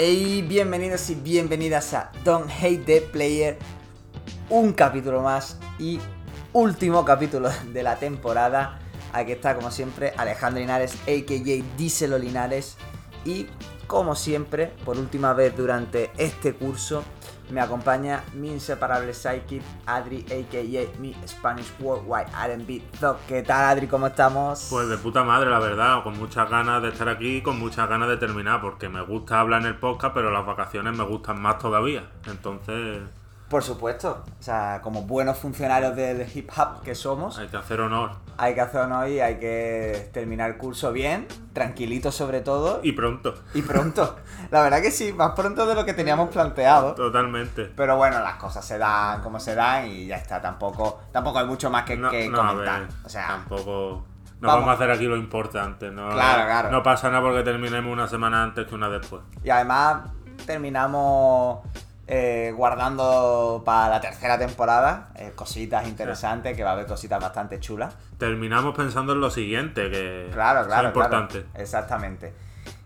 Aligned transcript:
Hey, 0.00 0.46
bienvenidos 0.48 1.10
y 1.10 1.16
bienvenidas 1.16 1.92
a 1.92 2.12
Don't 2.22 2.48
Hate 2.48 2.84
the 2.84 3.00
Player. 3.00 3.58
Un 4.48 4.72
capítulo 4.72 5.22
más 5.22 5.58
y 5.76 5.98
último 6.52 7.04
capítulo 7.04 7.50
de 7.72 7.82
la 7.82 7.96
temporada. 7.96 8.78
Aquí 9.12 9.32
está, 9.32 9.56
como 9.56 9.72
siempre, 9.72 10.12
Alejandro 10.16 10.60
Linares, 10.60 10.94
a.k.a. 11.02 11.76
Díselo 11.76 12.16
Linares. 12.16 12.76
Y, 13.24 13.48
como 13.88 14.14
siempre, 14.14 14.66
por 14.84 14.98
última 14.98 15.32
vez 15.32 15.56
durante 15.56 16.12
este 16.16 16.54
curso, 16.54 17.02
me 17.50 17.60
acompaña 17.60 18.22
mi 18.34 18.50
inseparable 18.50 19.12
psychic, 19.14 19.62
Adri, 19.86 20.24
a.k.a. 20.26 21.00
mi 21.00 21.14
Spanish 21.26 21.72
Worldwide 21.80 22.28
R&B 22.44 22.82
Dog. 23.00 23.18
¿Qué 23.26 23.42
tal, 23.42 23.64
Adri? 23.64 23.86
¿Cómo 23.86 24.06
estamos? 24.06 24.68
Pues 24.70 24.88
de 24.88 24.96
puta 24.98 25.24
madre, 25.24 25.50
la 25.50 25.58
verdad, 25.58 26.02
con 26.02 26.18
muchas 26.18 26.48
ganas 26.50 26.82
de 26.82 26.90
estar 26.90 27.08
aquí 27.08 27.36
y 27.36 27.42
con 27.42 27.58
muchas 27.58 27.88
ganas 27.88 28.08
de 28.08 28.16
terminar, 28.16 28.60
porque 28.60 28.88
me 28.88 29.02
gusta 29.02 29.40
hablar 29.40 29.62
en 29.62 29.68
el 29.68 29.76
podcast, 29.76 30.14
pero 30.14 30.30
las 30.30 30.46
vacaciones 30.46 30.96
me 30.96 31.04
gustan 31.04 31.40
más 31.40 31.58
todavía. 31.58 32.10
Entonces, 32.26 33.02
Por 33.48 33.62
supuesto. 33.62 34.24
O 34.38 34.42
sea, 34.42 34.80
como 34.82 35.02
buenos 35.02 35.38
funcionarios 35.38 35.96
del 35.96 36.26
hip 36.34 36.50
hop 36.56 36.82
que 36.82 36.94
somos, 36.94 37.38
hay 37.38 37.48
que 37.48 37.56
hacer 37.56 37.80
honor. 37.80 38.10
hay 38.36 38.54
que 38.54 38.60
hacer 38.60 38.82
honor 38.82 39.08
y 39.08 39.20
hay 39.20 39.38
que 39.38 40.10
terminar 40.12 40.50
el 40.50 40.58
curso 40.58 40.92
bien, 40.92 41.26
tranquilito 41.54 42.12
sobre 42.12 42.42
todo 42.42 42.80
Y 42.82 42.92
pronto, 42.92 43.34
y 43.54 43.62
pronto. 43.62 44.16
La 44.50 44.62
verdad 44.62 44.82
que 44.82 44.90
sí, 44.90 45.12
más 45.14 45.32
pronto 45.32 45.64
de 45.66 45.74
lo 45.74 45.84
que 45.86 45.94
teníamos 45.94 46.28
planteado. 46.30 46.94
totalmente. 46.94 47.64
Pero 47.74 47.96
bueno, 47.96 48.20
las 48.20 48.34
cosas 48.36 48.64
se 48.66 48.76
dan 48.76 49.22
como 49.22 49.40
se 49.40 49.54
dan 49.54 49.86
y 49.86 50.06
ya 50.08 50.16
está. 50.16 50.42
Tampoco, 50.42 51.00
tampoco 51.10 51.38
hay 51.38 51.46
mucho 51.46 51.70
más 51.70 51.84
que, 51.84 51.96
No, 51.96 52.10
que 52.10 52.28
no, 52.28 52.36
comentar. 52.38 52.80
ver, 52.82 52.88
o 53.04 53.08
sea, 53.08 53.26
tampoco... 53.28 54.04
No 54.40 54.46
Vamos. 54.46 54.66
vamos. 54.66 54.68
a 54.68 54.72
hacer 54.84 54.90
aquí 54.92 55.04
lo 55.06 55.16
importante, 55.16 55.90
¿no? 55.90 56.10
Claro, 56.10 56.44
claro. 56.44 56.70
No 56.70 56.80
pasa 56.84 57.08
nada 57.10 57.22
porque 57.22 57.42
terminemos 57.42 57.92
una 57.92 58.06
semana 58.06 58.42
antes 58.44 58.66
que 58.68 58.74
una 58.76 58.88
después. 58.88 59.22
y 59.42 59.50
además 59.50 60.02
terminamos 60.46 61.58
eh, 62.10 62.52
guardando 62.56 63.62
para 63.66 63.90
la 63.90 64.00
tercera 64.00 64.38
temporada 64.38 65.10
eh, 65.14 65.32
cositas 65.34 65.86
interesantes, 65.86 66.56
que 66.56 66.64
va 66.64 66.70
a 66.70 66.72
haber 66.72 66.86
cositas 66.86 67.20
bastante 67.20 67.60
chulas. 67.60 67.94
Terminamos 68.16 68.74
pensando 68.74 69.12
en 69.12 69.20
lo 69.20 69.30
siguiente, 69.30 69.90
que 69.90 70.30
Claro, 70.32 70.62
es 70.62 70.66
claro, 70.68 70.88
importante. 70.88 71.42
claro. 71.42 71.62
Exactamente. 71.62 72.34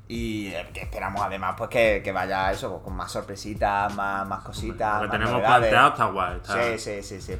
Y 0.09 0.48
eh, 0.48 0.69
que 0.75 0.81
esperamos 0.83 1.23
además 1.23 1.55
pues 1.56 1.70
que, 1.70 2.00
que 2.05 2.11
vaya 2.12 2.50
eso, 2.50 2.70
pues, 2.70 2.83
con 2.83 2.95
más 2.97 3.11
sorpresitas, 3.12 3.95
más, 3.95 4.27
más 4.27 4.43
cositas. 4.43 4.97
Lo 5.00 5.06
que 5.06 5.12
tenemos 5.12 5.34
novedades. 5.34 5.70
planteado 5.70 5.89
está 5.91 6.05
guay. 6.06 6.37
está- 6.37 6.62
Sí, 6.65 6.78
sí, 6.78 7.03
sí, 7.03 7.20
sí. 7.23 7.37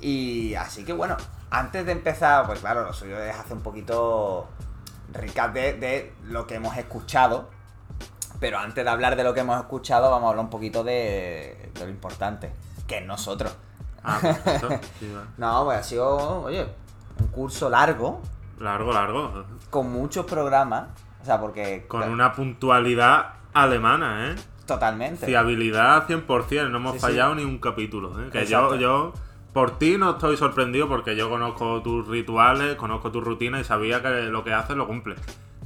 Y 0.00 0.54
así 0.56 0.84
que 0.84 0.92
bueno, 0.92 1.16
antes 1.50 1.86
de 1.86 1.92
empezar, 1.92 2.44
pues 2.46 2.58
claro, 2.60 2.82
lo 2.84 2.92
suyo 2.92 3.18
es 3.22 3.34
hacer 3.34 3.52
un 3.56 3.62
poquito 3.62 4.48
de, 5.54 5.72
de 5.74 6.12
lo 6.24 6.46
que 6.48 6.56
hemos 6.56 6.76
escuchado. 6.76 7.48
Pero 8.40 8.58
antes 8.58 8.84
de 8.84 8.90
hablar 8.90 9.16
de 9.16 9.24
lo 9.24 9.32
que 9.34 9.40
hemos 9.40 9.58
escuchado, 9.58 10.10
vamos 10.10 10.26
a 10.26 10.30
hablar 10.30 10.44
un 10.44 10.50
poquito 10.50 10.84
de, 10.84 11.70
de 11.74 11.84
lo 11.84 11.88
importante, 11.90 12.50
que 12.86 12.98
es 12.98 13.06
nosotros. 13.06 13.54
Ah, 14.04 14.18
perfecto. 14.20 14.68
Sí. 15.00 15.12
No, 15.38 15.64
pues 15.64 15.78
ha 15.78 15.82
sido, 15.82 16.42
oye, 16.42 16.66
un 17.20 17.26
curso 17.28 17.68
largo, 17.70 18.20
Largo, 18.60 18.92
largo. 18.92 19.44
con 19.70 19.90
muchos 19.90 20.26
programas. 20.26 20.88
O 21.22 21.24
sea, 21.24 21.40
porque... 21.40 21.86
Con 21.88 22.08
una 22.08 22.32
puntualidad 22.32 23.34
alemana, 23.52 24.28
¿eh? 24.30 24.36
Totalmente. 24.66 25.26
Fiabilidad 25.26 26.06
100%, 26.06 26.70
no 26.70 26.76
hemos 26.78 26.92
Sí, 26.92 26.98
sí. 26.98 27.02
fallado 27.06 27.34
ni 27.34 27.44
un 27.44 27.58
capítulo. 27.58 28.20
¿eh? 28.22 28.28
Que 28.30 28.42
Exacto. 28.42 28.76
yo, 28.76 28.80
yo, 28.80 29.12
por 29.52 29.78
ti 29.78 29.96
no 29.98 30.10
estoy 30.10 30.36
sorprendido 30.36 30.88
porque 30.88 31.16
yo 31.16 31.28
conozco 31.30 31.82
tus 31.82 32.06
rituales, 32.06 32.76
conozco 32.76 33.10
tu 33.10 33.20
rutina 33.20 33.58
y 33.60 33.64
sabía 33.64 34.02
que 34.02 34.08
lo 34.24 34.44
que 34.44 34.52
haces 34.52 34.76
lo 34.76 34.86
cumple. 34.86 35.16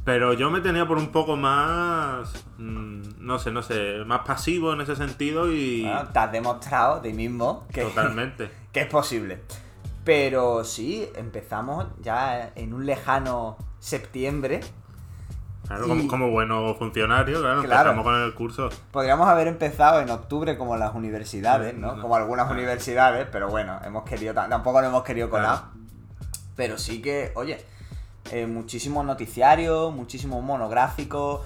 Pero 0.04 0.32
yo 0.32 0.50
me 0.50 0.60
tenía 0.60 0.86
por 0.88 0.96
un 0.96 1.08
poco 1.12 1.36
más, 1.36 2.32
mm, 2.58 3.02
no 3.18 3.38
sé, 3.38 3.50
no 3.50 3.62
sé, 3.62 3.98
más 4.06 4.20
pasivo 4.20 4.72
en 4.72 4.80
ese 4.80 4.96
sentido 4.96 5.52
y 5.52 5.82
Bueno, 5.82 6.08
te 6.08 6.18
has 6.18 6.32
demostrado 6.32 7.00
de 7.00 7.12
mismo 7.12 7.66
que, 7.72 7.82
totalmente. 7.82 8.50
que 8.72 8.80
es 8.80 8.86
posible. 8.86 9.42
Pero 10.04 10.64
sí, 10.64 11.06
empezamos 11.16 11.86
ya 12.00 12.50
en 12.54 12.72
un 12.72 12.86
lejano 12.86 13.58
septiembre. 13.78 14.60
Claro, 15.66 15.84
Y- 15.84 15.88
como, 15.88 16.08
como 16.08 16.30
buenos 16.30 16.76
funcionarios, 16.78 17.40
claro, 17.42 17.62
Claro. 17.62 17.90
empezamos 17.90 18.04
con 18.04 18.14
el 18.22 18.34
curso. 18.34 18.70
Podríamos 18.90 19.28
haber 19.28 19.46
empezado 19.48 20.00
en 20.00 20.10
octubre 20.10 20.56
como 20.56 20.76
las 20.76 20.94
universidades, 20.94 21.76
¿no? 21.76 21.94
no. 21.96 22.02
Como 22.02 22.16
algunas 22.16 22.50
universidades, 22.50 23.28
pero 23.30 23.48
bueno, 23.50 23.78
hemos 23.84 24.04
querido 24.04 24.32
tam- 24.34 24.48
tampoco 24.48 24.80
lo 24.80 24.86
hemos 24.88 25.04
querido 25.04 25.28
colar. 25.28 25.58
Claro. 25.58 25.72
Pero 26.56 26.78
sí 26.78 27.00
que, 27.02 27.30
oye, 27.36 27.64
eh, 28.32 28.46
muchísimos 28.46 29.04
noticiarios, 29.04 29.94
muchísimos 29.94 30.42
monográficos, 30.42 31.40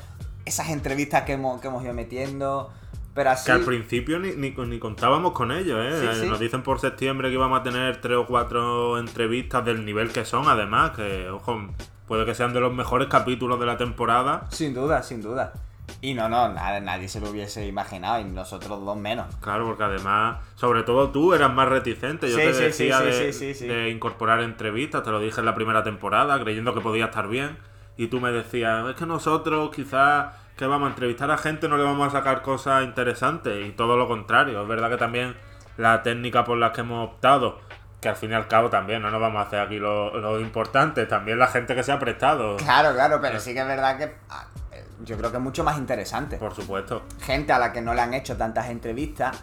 esas 0.44 0.68
entrevistas 0.70 1.22
que 1.22 1.32
hemos, 1.32 1.60
que 1.60 1.68
hemos 1.68 1.82
ido 1.84 1.94
metiendo. 1.94 2.70
Pero 3.14 3.30
así. 3.30 3.46
Que 3.46 3.52
al 3.52 3.60
principio 3.60 4.18
ni, 4.18 4.32
ni, 4.32 4.50
ni 4.50 4.78
contábamos 4.78 5.32
con 5.32 5.52
ello, 5.52 5.80
¿eh? 5.82 5.92
Sí, 6.00 6.06
Eh, 6.06 6.20
sí. 6.22 6.28
Nos 6.28 6.40
dicen 6.40 6.62
por 6.62 6.80
septiembre 6.80 7.28
que 7.28 7.34
íbamos 7.34 7.60
a 7.60 7.62
tener 7.62 8.00
tres 8.00 8.16
o 8.16 8.26
cuatro 8.26 8.98
entrevistas 8.98 9.64
del 9.64 9.84
nivel 9.84 10.10
que 10.10 10.24
son, 10.24 10.48
además, 10.48 10.90
que, 10.92 11.28
ojo, 11.30 11.68
puede 12.08 12.26
que 12.26 12.34
sean 12.34 12.52
de 12.52 12.60
los 12.60 12.74
mejores 12.74 13.06
capítulos 13.08 13.60
de 13.60 13.66
la 13.66 13.76
temporada. 13.76 14.46
Sin 14.50 14.74
duda, 14.74 15.02
sin 15.02 15.22
duda. 15.22 15.52
Y 16.00 16.14
no, 16.14 16.28
no, 16.28 16.48
nada, 16.50 16.80
nadie 16.80 17.08
se 17.08 17.20
lo 17.20 17.30
hubiese 17.30 17.66
imaginado 17.66 18.20
y 18.20 18.24
nosotros 18.24 18.84
dos 18.84 18.96
menos. 18.96 19.34
Claro, 19.36 19.64
porque 19.66 19.84
además, 19.84 20.38
sobre 20.54 20.82
todo 20.82 21.10
tú 21.10 21.32
eras 21.32 21.52
más 21.52 21.68
reticente. 21.68 22.30
Yo 22.30 22.36
Sí, 22.36 22.42
te 22.42 22.54
sí, 22.54 22.62
decía 22.62 23.32
sí, 23.32 23.66
de, 23.66 23.88
incorporar 23.88 24.40
entrevistas, 24.40 25.02
te 25.02 25.10
lo 25.10 25.20
dije 25.20 25.40
en 25.40 25.46
la 25.46 25.54
primera 25.54 25.82
temporada, 25.82 26.38
creyendo 26.40 26.74
que 26.74 26.80
podía 26.80 27.06
estar 27.06 27.28
bien. 27.28 27.56
Y 27.96 28.08
tú 28.08 28.20
me 28.20 28.32
decías, 28.32 28.86
es 28.88 28.96
que 28.96 29.06
nosotros 29.06 29.70
quizás 29.74 30.34
que 30.56 30.66
vamos 30.66 30.86
a 30.86 30.90
entrevistar 30.90 31.30
a 31.30 31.38
gente 31.38 31.68
no 31.68 31.76
le 31.76 31.84
vamos 31.84 32.08
a 32.08 32.10
sacar 32.10 32.42
cosas 32.42 32.84
interesantes. 32.84 33.66
Y 33.66 33.72
todo 33.72 33.96
lo 33.96 34.06
contrario. 34.06 34.60
Es 34.60 34.68
verdad 34.68 34.90
que 34.90 34.96
también 34.98 35.34
la 35.76 36.02
técnica 36.02 36.44
por 36.44 36.58
la 36.58 36.72
que 36.72 36.82
hemos 36.82 37.08
optado, 37.08 37.60
que 38.00 38.08
al 38.08 38.16
fin 38.16 38.30
y 38.30 38.34
al 38.34 38.46
cabo 38.46 38.68
también 38.68 39.00
no 39.00 39.10
nos 39.10 39.20
vamos 39.20 39.42
a 39.42 39.46
hacer 39.46 39.60
aquí 39.60 39.78
lo, 39.78 40.16
lo 40.18 40.38
importante, 40.40 41.06
también 41.06 41.38
la 41.38 41.46
gente 41.46 41.74
que 41.74 41.82
se 41.82 41.92
ha 41.92 41.98
prestado. 41.98 42.56
Claro, 42.58 42.92
claro, 42.92 43.20
pero 43.20 43.40
sí 43.40 43.54
que 43.54 43.60
es 43.60 43.66
verdad 43.66 43.96
que 43.96 44.14
ah, 44.28 44.46
eh, 44.54 44.63
yo 45.04 45.16
creo 45.16 45.30
que 45.30 45.36
es 45.36 45.42
mucho 45.42 45.64
más 45.64 45.78
interesante. 45.78 46.36
Por 46.36 46.54
supuesto. 46.54 47.02
Gente 47.20 47.52
a 47.52 47.58
la 47.58 47.72
que 47.72 47.80
no 47.80 47.94
le 47.94 48.00
han 48.00 48.14
hecho 48.14 48.36
tantas 48.36 48.68
entrevistas, 48.68 49.36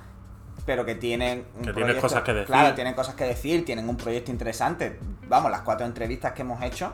pero 0.66 0.86
que 0.86 0.96
tienen 0.96 1.46
un 1.58 1.66
Que 1.66 1.74
tienen 1.74 2.00
cosas 2.00 2.24
que 2.24 2.34
decir. 2.34 2.48
Claro, 2.48 2.76
tienen 2.76 2.94
cosas 2.94 3.16
que 3.16 3.24
decir, 3.26 3.66
tienen 3.66 3.88
un 3.90 3.98
proyecto 3.98 4.32
interesante. 4.32 5.00
Vamos, 5.28 5.52
las 5.52 5.62
cuatro 5.62 5.86
entrevistas 5.86 6.34
que 6.34 6.42
hemos 6.42 6.62
hecho, 6.62 6.94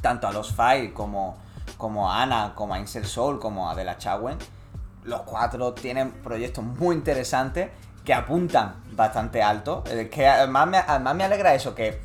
tanto 0.00 0.26
a 0.26 0.32
los 0.32 0.52
Five 0.52 0.92
como, 0.92 1.38
como 1.76 2.10
a 2.10 2.22
Ana, 2.22 2.52
como 2.54 2.74
a 2.74 2.78
Insel 2.78 3.06
Soul, 3.06 3.38
como 3.38 3.68
a 3.68 3.72
Adela 3.72 3.96
Chawen, 3.98 4.38
los 5.04 5.22
cuatro 5.22 5.72
tienen 5.74 6.10
proyectos 6.10 6.64
muy 6.64 6.96
interesantes 6.96 7.70
que 8.04 8.12
apuntan 8.12 8.76
bastante 8.92 9.42
alto. 9.42 9.84
Que 10.10 10.26
además 10.26 10.66
me, 10.66 10.78
además 10.78 11.14
me 11.14 11.24
alegra 11.24 11.54
eso, 11.54 11.74
que, 11.74 12.00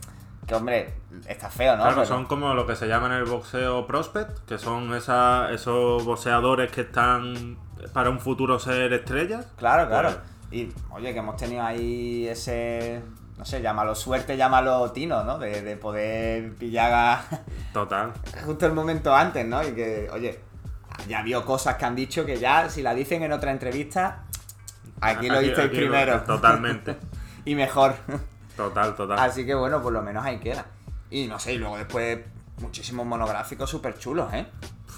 que 0.46 0.56
hombre, 0.56 0.99
está 1.28 1.50
feo, 1.50 1.76
¿no? 1.76 1.82
Claro, 1.84 1.96
Pero- 1.98 2.08
son 2.08 2.26
como 2.26 2.54
lo 2.54 2.66
que 2.68 2.76
se 2.76 2.88
llama 2.88 3.08
en 3.08 3.14
el 3.14 3.26
boxeo 3.26 3.86
prospect, 3.88 4.46
que 4.46 4.58
son 4.58 4.94
esa, 4.94 5.52
esos 5.52 6.04
boxeadores 6.06 6.72
que 6.72 6.82
están 6.82 7.58
para 7.94 8.10
un 8.10 8.20
futuro 8.20 8.60
ser 8.60 8.92
estrellas. 8.94 9.48
Claro, 9.58 9.88
claro. 9.88 10.10
Pues- 10.10 10.20
Y 10.52 10.74
oye, 10.92 11.14
que 11.14 11.20
hemos 11.20 11.36
tenido 11.38 11.62
ahí 11.64 12.28
ese, 12.28 13.02
no 13.38 13.46
sé, 13.46 13.62
llámalo 13.62 13.94
suerte, 13.96 14.36
llámalo 14.36 14.92
tino, 14.92 15.24
¿no? 15.24 15.38
De, 15.38 15.62
de 15.62 15.78
poder 15.78 16.56
pillar 16.56 16.92
a- 16.94 17.24
Total. 17.74 18.12
justo 18.46 18.66
el 18.66 18.74
momento 18.74 19.16
antes, 19.16 19.46
¿no? 19.46 19.62
Y 19.64 19.74
que, 19.74 20.10
oye, 20.12 20.40
ya 21.08 21.22
vio 21.22 21.46
cosas 21.46 21.76
que 21.76 21.86
han 21.86 21.96
dicho 21.96 22.26
que 22.26 22.38
ya, 22.40 22.68
si 22.70 22.82
la 22.82 22.94
dicen 22.96 23.22
en 23.24 23.32
otra 23.32 23.52
entrevista, 23.52 24.24
aquí 25.02 25.30
lo 25.30 25.40
disteis 25.40 25.68
lo- 25.72 25.78
primero. 25.78 26.22
Totalmente. 26.22 26.98
y 27.46 27.56
mejor. 27.56 27.96
Total, 28.58 28.96
total. 28.96 29.20
Así 29.20 29.46
que 29.46 29.54
bueno, 29.56 29.82
por 29.82 29.94
lo 29.94 30.02
menos 30.02 30.26
ahí 30.26 30.40
queda. 30.40 30.66
Y 31.12 31.28
no 31.28 31.40
sé, 31.40 31.54
y 31.54 31.58
luego 31.58 31.78
después 31.78 32.20
muchísimos 32.60 33.06
monográficos 33.06 33.70
súper 33.70 33.98
chulos, 33.98 34.32
¿eh? 34.34 34.46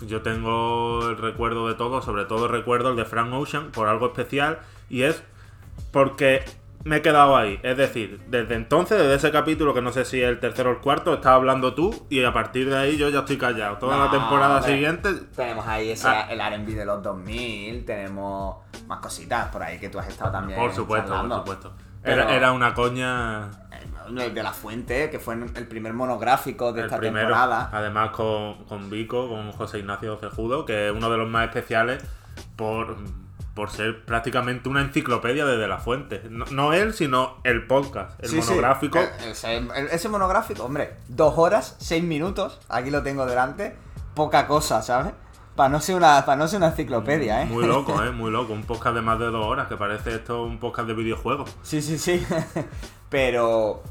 Yo 0.07 0.21
tengo 0.21 1.09
el 1.09 1.17
recuerdo 1.17 1.67
de 1.67 1.75
todo, 1.75 2.01
sobre 2.01 2.25
todo 2.25 2.47
recuerdo 2.47 2.89
el 2.89 2.95
de 2.95 3.05
Frank 3.05 3.31
Ocean 3.33 3.71
por 3.71 3.87
algo 3.87 4.07
especial 4.07 4.59
y 4.89 5.03
es 5.03 5.21
porque 5.91 6.43
me 6.83 6.97
he 6.97 7.01
quedado 7.03 7.37
ahí. 7.37 7.59
Es 7.61 7.77
decir, 7.77 8.19
desde 8.27 8.55
entonces, 8.55 8.97
desde 8.97 9.13
ese 9.13 9.31
capítulo, 9.31 9.73
que 9.75 9.81
no 9.83 9.91
sé 9.91 10.03
si 10.05 10.19
es 10.21 10.27
el 10.27 10.39
tercero 10.39 10.71
o 10.71 10.73
el 10.73 10.79
cuarto, 10.79 11.13
estaba 11.13 11.35
hablando 11.35 11.75
tú 11.75 12.07
y 12.09 12.23
a 12.23 12.33
partir 12.33 12.67
de 12.69 12.77
ahí 12.77 12.97
yo 12.97 13.09
ya 13.09 13.19
estoy 13.19 13.37
callado. 13.37 13.77
Toda 13.77 13.97
No, 13.97 14.05
la 14.05 14.11
temporada 14.11 14.55
hombre. 14.57 14.73
siguiente 14.73 15.13
Tenemos 15.35 15.67
ahí 15.67 15.91
ese, 15.91 16.07
Ah. 16.07 16.27
el 16.31 16.41
R&B 16.41 16.73
de 16.73 16.85
los 16.85 17.03
2000, 17.03 17.85
tenemos 17.85 18.57
más 18.87 18.99
cositas 18.99 19.49
por 19.49 19.61
ahí 19.61 19.79
que 19.79 19.89
tú 19.89 19.99
has 19.99 20.07
estado 20.07 20.31
también 20.31 20.57
Por 20.59 20.73
supuesto, 20.73 21.09
charlando. 21.09 21.43
por 21.43 21.55
supuesto. 21.55 21.73
Pero- 22.01 22.23
Era, 22.23 22.33
era 22.35 22.51
una 22.51 22.73
coña. 22.73 23.51
El 24.07 24.33
de 24.33 24.43
la 24.43 24.53
fuente, 24.53 25.09
que 25.09 25.19
fue 25.19 25.35
el 25.35 25.67
primer 25.67 25.93
monográfico 25.93 26.73
de 26.73 26.81
El 26.81 26.85
esta 26.85 26.97
primero. 26.97 27.27
temporada. 27.27 27.69
Además 27.71 28.11
con, 28.11 28.63
con 28.65 28.89
Vico, 28.89 29.29
con 29.29 29.51
José 29.51 29.79
Ignacio 29.79 30.17
Cejudo, 30.17 30.65
que 30.65 30.87
es 30.89 30.93
uno 30.95 31.09
de 31.09 31.17
los 31.17 31.29
más 31.29 31.45
especiales 31.47 32.03
por, 32.55 32.95
por 33.53 33.69
ser 33.69 34.03
prácticamente 34.05 34.69
una 34.69 34.81
enciclopedia 34.81 35.45
desde 35.45 35.67
la 35.67 35.77
fuente. 35.77 36.21
No, 36.29 36.45
no 36.51 36.73
él, 36.73 36.93
sino 36.93 37.37
el 37.43 37.67
podcast, 37.67 38.21
el 38.23 38.29
Sí, 38.29 38.37
monográfico. 38.37 38.99
Eh, 38.99 39.09
Ese, 39.31 39.57
el- 39.57 39.69
ese 39.91 40.09
monográfico, 40.09 40.63
hombre, 40.63 40.95
dos 41.07 41.37
horas, 41.37 41.75
seis 41.79 42.03
minutos, 42.03 42.59
aquí 42.69 42.89
lo 42.91 43.03
tengo 43.03 43.25
delante, 43.25 43.75
poca 44.15 44.47
cosa, 44.47 44.81
¿sabes? 44.81 45.13
Para 45.55 45.67
no, 45.67 45.81
ser 45.81 45.95
una, 45.97 46.25
para 46.25 46.37
no 46.37 46.47
ser 46.47 46.57
una 46.57 46.67
enciclopedia, 46.69 47.43
¿eh? 47.43 47.45
Muy 47.45 47.67
loco, 47.67 48.01
¿eh? 48.03 48.11
Muy 48.11 48.31
loco. 48.31 48.53
Un 48.53 48.63
podcast 48.63 48.95
de 48.95 49.01
más 49.01 49.19
de 49.19 49.25
dos 49.25 49.45
horas, 49.45 49.67
que 49.67 49.75
parece 49.75 50.15
esto 50.15 50.43
un 50.43 50.59
podcast 50.59 50.87
de 50.87 50.93
videojuegos. 50.93 51.55
Sí, 51.61 51.81
sí, 51.81 51.97
sí. 51.97 52.25
Pero, 53.11 53.83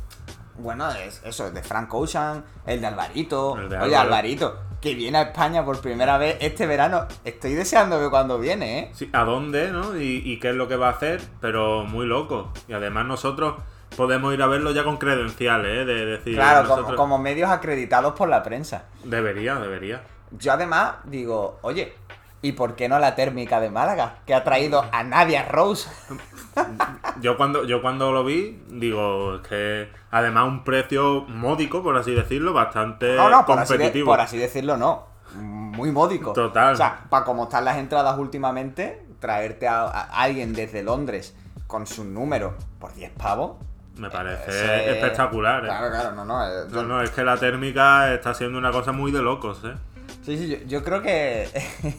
bueno, 0.58 0.90
es, 0.90 1.20
eso, 1.24 1.50
de 1.50 1.62
Frank 1.62 1.92
Ocean, 1.92 2.42
el 2.66 2.80
de 2.80 2.86
Alvarito. 2.86 3.58
El 3.58 3.68
de 3.68 3.78
Oye. 3.78 3.94
Alvarito, 3.94 4.58
que 4.80 4.94
viene 4.94 5.18
a 5.18 5.22
España 5.24 5.62
por 5.62 5.80
primera 5.82 6.16
vez 6.16 6.38
este 6.40 6.66
verano. 6.66 7.06
Estoy 7.24 7.52
deseando 7.52 8.00
ver 8.00 8.08
cuando 8.08 8.38
viene, 8.38 8.78
¿eh? 8.78 8.90
Sí, 8.94 9.10
¿a 9.12 9.24
dónde, 9.24 9.70
no? 9.70 9.94
Y, 9.94 10.22
y 10.24 10.40
qué 10.40 10.48
es 10.48 10.56
lo 10.56 10.68
que 10.68 10.76
va 10.76 10.88
a 10.88 10.92
hacer, 10.92 11.20
pero 11.42 11.84
muy 11.84 12.06
loco. 12.06 12.50
Y 12.66 12.72
además 12.72 13.04
nosotros 13.04 13.56
podemos 13.94 14.32
ir 14.32 14.42
a 14.42 14.46
verlo 14.46 14.70
ya 14.70 14.84
con 14.84 14.96
credenciales, 14.96 15.82
¿eh? 15.82 15.84
De 15.84 16.06
decir, 16.06 16.34
Claro, 16.36 16.96
como 16.96 17.18
medios 17.18 17.50
acreditados 17.50 18.14
por 18.14 18.30
la 18.30 18.42
prensa. 18.42 18.84
Debería, 19.04 19.56
debería. 19.56 20.02
Yo 20.30 20.52
además 20.54 20.94
digo, 21.04 21.58
oye, 21.60 21.92
¿y 22.42 22.52
por 22.52 22.74
qué 22.76 22.88
no 22.88 22.98
la 22.98 23.14
térmica 23.14 23.60
de 23.60 23.70
Málaga? 23.70 24.16
Que 24.26 24.34
ha 24.34 24.44
traído 24.44 24.84
a 24.92 25.02
Nadia 25.04 25.44
Rose. 25.46 25.88
Yo 27.20 27.36
cuando, 27.36 27.64
yo 27.64 27.80
cuando 27.82 28.12
lo 28.12 28.24
vi, 28.24 28.62
digo, 28.68 29.36
es 29.36 29.40
que 29.46 29.88
además 30.10 30.46
un 30.48 30.64
precio 30.64 31.22
módico, 31.28 31.82
por 31.82 31.96
así 31.96 32.12
decirlo, 32.14 32.52
bastante 32.52 33.14
No, 33.14 33.28
no, 33.30 33.44
por 33.46 33.58
así, 33.58 33.74
de- 33.74 33.78
competitivo. 33.78 34.06
por 34.06 34.20
así 34.20 34.38
decirlo, 34.38 34.76
no. 34.76 35.06
Muy 35.36 35.92
módico. 35.92 36.32
Total. 36.32 36.72
O 36.74 36.76
sea, 36.76 37.04
para 37.08 37.24
como 37.24 37.44
están 37.44 37.64
las 37.64 37.76
entradas 37.76 38.18
últimamente, 38.18 39.06
traerte 39.20 39.68
a, 39.68 39.82
a 39.84 40.00
alguien 40.22 40.52
desde 40.54 40.82
Londres 40.82 41.36
con 41.66 41.86
su 41.86 42.04
número 42.04 42.56
por 42.80 42.92
10 42.94 43.12
pavos. 43.12 43.56
Me 43.96 44.08
parece 44.10 44.48
ese- 44.50 44.90
espectacular, 44.92 45.62
¿eh? 45.64 45.66
Claro, 45.68 45.90
claro, 45.90 46.12
no, 46.12 46.24
no. 46.24 46.44
eh, 46.46 46.50
yo- 46.70 46.82
No, 46.82 46.88
no, 46.88 47.02
es 47.02 47.10
que 47.10 47.22
la 47.22 47.36
térmica 47.36 48.12
está 48.12 48.34
siendo 48.34 48.58
una 48.58 48.72
cosa 48.72 48.92
muy 48.92 49.12
de 49.12 49.22
locos, 49.22 49.60
¿eh? 49.64 49.74
Sí, 50.22 50.36
sí, 50.36 50.48
yo, 50.48 50.58
yo 50.66 50.84
creo 50.84 51.02
que 51.02 51.48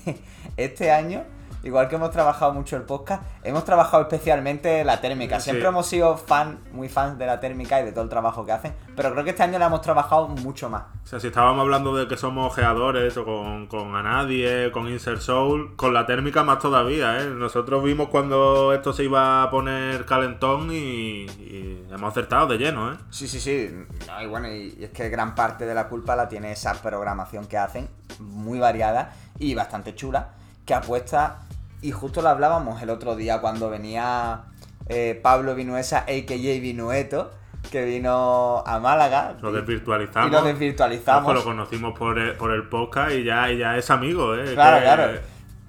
este 0.58 0.92
año, 0.92 1.24
igual 1.64 1.88
que 1.88 1.96
hemos 1.96 2.12
trabajado 2.12 2.54
mucho 2.54 2.76
el 2.76 2.84
podcast, 2.84 3.24
hemos 3.44 3.66
trabajado 3.66 4.04
especialmente 4.04 4.84
la 4.84 5.02
térmica. 5.02 5.40
Sí. 5.40 5.46
Siempre 5.52 5.68
hemos 5.68 5.86
sido 5.86 6.18
fan, 6.18 6.60
muy 6.72 6.90
fans 6.90 7.18
de 7.18 7.26
la 7.26 7.40
térmica 7.40 7.82
y 7.82 7.86
de 7.86 7.92
todo 7.92 8.04
el 8.04 8.10
trabajo 8.10 8.46
que 8.46 8.52
hacen, 8.52 8.74
pero 8.96 9.12
creo 9.12 9.24
que 9.24 9.32
este 9.32 9.44
año 9.44 9.60
la 9.60 9.68
hemos 9.68 9.82
trabajado 9.82 10.28
mucho 10.28 10.70
más. 10.70 10.84
O 11.04 11.08
sea, 11.08 11.20
si 11.20 11.28
estábamos 11.28 11.62
hablando 11.62 11.96
de 11.96 12.08
que 12.08 12.18
somos 12.18 12.48
ojeadores 12.48 13.16
o 13.18 13.26
con, 13.26 13.68
con 13.68 13.96
a 13.96 14.04
nadie, 14.04 14.72
con 14.72 14.88
Insert 14.88 15.22
Soul, 15.22 15.76
con 15.76 15.94
la 15.94 16.06
térmica 16.06 16.44
más 16.44 16.60
todavía, 16.60 17.22
¿eh? 17.22 17.26
Nosotros 17.26 17.84
vimos 17.84 18.10
cuando 18.10 18.74
esto 18.74 18.94
se 18.94 19.04
iba 19.04 19.44
a 19.44 19.50
poner 19.50 20.06
calentón 20.06 20.72
y, 20.72 21.26
y 21.26 21.88
hemos 21.92 22.12
acertado 22.12 22.48
de 22.48 22.58
lleno, 22.58 22.92
¿eh? 22.94 22.96
Sí, 23.10 23.28
sí, 23.28 23.40
sí. 23.40 23.70
No, 24.08 24.22
y 24.22 24.28
bueno, 24.28 24.48
y, 24.48 24.76
y 24.80 24.84
es 24.84 24.92
que 24.92 25.10
gran 25.10 25.36
parte 25.36 25.66
de 25.66 25.74
la 25.74 25.88
culpa 25.88 26.16
la 26.16 26.30
tiene 26.30 26.52
esa 26.52 26.74
programación 26.82 27.46
que 27.46 27.58
hacen, 27.58 27.90
muy 28.20 28.60
variada 28.60 29.14
y 29.40 29.54
bastante 29.56 29.96
chula, 29.96 30.30
que 30.66 30.74
apuesta, 30.74 31.40
y 31.82 31.92
justo 31.92 32.22
lo 32.22 32.30
hablábamos 32.30 32.82
el 32.82 32.90
otro 32.90 33.16
día 33.16 33.42
cuando 33.42 33.70
venía 33.70 34.44
eh, 34.88 35.20
Pablo 35.22 35.56
Vinuesa, 35.56 36.00
a.k.a. 36.00 36.60
Vinueto, 36.62 37.32
que 37.72 37.86
vino 37.86 38.64
a 38.66 38.80
Málaga. 38.80 39.36
Lo 39.42 39.52
desvirtualizamos. 39.52 40.30
Y 40.30 40.32
lo 40.32 40.42
desvirtualizamos. 40.44 41.24
Ojo, 41.24 41.34
lo 41.34 41.44
conocimos 41.44 41.98
por 41.98 42.18
el, 42.20 42.36
por 42.36 42.52
el 42.52 42.68
podcast 42.70 43.12
y 43.12 43.24
ya, 43.24 43.50
y 43.52 43.58
ya 43.60 43.78
es 43.78 43.90
amigo, 43.90 44.36
¿eh? 44.36 44.54
Claro, 44.54 44.78
Que- 44.78 44.84
claro. 44.84 45.20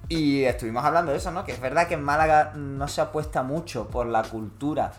Y 0.09 0.43
estuvimos 0.43 0.83
hablando 0.83 1.11
de 1.11 1.17
eso, 1.17 1.31
¿no? 1.31 1.43
Que 1.45 1.53
es 1.53 1.61
verdad 1.61 1.87
que 1.87 1.93
en 1.93 2.03
Málaga 2.03 2.51
no 2.55 2.87
se 2.87 2.99
apuesta 3.01 3.41
mucho 3.41 3.87
por 3.87 4.05
la 4.05 4.21
cultura 4.23 4.91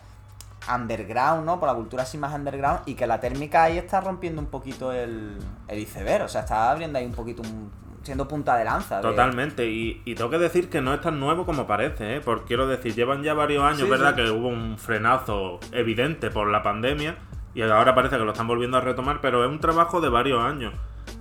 underground, 0.73 1.45
¿no? 1.45 1.59
Por 1.59 1.69
la 1.69 1.75
cultura 1.75 2.03
así 2.03 2.17
más 2.17 2.33
underground 2.33 2.79
y 2.85 2.95
que 2.95 3.05
la 3.05 3.19
térmica 3.19 3.63
ahí 3.63 3.77
está 3.77 4.01
rompiendo 4.01 4.41
un 4.41 4.47
poquito 4.47 4.91
el, 4.91 5.37
el 5.67 5.79
iceberg, 5.79 6.23
o 6.25 6.27
sea, 6.27 6.41
está 6.41 6.71
abriendo 6.71 6.97
ahí 6.97 7.05
un 7.05 7.13
poquito, 7.13 7.41
un- 7.43 7.71
siendo 8.05 8.27
punta 8.27 8.55
de 8.55 8.63
lanza. 8.63 8.97
de- 8.97 9.01
Totalmente, 9.01 9.67
y, 9.67 10.01
y 10.05 10.15
tengo 10.15 10.29
que 10.29 10.37
decir 10.37 10.69
que 10.69 10.79
no 10.81 10.93
es 10.93 11.01
tan 11.01 11.19
nuevo 11.19 11.45
como 11.45 11.67
parece, 11.67 12.15
¿eh? 12.17 12.21
porque 12.23 12.45
quiero 12.45 12.67
decir, 12.67 12.93
llevan 12.95 13.23
ya 13.23 13.33
varios 13.33 13.63
años, 13.63 13.79
Sí, 13.81 13.89
¿verdad? 13.89 14.15
sí. 14.15 14.23
Que 14.23 14.29
hubo 14.31 14.47
un 14.47 14.77
frenazo 14.77 15.59
evidente 15.71 16.29
por 16.29 16.49
la 16.49 16.63
pandemia 16.63 17.15
y 17.53 17.61
ahora 17.63 17.95
parece 17.95 18.17
que 18.17 18.23
lo 18.23 18.31
están 18.31 18.47
volviendo 18.47 18.77
a 18.77 18.81
retomar, 18.81 19.19
pero 19.21 19.43
es 19.43 19.49
un 19.49 19.59
trabajo 19.59 19.99
de 20.01 20.09
varios 20.09 20.41
años. 20.43 20.73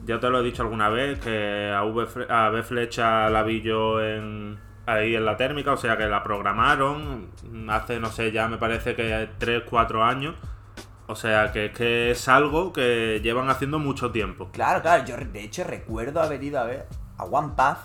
Ya 0.05 0.21
te 0.21 0.29
lo 0.29 0.41
he 0.41 0.43
dicho 0.43 0.63
alguna 0.63 0.89
vez, 0.91 1.19
que 1.21 1.73
a, 1.75 1.83
v, 1.85 2.07
a 2.29 2.51
B 2.51 2.63
Flecha 2.63 3.31
la 3.31 3.43
vi 3.43 3.63
yo 3.63 4.03
en, 4.03 4.59
ahí 4.87 5.15
en 5.17 5.25
la 5.25 5.37
térmica, 5.37 5.73
o 5.73 5.77
sea 5.79 5.97
que 5.97 6.07
la 6.07 6.23
programaron 6.23 7.29
hace, 7.69 7.99
no 8.01 8.09
sé, 8.09 8.31
ya 8.33 8.49
me 8.49 8.59
parece 8.59 8.95
que 8.95 9.29
3, 9.39 9.63
4 9.69 10.05
años. 10.05 10.35
O 11.07 11.15
sea 11.17 11.53
que 11.53 11.67
es 11.67 11.73
que 11.77 12.11
es 12.13 12.29
algo 12.29 12.73
que 12.73 13.21
llevan 13.23 13.51
haciendo 13.51 13.79
mucho 13.79 14.11
tiempo. 14.11 14.49
Claro, 14.53 14.81
claro, 14.83 15.05
yo 15.05 15.17
de 15.17 15.43
hecho 15.43 15.65
recuerdo 15.65 16.23
haber 16.23 16.43
ido 16.43 16.59
a 16.59 16.65
ver 16.65 16.87
a 17.19 17.25
One 17.25 17.53
Path 17.57 17.79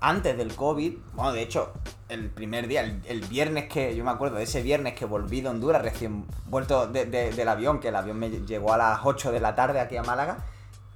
antes 0.00 0.36
del 0.36 0.54
COVID. 0.54 0.92
Bueno, 1.14 1.32
de 1.32 1.42
hecho, 1.42 1.72
el 2.08 2.30
primer 2.30 2.66
día, 2.68 2.82
el, 2.82 3.00
el 3.06 3.20
viernes 3.22 3.68
que, 3.68 3.94
yo 3.96 4.04
me 4.04 4.10
acuerdo 4.10 4.36
de 4.36 4.44
ese 4.44 4.62
viernes 4.62 4.94
que 4.94 5.04
volví 5.04 5.40
de 5.40 5.48
Honduras, 5.48 5.82
recién 5.82 6.24
vuelto 6.46 6.86
de- 6.88 7.06
de- 7.06 7.32
del 7.32 7.48
avión, 7.48 7.78
que 7.80 7.88
el 7.88 7.96
avión 7.96 8.18
me 8.18 8.28
llegó 8.30 8.72
a 8.72 8.78
las 8.78 9.00
8 9.04 9.30
de 9.32 9.40
la 9.40 9.54
tarde 9.54 9.80
aquí 9.80 9.96
a 9.96 10.02
Málaga. 10.02 10.38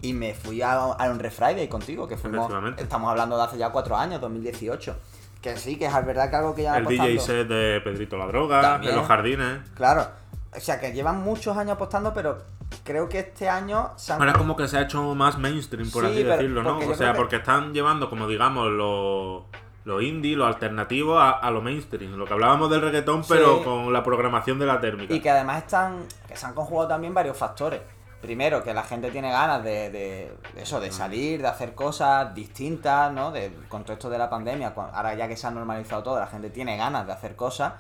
Y 0.00 0.14
me 0.14 0.34
fui 0.34 0.62
a, 0.62 0.72
a 0.74 1.10
un 1.10 1.20
Friday 1.20 1.68
contigo, 1.68 2.08
que 2.08 2.16
fuimos. 2.16 2.52
Estamos 2.76 3.08
hablando 3.08 3.36
de 3.36 3.44
hace 3.44 3.56
ya 3.56 3.70
cuatro 3.70 3.96
años, 3.96 4.20
2018. 4.20 4.96
Que 5.40 5.56
sí, 5.56 5.76
que 5.76 5.86
es 5.86 6.06
verdad 6.06 6.28
que 6.28 6.36
algo 6.36 6.54
que 6.56 6.62
ya 6.64 6.76
El 6.76 6.86
DJ 6.86 7.20
set 7.20 7.46
de 7.48 7.80
Pedrito 7.82 8.16
la 8.16 8.26
Droga, 8.26 8.60
También. 8.62 8.92
en 8.92 8.98
los 8.98 9.06
jardines. 9.06 9.58
Claro. 9.74 10.08
O 10.54 10.60
sea, 10.60 10.78
que 10.78 10.92
llevan 10.92 11.22
muchos 11.22 11.56
años 11.56 11.72
apostando, 11.76 12.12
pero 12.12 12.38
creo 12.84 13.08
que 13.08 13.20
este 13.20 13.48
año 13.48 13.92
se 13.96 14.12
han 14.12 14.20
Ahora 14.20 14.34
como 14.34 14.54
que 14.56 14.68
se 14.68 14.76
ha 14.78 14.82
hecho 14.82 15.14
más 15.14 15.38
mainstream, 15.38 15.90
por 15.90 16.04
Sí, 16.04 16.10
así 16.12 16.22
decirlo, 16.24 16.62
¿no? 16.62 16.78
O 16.78 16.94
sea, 16.94 17.12
que- 17.12 17.18
porque 17.18 17.36
están 17.36 17.72
llevando, 17.72 18.10
como 18.10 18.28
digamos, 18.28 18.70
lo, 18.70 19.46
lo 19.84 20.00
indie, 20.02 20.36
lo 20.36 20.44
alternativo 20.46 21.18
a, 21.18 21.30
a 21.30 21.50
lo 21.50 21.62
mainstream. 21.62 22.16
Lo 22.16 22.26
que 22.26 22.34
hablábamos 22.34 22.68
del 22.70 22.82
reggaetón, 22.82 23.24
pero 23.26 23.58
Sí. 23.58 23.64
con 23.64 23.92
la 23.92 24.02
programación 24.02 24.58
de 24.58 24.66
la 24.66 24.78
térmica. 24.80 25.14
Y 25.14 25.20
que 25.20 25.30
además 25.30 25.58
están. 25.58 26.04
que 26.28 26.36
se 26.36 26.44
han 26.44 26.52
conjugado 26.54 26.88
también 26.88 27.14
varios 27.14 27.36
factores. 27.36 27.80
Primero, 28.20 28.62
que 28.62 28.72
la 28.72 28.84
gente 28.84 29.10
tiene 29.10 29.32
ganas 29.32 29.64
de, 29.64 29.90
de- 29.90 30.32
de 30.54 30.62
eso, 30.62 30.78
de 30.80 30.92
salir, 30.92 31.40
de 31.42 31.48
hacer 31.48 31.74
cosas 31.74 32.32
distintas, 32.34 33.10
¿no? 33.12 33.32
De, 33.32 33.52
con 33.68 33.82
todo 33.84 33.94
esto 33.94 34.08
de 34.10 34.18
la 34.18 34.28
pandemia, 34.30 34.74
ahora 34.76 35.14
ya 35.14 35.26
que 35.26 35.36
se 35.36 35.46
ha 35.46 35.50
normalizado 35.50 36.02
todo, 36.04 36.20
la 36.20 36.26
gente 36.28 36.50
tiene 36.50 36.76
ganas 36.76 37.04
de 37.06 37.12
hacer 37.14 37.34
cosas. 37.36 37.72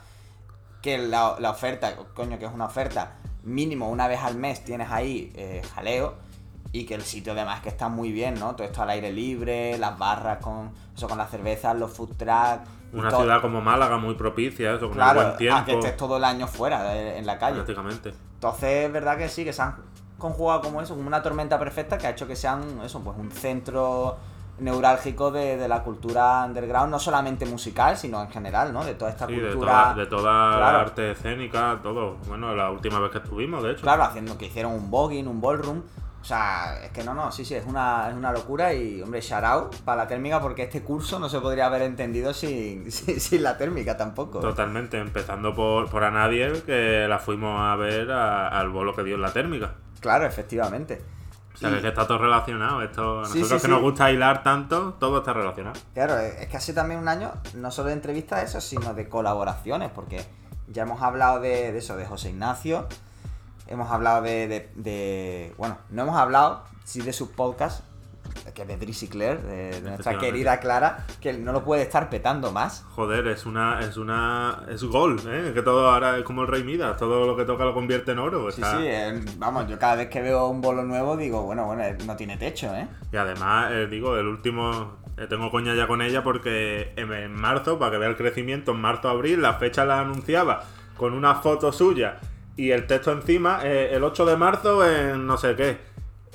Que 0.82 0.98
la, 0.98 1.36
la 1.38 1.50
oferta, 1.50 1.94
coño, 2.14 2.38
que 2.38 2.44
es 2.44 2.52
una 2.52 2.66
oferta, 2.66 3.12
mínimo 3.44 3.88
una 3.88 4.08
vez 4.08 4.20
al 4.20 4.34
mes 4.36 4.64
tienes 4.64 4.90
ahí 4.90 5.32
eh, 5.36 5.62
jaleo. 5.74 6.14
Y 6.74 6.86
que 6.86 6.94
el 6.94 7.02
sitio 7.02 7.32
además 7.34 7.60
que 7.60 7.68
está 7.68 7.88
muy 7.90 8.12
bien, 8.12 8.34
¿no? 8.40 8.54
Todo 8.56 8.66
esto 8.66 8.80
al 8.82 8.88
aire 8.90 9.12
libre, 9.12 9.76
las 9.76 9.98
barras 9.98 10.38
con 10.38 10.70
eso 10.96 11.06
con 11.06 11.18
las 11.18 11.30
cervezas, 11.30 11.76
los 11.76 11.92
food 11.92 12.16
trucks. 12.16 12.66
Una 12.94 13.10
todo- 13.10 13.20
ciudad 13.20 13.42
como 13.42 13.60
Málaga, 13.60 13.98
muy 13.98 14.14
propicia, 14.14 14.72
eso, 14.72 14.86
con 14.86 14.92
Claro, 14.96 15.20
el 15.20 15.26
buen 15.26 15.38
tiempo. 15.38 15.58
a 15.58 15.64
que 15.66 15.72
estés 15.74 15.96
todo 15.98 16.16
el 16.16 16.24
año 16.24 16.46
fuera, 16.46 16.96
eh, 16.96 17.18
en 17.18 17.26
la 17.26 17.38
calle. 17.38 17.56
Prácticamente. 17.56 18.14
Entonces 18.34 18.86
es 18.86 18.92
verdad 18.92 19.18
que 19.18 19.28
sí, 19.28 19.44
que 19.44 19.52
se 19.52 19.60
han 19.60 19.76
conjugado 20.16 20.62
como 20.62 20.80
eso, 20.80 20.94
como 20.94 21.06
una 21.08 21.20
tormenta 21.22 21.58
perfecta 21.58 21.98
que 21.98 22.06
ha 22.06 22.10
hecho 22.10 22.26
que 22.26 22.36
sean 22.36 22.80
eso, 22.82 23.00
pues 23.00 23.18
un 23.18 23.30
centro 23.30 24.16
neurálgico 24.62 25.30
de, 25.30 25.56
de 25.56 25.68
la 25.68 25.82
cultura 25.82 26.44
underground, 26.46 26.90
no 26.90 26.98
solamente 26.98 27.44
musical, 27.46 27.96
sino 27.96 28.22
en 28.22 28.30
general, 28.30 28.72
¿no? 28.72 28.84
De 28.84 28.94
toda 28.94 29.10
esta 29.10 29.26
Sí, 29.26 29.34
de 29.36 29.48
cultura. 29.50 29.72
toda, 29.72 29.94
de 29.94 30.06
toda 30.06 30.56
Claro. 30.56 30.60
la 30.76 30.80
arte 30.80 31.10
escénica, 31.12 31.80
todo. 31.82 32.16
Bueno, 32.28 32.54
la 32.54 32.70
última 32.70 32.98
vez 33.00 33.10
que 33.10 33.18
estuvimos, 33.18 33.62
de 33.62 33.72
hecho. 33.72 33.82
Claro, 33.82 34.02
haciendo 34.04 34.38
que 34.38 34.46
hicieron 34.46 34.72
un 34.72 34.90
voguing, 34.90 35.26
un 35.26 35.40
ballroom. 35.40 35.82
O 36.20 36.24
sea, 36.24 36.78
es 36.84 36.90
que 36.92 37.02
no, 37.02 37.14
no, 37.14 37.32
sí, 37.32 37.44
sí, 37.44 37.54
es 37.54 37.66
una, 37.66 38.08
es 38.08 38.14
una 38.14 38.30
locura 38.30 38.72
y, 38.72 39.02
hombre, 39.02 39.20
shout 39.20 39.42
out 39.42 39.74
para 39.84 40.04
la 40.04 40.06
térmica 40.06 40.40
porque 40.40 40.62
este 40.62 40.80
curso 40.80 41.18
no 41.18 41.28
se 41.28 41.40
podría 41.40 41.66
haber 41.66 41.82
entendido 41.82 42.32
sin, 42.32 42.92
sin, 42.92 43.18
sin 43.18 43.42
la 43.42 43.58
térmica 43.58 43.96
tampoco. 43.96 44.38
¿eh? 44.38 44.42
Totalmente, 44.42 44.98
empezando 44.98 45.52
por, 45.52 45.90
por 45.90 46.04
a 46.04 46.12
nadie, 46.12 46.52
que 46.64 47.06
la 47.08 47.18
fuimos 47.18 47.58
a 47.60 47.74
ver 47.74 48.12
a- 48.12 48.46
al 48.46 48.68
bolo 48.68 48.94
que 48.94 49.02
dio 49.02 49.16
en 49.16 49.22
la 49.22 49.32
térmica. 49.32 49.74
Claro, 49.98 50.24
efectivamente. 50.24 51.02
Sea, 51.62 51.70
Y- 51.70 51.72
que 51.72 51.76
es 51.78 51.82
que 51.82 51.88
está 51.88 52.06
todo 52.06 52.18
relacionado. 52.18 52.82
Esto, 52.82 53.20
a 53.20 53.22
nosotros 53.22 53.48
sí, 53.48 53.58
que 53.66 53.68
nos 53.68 53.80
gusta 53.80 54.10
hilar 54.10 54.42
tanto, 54.42 54.94
todo 55.00 55.18
está 55.18 55.32
relacionado. 55.32 55.78
Claro, 55.94 56.18
es 56.18 56.46
que 56.48 56.56
hace 56.56 56.72
también 56.74 57.00
un 57.00 57.08
año, 57.08 57.32
no 57.54 57.70
solo 57.70 57.88
de 57.88 57.94
entrevistas, 57.94 58.42
eso, 58.44 58.60
sino 58.60 58.92
de 58.94 59.08
colaboraciones, 59.08 59.90
porque 59.94 60.24
ya 60.68 60.82
hemos 60.82 61.00
hablado 61.02 61.40
de, 61.40 61.72
de 61.72 61.78
eso, 61.78 61.96
de 61.96 62.04
José 62.04 62.30
Ignacio, 62.30 62.86
hemos 63.68 63.90
hablado 63.90 64.22
de, 64.22 64.48
de- 64.48 64.70
de- 64.74 65.54
Bueno, 65.56 65.78
no 65.90 66.02
hemos 66.02 66.16
hablado, 66.16 66.64
sí, 66.84 67.00
de 67.00 67.12
sus 67.12 67.28
podcasts, 67.28 67.82
que 68.54 68.62
es 68.62 68.68
de 68.68 68.76
Drizzy 68.76 69.08
Claire, 69.08 69.40
de, 69.42 69.80
nuestra 69.82 70.18
querida 70.18 70.58
Clara, 70.60 71.06
que 71.20 71.32
no 71.34 71.52
lo 71.52 71.64
puede 71.64 71.82
estar 71.82 72.10
petando 72.10 72.52
más. 72.52 72.84
Joder, 72.90 73.26
es 73.28 73.46
una, 73.46 73.80
es 73.80 73.96
una, 73.96 74.64
es 74.68 74.82
gol, 74.84 75.20
¿eh? 75.26 75.52
Que 75.54 75.62
todo 75.62 75.88
ahora 75.90 76.18
es 76.18 76.24
como 76.24 76.42
el 76.42 76.48
Rey 76.48 76.64
Midas, 76.64 76.96
todo 76.96 77.26
lo 77.26 77.36
que 77.36 77.44
toca 77.44 77.64
lo 77.64 77.74
convierte 77.74 78.12
en 78.12 78.18
oro. 78.18 78.50
Sí, 78.50 78.60
está- 78.60 78.78
sí, 78.78 78.84
eh, 78.86 79.20
vamos, 79.38 79.68
yo 79.68 79.78
cada 79.78 79.96
vez 79.96 80.08
que 80.08 80.20
veo 80.20 80.48
un 80.48 80.60
bolo 80.60 80.82
nuevo 80.82 81.16
digo, 81.16 81.42
bueno, 81.42 81.66
bueno, 81.66 81.82
eh, 81.84 81.96
no 82.06 82.16
tiene 82.16 82.36
techo, 82.36 82.74
¿eh? 82.74 82.88
Y 83.12 83.16
además, 83.16 83.70
eh, 83.72 83.86
digo, 83.86 84.16
el 84.16 84.26
último, 84.26 84.96
eh, 85.16 85.26
tengo 85.28 85.50
coña 85.50 85.74
ya 85.74 85.86
con 85.86 86.02
ella 86.02 86.22
porque 86.22 86.92
en, 86.96 87.12
en 87.12 87.34
marzo, 87.34 87.78
para 87.78 87.92
que 87.92 87.98
vea 87.98 88.08
el 88.08 88.16
crecimiento, 88.16 88.72
en 88.72 88.80
marzo-abril, 88.80 89.40
la 89.42 89.54
fecha 89.54 89.84
la 89.84 90.00
anunciaba 90.00 90.64
con 90.96 91.14
una 91.14 91.36
foto 91.36 91.72
suya 91.72 92.20
y 92.56 92.70
el 92.70 92.86
texto 92.86 93.12
encima, 93.12 93.60
eh, 93.64 93.90
el 93.94 94.04
8 94.04 94.26
de 94.26 94.36
marzo 94.36 94.86
en 94.86 95.26
no 95.26 95.36
sé 95.38 95.56
qué. 95.56 95.92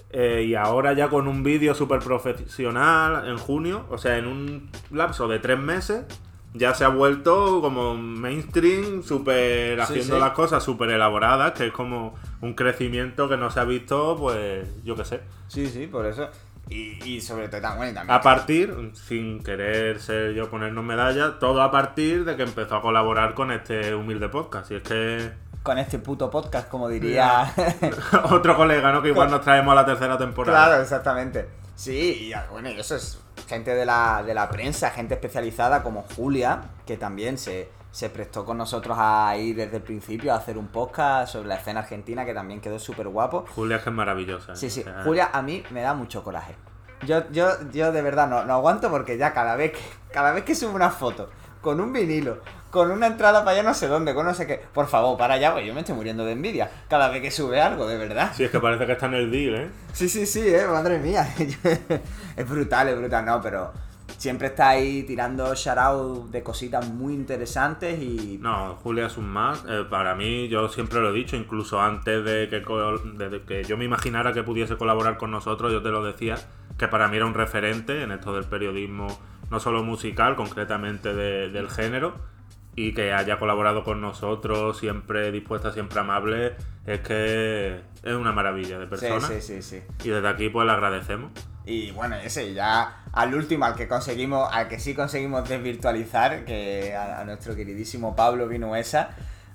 Eh, 0.10 0.46
y 0.48 0.56
ahora 0.56 0.94
ya 0.94 1.10
con 1.10 1.28
un 1.28 1.44
vídeo 1.44 1.74
súper 1.74 2.00
profesional 2.00 3.28
en 3.28 3.38
junio, 3.38 3.86
o 3.90 3.98
sea, 3.98 4.18
en 4.18 4.28
un 4.28 4.70
lapso 4.92 5.28
de 5.28 5.40
tres 5.40 5.60
meses, 5.60 6.06
ya 6.54 6.74
se 6.74 6.86
ha 6.86 6.90
vuelto 6.90 7.62
como 7.62 7.96
mainstream, 7.96 9.04
súper 9.04 9.80
haciendo 9.82 10.16
sí. 10.16 10.22
las 10.22 10.32
cosas 10.32 10.64
súper 10.64 10.92
elaboradas, 10.92 11.52
que 11.52 11.68
es 11.68 11.74
como 11.74 12.16
un 12.42 12.54
crecimiento 12.54 13.28
que 13.28 13.38
no 13.38 13.52
se 13.52 13.60
ha 13.60 13.66
visto, 13.66 14.16
pues 14.18 14.68
yo 14.84 14.96
qué 14.96 15.06
sé. 15.06 15.22
Sí, 15.48 15.68
sí, 15.68 15.88
por 15.88 16.06
eso. 16.06 16.30
Y, 16.70 17.02
y 17.04 17.22
sobre 17.22 17.48
todo 17.48 17.62
también, 17.62 17.94
también 17.94 18.14
A 18.14 18.22
partir, 18.22 18.74
sin 18.94 19.42
querer 19.42 20.00
ser 20.00 20.34
yo 20.34 20.50
ponernos 20.50 20.84
medallas, 20.84 21.40
todo 21.40 21.62
a 21.62 21.72
partir 21.72 22.26
de 22.26 22.36
que 22.36 22.44
empezó 22.44 22.78
a 22.78 22.82
colaborar 22.82 23.34
con 23.34 23.52
este 23.52 23.94
humilde 23.96 24.28
podcast. 24.30 24.72
Y 24.72 24.76
es 24.76 24.84
que 24.84 25.32
con 25.68 25.78
este 25.78 26.00
puto 26.00 26.30
podcast, 26.30 26.70
como 26.70 26.88
diría. 26.88 27.54
otro 28.32 28.56
colega, 28.56 28.90
¿no? 28.94 29.02
Que 29.02 29.10
igual 29.10 29.30
nos 29.30 29.42
traemos 29.42 29.74
a 29.74 29.76
la 29.76 29.86
tercera 29.86 30.18
temporada. 30.18 30.66
Claro, 30.68 30.82
exactamente. 30.82 31.50
Sí, 31.76 32.28
y 32.28 32.34
ah, 32.34 32.48
bueno, 32.50 32.70
y 32.70 32.80
eso 32.80 32.96
es 32.96 33.20
gente 33.50 33.76
de 33.76 33.86
la, 33.86 34.24
de 34.26 34.34
la 34.34 34.48
prensa, 34.48 34.92
gente 34.92 35.16
especializada 35.16 35.84
como 35.84 36.06
Julia, 36.16 36.62
que 36.86 36.96
también 36.96 37.38
se, 37.38 37.70
se 37.92 38.10
prestó 38.10 38.46
con 38.46 38.58
nosotros 38.58 38.96
a 38.98 39.36
ir 39.36 39.58
desde 39.58 39.76
el 39.76 39.84
principio 39.84 40.32
a 40.32 40.38
hacer 40.38 40.58
un 40.58 40.68
podcast 40.68 41.34
sobre 41.34 41.50
la 41.50 41.56
escena 41.56 41.82
argentina, 41.82 42.24
que 42.24 42.34
también 42.34 42.62
quedó 42.62 42.80
súper 42.80 43.10
guapo. 43.10 43.44
Julia 43.54 43.76
es 43.76 43.84
que 43.84 43.90
es 43.90 43.96
maravillosa. 43.96 44.56
Sí, 44.56 44.70
sí, 44.70 44.80
O 44.80 44.84
sea, 44.86 45.04
Julia 45.04 45.32
a 45.34 45.42
mí 45.42 45.64
me 45.72 45.82
da 45.82 45.94
mucho 45.94 46.24
coraje. 46.24 46.56
Yo, 47.06 47.30
yo, 47.32 47.50
yo 47.72 47.92
de 47.92 48.02
verdad 48.02 48.30
no, 48.30 48.46
no 48.46 48.54
aguanto 48.54 48.90
porque 48.90 49.18
ya 49.18 49.34
cada 49.34 49.58
vez 49.58 49.74
que, 49.74 49.82
cada 50.14 50.32
vez 50.32 50.46
que 50.46 50.56
subo 50.56 50.74
una 50.74 50.92
foto 50.92 51.30
con 51.62 51.80
un 51.82 51.94
vinilo, 51.94 52.40
con 52.70 52.92
una 52.92 53.08
entrada 53.08 53.44
para 53.44 53.52
allá 53.52 53.64
no 53.64 53.74
sé 53.74 53.88
dónde, 53.88 54.14
con 54.14 54.26
no 54.26 54.34
sé 54.34 54.46
qué, 54.48 54.62
por 54.74 54.88
favor, 54.88 55.18
para 55.18 55.36
allá, 55.36 55.54
pues 55.54 55.66
yo 55.66 55.74
me 55.74 55.82
estoy 55.82 55.96
muriendo 55.96 56.26
de 56.26 56.34
envidia. 56.34 56.70
Cada 56.90 57.10
vez 57.10 57.22
que 57.22 57.32
sube 57.32 57.62
algo, 57.62 57.88
de 57.88 57.98
verdad. 57.98 58.32
Sí, 58.36 58.44
es 58.44 58.52
que 58.52 58.60
parece 58.60 58.86
que 58.86 58.92
está 58.94 59.08
en 59.08 59.14
el 59.16 59.32
deal, 59.32 59.56
¿eh? 59.56 59.70
Sí, 59.94 60.10
sí, 60.10 60.26
sí, 60.26 60.42
eh, 60.48 60.66
madre 60.68 61.00
mía. 61.00 61.28
es 62.36 62.50
brutal, 62.50 62.90
es 62.90 62.98
brutal, 62.98 63.26
no, 63.26 63.42
pero 63.42 63.72
siempre 64.18 64.48
está 64.48 64.70
ahí 64.70 65.04
tirando 65.04 65.54
shout 65.54 66.30
de 66.32 66.44
cositas 66.44 66.88
muy 66.88 67.14
interesantes 67.14 68.02
y. 68.02 68.40
No, 68.42 68.76
Julia 68.84 69.08
es 69.08 69.18
un 69.18 69.30
más. 69.30 69.64
Eh, 69.68 69.86
para 69.90 70.16
mí, 70.16 70.48
yo 70.48 70.68
siempre 70.70 71.00
lo 71.00 71.12
he 71.12 71.14
dicho, 71.14 71.36
incluso 71.36 71.80
antes 71.80 72.24
de 72.24 72.50
que, 72.50 72.60
de 72.60 73.42
que 73.44 73.64
yo 73.64 73.78
me 73.78 73.86
imaginara 73.86 74.34
que 74.34 74.44
pudiese 74.44 74.76
colaborar 74.76 75.18
con 75.18 75.32
nosotros, 75.32 75.72
yo 75.72 75.82
te 75.82 75.90
lo 75.90 76.04
decía, 76.04 76.36
que 76.78 76.88
para 76.88 77.08
mí 77.08 77.18
era 77.18 77.26
un 77.26 77.34
referente 77.34 78.04
en 78.04 78.12
esto 78.12 78.34
del 78.34 78.46
periodismo, 78.46 79.08
no 79.50 79.60
solo 79.60 79.84
musical, 79.84 80.36
concretamente 80.36 81.14
de- 81.14 81.50
del 81.50 81.70
género, 81.70 82.16
y 82.76 82.94
que 82.94 83.12
haya 83.12 83.40
colaborado 83.40 83.84
con 83.84 84.02
nosotros, 84.02 84.78
siempre 84.78 85.32
dispuesta, 85.32 85.72
siempre 85.74 86.00
amable, 86.00 86.56
es 86.86 87.00
que 87.00 87.82
es 88.04 88.14
una 88.14 88.32
maravilla 88.32 88.78
de 88.78 88.86
Sí, 88.86 88.90
persona. 88.90 89.28
sí, 89.28 89.42
sí, 89.42 89.62
sí. 89.64 89.82
Y 90.04 90.10
desde 90.10 90.28
aquí, 90.28 90.50
pues 90.50 90.66
le 90.68 90.74
agradecemos. 90.74 91.32
Y 91.66 91.92
bueno, 91.92 92.16
ese 92.18 92.54
ya 92.54 93.04
al 93.12 93.34
último, 93.34 93.66
al 93.66 93.76
que 93.76 93.88
conseguimos, 93.88 94.48
al 94.54 94.68
que 94.68 94.80
sí 94.80 94.94
conseguimos 94.94 95.50
desvirtualizar, 95.50 96.46
que 96.46 96.96
a, 96.96 97.20
a 97.22 97.26
nuestro 97.26 97.56
queridísimo 97.56 98.16
Pablo 98.16 98.48
Vinuesa, 98.48 99.10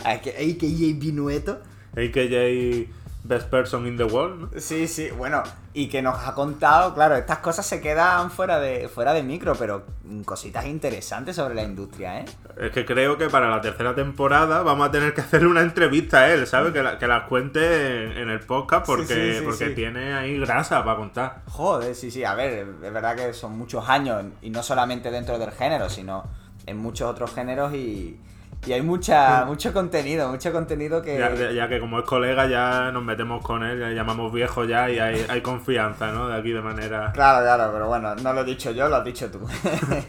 a 0.05 0.19
que 0.19 0.31
AKJ 0.31 0.99
Vinueto. 0.99 1.63
AKJ 1.93 2.89
Best 3.25 3.49
Person 3.51 3.87
in 3.87 3.97
the 3.97 4.03
World, 4.05 4.41
¿no? 4.53 4.61
Sí, 4.61 4.89
sí, 4.89 5.09
bueno, 5.17 5.43
y 5.73 5.89
que 5.89 6.03
nos 6.03 6.19
ha 6.27 6.35
contado, 6.35 6.93
claro, 6.93 7.15
estas 7.15 7.39
cosas 7.39 7.65
se 7.65 7.81
quedan 7.81 8.31
fuera 8.33 8.59
de, 8.59 8.89
fuera 8.89 9.13
de 9.13 9.23
micro, 9.23 9.55
pero 9.55 9.85
cositas 10.25 10.67
interesantes 10.67 11.37
sobre 11.37 11.55
la 11.55 11.63
industria, 11.63 12.21
¿eh? 12.21 12.25
Es 12.61 12.73
que 12.73 12.85
creo 12.85 13.17
que 13.17 13.29
para 13.29 13.49
la 13.49 13.61
tercera 13.61 13.95
temporada 13.95 14.63
vamos 14.63 14.89
a 14.89 14.91
tener 14.91 15.15
que 15.15 15.21
hacerle 15.21 15.47
una 15.49 15.61
entrevista 15.63 16.19
a 16.23 16.33
él, 16.33 16.47
¿sabes? 16.49 16.73
Que, 16.73 16.83
la- 16.83 16.99
que 16.99 17.07
las 17.07 17.29
cuente 17.29 18.07
en, 18.07 18.13
en 18.19 18.29
el 18.29 18.41
podcast 18.41 18.87
porque, 18.87 19.07
Sí, 19.07 19.33
sí, 19.33 19.39
sí, 19.39 19.45
porque 19.45 19.71
tiene 19.71 20.15
ahí 20.15 20.39
grasa 20.41 20.83
para 20.85 20.97
contar. 20.97 21.43
Joder, 21.47 21.95
sí, 21.95 22.11
sí, 22.11 22.25
a 22.25 22.35
ver, 22.35 22.67
es 22.83 22.93
verdad 22.93 23.15
que 23.15 23.33
son 23.33 23.57
muchos 23.57 23.89
años, 23.89 24.25
y 24.43 24.51
no 24.51 24.63
solamente 24.65 25.11
dentro 25.13 25.39
del 25.39 25.53
género, 25.53 25.89
sino 25.89 26.25
en 26.67 26.77
muchos 26.77 27.09
otros 27.09 27.33
géneros 27.33 27.73
y, 27.73 28.19
y 28.65 28.73
hay 28.73 28.83
mucha, 28.83 29.45
mucho 29.45 29.73
contenido, 29.73 30.29
mucho 30.29 30.53
contenido 30.53 31.03
que... 31.03 31.19
Ya, 31.19 31.51
ya 31.51 31.69
que 31.69 31.81
como 31.81 31.99
es 31.99 32.05
colega 32.05 32.47
ya 32.47 32.93
nos 32.93 33.03
metemos 33.03 33.45
con 33.45 33.65
él, 33.65 33.81
ya 33.81 33.89
le 33.89 33.95
llamamos 33.95 34.33
viejo 34.33 34.65
ya 34.65 34.89
y 34.89 35.01
hay, 35.01 35.27
hay 35.29 35.41
confianza, 35.41 36.13
¿no? 36.13 36.29
De 36.29 36.37
aquí 36.39 36.53
de 36.53 36.61
manera... 36.61 37.11
Claro, 37.13 37.43
claro, 37.45 37.73
pero 37.73 37.89
bueno, 37.89 38.15
no 38.15 38.33
lo 38.33 38.43
he 38.43 38.45
dicho 38.45 38.71
yo, 38.71 38.89
lo 38.89 38.97
has 38.97 39.05
dicho 39.05 39.29
tú. 39.33 39.41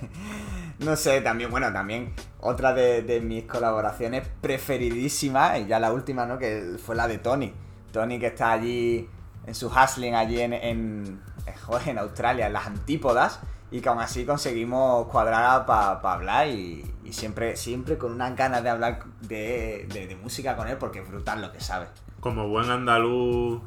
no 0.79 0.95
sé, 0.95 1.21
también, 1.21 1.49
bueno, 1.49 1.73
también 1.73 2.13
otra 2.41 2.75
de, 2.75 3.01
de 3.01 3.21
mis 3.21 3.45
colaboraciones 3.45 4.27
preferidísimas, 4.41 5.59
y 5.59 5.65
ya 5.65 5.79
la 5.79 5.91
última, 5.91 6.27
¿no? 6.27 6.37
Que 6.37 6.75
fue 6.77 6.95
la 6.95 7.07
de 7.07 7.17
Tony. 7.17 7.51
Tony 7.91 8.19
que 8.19 8.27
está 8.27 8.51
allí 8.51 9.09
en 9.47 9.55
su 9.55 9.67
hustling, 9.67 10.13
allí 10.13 10.41
en, 10.41 10.53
en, 10.53 11.21
en, 11.47 11.55
joder, 11.65 11.89
en 11.89 11.97
Australia, 11.97 12.45
en 12.45 12.53
las 12.53 12.67
antípodas, 12.67 13.39
y 13.71 13.81
que 13.81 13.89
aún 13.89 13.99
así 13.99 14.25
conseguimos 14.25 15.07
cuadrar 15.07 15.65
para 15.65 15.99
hablar 16.13 16.47
y, 16.49 16.92
y 17.05 17.13
siempre, 17.13 17.55
siempre 17.55 17.97
con 17.97 18.11
unas 18.13 18.35
ganas 18.35 18.63
de 18.63 18.69
hablar 18.69 19.03
de, 19.21 19.87
de- 19.93 20.07
de 20.07 20.15
música 20.15 20.55
con 20.55 20.67
él 20.67 20.77
porque 20.77 20.99
es 20.99 21.07
brutal 21.07 21.41
lo 21.41 21.51
que 21.51 21.59
sabe. 21.59 21.87
Como 22.19 22.47
buen 22.47 22.69
andaluz 22.69 23.61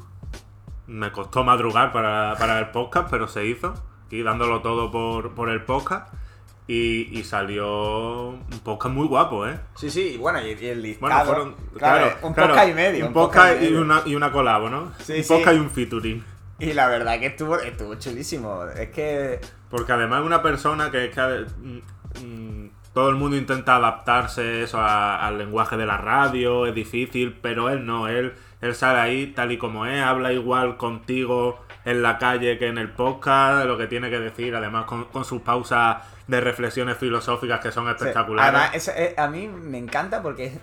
me 0.87 1.11
costó 1.11 1.43
madrugar 1.43 1.91
para, 1.91 2.35
para 2.37 2.59
el 2.59 2.69
podcast, 2.71 3.09
pero 3.09 3.27
se 3.27 3.45
hizo. 3.45 3.73
Y 4.09 4.23
dándolo 4.23 4.61
todo 4.61 4.89
por, 4.89 5.33
por 5.35 5.49
el 5.49 5.61
podcast. 5.63 6.13
Y, 6.69 7.17
y 7.17 7.23
salió 7.23 8.29
un 8.29 8.59
podcast 8.63 8.93
muy 8.93 9.07
guapo, 9.07 9.47
¿eh? 9.47 9.57
Sí, 9.75 9.89
sí, 9.89 10.13
y 10.15 10.17
bueno, 10.17 10.41
y, 10.41 10.51
y 10.51 10.65
el 10.67 10.81
listado. 10.81 11.07
Bueno, 11.13 11.25
fueron. 11.25 11.55
claro, 11.77 12.05
Claro, 12.07 12.27
un 12.27 12.33
claro, 12.33 12.49
podcast 12.53 12.69
y 12.69 12.73
medio. 12.73 13.01
Un 13.03 13.07
un 13.07 13.13
podcast 13.13 13.55
y 13.55 13.65
medio. 13.65 13.81
una, 13.81 14.01
y 14.05 14.15
una 14.15 14.31
colabo, 14.33 14.69
¿no? 14.69 14.91
Sí, 14.99 15.13
un 15.19 15.23
sí. 15.23 15.33
podcast 15.33 15.55
y 15.55 15.59
un 15.59 15.69
featuring. 15.69 16.23
Y 16.59 16.73
la 16.73 16.87
verdad 16.87 17.19
que 17.19 17.27
estuvo, 17.27 17.57
estuvo 17.59 17.95
chulísimo. 17.95 18.63
Es 18.65 18.89
que. 18.89 19.39
Porque 19.69 19.91
además 19.93 20.23
una 20.25 20.41
persona 20.41 20.89
que 20.91 21.05
es 21.05 21.15
que 21.15 21.21
mm, 21.21 21.77
mm, 22.25 22.56
todo 22.97 23.09
el 23.09 23.15
mundo 23.15 23.37
intenta 23.37 23.75
adaptarse 23.75 24.63
eso 24.63 24.79
a- 24.81 25.23
al 25.23 25.37
lenguaje 25.37 25.77
de 25.77 25.85
la 25.85 25.97
radio, 25.97 26.65
es 26.65 26.73
difícil, 26.73 27.37
pero 27.39 27.69
él 27.69 27.85
no, 27.85 28.07
él, 28.07 28.33
él 28.59 28.73
sale 28.73 28.99
ahí 28.99 29.27
tal 29.27 29.51
y 29.51 29.59
como 29.59 29.85
es, 29.85 30.01
habla 30.03 30.33
igual 30.33 30.77
contigo 30.77 31.59
en 31.85 32.01
la 32.01 32.17
calle 32.17 32.57
que 32.57 32.65
en 32.65 32.79
el 32.79 32.89
podcast, 32.89 33.65
lo 33.67 33.77
que 33.77 33.85
tiene 33.85 34.09
que 34.09 34.19
decir, 34.19 34.55
además 34.55 34.85
con, 34.85 35.05
con 35.05 35.23
sus 35.25 35.43
pausas 35.43 35.97
de 36.25 36.41
reflexiones 36.41 36.97
filosóficas 36.97 37.59
que 37.59 37.71
son 37.71 37.87
espectaculares. 37.87 38.49
Además, 38.55 38.75
eso, 38.75 38.91
a 39.15 39.27
mí 39.27 39.47
me 39.47 39.77
encanta 39.77 40.23
porque 40.23 40.57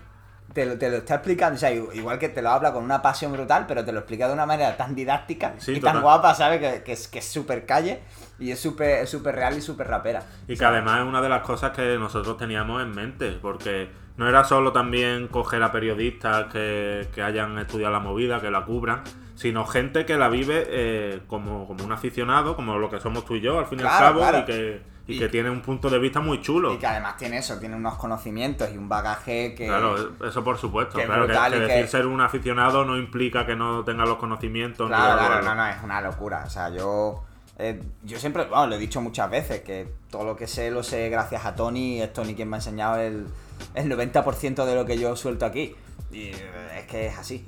te 0.53 0.67
lo, 0.67 0.77
te 0.77 0.91
lo 0.91 0.97
está 0.97 1.15
explicando. 1.15 1.55
O 1.55 1.59
sea, 1.59 1.71
igual 1.73 2.19
que 2.19 2.29
te 2.31 2.43
lo 2.43 2.51
habla 2.51 2.73
con 2.73 2.83
una 2.83 3.01
pasión 3.01 3.33
brutal, 3.33 3.65
pero 3.69 3.85
te 3.85 3.93
lo 3.93 4.01
explica 4.01 4.27
de 4.27 4.35
una 4.35 4.45
manera 4.45 4.77
tan 4.77 4.95
didáctica 4.95 5.55
Sí, 5.59 5.73
y 5.73 5.75
total. 5.81 5.95
tan 5.95 6.03
guapa, 6.03 6.35
¿sabes? 6.35 6.59
Que, 6.61 6.83
que 6.83 6.93
es 6.93 7.07
que 7.09 7.21
es 7.21 7.27
súper 7.27 7.65
calle 7.65 8.01
y 8.39 8.51
es 8.51 8.61
súper 8.61 9.01
es 9.03 9.11
súper 9.11 9.35
real 9.35 9.57
y 9.57 9.61
súper 9.61 9.87
rapera. 9.89 10.23
Y 10.49 10.57
que 10.57 10.65
además 10.65 11.01
es 11.01 11.07
una 11.07 11.21
de 11.23 11.29
las 11.29 11.43
cosas 11.43 11.71
que 11.73 11.97
nosotros 11.99 12.37
teníamos 12.37 12.83
en 12.83 12.91
mente, 12.93 13.39
porque 13.41 13.89
no 14.17 14.29
era 14.29 14.45
solo 14.45 14.73
también 14.73 15.29
coger 15.29 15.63
a 15.63 15.73
periodistas 15.73 16.47
que, 16.53 17.09
que 17.15 17.23
hayan 17.23 17.59
estudiado 17.59 17.93
la 17.93 18.01
movida, 18.01 18.41
que 18.41 18.51
la 18.51 18.65
cubran, 18.65 19.03
sino 19.35 19.65
gente 19.67 20.07
que 20.07 20.17
la 20.17 20.29
vive 20.29 20.65
eh, 20.69 21.21
como, 21.27 21.67
como 21.67 21.85
un 21.85 21.93
aficionado, 21.93 22.55
como 22.57 22.79
lo 22.79 22.89
que 22.91 23.01
somos 23.01 23.25
tú 23.25 23.35
y 23.35 23.41
yo, 23.41 23.59
al 23.59 23.67
fin 23.67 23.81
y 23.81 23.83
al 23.83 23.89
Claro, 23.89 24.05
cabo, 24.07 24.19
claro. 24.21 24.39
y, 24.39 24.45
que, 24.45 24.83
y 25.09 25.15
Y- 25.17 25.19
que 25.19 25.29
tiene 25.29 25.51
un 25.51 25.61
punto 25.61 25.91
de 25.91 25.99
vista 25.99 26.21
muy 26.21 26.41
chulo. 26.41 26.73
Y 26.73 26.79
que 26.79 26.87
además 26.87 27.17
tiene 27.17 27.39
eso, 27.39 27.59
tiene 27.59 27.75
unos 27.77 27.97
conocimientos 27.97 28.71
y 28.73 28.79
un 28.79 28.89
bagaje 28.89 29.55
que. 29.57 29.67
Claro, 29.67 29.97
eso 30.25 30.45
por 30.45 30.57
supuesto. 30.59 30.97
que 30.97 31.05
Claro, 31.07 31.27
que, 31.27 31.59
decir 31.59 31.89
ser 31.89 32.07
un 32.07 32.21
aficionado 32.21 32.85
no 32.85 32.97
implica 32.97 33.45
que 33.45 33.57
no 33.57 33.85
tenga 33.85 34.07
los 34.07 34.17
conocimientos. 34.19 34.87
Claro, 34.89 35.21
la- 35.21 35.27
claro, 35.27 35.45
no, 35.45 35.55
no, 35.57 35.67
es 35.67 35.77
una 35.83 36.01
locura. 36.01 36.45
O 36.47 36.51
sea, 36.51 36.69
yo. 36.71 37.25
Eh, 37.59 37.81
yo 38.03 38.19
siempre, 38.19 38.47
bueno, 38.47 38.67
lo 38.69 38.75
he 38.75 38.79
dicho 38.79 39.01
muchas 39.01 39.31
veces, 39.31 39.61
que 39.61 39.89
todo 40.11 40.25
lo 40.25 40.37
que 40.37 40.47
sé 40.47 40.71
lo 40.71 40.83
sé 40.83 41.09
gracias 41.09 41.45
a 41.45 41.55
Tony. 41.55 42.01
Es 42.01 42.13
Tony 42.13 42.35
quien 42.35 42.49
me 42.49 42.57
ha 42.57 42.59
enseñado 42.59 42.97
el, 42.97 43.27
el 43.75 43.91
90% 43.91 44.65
de 44.65 44.75
lo 44.75 44.85
que 44.85 44.99
yo 44.99 45.15
suelto 45.17 45.47
aquí. 45.47 45.75
Y 46.11 46.29
eh, 46.29 46.79
es 46.79 46.87
que 46.87 47.07
es 47.07 47.19
así. 47.19 47.47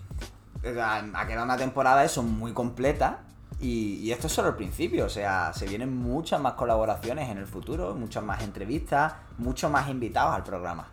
Ha 0.63 1.27
quedado 1.27 1.45
una 1.45 1.57
temporada 1.57 2.05
eso 2.05 2.23
muy 2.23 2.53
completa. 2.53 3.21
Y, 3.61 3.95
y 4.03 4.13
esto 4.13 4.27
es 4.27 4.33
solo 4.33 4.51
el 4.51 4.55
principio. 4.55 5.07
O 5.07 5.09
sea, 5.09 5.53
se 5.53 5.67
vienen 5.67 5.95
muchas 5.97 6.41
más 6.41 6.53
colaboraciones 6.55 7.29
en 7.29 7.39
el 7.39 7.47
futuro, 7.47 7.95
muchas 7.95 8.23
más 8.23 8.43
entrevistas, 8.43 9.15
muchos 9.39 9.71
más 9.71 9.89
invitados 9.89 10.35
al 10.35 10.45
programa. 10.45 10.89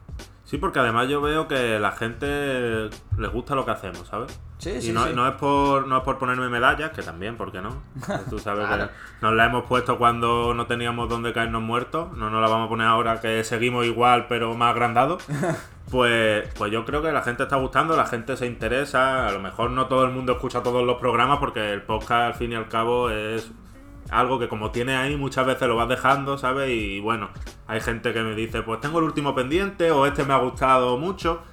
Sí, 0.46 0.58
porque 0.58 0.80
además 0.80 1.08
yo 1.10 1.22
veo 1.22 1.48
que 1.48 1.80
la 1.80 1.92
gente 1.92 2.90
les 3.18 3.32
gusta 3.32 3.56
lo 3.56 3.66
que 3.66 3.72
hacemos, 3.72 4.08
¿sabes? 4.08 4.40
Sí, 4.64 4.90
y 4.90 4.92
no, 4.94 5.06
sí. 5.08 5.12
no 5.14 5.28
es 5.28 5.34
por 5.36 5.88
no 5.88 5.98
es 5.98 6.04
por 6.04 6.18
ponerme 6.18 6.48
medallas, 6.50 6.92
que 6.92 7.02
también, 7.04 7.36
¿por 7.38 7.52
qué 7.52 7.62
no? 7.62 7.82
Tú 8.30 8.40
sabes 8.40 8.66
Claro. 8.68 8.88
que 8.88 8.92
nos 9.22 9.34
la 9.34 9.46
hemos 9.46 9.66
puesto 9.66 9.98
cuando 9.98 10.54
no 10.54 10.66
teníamos 10.68 11.10
dónde 11.10 11.34
caernos 11.34 11.62
muertos, 11.62 12.16
no 12.18 12.30
nos 12.30 12.42
la 12.42 12.48
vamos 12.48 12.68
a 12.68 12.70
poner 12.70 12.88
ahora 12.88 13.20
que 13.20 13.44
seguimos 13.44 13.86
igual 13.86 14.28
pero 14.30 14.54
más 14.56 14.72
agrandados. 14.72 15.24
Pues, 15.92 16.50
pues 16.58 16.72
yo 16.72 16.86
creo 16.86 17.04
que 17.04 17.12
la 17.12 17.22
gente 17.22 17.44
está 17.44 17.58
gustando, 17.58 17.96
la 17.96 18.08
gente 18.08 18.36
se 18.36 18.48
interesa, 18.48 19.28
a 19.28 19.32
lo 19.32 19.40
mejor 19.40 19.70
no 19.70 19.86
todo 19.86 20.06
el 20.06 20.12
mundo 20.12 20.32
escucha 20.32 20.64
todos 20.64 20.84
los 20.84 20.98
programas 20.98 21.38
porque 21.38 21.72
el 21.72 21.84
podcast 21.84 22.22
al 22.22 22.34
fin 22.34 22.52
y 22.54 22.56
al 22.56 22.68
cabo 22.68 23.12
es 23.12 23.52
algo 24.10 24.40
que 24.40 24.48
como 24.48 24.72
tiene 24.72 24.96
ahí 24.96 25.16
muchas 25.18 25.46
veces 25.46 25.68
lo 25.68 25.76
vas 25.76 25.90
dejando, 25.90 26.38
¿sabes? 26.40 26.72
Y 26.72 27.00
bueno, 27.00 27.30
hay 27.68 27.80
gente 27.80 28.12
que 28.12 28.24
me 28.24 28.34
dice, 28.34 28.64
pues 28.64 28.80
tengo 28.80 29.00
el 29.00 29.06
último 29.06 29.36
pendiente 29.36 29.92
o 29.92 30.08
este 30.08 30.24
me 30.24 30.34
ha 30.34 30.38
gustado 30.38 30.98
mucho, 30.98 31.44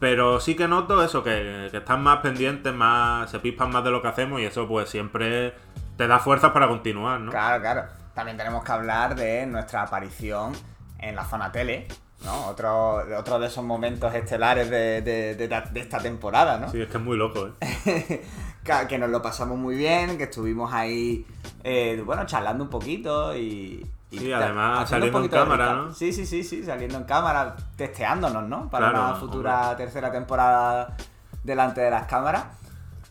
Pero 0.00 0.40
sí 0.40 0.56
que 0.56 0.66
noto 0.66 1.02
eso, 1.04 1.22
que, 1.22 1.68
que 1.70 1.76
están 1.76 2.02
más 2.02 2.18
pendientes, 2.20 2.72
más 2.74 3.30
se 3.30 3.38
pispan 3.38 3.70
más 3.70 3.84
de 3.84 3.90
lo 3.90 4.00
que 4.02 4.08
hacemos 4.08 4.40
y 4.40 4.44
eso 4.46 4.66
pues 4.66 4.88
siempre 4.88 5.54
te 5.96 6.06
da 6.08 6.18
fuerzas 6.18 6.52
para 6.52 6.66
continuar, 6.68 7.20
¿no? 7.20 7.30
Claro, 7.30 7.60
claro. 7.60 7.82
También 8.14 8.36
tenemos 8.38 8.64
que 8.64 8.72
hablar 8.72 9.14
de 9.14 9.46
nuestra 9.46 9.82
aparición 9.82 10.52
en 10.98 11.14
la 11.16 11.24
zona 11.26 11.52
tele, 11.52 11.86
¿no? 12.24 12.46
Otro, 12.46 13.02
otro 13.18 13.38
de 13.38 13.46
esos 13.48 13.62
momentos 13.62 14.14
estelares 14.14 14.70
de, 14.70 15.02
de- 15.02 15.34
de- 15.34 15.48
de 15.48 15.80
esta 15.80 15.98
temporada, 15.98 16.56
¿no? 16.58 16.70
Sí, 16.70 16.80
es 16.80 16.88
que 16.88 16.96
es 16.96 17.02
muy 17.02 17.16
loco, 17.18 17.48
¿eh? 17.60 18.24
que 18.64 18.72
que 18.88 18.98
nos 18.98 19.10
lo 19.10 19.20
pasamos 19.22 19.58
muy 19.58 19.76
bien, 19.76 20.16
que 20.16 20.24
estuvimos 20.24 20.72
ahí, 20.72 21.26
eh, 21.62 22.02
bueno, 22.04 22.24
charlando 22.26 22.64
un 22.64 22.70
poquito 22.70 23.36
y... 23.36 23.86
y 24.10 24.18
Sí, 24.18 24.32
además 24.32 24.88
saliendo 24.88 25.20
en 25.22 25.28
cámara. 25.28 25.72
¿no? 25.74 25.92
Sí, 25.94 26.12
sí, 26.12 26.26
sí, 26.26 26.42
sí, 26.42 26.64
saliendo 26.64 26.98
en 26.98 27.04
cámara, 27.04 27.56
testeándonos, 27.76 28.44
¿no? 28.48 28.68
Para 28.68 28.90
Claro, 28.90 29.04
una 29.06 29.14
futura 29.16 29.76
tercera 29.76 30.10
temporada 30.10 30.96
delante 31.44 31.80
de 31.80 31.90
las 31.90 32.06
cámaras. 32.06 32.44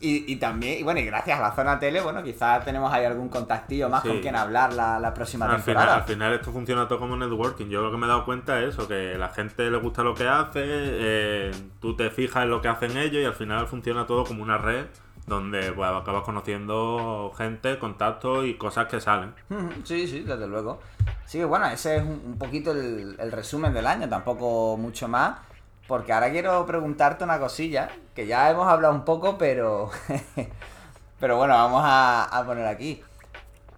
Y, 0.02 0.32
y 0.32 0.36
también, 0.36 0.80
y 0.80 0.82
bueno, 0.82 0.98
y 1.00 1.04
gracias 1.04 1.38
a 1.38 1.42
la 1.42 1.52
zona 1.52 1.78
tele, 1.78 2.00
bueno, 2.00 2.22
quizás 2.22 2.64
tenemos 2.64 2.90
ahí 2.90 3.04
algún 3.04 3.28
contactillo 3.28 3.90
más 3.90 4.00
Sí. 4.02 4.08
con 4.08 4.20
quien 4.20 4.34
hablar 4.34 4.72
la, 4.72 4.98
la 4.98 5.12
próxima 5.12 5.44
Al 5.44 5.50
final, 5.60 5.64
temporada. 5.64 5.94
al 5.96 6.04
final 6.04 6.32
esto 6.32 6.52
funciona 6.52 6.88
todo 6.88 7.00
como 7.00 7.16
networking. 7.18 7.66
Yo 7.68 7.82
lo 7.82 7.90
que 7.90 7.98
me 7.98 8.06
he 8.06 8.08
dado 8.08 8.24
cuenta 8.24 8.60
es 8.60 8.70
eso, 8.70 8.88
que 8.88 9.18
la 9.18 9.28
gente 9.28 9.70
le 9.70 9.76
gusta 9.76 10.02
lo 10.02 10.14
que 10.14 10.26
hace, 10.26 10.62
eh, 10.64 11.50
tú 11.82 11.96
te 11.96 12.08
fijas 12.10 12.44
en 12.44 12.50
lo 12.50 12.62
que 12.62 12.68
hacen 12.68 12.96
ellos 12.96 13.22
y 13.22 13.26
al 13.26 13.34
final 13.34 13.66
funciona 13.66 14.06
todo 14.06 14.24
como 14.24 14.42
una 14.42 14.56
red 14.56 14.86
donde 15.26 15.72
pues, 15.72 15.90
acabas 15.90 16.24
conociendo 16.24 17.32
gente, 17.36 17.78
contactos 17.78 18.46
y 18.46 18.54
cosas 18.54 18.86
que 18.86 19.00
salen. 19.00 19.34
Sí, 19.84 20.06
sí, 20.06 20.20
desde 20.20 20.46
luego. 20.46 20.80
Sí, 21.26 21.38
que 21.38 21.44
bueno, 21.44 21.66
ese 21.66 21.96
es 21.96 22.02
un, 22.02 22.36
poquito 22.38 22.72
el, 22.72 23.32
resumen 23.32 23.72
del 23.72 23.86
año, 23.86 24.08
tampoco 24.08 24.76
mucho 24.76 25.08
más. 25.08 25.38
Porque 25.86 26.12
ahora 26.12 26.30
quiero 26.30 26.64
preguntarte 26.66 27.24
una 27.24 27.40
cosilla, 27.40 27.88
que 28.14 28.26
ya 28.26 28.50
hemos 28.50 28.68
hablado 28.68 28.94
un 28.94 29.04
poco, 29.04 29.38
pero. 29.38 29.90
pero 31.20 31.36
bueno, 31.36 31.54
vamos 31.54 31.82
a, 31.84 32.42
poner 32.46 32.66
aquí. 32.66 33.02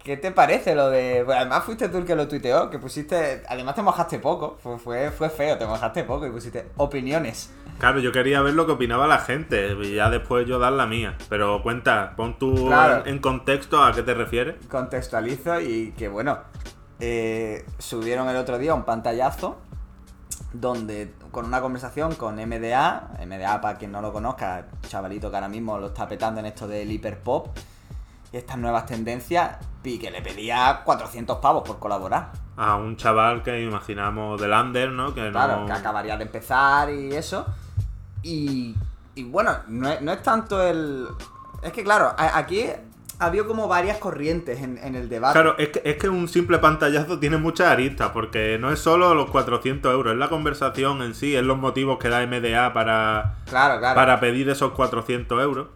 ¿Qué 0.03 0.17
te 0.17 0.31
parece 0.31 0.75
lo 0.75 0.89
de.? 0.89 1.23
Pues 1.25 1.37
además 1.37 1.63
fuiste 1.63 1.89
tú 1.89 1.97
el 1.99 2.05
que 2.05 2.15
lo 2.15 2.27
tuiteó, 2.27 2.69
que 2.69 2.77
pusiste. 2.77 3.43
Además 3.47 3.73
te 3.75 3.81
mojaste 3.81 4.19
poco, 4.19 4.57
fue, 4.61 5.09
fue 5.11 5.29
feo, 5.29 5.57
te 5.57 5.65
mojaste 5.65 6.03
poco 6.03 6.27
y 6.27 6.29
pusiste 6.29 6.67
opiniones. 6.77 7.51
Claro, 7.83 7.99
yo 7.99 8.13
quería 8.13 8.41
ver 8.41 8.53
lo 8.53 8.65
que 8.65 8.71
opinaba 8.71 9.07
la 9.07 9.19
gente 9.19 9.75
y 9.83 9.95
ya 9.95 10.09
después 10.09 10.47
yo 10.47 10.57
dar 10.57 10.71
la 10.71 10.85
mía. 10.85 11.17
Pero 11.27 11.61
cuenta, 11.61 12.13
pon 12.15 12.39
tú 12.39 12.67
Claro. 12.67 13.03
en, 13.05 13.15
en 13.15 13.19
contexto 13.19 13.83
a 13.83 13.91
qué 13.91 14.03
te 14.03 14.13
refieres. 14.13 14.55
contextualizo 14.69 15.59
y 15.59 15.91
que 15.97 16.07
bueno, 16.07 16.37
eh, 17.01 17.65
subieron 17.79 18.29
el 18.29 18.37
otro 18.37 18.57
día 18.57 18.73
un 18.73 18.83
pantallazo 18.83 19.57
donde 20.53 21.13
con 21.31 21.43
una 21.45 21.59
conversación 21.59 22.15
con 22.15 22.35
MDA, 22.35 23.09
MDA 23.25 23.59
para 23.59 23.77
quien 23.77 23.91
no 23.91 24.01
lo 24.01 24.13
conozca, 24.13 24.65
chavalito 24.87 25.29
que 25.29 25.35
ahora 25.35 25.49
mismo 25.49 25.77
lo 25.77 25.87
está 25.87 26.07
petando 26.07 26.39
en 26.39 26.45
esto 26.45 26.67
del 26.69 26.89
hiperpop 26.89 27.47
y 28.31 28.37
estas 28.37 28.57
nuevas 28.57 28.85
tendencias, 28.85 29.57
y 29.83 29.99
que 29.99 30.09
le 30.09 30.21
pedía 30.21 30.81
400 30.85 31.37
pavos 31.39 31.63
por 31.67 31.79
colaborar. 31.79 32.31
A 32.55 32.77
un 32.77 32.95
chaval 32.95 33.43
que 33.43 33.61
imaginamos 33.61 34.39
del 34.41 34.51
under, 34.53 34.89
¿no? 34.89 35.13
Que 35.13 35.29
Claro, 35.31 35.59
no... 35.61 35.65
que 35.65 35.73
acabaría 35.73 36.15
de 36.17 36.23
empezar 36.23 36.89
y 36.89 37.13
eso. 37.13 37.45
Y, 38.23 38.75
y 39.15 39.23
bueno, 39.23 39.51
no 39.67 39.89
es, 39.89 40.01
no 40.01 40.11
es 40.11 40.23
tanto 40.23 40.61
el... 40.65 41.07
Es 41.61 41.71
que 41.71 41.83
claro, 41.83 42.13
aquí 42.17 42.65
ha 43.19 43.25
habido 43.25 43.47
como 43.47 43.67
varias 43.67 43.97
corrientes 43.99 44.61
en, 44.61 44.77
en 44.79 44.95
el 44.95 45.07
debate. 45.07 45.33
Claro, 45.33 45.57
es 45.57 45.69
que, 45.69 45.81
es 45.85 45.97
que 45.97 46.09
un 46.09 46.27
simple 46.27 46.57
pantallazo 46.59 47.19
tiene 47.19 47.37
muchas 47.37 47.67
aristas, 47.67 48.09
porque 48.11 48.57
no 48.59 48.71
es 48.71 48.79
solo 48.79 49.13
los 49.13 49.29
400 49.29 49.93
euros, 49.93 50.13
es 50.13 50.19
la 50.19 50.29
conversación 50.29 51.01
en 51.01 51.13
sí, 51.15 51.35
es 51.35 51.43
los 51.43 51.57
motivos 51.57 51.99
que 51.99 52.09
da 52.09 52.25
MDA 52.25 52.73
para, 52.73 53.35
Claro, 53.45 53.79
claro. 53.79 53.95
para 53.95 54.19
pedir 54.19 54.49
esos 54.49 54.71
400 54.73 55.41
euros. 55.41 55.67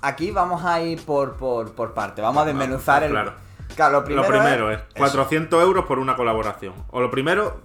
Aquí 0.00 0.30
vamos 0.30 0.64
a 0.64 0.80
ir 0.82 1.02
por, 1.04 1.34
por, 1.34 1.72
por 1.72 1.92
parte, 1.94 2.22
vamos 2.22 2.42
a 2.42 2.46
desmenuzar 2.46 3.02
el... 3.02 3.10
claro. 3.10 3.32
Claro, 3.74 4.00
lo 4.00 4.04
primero, 4.04 4.22
lo 4.22 4.28
primero 4.28 4.70
es, 4.70 4.78
eso, 4.78 4.86
400 4.98 5.62
euros 5.62 5.86
por 5.86 5.98
una 5.98 6.14
colaboración. 6.14 6.74
O 6.90 7.00
lo 7.00 7.10
primero, 7.10 7.62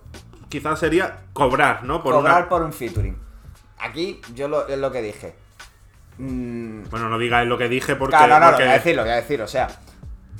quizás 0.47 0.79
sería 0.79 1.25
cobrar, 1.33 1.83
¿no? 1.83 2.01
Por 2.01 2.15
cobrar 2.15 2.37
una... 2.37 2.49
por 2.49 2.63
un 2.63 2.73
featuring. 2.73 3.15
Aquí 3.79 4.19
yo 4.35 4.47
lo, 4.47 4.67
es 4.67 4.77
lo 4.77 4.91
que 4.91 5.01
dije. 5.01 5.35
Mm, 6.17 6.83
Bueno, 6.89 7.09
no 7.09 7.17
digáis 7.17 7.47
lo 7.47 7.57
que 7.57 7.69
dije 7.69 7.95
porque... 7.95 8.15
claro, 8.15 8.33
no, 8.35 8.39
no, 8.39 8.45
porque- 8.51 8.63
voy 8.63 8.71
a 8.71 8.75
decir, 8.77 8.95
lo 8.95 9.03
voy 9.03 9.11
a 9.11 9.15
decir. 9.15 9.41
O 9.41 9.47
sea, 9.47 9.67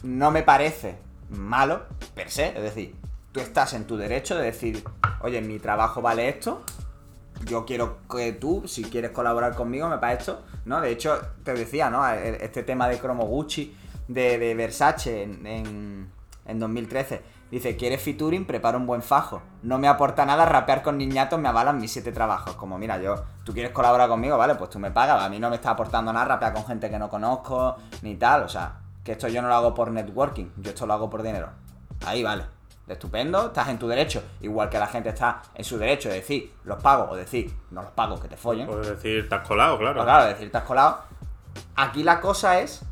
no 0.04 0.32
me 0.32 0.44
parece 0.44 0.98
malo, 1.30 1.84
per 2.16 2.30
se. 2.30 2.48
Es 2.48 2.62
decir, 2.62 2.96
tú 3.32 3.40
estás 3.40 3.74
en 3.74 3.86
tu 3.86 3.96
derecho 3.98 4.36
de 4.36 4.44
decir, 4.44 4.84
oye, 5.22 5.42
mi 5.42 5.60
trabajo 5.60 6.02
vale 6.02 6.28
esto. 6.30 6.64
Yo 7.46 7.66
quiero 7.66 8.00
que 8.12 8.34
tú, 8.34 8.64
si 8.68 8.84
quieres 8.84 9.12
colaborar 9.12 9.56
conmigo, 9.56 9.88
me 9.88 9.98
pague 9.98 10.18
esto. 10.20 10.44
¿No? 10.66 10.82
De 10.82 10.92
hecho, 10.92 11.20
te 11.44 11.54
decía, 11.54 11.90
¿no? 11.90 12.06
E- 12.08 12.44
Este 12.44 12.64
tema 12.64 12.90
de 12.90 12.98
Cromo 13.00 13.24
Gucci, 13.26 13.76
de, 14.10 14.38
de 14.38 14.54
Versace 14.56 15.24
en, 15.24 15.48
en, 15.48 16.10
en 16.46 16.60
2013. 16.60 17.22
Dice, 17.52 17.76
¿quieres 17.76 18.02
featuring? 18.02 18.46
Prepara 18.46 18.78
un 18.78 18.86
buen 18.86 19.02
fajo. 19.02 19.42
No 19.64 19.80
me 19.80 19.88
aporta 19.88 20.26
nada 20.26 20.46
rapear 20.46 20.84
con 20.84 20.98
niñatos, 20.98 21.40
me 21.40 21.50
avalan 21.50 21.80
mis 21.80 21.92
siete 21.92 22.12
trabajos. 22.12 22.56
Como, 22.56 22.78
mira, 22.78 23.02
yo, 23.02 23.24
tú 23.44 23.54
quieres 23.54 23.72
colaborar 23.72 24.08
conmigo, 24.08 24.38
vale, 24.38 24.56
pues 24.56 24.70
tú 24.70 24.78
me 24.78 24.92
pagas. 24.92 25.24
A 25.24 25.30
mí 25.30 25.40
no 25.40 25.50
me 25.50 25.56
está 25.56 25.72
aportando 25.72 26.14
nada 26.14 26.26
rapear 26.26 26.54
con 26.54 26.66
gente 26.66 26.90
que 26.90 27.00
no 27.00 27.10
conozco, 27.10 27.76
ni 28.04 28.16
tal. 28.16 28.44
O 28.44 28.50
sea, 28.50 28.74
que 29.04 29.14
esto 29.14 29.28
yo 29.28 29.42
no 29.42 29.48
lo 29.48 29.56
hago 29.56 29.74
por 29.74 29.90
networking, 29.90 30.52
yo 30.58 30.70
esto 30.70 30.86
lo 30.86 30.94
hago 30.94 31.10
por 31.10 31.24
dinero. 31.24 31.50
Ahí 32.06 32.24
vale. 32.24 32.46
Estupendo, 32.88 33.48
estás 33.48 33.70
en 33.70 33.78
tu 33.78 33.88
derecho. 33.88 34.24
Igual 34.42 34.70
que 34.70 34.80
la 34.80 34.88
gente 34.88 35.10
está 35.10 35.42
en 35.54 35.64
su 35.64 35.78
derecho 35.78 36.10
de 36.10 36.16
decir, 36.16 36.54
los 36.64 36.82
pago, 36.82 37.12
o 37.12 37.16
decir, 37.16 37.54
no 37.70 37.84
los 37.84 37.92
pago, 37.92 38.20
que 38.20 38.28
te 38.28 38.36
follen. 38.36 38.66
Puedes 38.68 38.90
decir, 38.90 39.30
te 39.30 39.36
has 39.36 39.48
colado, 39.48 39.78
claro. 39.78 39.96
Pues 39.96 40.06
claro, 40.06 40.26
decir, 40.26 40.52
te 40.52 40.58
has 40.58 40.64
colado. 40.64 41.00
Aquí 41.76 42.04
la 42.04 42.20
cosa 42.20 42.60
es, 42.60 42.84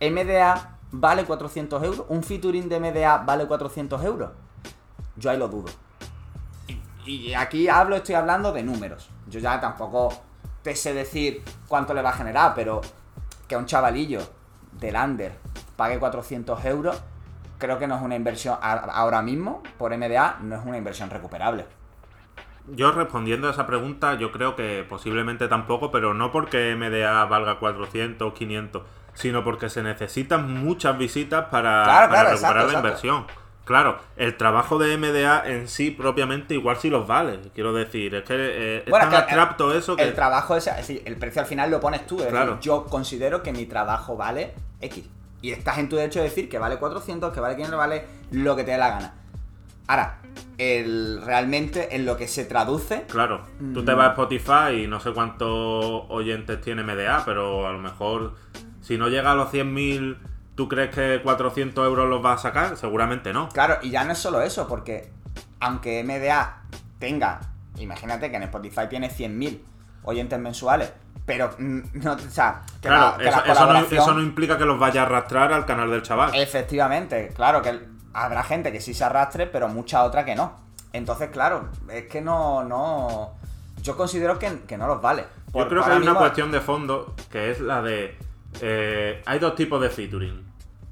MDA 0.00 0.75
vale 0.92 1.24
400 1.24 1.82
euros, 1.82 2.06
un 2.08 2.22
featuring 2.22 2.68
de 2.68 2.80
MDA 2.80 3.18
vale 3.18 3.46
400 3.46 4.02
euros. 4.04 4.30
Yo 5.16 5.30
ahí 5.30 5.38
lo 5.38 5.48
dudo. 5.48 5.70
Y, 7.04 7.34
aquí 7.34 7.68
hablo, 7.68 7.96
estoy 7.96 8.14
hablando 8.16 8.52
de 8.52 8.62
números. 8.62 9.08
Yo 9.28 9.38
ya 9.40 9.60
tampoco 9.60 10.12
te 10.62 10.74
sé 10.74 10.92
decir 10.92 11.42
cuánto 11.68 11.94
le 11.94 12.02
va 12.02 12.10
a 12.10 12.14
generar, 12.14 12.52
pero 12.54 12.80
que 13.46 13.56
un 13.56 13.66
chavalillo 13.66 14.20
del 14.72 14.96
under 14.96 15.32
pague 15.76 15.98
400 15.98 16.64
euros, 16.64 17.00
creo 17.58 17.78
que 17.78 17.86
no 17.86 17.96
es 17.96 18.02
una 18.02 18.16
inversión, 18.16 18.58
ahora 18.60 19.22
mismo, 19.22 19.62
por 19.78 19.96
MDA, 19.96 20.38
no 20.42 20.56
es 20.56 20.66
una 20.66 20.78
inversión 20.78 21.10
recuperable. 21.10 21.66
Yo 22.68 22.90
respondiendo 22.90 23.46
a 23.46 23.52
esa 23.52 23.66
pregunta, 23.66 24.14
yo 24.14 24.32
creo 24.32 24.56
que 24.56 24.84
posiblemente 24.88 25.46
tampoco, 25.46 25.92
pero 25.92 26.14
no 26.14 26.32
porque 26.32 26.74
MDA 26.74 27.24
valga 27.26 27.60
400 27.60 28.28
o 28.28 28.34
500, 28.34 28.82
sino 29.16 29.42
porque 29.42 29.68
se 29.68 29.82
necesitan 29.82 30.52
muchas 30.54 30.96
visitas 30.96 31.46
para, 31.50 31.82
Claro, 31.84 32.08
para 32.08 32.08
claro, 32.08 32.28
recuperar 32.30 32.34
exacto, 32.36 32.56
la 32.56 32.62
exacto. 32.64 32.88
inversión. 32.88 33.26
Claro, 33.64 33.98
el 34.16 34.36
trabajo 34.36 34.78
de 34.78 34.96
MDA 34.96 35.42
en 35.44 35.66
sí 35.66 35.90
propiamente 35.90 36.54
igual 36.54 36.76
sí 36.76 36.88
los 36.88 37.04
vale. 37.08 37.40
Quiero 37.52 37.72
decir, 37.72 38.14
es 38.14 38.22
que 38.22 38.34
eh, 38.36 38.82
es 38.86 38.92
tan 38.92 39.08
el- 39.08 39.14
abstracto 39.16 39.76
eso 39.76 39.96
que... 39.96 40.04
El 40.04 40.14
trabajo 40.14 40.54
es, 40.54 40.68
es 40.68 40.76
decir, 40.76 41.02
el 41.04 41.16
precio 41.16 41.42
al 41.42 41.48
final 41.48 41.68
lo 41.72 41.80
pones 41.80 42.06
tú. 42.06 42.14
Es 42.18 42.26
decir, 42.26 42.36
Claro. 42.36 42.58
yo 42.60 42.84
considero 42.84 43.42
que 43.42 43.52
mi 43.52 43.66
trabajo 43.66 44.16
vale 44.16 44.54
X. 44.80 45.04
Y 45.42 45.50
estás 45.50 45.78
en 45.78 45.88
tu 45.88 45.96
derecho 45.96 46.20
de 46.20 46.26
decir 46.26 46.48
que 46.48 46.60
vale 46.60 46.76
400, 46.76 47.32
que 47.32 47.40
vale 47.40 47.56
500, 47.56 47.76
vale 47.76 48.04
lo 48.30 48.54
que 48.54 48.62
te 48.62 48.70
dé 48.70 48.78
la 48.78 48.88
gana. 48.90 49.14
Ahora, 49.88 50.18
el, 50.58 51.22
realmente 51.24 51.94
en 51.96 52.06
lo 52.06 52.16
que 52.16 52.28
se 52.28 52.44
traduce, 52.44 53.02
Claro, 53.08 53.40
tú 53.74 53.82
Mm. 53.82 53.84
te 53.84 53.94
vas 53.94 54.06
a 54.06 54.10
Spotify 54.10 54.82
y 54.84 54.86
no 54.86 55.00
sé 55.00 55.10
cuántos 55.12 56.04
oyentes 56.08 56.60
tiene 56.60 56.82
MDA, 56.82 57.22
pero 57.24 57.66
a 57.68 57.72
lo 57.72 57.78
mejor 57.78 58.34
si 58.86 58.96
no 58.98 59.08
llega 59.08 59.32
a 59.32 59.34
los 59.34 59.50
100.000, 59.52 60.16
¿tú 60.54 60.68
crees 60.68 60.94
que 60.94 61.20
400 61.22 61.84
euros 61.84 62.08
los 62.08 62.22
vas 62.22 62.38
a 62.40 62.42
sacar? 62.42 62.76
Seguramente 62.76 63.32
no. 63.32 63.48
claro, 63.48 63.78
y 63.82 63.90
ya 63.90 64.04
no 64.04 64.12
es 64.12 64.18
solo 64.18 64.40
eso, 64.42 64.68
porque 64.68 65.10
aunque 65.58 66.04
MDA 66.04 66.62
tenga, 67.00 67.40
imagínate 67.78 68.30
que 68.30 68.36
en 68.36 68.44
Spotify 68.44 68.82
tiene 68.88 69.10
100.000 69.10 69.60
oyentes 70.04 70.38
mensuales, 70.38 70.92
pero 71.24 71.50
mm, 71.58 71.80
no, 71.94 72.12
o 72.12 72.18
sea, 72.18 72.62
que 72.80 72.86
Claro, 72.88 73.12
la, 73.12 73.16
que 73.18 73.28
eso, 73.28 73.36
la 73.44 73.52
eso 73.52 73.60
no, 73.60 73.66
colaboración- 73.72 74.02
eso 74.02 74.14
no 74.14 74.22
implica 74.22 74.56
que 74.56 74.64
los 74.64 74.78
vaya 74.78 75.02
a 75.02 75.06
arrastrar 75.06 75.52
al 75.52 75.66
canal 75.66 75.90
del 75.90 76.02
chaval. 76.02 76.30
Efectivamente, 76.34 77.32
claro 77.34 77.62
que 77.62 77.80
habrá 78.14 78.44
gente 78.44 78.70
que 78.70 78.80
sí 78.80 78.94
se 78.94 79.02
arrastre, 79.04 79.46
pero 79.48 79.68
mucha 79.68 80.04
otra 80.04 80.24
que 80.24 80.36
no. 80.36 80.54
Entonces, 80.92 81.28
claro, 81.30 81.68
es 81.90 82.06
que 82.06 82.20
no, 82.22 82.62
no. 82.64 83.32
Yo 83.82 83.96
considero 83.96 84.38
que, 84.38 84.60
que 84.66 84.78
no 84.78 84.86
los 84.86 85.02
vale. 85.02 85.24
Yo 85.52 85.68
creo 85.68 85.84
que 85.84 85.90
hay 85.90 86.02
una 86.02 86.14
cuestión 86.14 86.50
de 86.52 86.60
fondo 86.60 87.14
que 87.30 87.50
es 87.50 87.60
la 87.60 87.82
de. 87.82 88.16
Eh, 88.62 89.22
hay 89.26 89.38
dos 89.38 89.54
tipos 89.54 89.80
de 89.80 89.90
featuring. 89.90 90.44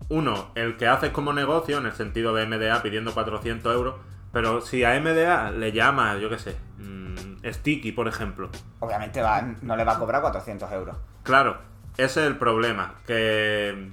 Uno, 0.09 0.50
el 0.55 0.77
que 0.77 0.87
haces 0.87 1.11
como 1.11 1.33
negocio, 1.33 1.79
en 1.79 1.87
el 1.87 1.92
sentido 1.92 2.35
de 2.35 2.46
MDA 2.46 2.83
pidiendo 2.83 3.12
400 3.14 3.74
euros. 3.74 3.94
Pero 4.33 4.61
si 4.61 4.83
a 4.85 4.94
MDA 5.00 5.50
le 5.53 5.72
llama, 5.72 6.16
yo 6.18 6.29
qué 6.29 6.38
sé, 6.38 6.57
mm, 6.79 7.44
Sticky, 7.53 7.92
por 7.92 8.09
ejemplo. 8.09 8.50
Obviamente 8.81 9.22
va- 9.22 9.42
no 9.62 9.77
le 9.77 9.85
va 9.85 9.92
a 9.92 9.98
cobrar 9.98 10.20
400 10.20 10.70
euros. 10.72 10.96
Claro, 11.22 11.59
ese 11.96 12.20
es 12.22 12.27
el 12.27 12.37
problema. 12.37 12.94
Que. 13.07 13.92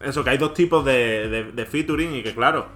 Eso, 0.00 0.22
que 0.22 0.30
hay 0.30 0.38
dos 0.38 0.54
tipos 0.54 0.84
de, 0.84 1.28
de- 1.28 1.52
de 1.52 1.66
featuring 1.66 2.14
y 2.14 2.22
que, 2.22 2.34
claro, 2.34 2.66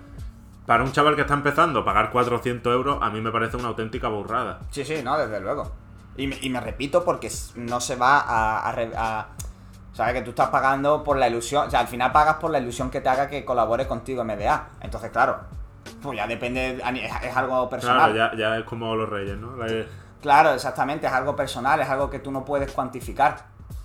para 0.66 0.82
un 0.82 0.90
chaval 0.92 1.14
que 1.14 1.20
está 1.20 1.34
empezando, 1.34 1.84
pagar 1.84 2.10
400 2.10 2.72
euros 2.72 2.98
a 3.00 3.10
mí 3.10 3.20
me 3.20 3.30
parece 3.30 3.56
una 3.58 3.68
auténtica 3.68 4.08
burrada. 4.08 4.60
Sí, 4.70 4.84
sí, 4.84 5.02
no, 5.04 5.16
desde 5.18 5.38
luego. 5.40 5.70
Y 6.16 6.26
me, 6.26 6.36
y 6.40 6.50
me 6.50 6.60
repito 6.60 7.04
porque 7.04 7.30
no 7.56 7.80
se 7.80 7.94
va 7.96 8.18
a, 8.26 9.28
a- 9.92 9.96
¿Sabes? 9.96 10.14
Que 10.14 10.22
tú 10.22 10.30
estás 10.30 10.48
pagando 10.48 11.04
por 11.04 11.16
la 11.18 11.28
ilusión. 11.28 11.66
O 11.66 11.70
sea, 11.70 11.80
al 11.80 11.88
final 11.88 12.12
pagas 12.12 12.36
por 12.36 12.50
la 12.50 12.58
ilusión 12.58 12.90
que 12.90 13.00
te 13.00 13.08
haga 13.08 13.28
que 13.28 13.44
colabore 13.44 13.86
contigo 13.86 14.24
MDA. 14.24 14.68
Entonces, 14.80 15.10
claro, 15.10 15.38
pues 16.02 16.16
ya 16.16 16.26
depende. 16.26 16.76
Es, 16.82 17.12
es 17.24 17.36
algo 17.36 17.68
personal. 17.68 18.12
Claro, 18.12 18.32
ya, 18.36 18.38
ya 18.38 18.58
es 18.58 18.64
como 18.64 18.94
los 18.96 19.08
reyes, 19.08 19.36
¿no? 19.36 19.56
La- 19.56 19.84
Claro, 20.22 20.52
exactamente, 20.54 21.08
es 21.08 21.12
algo 21.12 21.34
personal, 21.34 21.80
es 21.80 21.88
algo 21.88 22.08
que 22.08 22.20
tú 22.20 22.30
no 22.30 22.44
puedes 22.44 22.70
cuantificar, 22.70 23.38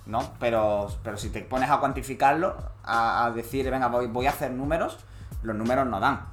¿no? 0.06 0.20
Pero, 0.38 0.86
pero 1.02 1.16
si 1.18 1.30
te 1.30 1.40
pones 1.42 1.68
a 1.68 1.78
cuantificarlo, 1.78 2.54
a, 2.84 3.24
a 3.24 3.30
decir, 3.32 3.68
venga, 3.68 3.88
voy, 3.88 4.06
voy 4.06 4.26
a 4.26 4.30
hacer 4.30 4.52
números, 4.52 5.04
los 5.42 5.56
números 5.56 5.84
no 5.88 5.98
dan. 5.98 6.26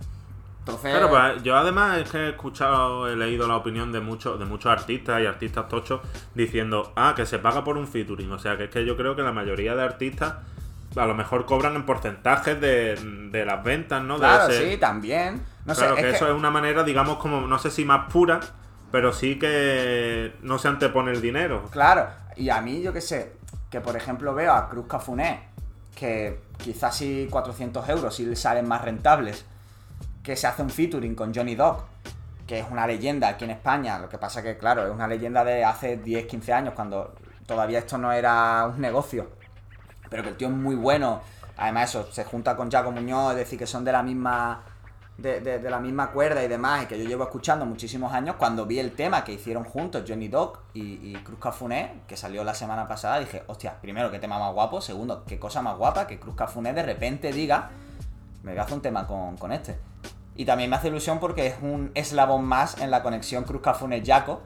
Entonces, 0.66 0.92
Claro, 0.92 1.10
pues 1.10 1.44
yo 1.44 1.56
además 1.58 1.98
es 2.00 2.10
que 2.10 2.18
he 2.18 2.30
escuchado, 2.30 3.08
he 3.08 3.16
leído 3.16 3.48
la 3.48 3.56
opinión 3.58 3.92
de 3.92 4.00
muchos, 4.00 4.40
de 4.40 4.46
muchos 4.46 4.72
artistas 4.72 5.22
y 5.22 5.26
artistas 5.26 5.68
tochos 5.70 6.02
diciendo, 6.34 6.92
ah, 6.96 7.14
que 7.16 7.26
se 7.26 7.38
paga 7.40 7.64
por 7.64 7.78
un 7.78 7.88
featuring. 7.88 8.32
O 8.32 8.40
sea, 8.40 8.58
que 8.58 8.66
es 8.66 8.70
que 8.72 8.86
yo 8.86 8.98
creo 8.98 9.16
que 9.16 9.22
la 9.22 9.32
mayoría 9.32 9.76
de 9.76 9.84
artistas 9.84 10.36
a 10.96 11.06
lo 11.06 11.14
mejor 11.14 11.46
cobran 11.46 11.76
en 11.76 11.86
porcentajes 11.86 12.60
de, 12.62 12.96
de 13.32 13.46
las 13.46 13.64
ventas, 13.64 14.02
¿no? 14.04 14.16
De 14.20 14.20
claro, 14.20 14.48
ese- 14.50 14.72
sí, 14.72 14.78
también. 14.78 15.44
No 15.66 15.74
claro, 15.76 15.96
sé, 15.96 16.02
que, 16.02 16.10
es 16.10 16.16
eso 16.16 16.26
que- 16.26 16.32
es 16.32 16.38
una 16.38 16.52
manera, 16.52 16.84
digamos, 16.84 17.18
como, 17.18 17.42
no 17.42 17.60
sé 17.60 17.70
si 17.72 17.86
más 17.86 18.12
pura, 18.12 18.40
pero 18.92 19.12
sí 19.14 19.38
que 19.38 20.34
no 20.42 20.58
se 20.58 20.68
antepone 20.68 21.12
el 21.12 21.22
dinero. 21.22 21.64
Claro, 21.70 22.08
y 22.36 22.50
a 22.50 22.62
mí 22.62 22.82
yo 22.82 22.94
qué 22.94 23.02
sé, 23.02 23.34
que 23.70 23.82
por 23.82 23.96
ejemplo 23.96 24.34
veo 24.34 24.54
a 24.54 24.70
Cruz 24.70 24.86
Cafuné, 24.88 25.50
que 25.96 26.40
quizás 26.58 26.96
sí 26.96 27.28
400 27.30 27.88
euros 27.90 28.16
sí 28.16 28.26
le 28.26 28.36
salen 28.36 28.68
más 28.68 28.82
rentables, 28.84 29.46
que 30.26 30.36
se 30.36 30.48
hace 30.48 30.62
un 30.64 30.70
featuring 30.70 31.14
con 31.16 31.34
Johnny 31.34 31.56
Dog, 31.56 31.84
que 32.48 32.60
es 32.60 32.66
una 32.70 32.86
leyenda 32.88 33.28
aquí 33.30 33.46
en 33.46 33.52
España, 33.52 34.00
lo 34.00 34.10
que 34.10 34.18
pasa 34.18 34.42
que 34.44 34.58
claro, 34.58 34.86
es 34.86 34.92
una 34.92 35.08
leyenda 35.08 35.44
de 35.44 35.64
hace 35.64 35.98
10, 35.98 36.26
15 36.26 36.54
años, 36.54 36.74
cuando 36.76 37.14
todavía 37.46 37.80
esto 37.80 37.98
no 37.98 38.12
era 38.12 38.66
un 38.74 38.82
negocio, 38.82 39.30
pero 40.10 40.24
que 40.24 40.30
el 40.30 40.38
tío 40.38 40.48
es 40.48 40.54
muy 40.54 40.76
bueno, 40.76 41.22
además 41.58 41.90
eso, 41.90 42.12
se 42.12 42.24
junta 42.26 42.56
con 42.56 42.70
Jaco 42.72 42.92
Muñoz, 42.92 43.32
es 43.32 43.38
decir, 43.38 43.60
que 43.60 43.68
son 43.68 43.84
de 43.86 43.92
la 43.92 44.04
misma... 44.04 44.64
De, 45.18 45.40
de- 45.40 45.60
de 45.60 45.70
la 45.70 45.80
misma 45.80 46.12
cuerda 46.12 46.44
y 46.44 46.50
demás, 46.50 46.84
y 46.84 46.86
que 46.88 47.00
yo 47.02 47.06
llevo 47.08 47.24
escuchando 47.24 47.66
muchísimos 47.66 48.12
años, 48.12 48.36
cuando 48.38 48.66
vi 48.66 48.80
el 48.80 48.92
tema 48.92 49.24
que 49.24 49.32
hicieron 49.32 49.64
juntos 49.64 50.04
Johnny 50.06 50.28
Dog 50.28 50.60
y, 50.74 50.82
y 51.10 51.14
Cruz 51.24 51.40
Cafuné, 51.40 52.02
que 52.06 52.18
salió 52.18 52.44
la 52.44 52.54
semana 52.54 52.86
pasada, 52.86 53.20
dije, 53.22 53.44
hostia, 53.48 53.76
primero, 53.80 54.12
qué 54.12 54.20
tema 54.20 54.38
más 54.38 54.54
guapo, 54.54 54.82
segundo, 54.82 55.24
qué 55.26 55.40
cosa 55.40 55.62
más 55.62 55.78
guapa 55.78 56.06
que 56.06 56.20
Cruz 56.20 56.36
Cafuné 56.36 56.74
de 56.74 56.84
repente 56.84 57.32
diga, 57.32 57.70
me 58.44 58.52
voy 58.52 58.60
a 58.60 58.64
hacer 58.64 58.74
un 58.76 58.82
tema 58.82 59.08
con, 59.08 59.38
con 59.38 59.54
este. 59.54 59.78
Y 60.36 60.46
también 60.46 60.70
me 60.70 60.76
hace 60.76 60.90
ilusión 60.90 61.20
porque 61.20 61.48
es 61.48 61.56
un 61.62 61.92
eslabón 61.96 62.46
más 62.46 62.82
en 62.82 62.92
la 62.92 63.02
conexión 63.04 63.46
Cruz 63.46 63.62
Cafuné-Jaco, 63.62 64.42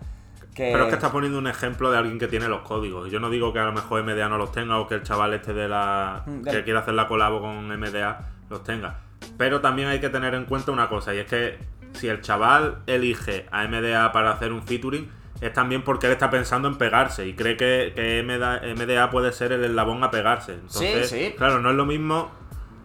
que... 0.54 0.72
Pero 0.72 0.84
es 0.84 0.90
que 0.90 0.96
estás 0.96 1.12
poniendo 1.12 1.40
un 1.40 1.48
ejemplo 1.48 1.92
de 1.92 1.98
alguien 1.98 2.20
que 2.20 2.28
tiene 2.28 2.48
los 2.48 2.62
códigos. 2.62 3.10
Yo 3.12 3.20
no 3.20 3.30
digo 3.30 3.54
que 3.54 3.60
a 3.60 3.66
lo 3.66 3.72
mejor 3.72 4.04
MDA 4.04 4.30
no 4.30 4.38
los 4.38 4.52
tenga 4.52 4.78
o 4.78 4.88
que 4.88 4.96
el 4.96 5.04
chaval 5.04 5.34
este 5.34 5.54
de 5.54 5.68
la. 5.68 6.24
Mm, 6.26 6.44
que 6.44 6.64
quiere 6.64 6.80
hacer 6.80 6.94
la 6.94 7.08
colabo 7.08 7.42
con 7.42 7.68
MDA 7.68 8.30
los 8.50 8.64
tenga. 8.64 9.00
Pero 9.38 9.62
también 9.62 9.88
hay 9.88 10.00
que 10.00 10.10
tener 10.10 10.34
en 10.34 10.46
cuenta 10.46 10.72
una 10.72 10.90
cosa, 10.90 11.14
y 11.14 11.20
es 11.20 11.28
que 11.28 11.58
si 11.94 12.08
el 12.08 12.22
chaval 12.22 12.80
elige 12.88 13.48
a 13.52 13.68
MDA 13.68 14.12
para 14.12 14.32
hacer 14.32 14.52
un 14.52 14.64
featuring, 14.64 15.10
es 15.42 15.54
también 15.54 15.84
porque 15.84 16.08
él 16.08 16.14
está 16.14 16.30
pensando 16.30 16.68
en 16.68 16.76
pegarse 16.76 17.28
y 17.28 17.34
cree 17.34 17.56
que, 17.56 17.94
que 17.96 18.24
MDA, 18.24 18.62
MDA 18.76 19.10
puede 19.10 19.32
ser 19.32 19.52
el 19.54 19.64
eslabón 19.64 20.04
a 20.04 20.12
pegarse. 20.12 20.54
Entonces, 20.54 21.10
sí. 21.10 21.34
claro, 21.38 21.60
no 21.60 21.70
es 21.70 21.76
lo 21.76 21.86
mismo 21.86 22.32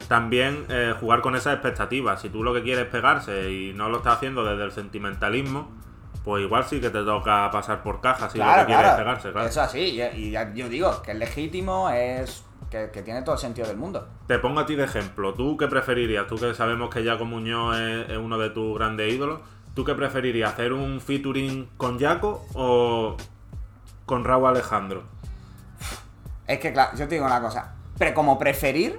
también 0.08 0.66
eh, 0.68 0.94
jugar 1.00 1.20
con 1.20 1.34
esas 1.36 1.54
expectativas. 1.54 2.20
Si 2.20 2.28
tú 2.30 2.42
lo 2.42 2.52
que 2.54 2.62
quieres 2.62 2.84
es 2.86 2.90
pegarse 2.90 3.50
y 3.50 3.72
no 3.74 3.88
lo 3.88 3.98
estás 3.98 4.16
haciendo 4.16 4.44
desde 4.44 4.64
el 4.64 4.72
sentimentalismo, 4.72 5.70
pues 6.24 6.42
igual 6.42 6.64
sí 6.64 6.80
que 6.80 6.90
te 6.90 7.02
toca 7.04 7.50
pasar 7.50 7.82
por 7.82 8.00
caja 8.00 8.28
si 8.30 8.38
lo 8.38 8.44
que 8.44 8.64
quieres 8.66 8.86
es 8.86 8.92
pegarse, 8.96 9.32
claro. 9.32 9.48
Eso 9.48 9.60
así, 9.62 9.78
y, 9.78 10.02
y 10.02 10.30
ya- 10.30 10.52
yo 10.54 10.68
digo 10.68 11.02
que 11.02 11.12
es 11.12 11.18
legítimo, 11.18 11.90
es 11.90 12.44
que, 12.70 12.90
que 12.90 13.02
tiene 13.02 13.22
todo 13.22 13.34
el 13.34 13.40
sentido 13.40 13.66
del 13.66 13.76
mundo. 13.76 14.08
Te 14.26 14.38
pongo 14.38 14.60
a 14.60 14.66
ti 14.66 14.74
de 14.74 14.84
ejemplo. 14.84 15.34
¿Tú 15.34 15.56
qué 15.56 15.68
preferirías? 15.68 16.26
Tú 16.26 16.36
que 16.36 16.54
sabemos 16.54 16.88
que 16.92 17.04
Jaco 17.04 17.24
Muñoz 17.24 17.76
es, 17.78 18.10
es 18.10 18.16
uno 18.18 18.38
de 18.38 18.50
tus 18.50 18.76
grandes 18.78 19.12
ídolos. 19.12 19.40
¿Tú 19.74 19.84
qué 19.84 19.94
preferirías? 19.94 20.52
¿Hacer 20.52 20.72
un 20.72 21.00
featuring 21.00 21.68
con 21.76 21.98
Jaco 21.98 22.46
o 22.54 23.16
con 24.06 24.24
Raúl 24.24 24.46
Alejandro? 24.48 25.02
Es 26.46 26.58
que, 26.58 26.72
claro, 26.72 26.96
yo 26.96 27.08
te 27.08 27.14
digo 27.16 27.26
una 27.26 27.40
cosa. 27.40 27.74
Pero 27.98 28.14
como 28.14 28.38
preferir, 28.38 28.98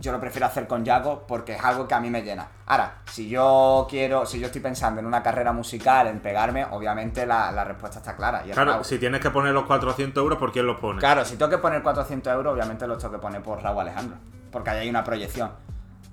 yo 0.00 0.12
lo 0.12 0.20
prefiero 0.20 0.46
hacer 0.46 0.66
con 0.68 0.84
Jaco 0.86 1.24
porque 1.26 1.54
es 1.54 1.64
algo 1.64 1.88
que 1.88 1.94
a 1.94 2.00
mí 2.00 2.08
me 2.10 2.22
llena. 2.22 2.46
Ahora, 2.66 2.98
si 3.10 3.28
yo 3.28 3.86
quiero, 3.90 4.24
si 4.26 4.38
yo 4.38 4.46
estoy 4.46 4.60
pensando 4.60 5.00
en 5.00 5.06
una 5.06 5.22
carrera 5.22 5.52
musical, 5.52 6.06
en 6.06 6.20
pegarme, 6.20 6.64
obviamente 6.70 7.26
la, 7.26 7.50
la 7.52 7.64
respuesta 7.64 7.98
está 7.98 8.14
clara. 8.14 8.42
y 8.46 8.50
Claro, 8.50 8.72
Raúl. 8.72 8.84
si 8.84 8.98
tienes 8.98 9.20
que 9.20 9.30
poner 9.30 9.52
los 9.52 9.64
400 9.64 10.20
euros, 10.22 10.38
¿por 10.38 10.52
quién 10.52 10.66
los 10.66 10.78
pone? 10.78 11.00
Claro, 11.00 11.24
si 11.24 11.36
tengo 11.36 11.50
que 11.50 11.58
poner 11.58 11.82
400 11.82 12.32
euros, 12.32 12.52
obviamente 12.54 12.86
los 12.86 12.98
tengo 12.98 13.12
que 13.14 13.20
poner 13.20 13.42
por 13.42 13.62
Raúl 13.62 13.80
Alejandro. 13.80 14.16
Porque 14.52 14.70
ahí 14.70 14.78
hay 14.80 14.90
una 14.90 15.02
proyección. 15.04 15.50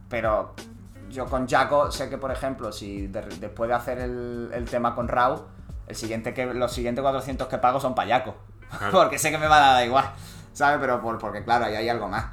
Pero 0.09 0.53
yo 1.09 1.25
con 1.25 1.47
Jaco 1.47 1.91
sé 1.91 2.09
que, 2.09 2.17
por 2.17 2.31
ejemplo, 2.31 2.71
si 2.71 3.07
de- 3.07 3.21
después 3.39 3.67
de 3.69 3.75
hacer 3.75 3.99
el, 3.99 4.49
el 4.53 4.65
tema 4.65 4.95
con 4.95 5.07
Raúl, 5.07 5.41
el 5.87 5.95
siguiente 5.95 6.33
que, 6.33 6.45
los 6.45 6.71
siguientes 6.73 7.01
400 7.01 7.47
que 7.47 7.57
pago 7.59 7.79
son 7.79 7.93
para 7.95 8.09
Jaco. 8.17 8.35
Claro. 8.77 8.91
porque 8.91 9.19
sé 9.19 9.31
que 9.31 9.37
me 9.37 9.47
va 9.47 9.57
a 9.57 9.73
dar 9.75 9.85
igual. 9.85 10.05
¿Sabes? 10.53 10.77
Pero 10.79 11.01
por, 11.01 11.17
porque, 11.17 11.43
claro, 11.43 11.65
ahí 11.65 11.75
hay 11.75 11.89
algo 11.89 12.07
más. 12.07 12.25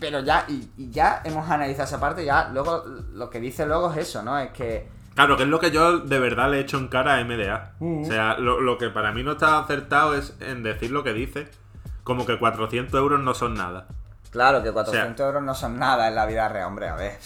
Pero 0.00 0.20
ya, 0.20 0.44
y, 0.48 0.70
y 0.76 0.90
ya 0.90 1.20
hemos 1.24 1.48
analizado 1.48 1.84
esa 1.84 2.00
parte, 2.00 2.24
ya 2.24 2.48
luego 2.52 2.84
lo 3.12 3.30
que 3.30 3.40
dice 3.40 3.66
luego 3.66 3.92
es 3.92 3.98
eso, 4.08 4.22
¿no? 4.22 4.38
Es 4.38 4.50
que. 4.50 4.88
Claro, 5.14 5.36
que 5.36 5.42
es 5.42 5.48
lo 5.48 5.60
que 5.60 5.70
yo 5.70 5.98
de 5.98 6.18
verdad 6.18 6.50
le 6.50 6.58
he 6.58 6.60
hecho 6.60 6.78
en 6.78 6.88
cara 6.88 7.16
a 7.16 7.24
MDA. 7.24 7.74
O 7.80 8.04
sea, 8.06 8.38
lo, 8.38 8.60
lo 8.60 8.78
que 8.78 8.88
para 8.88 9.12
mí 9.12 9.22
no 9.22 9.32
está 9.32 9.58
acertado 9.58 10.14
es 10.14 10.34
en 10.40 10.62
decir 10.62 10.90
lo 10.90 11.04
que 11.04 11.12
dice, 11.12 11.48
como 12.02 12.24
que 12.24 12.38
400 12.38 12.98
euros 12.98 13.20
no 13.20 13.34
son 13.34 13.54
nada. 13.54 13.86
Claro, 14.30 14.62
que 14.62 14.72
400 14.72 15.26
euros 15.26 15.42
no 15.42 15.54
son 15.54 15.78
nada 15.78 16.08
en 16.08 16.14
la 16.14 16.24
vida 16.24 16.48
real, 16.48 16.68
hombre, 16.68 16.88
a 16.88 16.96
ver. 16.96 17.18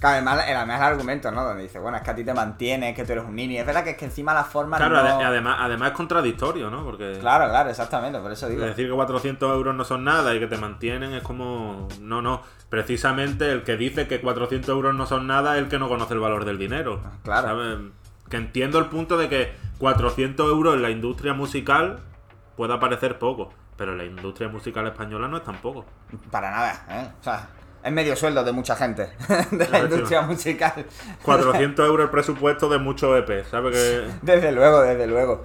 Claro, 0.00 0.16
además, 0.16 0.44
además 0.48 0.78
el 0.80 0.86
argumento, 0.86 1.30
¿no? 1.30 1.44
Donde 1.44 1.62
dice, 1.62 1.78
bueno, 1.78 1.98
es 1.98 2.02
que 2.02 2.10
a 2.10 2.14
ti 2.14 2.24
te 2.24 2.32
mantiene, 2.34 2.90
es 2.90 2.96
que 2.96 3.04
tú 3.04 3.12
eres 3.12 3.24
un 3.24 3.34
nini. 3.36 3.58
Es 3.58 3.66
verdad 3.66 3.84
que 3.84 3.90
es 3.90 3.96
que 3.98 4.06
encima 4.06 4.32
la 4.32 4.44
forma 4.44 4.78
Claro, 4.78 4.94
no... 4.94 5.00
ade- 5.02 5.24
además, 5.26 5.56
además 5.60 5.90
es 5.90 5.96
contradictorio, 5.96 6.70
¿no? 6.70 6.82
Porque 6.84 7.18
Claro, 7.20 7.48
claro, 7.50 7.68
exactamente, 7.70 8.18
por 8.18 8.32
eso 8.32 8.48
digo. 8.48 8.64
decir 8.64 8.88
que 8.88 8.94
400 8.94 9.52
euros 9.54 9.74
no 9.74 9.84
son 9.84 10.02
nada 10.04 10.34
y 10.34 10.40
que 10.40 10.46
te 10.46 10.56
mantienen 10.56 11.12
es 11.12 11.22
como... 11.22 11.86
No, 12.00 12.22
no. 12.22 12.40
Precisamente 12.70 13.52
el 13.52 13.62
que 13.62 13.76
dice 13.76 14.08
que 14.08 14.20
400 14.22 14.68
euros 14.70 14.94
no 14.94 15.04
son 15.04 15.26
nada 15.26 15.56
es 15.56 15.62
el 15.64 15.68
que 15.68 15.78
no 15.78 15.88
conoce 15.88 16.14
el 16.14 16.20
valor 16.20 16.44
del 16.46 16.56
dinero. 16.58 17.02
Claro. 17.22 17.48
¿sabes? 17.48 17.78
Que 18.30 18.38
entiendo 18.38 18.78
el 18.78 18.86
punto 18.86 19.18
de 19.18 19.28
que 19.28 19.52
400 19.78 20.48
euros 20.48 20.76
en 20.76 20.82
la 20.82 20.88
industria 20.90 21.34
musical 21.34 21.98
pueda 22.56 22.80
parecer 22.80 23.18
poco, 23.18 23.52
pero 23.76 23.92
en 23.92 23.98
la 23.98 24.04
industria 24.04 24.48
musical 24.48 24.86
española 24.86 25.28
no 25.28 25.36
es 25.36 25.44
tan 25.44 25.56
poco. 25.56 25.84
Para 26.30 26.50
nada, 26.50 26.86
¿eh? 26.88 27.08
O 27.20 27.22
sea, 27.24 27.48
es 27.82 27.92
medio 27.92 28.14
sueldo 28.16 28.44
de 28.44 28.52
mucha 28.52 28.76
gente 28.76 29.08
de 29.50 29.68
la 29.68 29.80
industria 29.80 30.22
musical. 30.22 30.86
400 31.22 31.86
euros 31.86 32.04
el 32.04 32.10
presupuesto 32.10 32.68
de 32.68 32.78
muchos 32.78 33.18
EP, 33.18 33.44
¿sabes? 33.50 33.74
Que... 33.74 34.10
Desde 34.22 34.52
luego, 34.52 34.80
desde 34.82 35.06
luego. 35.06 35.44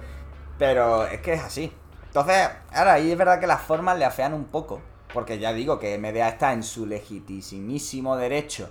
Pero 0.58 1.06
es 1.06 1.20
que 1.20 1.34
es 1.34 1.42
así. 1.42 1.72
Entonces, 2.06 2.48
ahora 2.72 2.94
ahí 2.94 3.12
es 3.12 3.18
verdad 3.18 3.40
que 3.40 3.46
las 3.46 3.60
formas 3.62 3.98
le 3.98 4.04
afean 4.04 4.32
un 4.34 4.44
poco. 4.46 4.80
Porque 5.12 5.38
ya 5.38 5.52
digo 5.52 5.78
que 5.78 5.96
MDA 5.98 6.28
está 6.28 6.52
en 6.52 6.62
su 6.62 6.84
legitimísimo 6.86 8.16
derecho 8.16 8.68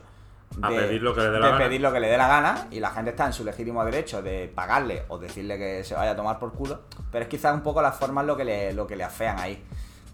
A 0.61 0.69
pedir 0.69 1.01
lo 1.01 1.15
que 1.15 1.21
le 1.21 1.29
dé 1.29 1.39
la 1.39 1.45
de 1.45 1.51
gana. 1.53 1.63
pedir 1.63 1.81
lo 1.81 1.91
que 1.93 1.99
le 1.99 2.07
dé 2.07 2.17
la 2.17 2.27
gana. 2.27 2.67
Y 2.71 2.79
la 2.79 2.91
gente 2.91 3.11
está 3.11 3.25
en 3.25 3.33
su 3.33 3.43
legítimo 3.43 3.83
derecho 3.85 4.21
de 4.21 4.51
pagarle 4.53 5.03
o 5.07 5.17
decirle 5.17 5.57
que 5.57 5.83
se 5.83 5.95
vaya 5.95 6.11
a 6.11 6.15
tomar 6.15 6.37
por 6.37 6.53
culo. 6.53 6.81
Pero 7.11 7.23
es 7.23 7.29
quizás 7.29 7.53
un 7.53 7.61
poco 7.61 7.81
las 7.81 7.95
formas 7.97 8.25
lo 8.25 8.35
que 8.37 8.45
le, 8.45 8.73
lo 8.73 8.85
que 8.85 8.95
le 8.95 9.03
afean 9.03 9.39
ahí. 9.39 9.63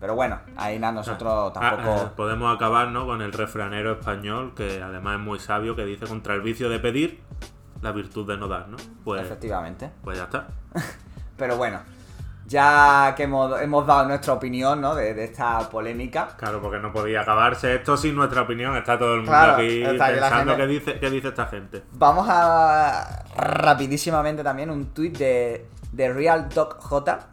Pero 0.01 0.15
bueno, 0.15 0.39
ahí 0.57 0.79
nada, 0.79 0.91
nosotros 0.93 1.53
Ah, 1.55 1.59
tampoco. 1.75 1.95
eh, 1.95 2.09
podemos 2.17 2.53
acabar 2.53 2.87
¿no? 2.89 3.05
con 3.05 3.21
el 3.21 3.31
refranero 3.31 3.93
español, 3.93 4.53
que 4.55 4.81
además 4.81 5.15
es 5.15 5.21
muy 5.21 5.39
sabio, 5.39 5.75
que 5.75 5.85
dice 5.85 6.07
contra 6.07 6.33
el 6.33 6.41
vicio 6.41 6.69
de 6.69 6.79
pedir, 6.79 7.21
la 7.81 7.91
virtud 7.93 8.27
de 8.27 8.35
no 8.37 8.47
dar, 8.47 8.67
¿no? 8.67 8.77
Pues, 9.05 9.21
Efectivamente. 9.21 9.91
pues 10.03 10.17
ya 10.17 10.23
está. 10.25 10.47
Pero 11.37 11.55
bueno, 11.55 11.79
ya 12.47 13.13
que 13.15 13.23
hemos, 13.23 13.61
hemos 13.61 13.85
dado 13.87 14.07
nuestra 14.07 14.33
opinión, 14.33 14.81
¿no? 14.81 14.95
De, 14.95 15.13
de 15.13 15.23
esta 15.25 15.69
polémica. 15.69 16.29
Claro, 16.35 16.61
porque 16.61 16.79
no 16.79 16.91
podía 16.91 17.21
acabarse 17.21 17.75
esto 17.75 17.95
sin 17.95 18.15
nuestra 18.15 18.41
opinión. 18.41 18.75
Está 18.75 18.97
todo 18.97 19.11
el 19.13 19.17
mundo 19.21 19.31
Claro, 19.31 19.53
aquí 19.53 19.83
pensando 19.97 20.57
qué 20.57 20.67
dice, 20.67 20.99
qué 20.99 21.09
dice 21.11 21.27
esta 21.29 21.45
gente. 21.45 21.83
Vamos 21.93 22.27
a 22.29 23.23
rapidísimamente 23.37 24.43
también 24.43 24.69
un 24.71 24.87
tuit 24.93 25.17
de, 25.17 25.67
de 25.91 26.13
Real 26.13 26.49
Doc 26.49 26.79
J, 26.81 27.27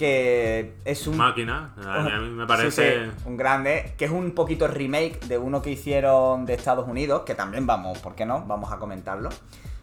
que 0.00 0.76
es 0.86 1.06
un... 1.06 1.18
Máquina, 1.18 1.74
a 1.84 2.00
mí, 2.20 2.30
me 2.30 2.46
parece... 2.46 3.04
sí, 3.04 3.12
un 3.26 3.36
grande, 3.36 3.92
que 3.98 4.06
es 4.06 4.10
un 4.10 4.30
poquito 4.30 4.66
remake 4.66 5.26
de 5.26 5.36
uno 5.36 5.60
que 5.60 5.72
hicieron 5.72 6.46
de 6.46 6.54
Estados 6.54 6.88
Unidos, 6.88 7.24
que 7.26 7.34
también 7.34 7.66
vamos, 7.66 7.98
¿por 7.98 8.14
qué 8.14 8.24
no? 8.24 8.42
Vamos 8.46 8.72
a 8.72 8.78
comentarlo. 8.78 9.28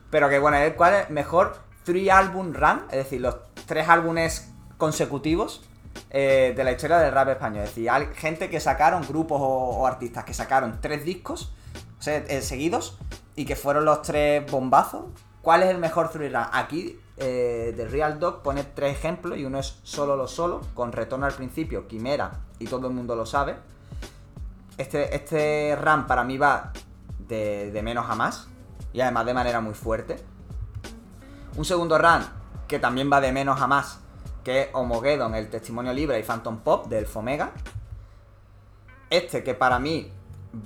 Pero 0.10 0.28
que 0.28 0.40
bueno, 0.40 0.58
es 0.58 0.74
cuál 0.74 0.96
es 0.96 1.10
mejor 1.12 1.60
three 1.84 2.10
album 2.10 2.56
run, 2.56 2.82
es 2.90 2.98
decir, 2.98 3.22
los 3.22 3.36
tres 3.68 3.88
álbumes 3.90 4.52
consecutivos 4.80 5.64
eh, 6.10 6.52
de 6.58 6.64
la 6.64 6.72
historia 6.72 6.98
del 6.98 7.12
rap 7.12 7.30
español. 7.30 7.66
Es 7.66 7.70
decir, 7.70 7.88
hay 7.88 8.08
gente 8.16 8.50
que 8.50 8.60
sacaron, 8.60 9.06
grupos 9.08 9.40
o, 9.40 9.46
o 9.46 9.86
artistas 9.86 10.24
que 10.24 10.34
sacaron 10.34 10.80
tres 10.82 11.06
discos 11.06 11.54
o 12.00 12.02
sea, 12.02 12.18
eh, 12.18 12.42
seguidos 12.42 12.98
y 13.36 13.46
que 13.46 13.56
fueron 13.56 13.86
los 13.86 14.02
tres 14.02 14.50
bombazos. 14.52 15.06
¿Cuál 15.44 15.62
es 15.62 15.70
el 15.70 15.78
mejor 15.78 16.10
three 16.10 16.30
run? 16.30 16.48
Aquí 16.54 17.00
eh, 17.18 17.74
de 17.76 17.88
Real 17.88 18.20
Dog 18.20 18.42
pone 18.42 18.64
tres 18.64 18.98
ejemplos 18.98 19.38
y 19.38 19.46
uno 19.46 19.60
es 19.60 19.80
solo 19.84 20.16
lo 20.16 20.28
solo, 20.28 20.62
con 20.74 20.92
retorno 20.92 21.26
al 21.26 21.34
principio, 21.34 21.88
quimera, 21.88 22.32
y 22.60 22.68
todo 22.68 22.88
el 22.88 22.94
mundo 22.94 23.16
lo 23.16 23.26
sabe. 23.26 23.58
Este, 24.78 25.16
este 25.16 25.76
run 25.76 26.06
para 26.06 26.24
mí 26.24 26.38
va 26.38 26.72
de, 27.28 27.72
de 27.72 27.82
menos 27.82 28.10
a 28.10 28.16
más, 28.16 28.48
y 28.94 29.02
además 29.02 29.26
de 29.26 29.34
manera 29.34 29.62
muy 29.62 29.74
fuerte. 29.74 30.18
Un 31.56 31.66
segundo 31.66 31.98
run 31.98 32.24
que 32.68 32.80
también 32.80 33.12
va 33.12 33.22
de 33.22 33.32
menos 33.32 33.62
a 33.62 33.68
más, 33.68 34.00
que 34.44 34.62
es 34.62 34.70
Homogeddon, 34.74 35.36
el 35.36 35.50
testimonio 35.50 35.94
libre 35.94 36.20
y 36.20 36.24
Phantom 36.24 36.60
Pop 36.60 36.88
del 36.88 37.06
Fomega. 37.06 37.52
Este 39.10 39.44
que 39.44 39.54
para 39.54 39.80
mí 39.80 40.12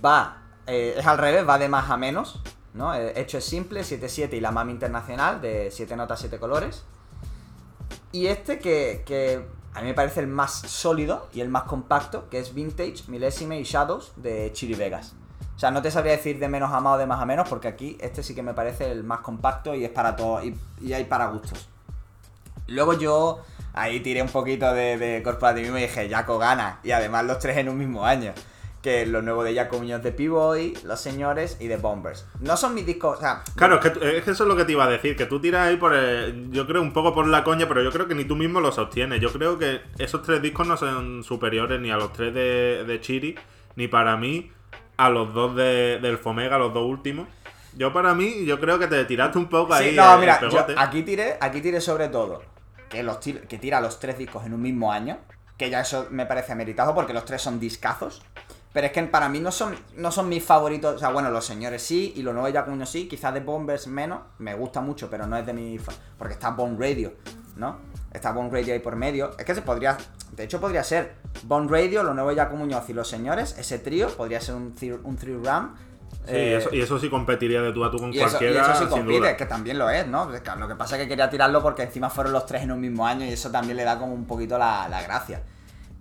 va, 0.03 0.43
eh, 0.67 0.95
es 0.97 1.05
al 1.05 1.17
revés, 1.17 1.47
va 1.47 1.57
de 1.57 1.69
más 1.69 1.89
a 1.89 1.97
menos, 1.97 2.41
¿no? 2.73 2.93
El 2.93 3.17
hecho 3.17 3.37
es 3.37 3.45
simple, 3.45 3.81
7-7 3.81 4.33
y 4.33 4.39
la 4.39 4.51
MAM 4.51 4.69
internacional 4.69 5.41
de 5.41 5.69
7 5.71 5.95
notas, 5.95 6.19
7 6.19 6.39
colores. 6.39 6.83
Y 8.11 8.27
este 8.27 8.59
que, 8.59 9.45
a 9.73 9.81
mí 9.81 9.87
me 9.87 9.93
parece 9.93 10.19
el 10.19 10.27
más 10.27 10.53
sólido 10.53 11.27
y 11.33 11.41
el 11.41 11.49
más 11.49 11.63
compacto, 11.63 12.29
que 12.29 12.39
es 12.39 12.53
Vintage, 12.53 13.03
Milésime 13.07 13.59
y 13.59 13.63
Shadows 13.63 14.13
de 14.17 14.51
Chiri 14.53 14.75
Vegas. 14.75 15.13
O 15.55 15.59
sea, 15.59 15.71
no 15.71 15.81
te 15.81 15.91
sabría 15.91 16.13
decir 16.13 16.39
de 16.39 16.47
menos 16.47 16.71
a 16.71 16.79
más 16.79 16.95
o 16.95 16.97
de 16.97 17.05
más 17.05 17.21
a 17.21 17.25
menos, 17.25 17.47
porque 17.47 17.67
aquí 17.67 17.97
este 18.01 18.23
sí 18.23 18.33
que 18.33 18.43
me 18.43 18.53
parece 18.53 18.91
el 18.91 19.03
más 19.03 19.19
compacto 19.19 19.75
y 19.75 19.85
es 19.85 19.91
para 19.91 20.15
todo, 20.15 20.43
y, 20.43 20.57
y 20.81 20.93
hay 20.93 21.05
para 21.05 21.27
gustos. 21.27 21.69
Luego 22.67 22.93
yo 22.93 23.41
ahí 23.73 23.99
tiré 23.99 24.21
un 24.21 24.29
poquito 24.29 24.73
de, 24.73 24.97
de 24.97 25.23
corporativismo 25.23 25.77
y 25.77 25.81
dije, 25.81 26.09
Jaco 26.09 26.37
gana. 26.37 26.79
Y 26.83 26.91
además 26.91 27.25
los 27.25 27.39
tres 27.39 27.57
en 27.57 27.69
un 27.69 27.77
mismo 27.77 28.05
año. 28.05 28.33
Que 28.81 29.05
lo 29.05 29.21
nuevo 29.21 29.43
de 29.43 29.53
Jaco 29.53 29.77
Muñoz 29.77 30.01
de 30.01 30.11
P-Boy, 30.11 30.75
Los 30.85 30.99
Señores 30.99 31.57
y 31.59 31.67
de 31.67 31.77
Bombers. 31.77 32.25
No 32.39 32.57
son 32.57 32.73
mis 32.73 32.83
discos, 32.85 33.17
o 33.17 33.21
sea... 33.21 33.43
Claro, 33.55 33.79
es 33.79 33.81
que, 33.91 34.17
es 34.17 34.23
que 34.23 34.31
eso 34.31 34.43
es 34.43 34.47
lo 34.49 34.55
que 34.55 34.65
te 34.65 34.71
iba 34.71 34.85
a 34.85 34.89
decir, 34.89 35.15
que 35.15 35.27
tú 35.27 35.39
tiras 35.39 35.67
ahí 35.67 35.77
por 35.77 35.93
el- 35.93 36.49
yo 36.51 36.65
creo 36.65 36.81
un 36.81 36.91
poco 36.91 37.13
por 37.13 37.27
la 37.27 37.43
coña, 37.43 37.67
pero 37.67 37.83
yo 37.83 37.91
creo 37.91 38.07
que 38.07 38.15
ni 38.15 38.25
tú 38.25 38.35
mismo 38.35 38.59
lo 38.59 38.71
sostienes. 38.71 39.21
Yo 39.21 39.31
creo 39.31 39.59
que 39.59 39.81
esos 39.99 40.23
tres 40.23 40.41
discos 40.41 40.65
no 40.65 40.77
son 40.77 41.23
superiores 41.23 41.79
ni 41.79 41.91
a 41.91 41.97
los 41.97 42.11
tres 42.11 42.33
de, 42.33 42.83
de 42.87 42.99
Chiri, 43.01 43.35
ni 43.75 43.87
para 43.87 44.17
mí 44.17 44.51
a 44.97 45.09
los 45.11 45.31
dos 45.31 45.55
de, 45.55 45.99
del 46.01 46.17
Fomega, 46.17 46.57
los 46.57 46.73
dos 46.73 46.85
últimos. 46.87 47.27
Yo 47.77 47.93
para 47.93 48.15
mí, 48.15 48.45
yo 48.45 48.59
creo 48.59 48.79
que 48.79 48.87
te 48.87 49.05
tiraste 49.05 49.37
un 49.37 49.47
poco 49.47 49.75
ahí 49.75 49.91
Sí, 49.91 49.95
no, 49.95 50.15
el- 50.15 50.19
mira, 50.21 50.35
el 50.41 50.49
yo 50.49 50.57
pegote. 50.65 50.73
aquí 50.77 51.03
tiré, 51.03 51.37
aquí 51.39 51.61
tiré 51.61 51.79
sobre 51.81 52.07
todo 52.09 52.41
que, 52.89 53.03
los 53.03 53.17
que 53.19 53.59
tira 53.59 53.79
los 53.79 53.99
tres 53.99 54.17
discos 54.17 54.43
en 54.45 54.55
un 54.55 54.61
mismo 54.63 54.91
año, 54.91 55.19
que 55.55 55.69
ya 55.69 55.81
eso 55.81 56.07
me 56.09 56.25
parece 56.25 56.51
ameritado 56.51 56.95
porque 56.95 57.13
los 57.13 57.25
tres 57.25 57.43
son 57.43 57.59
discazos. 57.59 58.23
Pero 58.73 58.87
es 58.87 58.93
que 58.93 59.03
para 59.03 59.27
mí 59.27 59.39
no 59.39 59.51
son, 59.51 59.75
no 59.97 60.11
son 60.11 60.29
mis 60.29 60.43
favoritos. 60.43 60.95
O 60.95 60.99
sea, 60.99 61.09
bueno, 61.09 61.29
los 61.29 61.45
señores 61.45 61.81
sí, 61.81 62.13
y 62.15 62.21
los 62.21 62.33
nuevos 62.33 62.53
ya 62.53 62.63
como 62.63 62.85
sí, 62.85 63.07
quizás 63.07 63.33
de 63.33 63.41
Bombers 63.41 63.87
menos. 63.87 64.21
Me 64.39 64.53
gusta 64.53 64.79
mucho, 64.81 65.09
pero 65.09 65.27
no 65.27 65.35
es 65.35 65.45
de 65.45 65.53
mi. 65.53 65.77
Porque 66.17 66.33
está 66.33 66.51
Bone 66.51 66.77
Radio, 66.79 67.13
¿no? 67.57 67.79
Está 68.13 68.31
Bone 68.31 68.49
Radio 68.49 68.73
ahí 68.73 68.79
por 68.79 68.95
medio. 68.95 69.31
Es 69.37 69.45
que 69.45 69.55
se 69.55 69.61
podría. 69.61 69.97
De 70.31 70.45
hecho, 70.45 70.61
podría 70.61 70.83
ser 70.83 71.15
Bone 71.43 71.69
Radio, 71.69 72.03
los 72.03 72.15
nuevos 72.15 72.33
ya 72.35 72.47
Muñoz 72.47 72.89
y 72.89 72.93
los 72.93 73.09
señores. 73.09 73.55
Ese 73.57 73.79
trío 73.79 74.07
podría 74.09 74.39
ser 74.39 74.55
un, 74.55 74.73
un 75.03 75.15
three 75.17 75.37
ram. 75.43 75.75
Sí, 76.25 76.33
Eh, 76.35 76.57
eso, 76.57 76.69
y 76.71 76.81
eso 76.81 76.99
sí 76.99 77.09
competiría 77.09 77.61
de 77.61 77.73
tú 77.73 77.83
a 77.83 77.91
tú 77.91 77.97
con 77.97 78.13
y 78.13 78.17
eso, 78.17 78.27
y 78.27 78.29
cualquiera, 78.29 78.73
eso 78.73 78.83
sí 78.83 78.89
compite, 78.89 79.35
que 79.35 79.45
también 79.45 79.79
lo 79.79 79.89
es, 79.89 80.07
¿no? 80.07 80.29
Lo 80.29 80.67
que 80.67 80.75
pasa 80.75 80.95
es 80.95 81.03
que 81.03 81.07
quería 81.07 81.29
tirarlo 81.29 81.61
porque 81.61 81.83
encima 81.83 82.09
fueron 82.09 82.31
los 82.33 82.45
tres 82.45 82.63
en 82.63 82.71
un 82.71 82.79
mismo 82.79 83.07
año 83.07 83.25
y 83.25 83.29
eso 83.29 83.49
también 83.49 83.75
le 83.77 83.83
da 83.83 83.97
como 83.97 84.13
un 84.13 84.25
poquito 84.25 84.57
la, 84.57 84.87
la 84.87 85.01
gracia. 85.01 85.41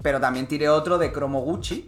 Pero 0.02 0.20
también 0.20 0.46
tiré 0.46 0.68
otro 0.68 0.98
de 0.98 1.10
Cromoguchi, 1.12 1.86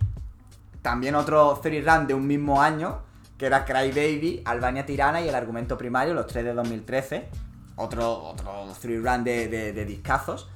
también 0.82 1.14
otro 1.14 1.58
three 1.62 1.80
run 1.80 2.06
de 2.06 2.14
un 2.14 2.26
mismo 2.26 2.60
año, 2.60 3.02
que 3.38 3.46
era 3.46 3.64
Cry 3.64 3.90
Baby, 3.90 4.42
Albania 4.44 4.84
Tirana 4.84 5.20
y 5.20 5.28
el 5.28 5.34
argumento 5.34 5.78
primario, 5.78 6.14
los 6.14 6.26
tres 6.26 6.44
de 6.44 6.54
2013. 6.54 7.28
Otro, 7.76 8.18
otro 8.18 8.66
three 8.80 8.98
run 8.98 9.24
de, 9.24 9.84
discazos. 9.86 10.48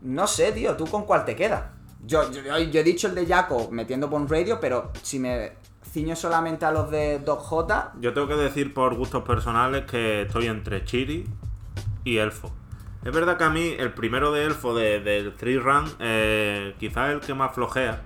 No 0.00 0.26
sé, 0.26 0.52
tío, 0.52 0.76
¿tú 0.76 0.86
con 0.86 1.04
cuál 1.04 1.24
te 1.24 1.36
quedas? 1.36 1.64
Yo, 2.04 2.30
yo, 2.30 2.40
he 2.56 2.84
dicho 2.84 3.08
el 3.08 3.14
de 3.14 3.26
Jaco 3.26 3.68
metiendo 3.70 4.08
Bone 4.08 4.26
Radio, 4.28 4.58
pero 4.60 4.92
si 5.02 5.18
me 5.18 5.52
ciño 5.92 6.14
solamente 6.14 6.64
a 6.64 6.70
los 6.70 6.90
de 6.90 7.18
Doc 7.18 7.40
J, 7.40 7.92
Yo 8.00 8.12
tengo 8.14 8.28
que 8.28 8.34
decir 8.34 8.72
por 8.72 8.94
gustos 8.94 9.24
personales 9.24 9.84
que 9.84 10.22
estoy 10.22 10.46
entre 10.46 10.84
Chiri 10.84 11.26
y 12.04 12.18
Elfo. 12.18 12.52
Es 13.04 13.12
verdad 13.12 13.36
que 13.36 13.44
a 13.44 13.50
mí 13.50 13.74
el 13.78 13.92
primero 13.92 14.32
de 14.32 14.44
Elfo 14.44 14.74
de- 14.74 15.00
del 15.00 15.34
Three 15.34 15.58
Run 15.58 15.84
eh, 15.98 16.74
quizás 16.78 17.10
el 17.10 17.20
que 17.20 17.34
más 17.34 17.54
flojea. 17.54 18.02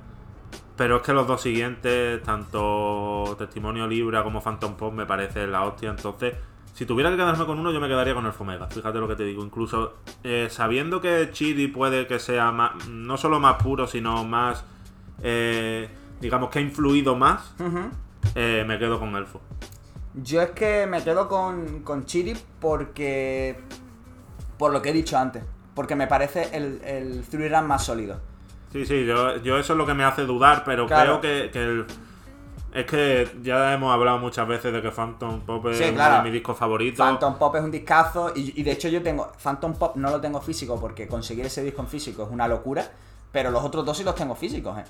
Pero 0.77 0.97
es 0.97 1.03
que 1.03 1.13
los 1.13 1.27
dos 1.27 1.43
siguientes, 1.43 2.23
tanto 2.23 3.37
Testimonio 3.39 3.87
Libra 3.87 4.23
como 4.23 4.41
Phantom 4.41 4.75
Pop, 4.75 4.93
me 4.93 5.07
parece 5.07 5.47
la 5.47 5.65
hostia. 5.65 5.91
Entonces, 5.91 6.35
si 6.75 6.87
tuviera 6.87 7.11
que 7.11 7.17
quedarme 7.17 7.45
con 7.45 7.59
uno, 7.59 7.71
yo 7.71 7.81
me 7.81 7.89
quedaría 7.89 8.15
con 8.15 8.25
el 8.25 8.33
Fomega. 8.33 8.67
Fíjate 8.69 8.99
lo 8.99 9.07
que 9.07 9.17
te 9.17 9.25
digo. 9.25 9.45
Incluso 9.45 9.99
eh, 10.25 10.49
sabiendo 10.51 11.01
que 11.01 11.29
Chiri 11.31 11.69
puede 11.69 12.07
que 12.07 12.19
sea 12.19 12.51
más, 12.51 12.89
no 12.89 13.17
solo 13.19 13.39
más 13.39 13.63
puro, 13.63 13.87
sino 13.87 14.25
más, 14.25 14.65
eh, 15.23 15.89
digamos 16.21 16.49
que 16.49 16.59
ha 16.59 16.63
influido 16.63 17.15
más, 17.15 17.55
eh, 18.35 18.65
me 18.67 18.79
quedo 18.79 18.99
con 18.99 19.15
Elfo. 19.15 19.41
Yo 20.15 20.41
es 20.41 20.51
que 20.51 20.87
me 20.87 21.03
quedo 21.03 21.29
con, 21.29 21.83
con 21.83 22.07
Chiri 22.07 22.35
porque. 22.61 23.59
Por 24.59 24.73
lo 24.73 24.81
que 24.81 24.91
he 24.91 24.93
dicho 24.93 25.19
antes. 25.19 25.43
Porque 25.75 25.97
me 25.97 26.07
parece 26.07 26.57
el, 26.57 26.81
el 26.85 27.25
three 27.25 27.49
run 27.49 27.67
más 27.67 27.85
sólido. 27.85 28.21
Sí, 28.73 28.87
sí, 28.87 29.05
yo, 29.07 29.37
yo 29.39 29.59
eso 29.59 29.73
es 29.75 29.77
lo 29.77 29.85
que 29.87 29.95
me 29.95 30.05
hace 30.05 30.23
dudar, 30.23 30.63
pero 30.65 30.87
Claro. 30.87 31.21
creo 31.21 31.45
que, 31.45 31.51
que 31.51 31.63
el- 31.63 31.87
es 32.73 32.87
que 32.87 33.31
ya 33.43 33.75
hemos 33.75 33.93
hablado 33.93 34.19
muchas 34.19 34.49
veces 34.49 34.73
de 34.73 34.81
que 34.81 34.91
Phantom 34.91 35.41
Pop 35.43 35.67
es 35.67 35.77
Sí, 35.77 35.85
uno 35.85 35.95
claro. 35.95 36.17
de 36.17 36.23
mis 36.23 36.33
discos 36.33 36.57
favoritos. 36.57 37.05
Phantom 37.07 37.35
Pop 37.37 37.55
es 37.57 37.63
un 37.63 37.71
discazo. 37.71 38.33
Y, 38.35 38.59
y 38.59 38.63
de 38.63 38.73
hecho, 38.73 38.89
yo 38.89 39.03
tengo. 39.03 39.31
Phantom 39.43 39.75
Pop 39.75 39.97
no 39.97 40.09
lo 40.11 40.21
tengo 40.23 40.41
físico 40.41 40.81
porque 40.81 41.07
conseguir 41.07 41.45
ese 41.45 41.63
disco 41.63 41.83
en 41.83 41.89
físico 41.89 42.23
es 42.23 42.31
una 42.31 42.49
locura. 42.49 42.91
Pero 43.31 43.51
los 43.51 43.63
otros 43.63 43.85
dos 43.85 43.97
sí 43.99 44.05
los 44.05 44.15
tengo 44.15 44.35
físicos, 44.35 44.79
¿eh? 44.79 44.85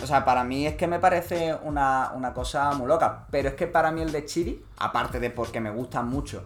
O 0.00 0.06
sea, 0.06 0.24
para 0.24 0.44
mí 0.44 0.64
es 0.64 0.76
que 0.76 0.86
me 0.86 1.00
parece 1.00 1.56
una, 1.64 2.12
una 2.14 2.32
cosa 2.32 2.70
muy 2.74 2.86
loca. 2.86 3.26
Pero 3.32 3.48
es 3.48 3.54
que 3.56 3.66
para 3.66 3.90
mí 3.90 4.00
el 4.00 4.12
de 4.12 4.24
Chiri, 4.24 4.62
aparte 4.78 5.18
de 5.18 5.30
porque 5.30 5.60
me 5.60 5.70
gustan 5.70 6.08
mucho, 6.08 6.44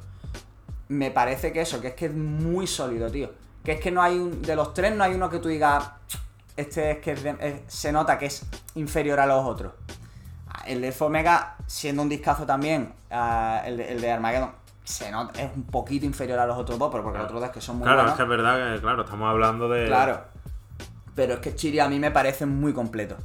me 0.88 1.10
parece 1.10 1.52
que 1.52 1.60
eso, 1.60 1.82
que 1.82 1.88
es 1.88 1.94
que 1.94 2.06
es 2.06 2.14
muy 2.14 2.66
sólido, 2.66 3.10
tío. 3.10 3.30
Que 3.62 3.72
es 3.72 3.80
que 3.80 3.90
no 3.90 4.00
hay 4.02 4.18
un. 4.18 4.40
De 4.40 4.56
los 4.56 4.72
tres 4.72 4.94
no 4.96 5.04
hay 5.04 5.12
uno 5.14 5.28
que 5.28 5.38
tú 5.38 5.48
digas. 5.50 5.84
Este 6.56 6.90
es 6.92 6.98
que 6.98 7.12
es 7.12 7.22
de- 7.22 7.36
es- 7.40 7.72
se 7.72 7.92
nota 7.92 8.18
que 8.18 8.26
es 8.26 8.44
inferior 8.74 9.18
a 9.20 9.26
los 9.26 9.44
otros. 9.44 9.72
El 10.66 10.80
de 10.82 10.94
Omega, 11.00 11.56
siendo 11.66 12.02
un 12.02 12.08
discazo 12.08 12.44
también, 12.46 12.92
ah, 13.10 13.62
el, 13.64 13.78
de, 13.78 13.92
el 13.92 14.00
de 14.00 14.10
Armageddon, 14.12 14.52
se 14.84 15.10
nota, 15.10 15.40
es 15.40 15.50
un 15.56 15.64
poquito 15.64 16.04
inferior 16.06 16.38
a 16.38 16.46
los 16.46 16.56
otros 16.58 16.78
dos, 16.78 16.90
pero 16.92 17.02
porque 17.04 17.18
los 17.18 17.26
otros 17.26 17.40
dos 17.40 17.50
que 17.50 17.60
son 17.60 17.76
muy 17.76 17.84
claro, 17.84 17.98
buenos. 18.02 18.12
es 18.12 18.16
que 18.16 18.22
es 18.22 18.28
verdad 18.28 18.74
que, 18.74 18.80
claro, 18.80 19.02
estamos 19.02 19.28
hablando 19.30 19.68
de. 19.68 19.86
Claro. 19.86 20.20
Pero 21.14 21.34
es 21.34 21.40
que 21.40 21.54
Chiri 21.54 21.78
a 21.80 21.88
mí 21.88 21.98
me 21.98 22.10
parece 22.10 22.46
muy 22.46 22.72
completo. 22.72 23.16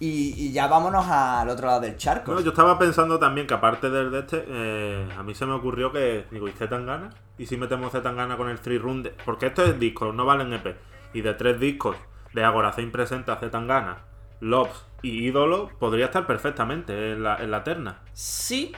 Y, 0.00 0.34
y 0.36 0.52
ya 0.52 0.66
vámonos 0.66 1.06
al 1.08 1.48
otro 1.48 1.66
lado 1.68 1.80
del 1.80 1.96
charco. 1.96 2.32
No, 2.32 2.40
yo 2.40 2.50
estaba 2.50 2.78
pensando 2.78 3.18
también 3.18 3.46
que 3.46 3.54
aparte 3.54 3.88
del 3.90 4.10
de 4.10 4.18
este, 4.20 4.44
eh, 4.46 5.08
a 5.16 5.22
mí 5.22 5.34
se 5.34 5.46
me 5.46 5.52
ocurrió 5.52 5.92
que, 5.92 6.26
digo, 6.30 6.48
¿y 6.48 6.52
Zetangana? 6.52 7.10
¿Y 7.38 7.46
si 7.46 7.56
metemos 7.56 7.92
Zetangana 7.92 8.36
con 8.36 8.48
el 8.48 8.58
Three 8.60 8.78
Run? 8.78 9.02
de- 9.04 9.10
Porque 9.24 9.46
estos 9.46 9.68
es 9.68 9.78
discos, 9.78 10.14
no 10.14 10.24
valen 10.26 10.52
EP. 10.52 10.76
Y 11.14 11.20
de 11.22 11.32
tres 11.34 11.58
discos 11.60 11.96
de 12.34 12.44
Agoracén 12.44 12.92
presenta 12.92 13.36
Zetangana, 13.36 13.98
Lobs 14.40 14.84
y 15.02 15.26
Ídolo, 15.26 15.70
podría 15.78 16.06
estar 16.06 16.26
perfectamente 16.26 17.12
en 17.12 17.22
la, 17.22 17.36
en 17.36 17.50
la 17.50 17.62
terna. 17.64 18.02
Sí, 18.12 18.74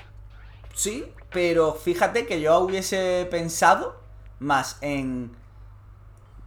sí, 0.75 1.12
pero 1.31 1.73
fíjate 1.73 2.27
que 2.27 2.40
yo 2.40 2.59
hubiese 2.61 3.27
pensado 3.31 4.01
más 4.38 4.79
en 4.83 5.35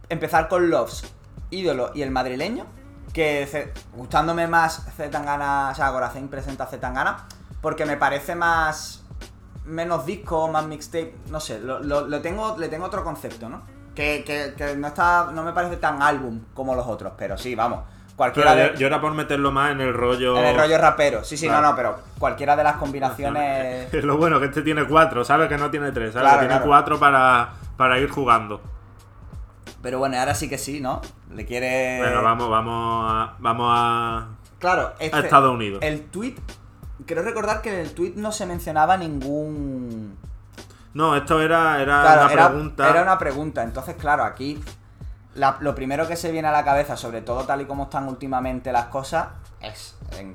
empezar 0.08 0.48
con 0.48 0.70
Loves, 0.70 1.02
Ídolo 1.50 1.90
y 1.94 2.02
el 2.02 2.12
madrileño, 2.12 2.66
que 3.12 3.72
gustándome 3.94 4.46
más 4.46 4.86
Zetangana, 4.96 5.70
o 5.72 5.74
sea, 5.74 5.90
Goracén 5.90 6.28
presenta 6.28 6.66
Zetangana, 6.66 7.26
porque 7.60 7.84
me 7.84 7.96
parece 7.96 8.36
más 8.36 9.04
menos 9.64 10.06
disco, 10.06 10.48
más 10.48 10.66
mixtape, 10.66 11.14
no 11.28 11.40
sé, 11.40 11.60
lo 11.60 12.20
tengo, 12.20 12.56
le 12.56 12.68
tengo 12.68 12.86
otro 12.86 13.02
concepto, 13.02 13.48
¿no? 13.48 13.79
Que, 13.94 14.22
que- 14.24 14.54
que 14.56 14.76
no 14.76 14.88
está, 14.88 15.30
no 15.32 15.42
me 15.42 15.52
parece 15.52 15.76
tan 15.76 16.00
álbum 16.02 16.40
como 16.54 16.74
los 16.74 16.86
otros, 16.86 17.12
pero 17.18 17.36
sí, 17.36 17.54
vamos, 17.54 17.80
cualquiera 18.16 18.54
Pero 18.54 18.72
de... 18.72 18.78
yo, 18.78 18.86
era 18.86 19.00
por 19.00 19.12
meterlo 19.14 19.50
más 19.50 19.72
en 19.72 19.80
el 19.80 19.92
rollo. 19.92 20.36
En 20.38 20.44
el 20.46 20.56
rollo 20.56 20.78
rapero, 20.78 21.24
sí, 21.24 21.36
sí, 21.36 21.46
Claro. 21.46 21.62
no, 21.62 21.70
no, 21.70 21.76
pero 21.76 21.98
cualquiera 22.18 22.54
de 22.56 22.64
las 22.64 22.76
combinaciones... 22.76 23.92
Es 23.94 24.04
lo 24.04 24.16
bueno 24.16 24.38
que 24.38 24.46
este 24.46 24.62
tiene 24.62 24.84
cuatro, 24.86 25.24
¿sabes? 25.24 25.48
Que 25.48 25.56
no 25.58 25.70
tiene 25.70 25.90
tres, 25.92 26.12
¿sabes? 26.12 26.28
Claro, 26.28 26.40
que 26.40 26.46
tiene 26.46 26.54
claro. 26.62 26.66
cuatro 26.70 26.98
para, 27.00 27.50
para 27.76 27.98
ir 27.98 28.08
jugando. 28.08 28.60
Pero 29.82 29.98
bueno, 29.98 30.18
ahora 30.18 30.34
sí 30.34 30.48
que 30.48 30.58
sí, 30.58 30.80
¿no? 30.80 31.00
Le 31.34 31.46
quiere. 31.46 32.00
Venga, 32.02 32.20
vamos, 32.20 32.50
vamos 32.50 33.06
a. 33.10 33.34
Vamos 33.38 33.66
a. 33.74 34.26
Claro, 34.58 34.92
este- 34.98 35.16
a 35.16 35.20
Estados 35.20 35.52
Unidos. 35.54 35.80
El 35.82 36.02
tweet. 36.02 36.34
Creo 37.06 37.22
recordar 37.22 37.62
que 37.62 37.72
en 37.72 37.80
el 37.86 37.94
tweet 37.94 38.12
no 38.16 38.30
se 38.30 38.44
mencionaba 38.44 38.98
ningún. 38.98 40.18
No, 40.94 41.14
esto 41.16 41.40
era, 41.40 41.80
era 41.80 42.00
Claro, 42.02 42.22
una 42.24 42.32
era, 42.32 42.48
pregunta. 42.48 42.90
era 42.90 43.02
una 43.02 43.18
pregunta. 43.18 43.62
Entonces, 43.62 43.96
claro, 43.96 44.24
aquí. 44.24 44.60
la- 45.36 45.58
lo 45.60 45.76
primero 45.76 46.08
que 46.08 46.16
se 46.16 46.32
viene 46.32 46.48
a 46.48 46.52
la 46.52 46.64
cabeza, 46.64 46.96
sobre 46.96 47.22
todo 47.22 47.44
tal 47.44 47.60
y 47.60 47.64
como 47.66 47.84
están 47.84 48.08
últimamente 48.08 48.72
las 48.72 48.86
cosas, 48.86 49.28
es. 49.60 49.96
en- 50.18 50.34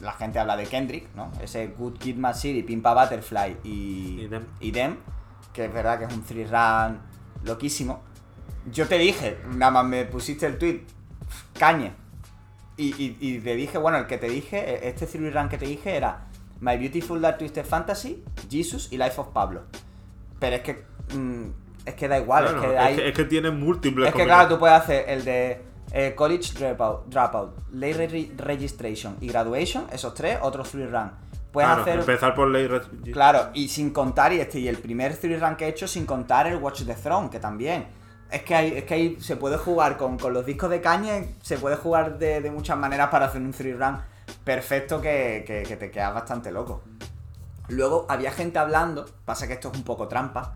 la 0.00 0.12
gente 0.12 0.38
habla 0.38 0.56
de 0.56 0.66
Kendrick, 0.66 1.12
¿no? 1.16 1.32
Ese 1.40 1.66
Good 1.68 1.98
Kid, 1.98 2.16
Mad 2.16 2.34
City, 2.36 2.62
Pimpa 2.62 2.94
Butterfly 2.94 3.56
y. 3.64 4.20
Y 4.22 4.26
Dem. 4.28 4.44
y 4.60 4.70
Dem, 4.70 4.96
que 5.52 5.64
es 5.64 5.72
verdad 5.72 5.98
que 5.98 6.04
es 6.04 6.12
un 6.12 6.22
three 6.22 6.44
run 6.46 7.00
loquísimo. 7.44 8.02
Yo 8.70 8.86
te 8.86 8.98
dije, 8.98 9.38
nada 9.54 9.70
más 9.72 9.84
me 9.84 10.04
pusiste 10.04 10.46
el 10.46 10.58
tweet, 10.58 10.82
cañe. 11.58 11.92
Y, 12.76 12.88
y, 13.02 13.16
y 13.20 13.38
te 13.40 13.54
dije, 13.56 13.78
bueno, 13.78 13.96
el 13.98 14.06
que 14.06 14.18
te 14.18 14.28
dije, 14.28 14.58
e- 14.58 14.88
este 14.88 15.06
Theory 15.06 15.30
Run 15.30 15.48
que 15.48 15.56
te 15.58 15.64
dije 15.66 15.96
era 15.96 16.26
My 16.60 16.76
Beautiful 16.76 17.20
Dark 17.20 17.38
Twisted 17.38 17.64
Fantasy, 17.64 18.22
Jesus 18.50 18.92
y 18.92 18.98
Life 18.98 19.18
of 19.20 19.28
Pablo. 19.28 19.62
Pero 20.38 20.56
es 20.56 20.62
que. 20.62 20.84
mm, 21.14 21.44
es 21.86 21.94
que 21.94 22.08
da 22.08 22.18
igual, 22.18 22.44
Claro, 22.44 22.58
es 22.62 22.66
que 22.66 22.74
es, 22.74 22.80
hay. 22.80 22.96
que, 22.96 23.08
es 23.08 23.14
que 23.14 23.24
tiene 23.24 23.50
múltiples 23.50 24.08
Es 24.08 24.14
que 24.14 24.24
claro, 24.24 24.48
tú 24.48 24.58
puedes 24.58 24.76
hacer 24.76 25.04
el 25.08 25.24
de 25.24 25.62
eh, 25.92 26.14
College 26.16 26.52
Dropout, 26.58 27.06
dropout 27.06 27.56
Late 27.72 28.08
Re- 28.08 28.30
Registration 28.36 29.16
y 29.20 29.28
Graduation, 29.28 29.86
esos 29.92 30.12
tres, 30.14 30.38
otro 30.42 30.64
free 30.64 30.86
run. 30.86 31.12
Puedes 31.52 31.68
Claro, 31.68 31.82
hacer. 31.82 31.98
empezar 32.00 32.34
por 32.34 32.48
ley 32.48 32.66
re- 32.66 32.82
Claro, 33.12 33.50
y 33.54 33.68
sin 33.68 33.90
contar, 33.90 34.32
y 34.32 34.40
este, 34.40 34.58
y 34.58 34.68
el 34.68 34.78
primer 34.78 35.12
free 35.14 35.36
run 35.36 35.54
que 35.56 35.64
he 35.66 35.68
hecho 35.68 35.86
sin 35.86 36.04
contar 36.06 36.48
el 36.48 36.56
Watch 36.56 36.82
the 36.84 36.94
Throne, 36.94 37.30
que 37.30 37.38
también. 37.38 37.86
Es 38.30 38.42
que 38.42 38.54
hay, 38.56 38.72
es 38.78 38.82
que 38.84 38.94
hay, 38.94 39.20
se 39.20 39.36
puede 39.36 39.56
jugar 39.56 39.96
con, 39.96 40.18
con 40.18 40.34
los 40.34 40.44
discos 40.44 40.68
de 40.68 40.80
caña, 40.80 41.22
se 41.40 41.56
puede 41.56 41.76
jugar 41.76 42.18
de, 42.18 42.40
de 42.40 42.50
muchas 42.50 42.76
maneras 42.76 43.08
para 43.10 43.26
hacer 43.26 43.40
un 43.40 43.54
free 43.54 43.72
run 43.74 43.96
perfecto 44.44 45.00
que, 45.00 45.44
que- 45.46 45.62
que 45.62 45.76
te 45.76 45.90
quedas 45.92 46.12
bastante 46.12 46.50
loco. 46.50 46.82
Luego 47.68 48.06
había 48.08 48.30
gente 48.32 48.58
hablando, 48.58 49.06
pasa 49.24 49.46
que 49.46 49.54
esto 49.54 49.70
es 49.72 49.76
un 49.78 49.84
poco 49.84 50.08
trampa, 50.08 50.54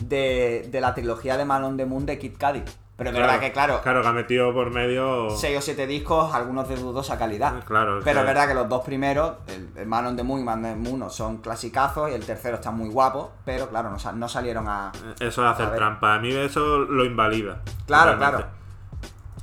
de, 0.00 0.68
de 0.70 0.80
la 0.80 0.94
trilogía 0.94 1.36
de 1.36 1.44
Man 1.44 1.64
on 1.64 1.76
the 1.76 1.86
Moon 1.86 2.06
de 2.06 2.18
Kid 2.18 2.34
Cudi. 2.38 2.62
Pero 2.96 3.10
es 3.10 3.16
verdad 3.16 3.40
que, 3.40 3.50
claro, 3.50 3.80
Claro, 3.82 4.02
que 4.02 4.08
ha 4.08 4.12
metido 4.12 4.52
por 4.52 4.70
medio. 4.70 5.30
6 5.30 5.56
o 5.56 5.60
7 5.62 5.86
discos, 5.86 6.34
algunos 6.34 6.68
de 6.68 6.76
dudosa 6.76 7.16
calidad. 7.18 7.64
Claro, 7.64 7.98
es 7.98 8.04
Pero 8.04 8.20
es 8.20 8.26
verdad 8.26 8.46
que 8.46 8.52
los 8.52 8.68
dos 8.68 8.84
primeros, 8.84 9.36
el, 9.46 9.70
el 9.74 9.86
Man 9.86 10.04
on 10.06 10.16
the 10.16 10.22
Moon 10.22 10.40
y 10.40 10.44
Man 10.44 10.62
on 10.62 10.82
the 10.84 10.90
Moon, 10.90 11.10
son 11.10 11.38
clasicazos 11.38 12.10
y 12.10 12.14
el 12.14 12.26
tercero 12.26 12.56
está 12.56 12.70
muy 12.70 12.90
guapo, 12.90 13.32
pero 13.46 13.70
claro, 13.70 13.90
no, 13.90 13.98
sa- 13.98 14.12
no 14.12 14.28
salieron 14.28 14.68
a... 14.68 14.92
Eso 15.18 15.42
es 15.46 15.50
hacer 15.50 15.74
trampa. 15.74 16.14
A 16.16 16.18
mí 16.18 16.30
eso 16.30 16.80
lo 16.80 17.06
invalida. 17.06 17.62
Claro, 17.86 18.12
totalmente. 18.12 18.44
claro. 18.46 18.60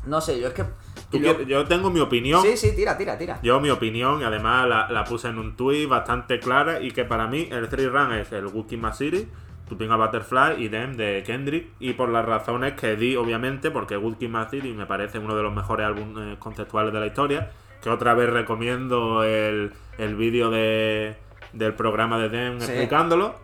No 0.06 0.22
sé, 0.22 0.40
yo 0.40 0.50
es 0.50 0.54
que... 0.54 0.64
Yo 1.12 1.66
tengo 1.66 1.90
mi 1.90 2.00
opinión. 2.00 2.42
Sí, 2.42 2.58
sí, 2.58 2.76
tira, 2.76 2.98
tira, 2.98 3.18
tira. 3.18 3.40
Yo 3.42 3.60
mi 3.60 3.70
opinión, 3.70 4.22
y 4.22 4.24
además 4.26 4.68
la, 4.68 4.90
la 4.90 5.04
puse 5.06 5.30
en 5.30 5.38
un 5.38 5.56
tweet 5.56 5.86
bastante 5.88 6.40
clara, 6.40 6.82
y 6.82 6.92
que 6.92 7.06
para 7.06 7.28
mí 7.28 7.48
el 7.52 7.70
three 7.70 7.88
run 7.88 8.12
es 8.14 8.32
el 8.32 8.48
Wookiee 8.48 8.78
Mass 8.78 8.98
City, 8.98 9.28
Tupinga 9.70 9.96
Butterfly 9.96 10.64
y 10.64 10.68
Dem 10.70 10.96
de 10.98 11.24
Kendrick, 11.26 11.68
y 11.80 11.94
por 11.94 12.10
las 12.10 12.26
razones 12.26 12.74
que 12.74 12.96
di, 12.96 13.16
obviamente, 13.16 13.72
porque 13.72 13.96
Wookiee 13.98 14.28
Mass 14.30 14.52
City 14.52 14.74
me 14.74 14.86
parece 14.86 15.20
uno 15.20 15.36
de 15.36 15.44
los 15.44 15.54
mejores 15.54 15.86
álbumes 15.86 16.38
conceptuales 16.40 16.92
de 16.94 17.00
la 17.00 17.08
historia, 17.08 17.52
que 17.82 17.90
otra 17.90 18.14
vez 18.14 18.30
recomiendo 18.30 19.24
el, 19.24 19.72
el 19.98 20.16
vídeo 20.16 20.50
de, 20.50 21.16
del 21.54 21.74
programa 21.74 22.18
de 22.20 22.30
Dem 22.30 22.60
Sí. 22.60 22.66
explicándolo. 22.72 23.36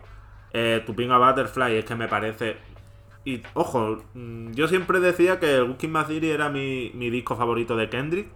Eh, 0.52 0.82
Tupinga 0.86 1.18
Butterfly 1.18 1.76
es 1.76 1.84
que 1.84 1.94
me 1.94 2.08
parece 2.08 2.56
y 3.24 3.42
ojo, 3.54 3.98
mm, 4.14 4.52
yo 4.52 4.68
siempre 4.68 5.00
decía 5.00 5.40
que 5.40 5.56
el 5.56 5.62
Wookiee 5.64 5.88
Mass 5.88 6.08
City 6.08 6.30
era 6.30 6.50
mi, 6.50 6.90
mi 6.94 7.10
disco 7.10 7.36
favorito 7.36 7.76
de 7.76 7.88
Kendrick. 7.88 8.28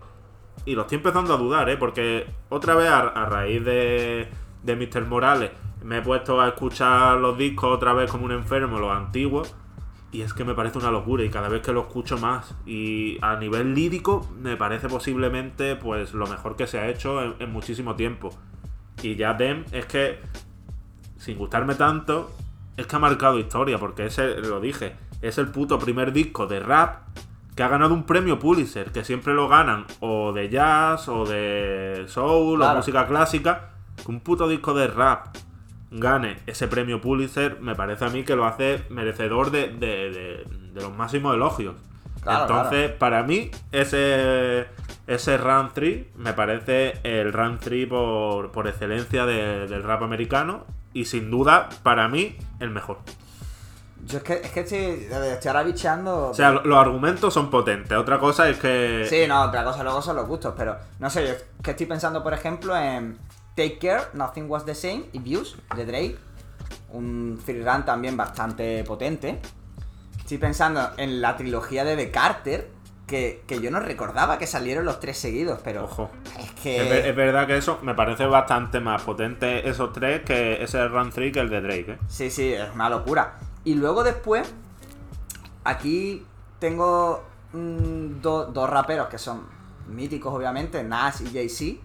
Y 0.64 0.74
lo 0.74 0.82
estoy 0.82 0.96
empezando 0.96 1.34
a 1.34 1.36
dudar, 1.36 1.68
¿eh? 1.68 1.76
Porque 1.76 2.26
otra 2.48 2.74
vez 2.74 2.88
a, 2.88 3.00
a 3.00 3.26
raíz 3.26 3.64
de, 3.64 4.28
de 4.62 4.76
Mr. 4.76 5.06
Morales 5.06 5.50
me 5.82 5.98
he 5.98 6.02
puesto 6.02 6.40
a 6.40 6.48
escuchar 6.48 7.18
los 7.18 7.38
discos 7.38 7.74
otra 7.74 7.92
vez 7.92 8.10
como 8.10 8.24
un 8.24 8.32
enfermo, 8.32 8.78
los 8.78 8.90
antiguos. 8.90 9.54
Y 10.10 10.22
es 10.22 10.32
que 10.32 10.42
me 10.44 10.54
parece 10.54 10.78
una 10.78 10.90
locura 10.90 11.22
y 11.22 11.28
cada 11.28 11.50
vez 11.50 11.60
que 11.60 11.72
lo 11.72 11.82
escucho 11.82 12.16
más. 12.16 12.54
Y 12.64 13.18
a 13.20 13.36
nivel 13.36 13.74
lírico 13.74 14.26
me 14.40 14.56
parece 14.56 14.88
posiblemente 14.88 15.76
pues 15.76 16.14
lo 16.14 16.26
mejor 16.26 16.56
que 16.56 16.66
se 16.66 16.78
ha 16.78 16.88
hecho 16.88 17.22
en, 17.22 17.34
en 17.38 17.52
muchísimo 17.52 17.94
tiempo. 17.94 18.30
Y 19.02 19.16
ya 19.16 19.34
Dem 19.34 19.64
es 19.70 19.84
que, 19.86 20.18
sin 21.18 21.36
gustarme 21.36 21.74
tanto, 21.74 22.30
es 22.78 22.86
que 22.86 22.96
ha 22.96 22.98
marcado 22.98 23.38
historia, 23.38 23.76
porque 23.78 24.06
ese, 24.06 24.36
lo 24.40 24.60
dije, 24.60 24.96
es 25.20 25.36
el 25.36 25.48
puto 25.48 25.78
primer 25.78 26.12
disco 26.12 26.46
de 26.46 26.60
rap 26.60 27.08
que 27.54 27.62
ha 27.64 27.68
ganado 27.68 27.92
un 27.92 28.04
premio 28.04 28.38
Pulitzer, 28.38 28.92
que 28.92 29.04
siempre 29.04 29.34
lo 29.34 29.48
ganan 29.48 29.84
o 30.00 30.32
de 30.32 30.48
jazz 30.48 31.08
o 31.08 31.24
de 31.26 32.04
soul 32.06 32.58
Claro. 32.58 32.72
o 32.74 32.76
música 32.76 33.06
clásica. 33.06 33.70
Que 33.96 34.10
un 34.12 34.20
puto 34.20 34.46
disco 34.48 34.74
de 34.74 34.86
rap 34.86 35.34
gane 35.90 36.38
ese 36.46 36.68
premio 36.68 37.00
Pulitzer, 37.00 37.60
me 37.60 37.74
parece 37.74 38.04
a 38.04 38.10
mí 38.10 38.22
que 38.22 38.36
lo 38.36 38.44
hace 38.46 38.84
merecedor 38.90 39.50
de, 39.50 39.68
de- 39.68 40.10
de- 40.10 40.44
de 40.72 40.80
los 40.80 40.94
máximos 40.96 41.34
elogios. 41.34 41.74
Claro, 42.22 42.42
Entonces, 42.42 42.90
para 42.92 43.22
mí, 43.24 43.50
ese, 43.72 44.66
ese 45.06 45.36
Run 45.38 45.70
3 45.72 46.06
me 46.16 46.32
parece 46.34 46.94
el 47.02 47.32
Run 47.32 47.58
3 47.58 47.88
por, 47.88 48.50
por 48.52 48.68
excelencia 48.68 49.24
de- 49.26 49.66
del 49.66 49.82
rap 49.82 50.02
americano 50.02 50.64
y 50.92 51.04
sin 51.04 51.30
duda, 51.30 51.68
para 51.82 52.08
mí, 52.08 52.36
el 52.60 52.70
mejor. 52.70 52.98
Yo 54.06 54.18
es 54.18 54.24
que, 54.24 54.34
es 54.34 54.50
que 54.52 54.60
estoy, 54.60 55.08
estoy 55.32 55.48
ahora 55.48 55.62
bicheando... 55.64 56.28
O 56.28 56.34
sea, 56.34 56.50
lo- 56.52 56.64
los 56.64 56.78
argumentos 56.78 57.34
son 57.34 57.50
potentes. 57.50 57.96
Otra 57.98 58.18
cosa 58.18 58.48
es 58.48 58.58
que... 58.58 59.06
Sí, 59.08 59.26
no, 59.28 59.42
otra 59.42 59.64
cosa 59.64 59.82
luego 59.82 60.00
son 60.00 60.16
los 60.16 60.26
gustos, 60.26 60.54
pero 60.56 60.76
no 60.98 61.10
sé, 61.10 61.26
yo 61.26 61.32
es 61.34 61.44
que 61.62 61.72
estoy 61.72 61.86
pensando, 61.86 62.22
por 62.22 62.32
ejemplo, 62.32 62.76
en 62.76 63.18
Take 63.54 63.78
Care, 63.78 64.04
Nothing 64.14 64.48
Was 64.48 64.64
the 64.64 64.74
Same 64.74 65.04
y 65.12 65.18
Views 65.18 65.56
de 65.74 65.84
Drake, 65.84 66.16
un 66.92 67.40
free 67.44 67.62
run 67.62 67.84
también 67.84 68.16
bastante 68.16 68.82
potente. 68.84 69.40
Estoy 70.18 70.38
pensando 70.38 70.90
en 70.96 71.20
la 71.20 71.36
trilogía 71.36 71.84
de 71.84 71.96
The 71.96 72.10
Carter, 72.10 72.70
que, 73.08 73.42
que 73.48 73.60
yo 73.60 73.70
no 73.72 73.80
recordaba 73.80 74.38
que 74.38 74.46
salieron 74.46 74.84
los 74.84 75.00
tres 75.00 75.18
seguidos, 75.18 75.58
pero 75.64 75.84
Ojo. 75.84 76.10
es 76.38 76.52
que... 76.62 76.82
Es, 76.84 76.88
ver- 76.90 77.06
es 77.06 77.16
verdad 77.16 77.46
que 77.48 77.56
eso 77.56 77.80
me 77.82 77.94
parece 77.94 78.26
bastante 78.26 78.78
más 78.78 79.02
potente 79.02 79.68
esos 79.68 79.92
tres 79.92 80.22
que 80.22 80.62
ese 80.62 80.86
Run 80.86 81.10
3 81.10 81.32
que 81.32 81.40
el 81.40 81.48
de 81.50 81.60
Drake, 81.60 81.92
¿eh? 81.92 81.98
Sí, 82.06 82.30
sí, 82.30 82.52
es 82.52 82.68
una 82.74 82.88
locura. 82.90 83.34
Y 83.64 83.74
luego 83.74 84.04
después, 84.04 84.52
aquí 85.64 86.24
tengo 86.58 87.24
mm, 87.52 88.20
do- 88.20 88.46
dos 88.46 88.68
raperos 88.70 89.08
que 89.08 89.18
son 89.18 89.42
míticos, 89.88 90.34
obviamente, 90.34 90.82
Nas 90.84 91.20
y 91.20 91.30
Jay-Z, 91.32 91.80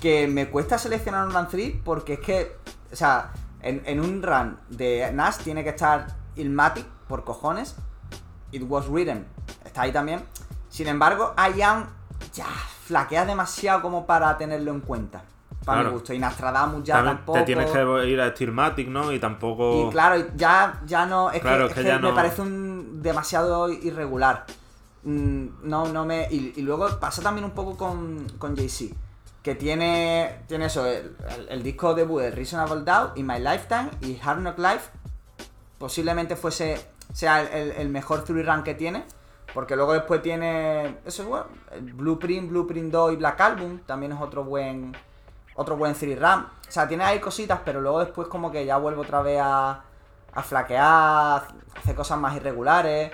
que 0.00 0.26
me 0.26 0.48
cuesta 0.48 0.78
seleccionar 0.78 1.26
un 1.26 1.34
run 1.34 1.48
3 1.48 1.74
porque 1.84 2.14
es 2.14 2.20
que, 2.20 2.56
o 2.92 2.96
sea, 2.96 3.32
en, 3.62 3.82
en 3.84 4.00
un 4.00 4.22
run 4.22 4.56
de 4.70 5.10
Nas 5.12 5.38
tiene 5.38 5.62
que 5.64 5.70
estar 5.70 6.06
Ilmatic 6.36 6.86
por 7.08 7.24
cojones, 7.24 7.76
It 8.52 8.62
Was 8.66 8.88
Written 8.88 9.26
está 9.70 9.82
ahí 9.82 9.92
también. 9.92 10.22
Sin 10.68 10.86
embargo, 10.88 11.34
I 11.36 11.62
Am 11.62 11.86
ya 12.34 12.46
flaquea 12.84 13.24
demasiado 13.24 13.80
como 13.82 14.06
para 14.06 14.36
tenerlo 14.36 14.70
en 14.72 14.80
cuenta. 14.80 15.22
Para 15.64 15.82
mi 15.84 15.90
gusto. 15.90 16.12
Y 16.14 16.18
Nostradamus 16.18 16.82
ya 16.84 16.94
También 16.96 17.16
tampoco. 17.18 17.38
te 17.38 17.44
tienes 17.44 17.70
que 17.70 18.08
ir 18.08 18.20
a 18.20 18.30
Stillmatic, 18.30 18.88
¿no? 18.88 19.12
Y 19.12 19.18
tampoco... 19.20 19.86
Y 19.88 19.90
claro, 19.90 20.24
ya, 20.34 20.80
ya 20.86 21.04
no. 21.06 21.30
Es 21.30 21.40
Claro, 21.42 21.64
que, 21.66 21.72
es 21.72 21.74
que 21.74 21.82
que 21.82 21.88
ya 21.88 21.98
me 21.98 22.08
no- 22.08 22.14
parece 22.14 22.40
un 22.42 23.02
demasiado 23.02 23.68
irregular. 23.70 24.46
Mm, 25.02 25.46
No, 25.64 25.86
no 25.88 26.04
me. 26.06 26.26
Y, 26.30 26.54
y 26.56 26.62
luego 26.62 26.88
pasa 26.98 27.20
también 27.22 27.44
un 27.44 27.50
poco 27.52 27.76
con, 27.76 28.26
con 28.38 28.56
Jay-Z. 28.56 28.94
Que 29.42 29.54
tiene. 29.54 30.40
Tiene 30.48 30.66
eso, 30.66 30.86
el, 30.86 31.14
el- 31.36 31.48
el 31.50 31.62
disco 31.62 31.94
debut 31.94 32.22
de 32.22 32.30
Reasonable 32.30 32.80
Doubt 32.82 33.16
y 33.18 33.22
My 33.22 33.38
Lifetime 33.38 33.90
y 34.00 34.18
Hard 34.22 34.38
Knock 34.40 34.58
Life. 34.58 34.90
Posiblemente 35.78 36.36
fuese. 36.36 36.80
sea 37.12 37.42
el, 37.42 37.72
el- 37.72 37.88
mejor 37.90 38.24
three 38.24 38.42
run 38.42 38.62
que 38.62 38.74
tiene. 38.74 39.04
Porque 39.54 39.76
luego 39.76 39.92
después 39.92 40.22
tiene. 40.22 40.98
Eso 41.04 41.22
es 41.22 41.28
bueno. 41.28 41.46
Blueprint, 41.80 42.50
Blueprint 42.50 42.92
2 42.92 43.12
y 43.12 43.16
Black 43.16 43.40
Album. 43.40 43.80
También 43.86 44.12
es 44.12 44.20
otro 44.20 44.44
buen. 44.44 44.96
Otro 45.54 45.76
buen 45.76 45.94
three 45.94 46.14
run. 46.14 46.46
O 46.68 46.70
sea, 46.70 46.86
tiene 46.86 47.04
ahí 47.04 47.18
cositas, 47.18 47.60
pero 47.64 47.80
luego 47.80 48.00
después 48.00 48.28
como 48.28 48.50
que 48.50 48.64
ya 48.64 48.76
vuelve 48.76 49.00
otra 49.00 49.22
vez 49.22 49.40
a. 49.42 49.84
A 50.32 50.44
flaquear, 50.44 51.48
hace 51.76 51.92
cosas 51.96 52.16
más 52.16 52.36
irregulares. 52.36 53.10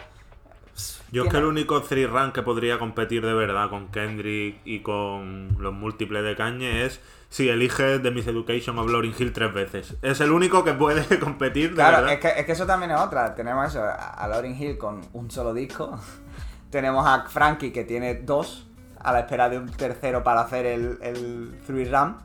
Yo 1.10 1.24
es 1.24 1.30
que 1.30 1.38
el 1.38 1.46
único 1.46 1.80
three 1.82 2.06
run 2.06 2.32
que 2.32 2.42
podría 2.42 2.78
competir 2.78 3.24
de 3.24 3.32
verdad 3.32 3.70
con 3.70 3.88
Kendrick 3.88 4.60
y 4.66 4.80
con 4.80 5.56
los 5.58 5.72
múltiples 5.72 6.22
de 6.24 6.36
Kanye 6.36 6.84
es 6.84 7.00
si 7.36 7.50
eliges 7.50 8.02
The 8.02 8.10
Miseducation 8.10 8.78
of 8.78 8.90
Lauryn 8.90 9.14
Hill 9.18 9.30
tres 9.30 9.52
veces. 9.52 9.94
Es 10.00 10.22
el 10.22 10.32
único 10.32 10.64
que 10.64 10.72
puede 10.72 11.18
competir 11.20 11.68
de 11.68 11.74
Claro, 11.74 11.98
verdad. 11.98 12.12
es 12.14 12.20
que, 12.20 12.40
es 12.40 12.46
que 12.46 12.52
eso 12.52 12.64
también 12.64 12.92
es 12.92 12.98
otra. 12.98 13.34
Tenemos 13.34 13.68
eso, 13.68 13.84
a 13.84 14.26
Lauryn 14.26 14.56
Hill 14.58 14.78
con 14.78 15.02
un 15.12 15.30
solo 15.30 15.52
disco. 15.52 16.00
Tenemos 16.70 17.06
a 17.06 17.26
Frankie 17.28 17.72
que 17.72 17.84
tiene 17.84 18.14
dos, 18.14 18.66
a 19.00 19.12
la 19.12 19.20
espera 19.20 19.50
de 19.50 19.58
un 19.58 19.68
tercero 19.70 20.24
para 20.24 20.40
hacer 20.40 20.64
el, 20.64 20.98
el 21.02 21.60
three 21.66 21.84
run. 21.84 22.16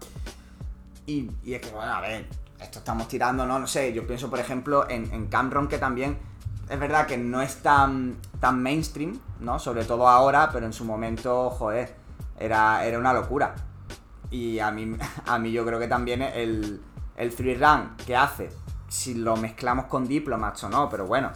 Y, 1.08 1.30
y 1.44 1.56
es 1.56 1.62
que, 1.62 1.72
bueno, 1.72 1.92
a 1.94 2.00
ver, 2.00 2.28
esto 2.62 2.80
estamos 2.80 3.10
tirando, 3.10 3.46
¿no? 3.46 3.60
No 3.60 3.68
sé, 3.68 3.92
yo 3.92 4.08
pienso, 4.08 4.30
por 4.30 4.40
ejemplo, 4.40 4.90
en, 4.90 5.12
en 5.14 5.28
Cameron, 5.28 5.68
que 5.68 5.78
también 5.78 6.18
es 6.70 6.80
verdad 6.80 7.06
que 7.06 7.18
no 7.18 7.42
es 7.42 7.58
tan, 7.58 8.16
tan 8.40 8.64
mainstream, 8.64 9.20
¿no? 9.42 9.60
Sobre 9.60 9.84
todo 9.84 10.08
ahora, 10.08 10.52
pero 10.54 10.66
en 10.66 10.72
su 10.72 10.86
momento, 10.86 11.50
joder, 11.50 11.94
era, 12.40 12.86
era 12.86 12.98
una 12.98 13.12
locura. 13.12 13.56
Y 14.32 14.60
a 14.60 14.72
mí, 14.72 14.96
a 15.28 15.38
mí 15.38 15.52
yo 15.52 15.66
creo 15.66 15.78
que 15.80 15.88
también 15.88 16.22
el, 16.24 16.82
el 17.18 17.36
three 17.36 17.56
run 17.56 17.92
que 18.06 18.16
hace, 18.16 18.50
si 18.88 19.14
lo 19.16 19.36
mezclamos 19.36 19.86
con 19.86 20.08
Diplomats 20.08 20.64
o 20.64 20.70
no, 20.70 20.90
pero 20.90 21.06
bueno, 21.06 21.32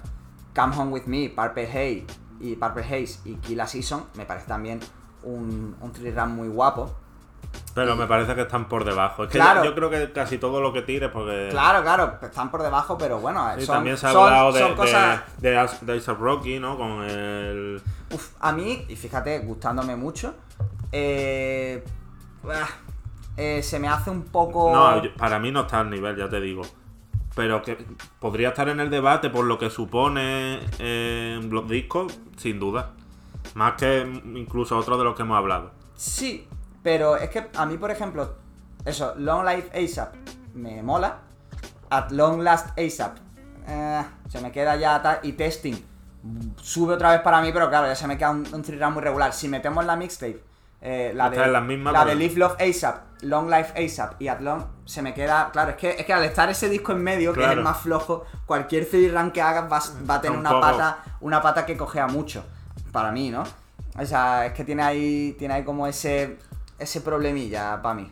Come 0.55 0.75
Home 0.77 0.91
With 0.91 1.05
Me, 1.05 1.29
Purple 1.29 1.67
Haze 1.67 2.05
y 2.39 2.55
Purple 2.55 2.83
Haze 2.83 3.19
y 3.25 3.35
Kill 3.35 3.59
a 3.61 3.67
Season, 3.67 4.05
me 4.15 4.25
parece 4.25 4.47
también 4.47 4.79
un, 5.23 5.75
un 5.79 5.91
three 5.91 6.11
run 6.11 6.31
muy 6.35 6.47
guapo. 6.47 6.93
Pero 7.73 7.95
me 7.95 8.05
parece 8.05 8.35
que 8.35 8.41
están 8.41 8.67
por 8.67 8.83
debajo. 8.83 9.23
Es 9.25 9.29
que 9.29 9.37
Claro. 9.37 9.63
yo, 9.63 9.69
yo 9.69 9.75
creo 9.75 9.89
que 9.89 10.11
casi 10.11 10.37
todo 10.37 10.59
lo 10.61 10.73
que 10.73 10.81
tires, 10.81 11.09
porque. 11.11 11.47
Claro, 11.51 11.81
claro, 11.83 12.17
están 12.21 12.49
por 12.51 12.61
debajo, 12.63 12.97
pero 12.97 13.19
bueno, 13.19 13.45
Y 13.57 13.61
son, 13.65 13.75
también 13.77 13.97
se 13.97 14.07
ha 14.07 14.11
son- 14.11 14.23
hablado 14.25 14.51
de, 14.51 14.59
son 14.59 14.69
de, 14.71 14.75
cosas... 14.75 15.21
de, 15.39 15.57
As- 15.57 15.85
de 15.85 15.93
A$AP 15.93 16.19
Rocky, 16.19 16.59
¿no? 16.59 16.77
Con 16.77 17.03
el. 17.03 17.81
Uf, 18.13 18.31
a 18.39 18.51
mí, 18.51 18.85
y 18.89 18.95
fíjate, 18.95 19.39
gustándome 19.39 19.95
mucho, 19.95 20.33
eh, 20.91 21.83
eh, 23.37 23.61
se 23.63 23.79
me 23.79 23.87
hace 23.87 24.09
un 24.09 24.23
poco... 24.23 24.71
No, 24.73 25.01
para 25.17 25.39
mí 25.39 25.51
no 25.51 25.61
está 25.61 25.79
al 25.79 25.89
nivel, 25.89 26.15
ya 26.15 26.29
te 26.29 26.39
digo. 26.39 26.63
Pero 27.35 27.61
que 27.61 27.77
podría 28.19 28.49
estar 28.49 28.69
en 28.69 28.79
el 28.79 28.89
debate 28.89 29.29
por 29.29 29.45
lo 29.45 29.59
que 29.59 29.69
supone 29.69 30.59
eh, 30.79 31.39
los 31.49 31.67
discos, 31.67 32.17
sin 32.37 32.59
duda. 32.59 32.91
Más 33.55 33.73
que 33.73 34.01
incluso 34.35 34.77
otro 34.77 34.97
de 34.97 35.03
los 35.03 35.15
que 35.15 35.23
hemos 35.23 35.37
hablado. 35.37 35.71
Sí, 35.95 36.47
pero 36.81 37.17
es 37.17 37.29
que 37.29 37.49
a 37.55 37.65
mí, 37.65 37.77
por 37.77 37.91
ejemplo, 37.91 38.35
eso, 38.85 39.13
Long 39.17 39.45
Life 39.45 39.71
ASAP 39.77 40.15
me 40.53 40.81
mola. 40.81 41.19
At 41.89 42.11
Long 42.11 42.41
Last 42.41 42.77
ASAP 42.79 43.17
eh, 43.67 44.03
se 44.29 44.41
me 44.41 44.51
queda 44.51 44.75
ya. 44.77 45.19
Y 45.23 45.33
Testing 45.33 45.75
sube 46.61 46.95
otra 46.95 47.11
vez 47.11 47.21
para 47.21 47.41
mí, 47.41 47.51
pero 47.53 47.69
claro, 47.69 47.87
ya 47.87 47.95
se 47.95 48.07
me 48.07 48.17
queda 48.17 48.31
un, 48.31 48.45
un 48.53 48.93
muy 48.93 49.01
regular. 49.01 49.33
Si 49.33 49.47
metemos 49.47 49.85
la 49.85 49.95
mixtape, 49.95 50.41
eh, 50.87 51.11
la, 51.15 51.29
de, 51.29 51.43
en 51.43 51.51
las 51.53 51.63
mismas, 51.63 51.93
la 51.93 52.03
pero- 52.03 52.11
de 52.11 52.15
Live 52.15 52.35
Love 52.39 52.55
ASAP, 52.61 53.03
Long 53.21 53.49
Life 53.49 53.73
ASAP 53.85 54.21
y 54.21 54.27
At 54.27 54.39
Long, 54.41 54.63
se 54.85 55.01
me 55.01 55.13
queda. 55.13 55.49
Claro, 55.51 55.71
es 55.71 55.77
que, 55.77 55.89
es 55.91 56.05
que 56.05 56.13
al 56.13 56.23
estar 56.23 56.47
ese 56.49 56.69
disco 56.69 56.91
en 56.91 57.03
medio, 57.03 57.33
que 57.33 57.43
es 57.43 57.49
el 57.51 57.61
más 57.61 57.77
flojo, 57.79 58.25
cualquier 58.45 58.85
three 58.87 59.09
run 59.09 59.31
que 59.31 59.41
hagas 59.41 59.63
va, 59.71 59.81
va 60.09 60.15
a 60.15 60.21
tener 60.21 60.37
una 60.37 60.59
pata, 60.61 60.99
una 61.21 61.41
pata 61.41 61.65
que 61.65 61.75
cojea 61.75 62.07
mucho. 62.07 62.45
Para 62.91 63.11
mí, 63.11 63.29
¿no? 63.31 63.43
O 63.97 64.05
sea, 64.05 64.45
es 64.45 64.53
que 64.53 64.63
tiene 64.63 64.83
ahí, 64.83 65.35
tiene 65.39 65.55
ahí 65.55 65.63
como 65.63 65.87
ese, 65.87 66.37
ese 66.77 67.01
problemilla 67.01 67.81
para 67.81 67.95
mí. 67.95 68.11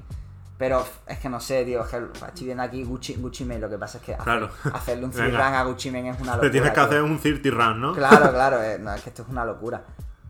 Pero 0.57 0.85
es 1.07 1.19
que 1.19 1.29
no 1.29 1.39
sé, 1.39 1.65
tío, 1.65 1.81
es 1.83 1.89
que 1.89 1.97
estoy 2.27 2.45
viendo 2.45 2.63
aquí 2.63 2.83
Gucci, 2.83 3.15
Gucci 3.15 3.43
Mane, 3.43 3.59
lo 3.59 3.69
que 3.69 3.77
pasa 3.77 3.97
es 3.97 4.03
que 4.03 4.13
hacer- 4.13 4.23
Claro. 4.23 4.49
hacerle 4.73 5.05
un 5.05 5.11
free 5.13 5.25
Venga. 5.31 5.45
run 5.47 5.55
a 5.55 5.63
Gucci 5.63 5.91
Mane 5.91 6.09
es 6.09 6.15
una 6.21 6.31
locura. 6.33 6.41
Te 6.41 6.49
tienes 6.51 6.69
que 6.71 6.75
tío. 6.75 6.83
hacer 6.85 7.01
un 7.03 7.19
30 7.19 7.49
run, 7.51 7.81
¿no? 7.81 7.93
Claro, 7.93 8.29
claro, 8.33 8.63
eh, 8.63 8.77
no, 8.79 8.93
es 8.93 9.01
que 9.01 9.09
esto 9.09 9.23
es 9.23 9.27
una 9.29 9.43
locura. 9.45 9.83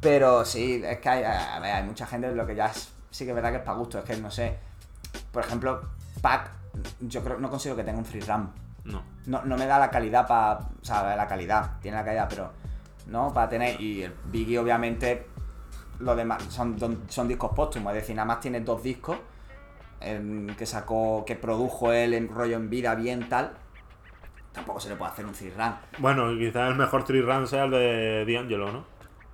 Pero 0.03 0.43
sí, 0.45 0.81
es 0.85 0.99
que 0.99 1.09
hay, 1.09 1.23
a 1.23 1.59
ver, 1.59 1.71
hay 1.71 1.83
mucha 1.83 2.05
gente 2.05 2.31
lo 2.35 2.45
que 2.45 2.55
ya 2.55 2.67
es- 2.67 2.91
sí 3.09 3.23
que 3.25 3.31
es 3.31 3.35
verdad 3.35 3.51
que 3.51 3.57
es 3.57 3.63
para 3.63 3.77
gusto, 3.77 3.97
es 3.99 4.05
que 4.05 4.17
no 4.17 4.29
sé. 4.29 4.57
Por 5.31 5.43
ejemplo, 5.43 5.81
Pac, 6.21 6.51
yo 6.99 7.23
creo 7.23 7.39
no 7.39 7.49
consigo 7.49 7.75
que 7.75 7.83
tenga 7.83 7.97
un 7.99 8.05
free 8.05 8.21
run. 8.21 8.51
No. 8.85 9.01
No, 9.27 9.41
no 9.45 9.57
me 9.57 9.65
da 9.65 9.79
la 9.79 9.89
calidad 9.89 10.27
para. 10.27 10.59
O 10.59 10.83
sea, 10.85 11.15
la 11.15 11.27
calidad, 11.27 11.79
tiene 11.81 11.97
la 11.97 12.03
calidad, 12.03 12.27
pero. 12.29 12.51
¿No? 13.07 13.33
Para 13.33 13.47
tener. 13.49 13.79
Y 13.79 14.03
el 14.03 14.13
Biggie, 14.25 14.59
obviamente. 14.59 15.27
Lo 15.99 16.15
demás 16.15 16.43
son, 16.49 16.75
son 17.07 17.27
discos 17.27 17.51
póstumos, 17.55 17.93
es 17.93 18.01
decir, 18.01 18.15
nada 18.15 18.25
más 18.25 18.39
tiene 18.41 18.59
dos 18.61 18.83
discos. 18.83 19.17
em, 20.01 20.47
que 20.57 20.65
sacó. 20.65 21.23
Que 21.25 21.35
produjo 21.37 21.93
él 21.93 22.13
en 22.13 22.27
rollo 22.27 22.57
en 22.57 22.69
vida 22.69 22.93
bien 22.95 23.29
tal. 23.29 23.53
Tampoco 24.51 24.79
se 24.81 24.89
le 24.89 24.95
puede 24.97 25.11
hacer 25.11 25.25
un 25.25 25.33
free 25.33 25.51
run. 25.51 25.73
Bueno, 25.99 26.29
y 26.31 26.39
quizás 26.39 26.69
el 26.69 26.75
mejor 26.75 27.05
3 27.05 27.23
run 27.25 27.47
sea 27.47 27.63
el 27.63 27.71
de 27.71 28.25
D'Angelo, 28.33 28.71
¿no? 28.71 28.85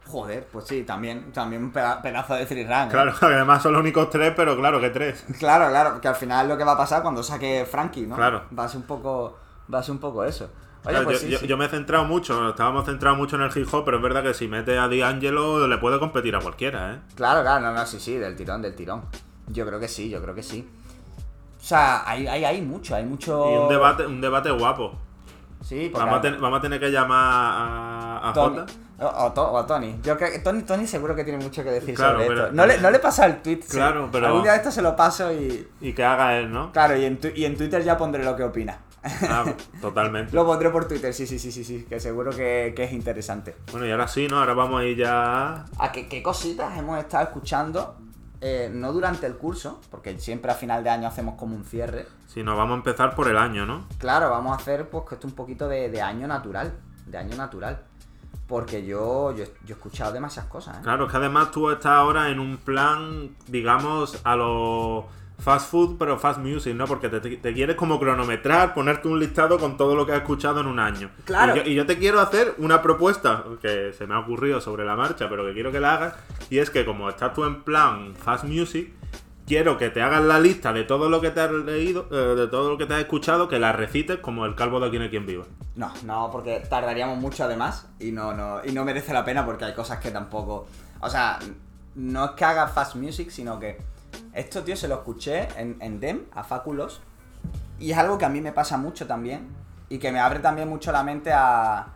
Joder, 0.10 0.48
pues 0.52 0.66
sí, 0.66 0.84
también, 0.84 1.32
también 1.32 1.64
un 1.64 1.72
peda- 1.72 2.02
pedazo 2.02 2.34
de 2.34 2.46
free 2.48 2.64
run. 2.66 2.74
¿eh? 2.74 2.88
Claro, 2.90 3.14
además 3.22 3.62
son 3.62 3.74
los 3.74 3.82
únicos 3.82 4.10
tres, 4.10 4.34
pero 4.36 4.58
claro 4.58 4.80
que 4.82 4.90
tres. 4.90 5.24
Claro, 5.38 5.70
claro, 5.70 6.02
que 6.02 6.08
al 6.08 6.16
final 6.16 6.48
lo 6.48 6.58
que 6.58 6.64
va 6.64 6.72
a 6.72 6.78
pasar 6.78 7.02
cuando 7.04 7.22
saque 7.22 7.68
Frankie, 7.70 8.08
¿no? 8.08 8.16
Claro. 8.16 8.44
Va 8.58 8.64
a 8.66 8.68
ser 8.70 8.78
un 8.82 8.88
poco. 8.88 9.38
Va 9.72 9.80
a 9.80 9.84
ser 9.84 9.92
un 9.92 10.00
poco 10.00 10.24
eso. 10.24 10.46
Oye, 10.46 10.92
Claro, 10.92 11.04
pues 11.06 11.22
yo, 11.22 11.28
sí, 11.28 11.34
yo- 11.34 11.40
sí. 11.40 11.48
yo 11.48 11.58
me 11.58 11.66
he 11.66 11.70
centrado 11.70 12.06
mucho, 12.06 12.50
estábamos 12.50 12.86
centrados 12.86 13.18
mucho 13.20 13.36
en 13.36 13.44
el 13.44 13.52
hip 13.56 13.68
hop, 13.72 13.84
pero 13.86 13.98
es 13.98 14.04
verdad 14.04 14.24
que 14.24 14.34
si 14.34 14.48
mete 14.48 14.78
a 14.80 14.88
D'Angelo 14.88 15.68
le 15.68 15.78
puede 15.78 16.00
competir 16.00 16.36
a 16.36 16.40
cualquiera, 16.40 16.94
¿eh? 16.94 17.00
Claro, 17.16 17.42
claro, 17.42 17.60
no, 17.62 17.74
no, 17.74 17.86
sí, 17.86 18.00
sí, 18.00 18.16
del 18.16 18.36
tirón, 18.36 18.62
del 18.62 18.74
tirón. 18.76 19.04
Yo 19.48 19.66
creo 19.68 19.80
que 19.80 19.88
sí, 19.90 20.10
yo 20.10 20.22
creo 20.22 20.34
que 20.34 20.42
sí. 20.42 20.68
O 21.60 21.64
sea, 21.64 22.10
hay, 22.10 22.26
hay, 22.28 22.46
hay 22.46 22.62
mucho, 22.62 22.96
hay 22.96 23.04
mucho. 23.06 23.52
Y 23.52 23.58
un 23.58 23.68
debate, 23.70 24.06
un 24.08 24.22
debate 24.22 24.50
guapo. 24.52 24.94
Sí, 25.62 25.90
porque 25.92 26.06
Vamos 26.06 26.20
a, 26.20 26.22
ten- 26.22 26.40
vamos 26.42 26.60
a 26.60 26.62
tener 26.62 26.80
que 26.80 26.90
llamar 26.90 27.20
a. 28.24 28.32
Jota. 28.34 28.66
O, 29.02 29.06
o 29.26 29.32
To- 29.34 29.52
o 29.52 29.58
a 29.58 29.66
Tony. 29.66 30.00
Yo 30.04 30.18
creo 30.18 30.32
que 30.32 30.40
Tony, 30.40 30.64
Tony 30.64 30.86
seguro 30.86 31.16
que 31.16 31.24
tiene 31.24 31.42
mucho 31.44 31.64
que 31.64 31.72
decir 31.72 31.96
Claro, 31.96 32.14
sobre 32.16 32.28
pero- 32.28 32.44
esto. 32.46 32.56
No 32.56 32.66
le, 32.66 32.78
no 32.80 32.92
le 32.92 33.00
pasa 33.00 33.26
el 33.26 33.42
tweet. 33.42 33.62
sí. 33.62 33.78
Claro, 33.78 34.10
pero- 34.12 34.28
Algún 34.28 34.44
día 34.44 34.52
de 34.52 34.58
esto 34.58 34.72
se 34.72 34.82
lo 34.82 34.96
paso 34.96 35.32
y. 35.34 35.68
Y 35.82 35.94
que 35.94 36.04
haga 36.04 36.38
él, 36.38 36.52
¿no? 36.52 36.72
Claro, 36.72 36.98
y 36.98 37.06
en, 37.06 37.20
tu- 37.20 37.30
y 37.34 37.46
en 37.46 37.56
Twitter 37.58 37.82
ya 37.84 37.98
pondré 37.98 38.24
lo 38.24 38.36
que 38.36 38.44
opina. 38.44 38.80
Ah, 39.04 39.46
totalmente. 39.80 40.32
lo 40.36 40.46
pondré 40.46 40.70
por 40.70 40.86
Twitter, 40.88 41.14
sí, 41.14 41.26
sí, 41.26 41.40
sí, 41.40 41.52
sí, 41.52 41.64
sí. 41.64 41.86
Que 41.88 42.00
seguro 42.02 42.32
que, 42.32 42.74
que 42.76 42.84
es 42.84 42.92
interesante. 42.92 43.56
Bueno, 43.72 43.88
y 43.88 43.92
ahora 43.92 44.08
sí, 44.10 44.28
¿no? 44.28 44.40
Ahora 44.40 44.54
vamos 44.54 44.82
a 44.82 44.84
ir 44.84 44.98
ya. 44.98 45.66
¿A 45.78 45.92
qué, 45.94 46.08
qué 46.10 46.22
cositas 46.22 46.78
hemos 46.78 47.00
estado 47.00 47.24
escuchando? 47.24 47.96
eh, 48.42 48.70
no 48.74 48.94
durante 48.94 49.26
el 49.28 49.36
curso, 49.36 49.82
porque 49.92 50.18
siempre 50.18 50.50
a 50.50 50.56
final 50.56 50.82
de 50.82 50.90
año 50.90 51.10
hacemos 51.10 51.36
como 51.36 51.58
un 51.58 51.66
cierre. 51.66 52.08
Si 52.28 52.42
nos 52.42 52.56
vamos 52.58 52.76
a 52.76 52.78
empezar 52.78 53.14
por 53.14 53.28
el 53.28 53.38
año, 53.38 53.66
¿no? 53.66 53.86
Claro, 53.98 54.30
vamos 54.30 54.54
a 54.54 54.56
hacer 54.62 54.90
pues 54.90 55.04
que 55.10 55.16
esto 55.16 55.28
un 55.28 55.34
poquito 55.34 55.68
de, 55.68 55.90
de 55.90 56.02
año 56.02 56.26
natural. 56.26 56.72
De 57.06 57.18
año 57.18 57.36
natural. 57.36 57.82
Porque 58.48 58.86
yo, 58.86 59.32
yo, 59.36 59.46
yo 59.46 59.70
he 59.70 59.72
escuchado 59.74 60.12
demasiadas 60.12 60.50
cosas, 60.50 60.78
¿eh? 60.78 60.82
Claro, 60.82 61.06
es 61.06 61.12
que 61.12 61.18
además 61.18 61.52
tú 61.52 61.70
estás 61.70 61.92
ahora 61.92 62.30
en 62.30 62.40
un 62.40 62.58
plan, 62.58 63.30
digamos, 63.48 64.20
a 64.24 64.36
lo 64.36 65.08
fast 65.40 65.72
food, 65.72 65.98
pero 65.98 66.18
fast 66.20 66.40
music, 66.40 66.76
¿no? 66.76 66.86
Porque 66.86 67.10
te, 67.10 67.20
te 67.20 67.54
quieres 67.54 67.76
como 67.76 68.00
cronometrar, 68.00 68.74
ponerte 68.74 69.08
un 69.08 69.20
listado 69.20 69.58
con 69.58 69.78
todo 69.78 69.96
lo 69.96 70.06
que 70.06 70.12
has 70.14 70.20
escuchado 70.20 70.60
en 70.60 70.68
un 70.68 70.80
año. 70.80 71.12
Claro. 71.26 71.56
Y 71.56 71.58
yo, 71.58 71.64
y 71.72 71.76
yo 71.76 71.86
te 71.86 71.98
quiero 71.98 72.20
hacer 72.20 72.56
una 72.58 72.82
propuesta 72.82 73.44
que 73.62 73.94
se 73.94 74.06
me 74.06 74.16
ha 74.16 74.20
ocurrido 74.20 74.60
sobre 74.62 74.86
la 74.86 74.96
marcha, 74.96 75.30
pero 75.30 75.46
que 75.46 75.54
quiero 75.54 75.72
que 75.72 75.80
la 75.80 75.94
hagas. 75.94 76.16
Y 76.50 76.58
es 76.58 76.70
que 76.70 76.86
como 76.86 77.10
estás 77.10 77.34
tú 77.34 77.46
en 77.46 77.62
plan 77.64 78.16
fast 78.16 78.44
music, 78.44 78.94
quiero 79.50 79.80
que 79.80 79.90
te 79.90 80.04
hagas 80.04 80.22
la 80.22 80.40
lista 80.40 80.72
de 80.74 80.84
todo 80.84 81.10
lo 81.10 81.22
que 81.22 81.32
te 81.32 81.42
has 81.42 81.52
leído, 81.52 82.08
eh, 82.12 82.36
de 82.36 82.48
todo 82.48 82.70
lo 82.70 82.78
que 82.78 82.86
te 82.86 82.94
has 82.94 83.00
escuchado, 83.00 83.50
que 83.50 83.58
la 83.58 83.74
recites 83.74 84.20
como 84.20 84.46
el 84.46 84.54
calvo 84.54 84.80
de 84.80 84.88
aquí 84.88 84.98
en 84.98 85.10
quien 85.10 85.26
viva. 85.26 85.46
No, 85.76 85.92
no, 86.04 86.30
porque 86.32 86.60
tardaríamos 86.70 87.18
mucho 87.18 87.46
además 87.46 87.88
y 88.00 88.12
no, 88.12 88.32
no, 88.34 88.64
y 88.64 88.72
no 88.72 88.86
merece 88.86 89.12
la 89.12 89.26
pena 89.26 89.46
porque 89.46 89.66
hay 89.66 89.74
cosas 89.74 90.00
que 90.00 90.12
tampoco... 90.12 90.68
O 91.02 91.10
sea, 91.10 91.40
no 91.96 92.26
es 92.26 92.32
que 92.32 92.46
haga 92.46 92.68
fast 92.68 92.96
music, 92.96 93.32
sino 93.32 93.60
que 93.60 93.82
esto, 94.34 94.62
tío, 94.64 94.76
se 94.76 94.88
lo 94.88 94.96
escuché 94.96 95.48
en, 95.58 95.78
en 95.82 96.00
Dem, 96.00 96.26
a 96.36 96.44
Faculos, 96.44 97.02
y 97.80 97.92
es 97.92 97.98
algo 97.98 98.20
que 98.20 98.26
a 98.26 98.30
mí 98.30 98.42
me 98.42 98.52
pasa 98.52 98.78
mucho 98.78 99.08
también 99.08 99.48
y 99.90 99.98
que 99.98 100.12
me 100.12 100.20
abre 100.20 100.40
también 100.40 100.70
mucho 100.70 100.92
la 100.92 101.02
mente 101.02 101.32
a, 101.34 101.88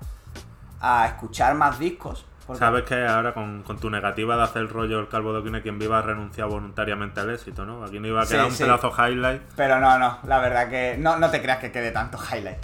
a 0.79 1.05
escuchar 1.05 1.53
más 1.53 1.77
discos. 1.77 2.25
Sabes 2.57 2.83
que 2.83 3.05
ahora 3.05 3.33
con, 3.33 3.63
con 3.63 3.79
tu 3.79 3.89
negativa 3.89 4.35
de 4.35 4.43
hacer 4.43 4.63
el 4.63 4.69
rollo 4.69 4.99
el 4.99 5.07
calvo 5.07 5.39
de 5.39 5.47
en 5.47 5.61
quien 5.61 5.79
viva 5.79 5.99
has 5.99 6.05
renunciado 6.05 6.49
voluntariamente 6.49 7.19
al 7.21 7.29
éxito, 7.29 7.65
¿no? 7.65 7.83
Aquí 7.85 7.99
no 7.99 8.07
iba 8.07 8.21
a 8.21 8.25
quedar 8.25 8.45
Sí, 8.45 8.51
un 8.51 8.55
sí. 8.57 8.63
pedazo 8.63 8.91
highlight. 8.91 9.41
Pero 9.55 9.79
no, 9.79 9.97
no, 9.97 10.19
la 10.23 10.39
verdad 10.39 10.69
que 10.69 10.97
no, 10.97 11.17
no 11.17 11.29
te 11.29 11.41
creas 11.41 11.59
que 11.59 11.71
quede 11.71 11.91
tanto 11.91 12.17
highlight. 12.17 12.57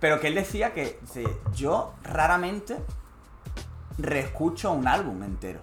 Pero 0.00 0.18
que 0.20 0.28
él 0.28 0.34
decía 0.34 0.72
que 0.72 0.98
dice, 1.02 1.24
yo 1.54 1.94
raramente 2.04 2.76
reescucho 3.98 4.72
un 4.72 4.88
álbum 4.88 5.22
entero. 5.22 5.60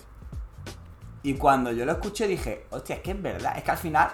Y 1.23 1.33
cuando 1.35 1.71
yo 1.71 1.85
lo 1.85 1.93
escuché 1.93 2.27
dije, 2.27 2.67
hostia, 2.69 2.97
es 2.97 3.01
que 3.01 3.11
es 3.11 3.21
verdad, 3.21 3.57
es 3.57 3.63
que 3.63 3.71
al 3.71 3.77
final 3.77 4.09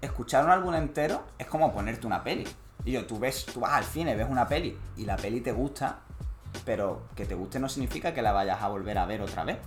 escuchar 0.00 0.44
un 0.44 0.50
álbum 0.50 0.74
entero 0.74 1.22
es 1.38 1.46
como 1.46 1.72
ponerte 1.72 2.06
una 2.06 2.22
peli. 2.22 2.46
Y 2.84 2.92
yo, 2.92 3.06
tú 3.06 3.18
ves, 3.18 3.46
tú 3.46 3.60
vas 3.60 3.72
al 3.72 3.84
cine, 3.84 4.14
ves 4.16 4.26
una 4.28 4.46
peli 4.46 4.76
y 4.96 5.04
la 5.04 5.16
peli 5.16 5.40
te 5.40 5.52
gusta, 5.52 6.00
pero 6.64 7.02
que 7.14 7.26
te 7.26 7.34
guste 7.34 7.58
no 7.58 7.68
significa 7.68 8.12
que 8.14 8.22
la 8.22 8.32
vayas 8.32 8.62
a 8.62 8.68
volver 8.68 8.98
a 8.98 9.06
ver 9.06 9.22
otra 9.22 9.44
vez. 9.44 9.58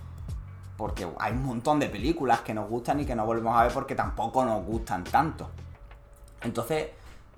Porque 0.78 1.08
hay 1.20 1.32
un 1.34 1.46
montón 1.46 1.80
de 1.80 1.88
películas 1.88 2.42
que 2.42 2.54
nos 2.54 2.70
gustan 2.70 3.00
y 3.00 3.06
que 3.06 3.16
no 3.16 3.26
volvemos 3.26 3.56
a 3.58 3.64
ver 3.64 3.72
porque 3.72 3.96
tampoco 3.96 4.44
nos 4.44 4.66
gustan 4.66 5.04
tanto. 5.04 5.50
Entonces 6.42 6.90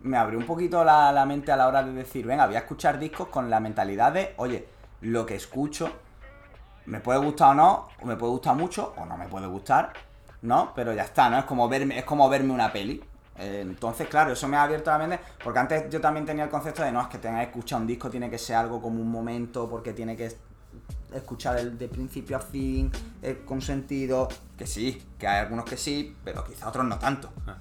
me 0.02 0.18
abrió 0.18 0.40
un 0.40 0.46
poquito 0.46 0.84
la, 0.84 1.12
la 1.12 1.26
mente 1.26 1.52
a 1.52 1.56
la 1.56 1.68
hora 1.68 1.84
de 1.84 1.92
decir, 1.94 2.26
venga, 2.26 2.46
voy 2.46 2.56
a 2.56 2.60
escuchar 2.60 3.00
discos 3.00 3.28
con 3.28 3.50
la 3.50 3.60
mentalidad 3.60 4.12
de, 4.12 4.34
oye, 4.38 4.68
lo 5.02 5.26
que 5.26 5.36
escucho 5.36 5.92
me 6.88 7.00
puede 7.00 7.20
gustar 7.20 7.52
o 7.52 7.54
no, 7.54 7.88
o 8.02 8.06
me 8.06 8.16
puede 8.16 8.32
gustar 8.32 8.56
mucho, 8.56 8.94
o 8.98 9.06
no 9.06 9.18
me 9.18 9.28
puede 9.28 9.46
gustar, 9.48 9.94
¿no? 10.42 10.72
Pero 10.74 10.94
ya 10.94 11.04
está, 11.04 11.30
¿no? 11.30 11.38
Es 11.38 11.46
como 11.46 11.68
verme, 11.68 12.00
es 12.00 12.06
como 12.06 12.30
verme 12.30 12.54
una 12.54 12.72
peli. 12.72 13.04
Entonces, 13.38 14.08
claro, 14.08 14.34
eso 14.34 14.48
me 14.48 14.58
ha 14.58 14.64
abierto 14.64 14.90
la 14.90 14.98
mente, 14.98 15.20
porque 15.44 15.60
antes 15.60 15.90
yo 15.90 16.02
también 16.02 16.26
tenía 16.26 16.44
el 16.46 16.50
concepto 16.50 16.82
de, 16.82 16.92
no, 16.92 17.02
es 17.02 17.08
que 17.08 17.20
tenga 17.20 17.38
que 17.40 17.46
escuchar 17.46 17.82
un 17.82 17.88
disco, 17.88 18.10
tiene 18.10 18.30
que 18.30 18.38
ser 18.38 18.56
algo 18.56 18.82
como 18.82 19.00
un 19.02 19.12
momento, 19.12 19.70
porque 19.70 19.94
tiene 19.94 20.18
que 20.18 20.36
escuchar 21.14 21.58
el 21.60 21.78
de 21.78 21.88
principio 21.88 22.38
a 22.38 22.40
fin, 22.40 22.92
eh, 23.22 23.44
con 23.46 23.62
sentido, 23.62 24.28
que 24.58 24.66
sí, 24.66 25.02
que 25.20 25.28
hay 25.28 25.42
algunos 25.42 25.66
que 25.66 25.78
sí, 25.78 26.16
pero 26.24 26.44
quizá 26.44 26.68
otros 26.68 26.86
no 26.86 26.98
tanto. 26.98 27.32
Ah. 27.46 27.58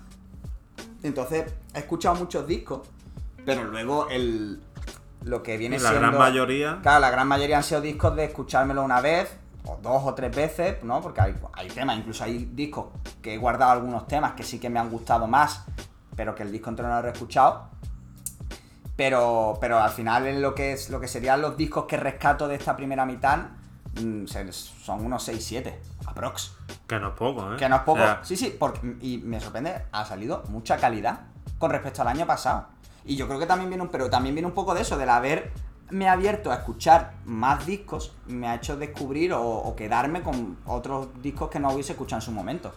Entonces, 1.03 1.53
he 1.75 1.79
escuchado 1.79 2.17
muchos 2.17 2.47
discos, 2.47 2.89
pero 3.45 3.65
luego 3.65 4.09
el 4.09 4.61
lo 5.23 5.43
que 5.43 5.57
viene 5.57 5.79
la 5.79 5.91
siendo... 5.91 6.09
gran 6.09 6.19
mayoría. 6.19 6.79
Claro, 6.83 7.01
la 7.01 7.11
gran 7.11 7.27
mayoría 7.27 7.57
han 7.57 7.65
sido 7.65 7.81
discos 7.81 8.15
de 8.17 8.25
escuchármelo 8.25 8.83
una 8.83 9.01
vez, 9.01 9.37
o 9.67 9.77
dos 9.83 10.03
o 10.05 10.15
tres 10.15 10.35
veces, 10.35 10.83
¿no? 10.83 11.01
Porque 11.01 11.21
hay, 11.21 11.35
hay 11.53 11.69
temas, 11.69 11.99
incluso 11.99 12.25
hay 12.25 12.51
discos 12.53 12.87
que 13.21 13.35
he 13.35 13.39
guardado 13.39 13.73
algunos 13.73 14.07
temas 14.07 14.33
que 14.33 14.43
sí 14.43 14.59
que 14.59 14.71
me 14.71 14.79
han 14.79 14.91
gustado 14.91 15.27
más, 15.27 15.65
pero 16.15 16.35
que 16.35 16.43
el 16.43 16.53
disco 16.53 16.71
entero 16.71 16.89
no 16.89 17.01
lo 17.01 17.09
he 17.09 17.13
escuchado. 17.13 17.69
Pero, 18.97 19.59
pero 19.61 19.79
al 19.79 19.91
final 19.91 20.27
en 20.27 20.41
lo 20.41 20.55
que 20.55 20.73
es 20.73 20.89
lo 20.89 21.01
que 21.01 21.09
serían 21.09 21.43
los 21.43 21.57
discos 21.57 21.85
que 21.85 21.99
rescato 21.99 22.49
de 22.49 22.55
esta 22.55 22.77
primera 22.77 23.05
mitad, 23.05 23.39
mm, 24.01 24.27
son 24.27 25.05
unos 25.05 25.29
6-7, 25.29 25.75
aprox. 26.07 26.53
Que 26.87 26.99
no 26.99 27.09
es 27.09 27.15
poco, 27.15 27.53
¿eh? 27.53 27.57
Que 27.57 27.69
no 27.69 27.77
es 27.77 27.83
poco. 27.83 28.01
O 28.01 28.05
sea, 28.05 28.21
sí, 28.23 28.37
sí, 28.37 28.57
porque, 28.59 28.97
y 29.03 29.19
me 29.19 29.41
sorprende, 29.41 29.85
ha 29.93 30.05
salido 30.07 30.45
mucha 30.49 30.79
calidad 30.79 31.21
con 31.59 31.71
respecto 31.71 32.03
al 32.03 32.09
año 32.09 32.27
pasado. 32.27 32.69
Y 33.05 33.17
yo 33.17 33.27
creo 33.29 33.39
que 33.39 33.47
también 33.47 33.69
viene 33.69 33.83
un, 33.83 33.91
pero 33.91 34.09
también 34.09 34.35
viene 34.35 34.49
un 34.49 34.55
poco 34.55 34.75
de 34.75 34.81
eso, 34.81 34.97
del 34.97 35.11
haberme 35.89 36.09
abierto 36.09 36.51
a 36.51 36.57
escuchar 36.57 37.13
más 37.25 37.65
discos, 37.67 38.15
me 38.27 38.49
ha 38.49 38.57
hecho 38.57 38.77
descubrir 38.77 39.33
o, 39.33 39.41
o 39.43 39.77
quedarme 39.77 40.23
con 40.23 40.59
otros 40.67 41.09
discos 41.23 41.49
que 41.51 41.61
no 41.61 41.71
hubiese 41.71 41.93
escuchado 41.93 42.19
en 42.21 42.25
su 42.25 42.33
momento. 42.33 42.73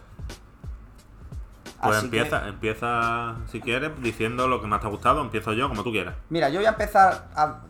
pues 1.82 1.96
Así 1.96 2.10
que- 2.10 2.18
empieza, 2.18 2.48
empieza, 2.48 3.36
si 3.50 3.60
quieres, 3.60 3.90
diciendo 4.02 4.46
lo 4.48 4.60
que 4.60 4.66
más 4.66 4.80
te 4.80 4.86
ha 4.86 4.90
gustado. 4.90 5.20
Empiezo 5.22 5.52
yo, 5.54 5.68
como 5.68 5.82
tú 5.82 5.90
quieras. 5.90 6.14
Mira, 6.28 6.48
yo 6.50 6.58
voy 6.60 6.66
a 6.66 6.70
empezar 6.70 7.28
a- 7.34 7.60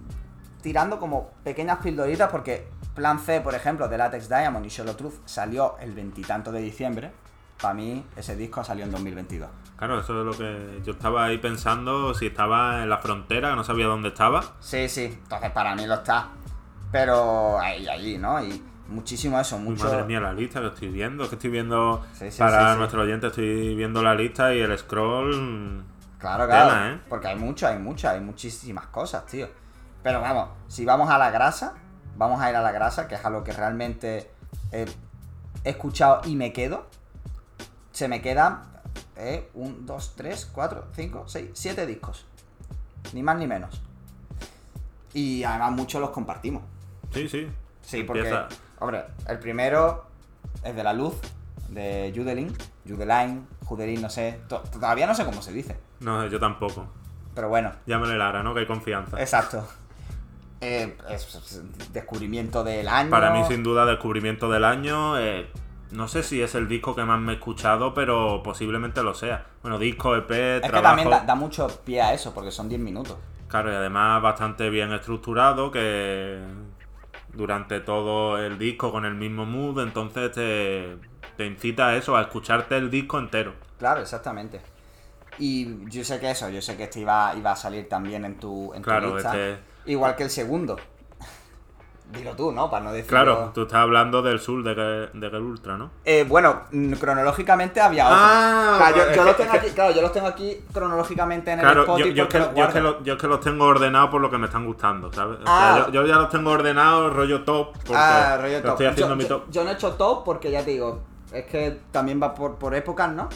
tirando 0.62 0.98
como 0.98 1.30
pequeñas 1.44 1.78
pildoritas 1.78 2.28
porque 2.30 2.68
Plan 2.94 3.18
C, 3.18 3.40
por 3.40 3.54
ejemplo, 3.54 3.88
de 3.88 3.96
Latex 3.96 4.28
Diamond 4.28 4.66
y 4.66 4.68
Shallow 4.68 4.94
Truth 4.94 5.14
salió 5.24 5.76
el 5.80 5.92
veintitanto 5.92 6.52
de 6.52 6.60
diciembre. 6.60 7.12
Para 7.60 7.74
mí, 7.74 8.04
ese 8.16 8.36
disco 8.36 8.64
salió 8.64 8.84
en 8.84 8.90
2022. 8.90 9.48
Claro, 9.76 10.00
eso 10.00 10.18
es 10.20 10.26
lo 10.26 10.32
que 10.32 10.80
yo 10.84 10.92
estaba 10.92 11.24
ahí 11.24 11.38
pensando, 11.38 12.14
si 12.14 12.26
estaba 12.26 12.82
en 12.82 12.90
la 12.90 12.98
frontera, 12.98 13.50
que 13.50 13.56
no 13.56 13.64
sabía 13.64 13.86
dónde 13.86 14.08
estaba. 14.08 14.42
Sí, 14.60 14.88
sí, 14.88 15.04
entonces 15.04 15.50
para 15.50 15.74
mí 15.74 15.86
lo 15.86 15.94
está. 15.94 16.28
Pero 16.92 17.58
ahí, 17.58 17.86
allí, 17.88 18.18
¿no? 18.18 18.42
Y 18.44 18.62
muchísimo 18.88 19.38
eso, 19.40 19.58
mucho. 19.58 19.84
madre 19.84 20.04
mía, 20.04 20.20
la 20.20 20.32
lista 20.32 20.60
que 20.60 20.66
estoy 20.68 20.88
viendo, 20.88 21.28
que 21.28 21.36
estoy 21.36 21.50
viendo 21.50 22.04
Sí, 22.12 22.30
sí, 22.30 22.38
para 22.38 22.72
sí, 22.72 22.78
nuestro 22.78 23.02
oyente, 23.02 23.28
estoy 23.28 23.74
viendo 23.74 24.02
la 24.02 24.14
lista 24.14 24.54
y 24.54 24.60
el 24.60 24.76
scroll. 24.76 25.84
Claro, 26.18 26.46
claro. 26.46 26.68
Tela, 26.68 26.90
¿eh? 26.90 27.00
Porque 27.08 27.28
hay 27.28 27.36
mucho, 27.36 27.66
hay 27.66 27.78
mucho, 27.78 28.08
hay 28.08 28.20
muchísimas 28.20 28.86
cosas, 28.86 29.24
tío. 29.26 29.48
Pero 30.02 30.20
vamos, 30.20 30.48
si 30.68 30.84
vamos 30.84 31.08
a 31.10 31.18
la 31.18 31.30
grasa, 31.30 31.74
vamos 32.16 32.40
a 32.40 32.50
ir 32.50 32.56
a 32.56 32.62
la 32.62 32.72
grasa, 32.72 33.06
que 33.08 33.14
es 33.14 33.24
a 33.24 33.30
lo 33.30 33.44
que 33.44 33.52
realmente 33.52 34.30
he 34.72 34.86
escuchado 35.64 36.20
y 36.24 36.36
me 36.36 36.52
quedo. 36.52 36.86
Se 38.00 38.08
me 38.08 38.22
quedan 38.22 38.62
eh, 39.14 39.50
un, 39.52 39.84
dos, 39.84 40.14
tres, 40.16 40.48
cuatro, 40.50 40.86
cinco, 40.96 41.24
seis, 41.26 41.50
siete 41.52 41.84
discos. 41.84 42.24
Ni 43.12 43.22
más 43.22 43.36
ni 43.36 43.46
menos. 43.46 43.78
Y 45.12 45.44
además 45.44 45.72
muchos 45.72 46.00
los 46.00 46.08
compartimos. 46.08 46.62
Sí, 47.12 47.28
sí. 47.28 47.46
Sí, 47.82 48.02
porque, 48.04 48.22
Empieza- 48.22 48.48
hombre, 48.78 49.04
el 49.28 49.38
primero 49.38 50.06
es 50.64 50.74
de 50.74 50.82
la 50.82 50.94
luz, 50.94 51.12
de 51.68 52.10
Judelin, 52.16 52.56
Judeline, 52.88 53.46
Judelin, 53.66 54.00
no 54.00 54.08
sé, 54.08 54.40
to- 54.48 54.60
todavía 54.72 55.06
no 55.06 55.14
sé 55.14 55.26
cómo 55.26 55.42
se 55.42 55.52
dice, 55.52 55.76
No, 56.00 56.26
yo 56.26 56.40
tampoco. 56.40 56.86
pero 57.34 57.50
bueno, 57.50 57.72
Llámale 57.84 58.16
Lara, 58.16 58.42
¿no? 58.42 58.54
Que 58.54 58.60
hay 58.60 58.66
confianza. 58.66 59.20
exacto. 59.20 59.68
Eh, 60.62 60.96
es, 61.10 61.34
es 61.34 61.92
descubrimiento 61.92 62.64
del 62.64 62.88
año. 62.88 63.10
Para 63.10 63.30
mí, 63.30 63.44
sin 63.46 63.62
duda, 63.62 63.84
descubrimiento 63.84 64.50
del 64.50 64.64
año. 64.64 65.18
eh, 65.18 65.50
no 65.92 66.08
sé 66.08 66.22
si 66.22 66.40
es 66.42 66.54
el 66.54 66.68
disco 66.68 66.94
que 66.94 67.04
más 67.04 67.20
me 67.20 67.32
he 67.32 67.34
escuchado, 67.36 67.94
pero 67.94 68.42
posiblemente 68.42 69.02
lo 69.02 69.14
sea. 69.14 69.46
Bueno, 69.62 69.78
disco, 69.78 70.16
EP, 70.16 70.56
Es 70.56 70.62
que 70.62 70.80
también 70.80 71.10
da, 71.10 71.20
da 71.20 71.34
mucho 71.34 71.68
pie 71.84 72.00
a 72.02 72.14
eso, 72.14 72.32
porque 72.32 72.50
son 72.50 72.68
10 72.68 72.80
minutos. 72.80 73.16
Claro, 73.48 73.72
y 73.72 73.74
además 73.74 74.22
bastante 74.22 74.70
bien 74.70 74.92
estructurado, 74.92 75.70
que 75.72 76.38
durante 77.34 77.80
todo 77.80 78.38
el 78.38 78.58
disco 78.58 78.92
con 78.92 79.04
el 79.04 79.14
mismo 79.14 79.44
mood, 79.46 79.80
entonces 79.82 80.32
te, 80.32 80.96
te 81.36 81.46
incita 81.46 81.88
a 81.88 81.96
eso, 81.96 82.16
a 82.16 82.22
escucharte 82.22 82.76
el 82.76 82.90
disco 82.90 83.18
entero. 83.18 83.54
Claro, 83.78 84.00
exactamente. 84.02 84.60
Y 85.38 85.88
yo 85.90 86.04
sé 86.04 86.20
que 86.20 86.30
eso, 86.30 86.48
yo 86.50 86.60
sé 86.60 86.76
que 86.76 86.84
este 86.84 87.00
iba, 87.00 87.34
iba 87.36 87.52
a 87.52 87.56
salir 87.56 87.88
también 87.88 88.24
en 88.24 88.38
tu, 88.38 88.72
en 88.74 88.82
tu 88.82 88.90
Claro, 88.90 89.14
lista. 89.16 89.34
este- 89.34 89.58
Igual 89.86 90.14
que 90.14 90.24
el 90.24 90.30
segundo. 90.30 90.78
Dilo 92.12 92.32
tú, 92.34 92.50
¿no? 92.52 92.68
Para 92.70 92.84
no 92.84 92.92
decirlo. 92.92 93.08
Claro, 93.10 93.50
tú 93.54 93.62
estás 93.62 93.78
hablando 93.78 94.20
del 94.22 94.40
sur 94.40 94.62
de, 94.64 94.74
de 94.74 95.30
Girl 95.30 95.42
Ultra, 95.42 95.76
¿no? 95.76 95.90
Eh, 96.04 96.24
bueno, 96.28 96.62
mm, 96.72 96.92
cronológicamente 96.94 97.80
había 97.80 98.06
otro. 98.06 98.18
Ah, 98.20 98.76
Claro, 98.92 99.14
yo, 99.14 99.24
los 99.24 99.36
tengo 99.36 99.52
aquí, 99.52 99.68
claro, 99.70 99.94
yo 99.94 100.02
los 100.02 100.12
tengo 100.12 100.26
aquí 100.26 100.56
cronológicamente 100.72 101.52
en 101.52 101.60
el 101.60 101.64
Claro, 101.64 101.86
yo, 101.86 101.92
Spotify 101.94 102.14
yo 102.14 102.22
es 102.24 102.28
que, 102.28 102.38
los 102.40 102.54
yo 102.54 102.64
es 102.64 102.72
que 102.72 102.80
lo- 102.80 103.02
yo 103.04 103.12
es 103.14 103.18
que 103.20 103.26
los 103.28 103.40
tengo 103.40 103.64
ordenados 103.66 104.10
por 104.10 104.20
lo 104.20 104.30
que 104.30 104.38
me 104.38 104.46
están 104.46 104.66
gustando, 104.66 105.12
¿sabes? 105.12 105.38
O 105.38 105.42
Ah. 105.46 105.82
sea, 105.84 105.92
yo, 105.92 106.04
ya 106.06 106.16
los 106.16 106.28
tengo 106.30 106.50
ordenados 106.50 107.14
rollo 107.14 107.42
top, 107.44 107.72
porque 107.74 107.94
Ah, 107.96 108.38
rollo 108.40 108.56
lo 108.56 108.62
top. 108.62 108.70
estoy 108.72 108.86
haciendo 108.86 109.16
mi 109.16 109.24
top. 109.24 109.44
yo 109.50 109.62
no 109.64 109.70
he 109.70 109.74
hecho 109.74 109.92
top 109.94 110.24
porque 110.24 110.50
ya 110.50 110.64
te 110.64 110.70
digo, 110.72 111.00
es 111.32 111.44
que 111.44 111.78
también 111.92 112.20
va 112.20 112.34
por, 112.34 112.56
por 112.56 112.74
épocas, 112.74 113.10
¿no? 113.12 113.28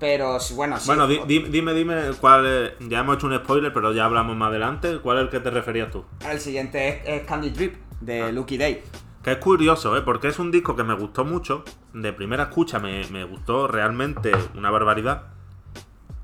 Pero 0.00 0.38
bueno, 0.54 0.78
sí. 0.78 0.86
Bueno, 0.86 1.08
di- 1.08 1.20
di- 1.26 1.44
dime, 1.50 1.72
dime 1.74 2.10
cuál 2.20 2.46
es- 2.46 2.72
Ya 2.88 3.00
hemos 3.00 3.16
hecho 3.16 3.26
un 3.26 3.34
spoiler, 3.36 3.72
pero 3.72 3.92
ya 3.92 4.04
hablamos 4.04 4.36
más 4.36 4.50
adelante. 4.50 4.98
¿Cuál 5.00 5.18
es 5.18 5.22
el 5.24 5.28
que 5.30 5.40
te 5.40 5.50
referías 5.50 5.90
tú? 5.90 6.04
El 6.28 6.38
siguiente 6.38 6.88
es, 6.88 7.00
es 7.22 7.26
Candy 7.26 7.50
Drip 7.50 7.74
de 8.00 8.22
Ah. 8.22 8.32
Lucky 8.32 8.58
Day. 8.58 8.82
Que 9.22 9.32
es 9.32 9.38
curioso, 9.38 9.96
¿eh? 9.96 10.02
Porque 10.02 10.28
es 10.28 10.38
un 10.38 10.50
disco 10.50 10.76
que 10.76 10.84
me 10.84 10.94
gustó 10.94 11.24
mucho. 11.24 11.64
De 11.92 12.12
primera 12.12 12.44
escucha 12.44 12.78
me, 12.78 13.04
me 13.10 13.24
gustó 13.24 13.66
realmente 13.66 14.32
una 14.54 14.70
barbaridad. 14.70 15.32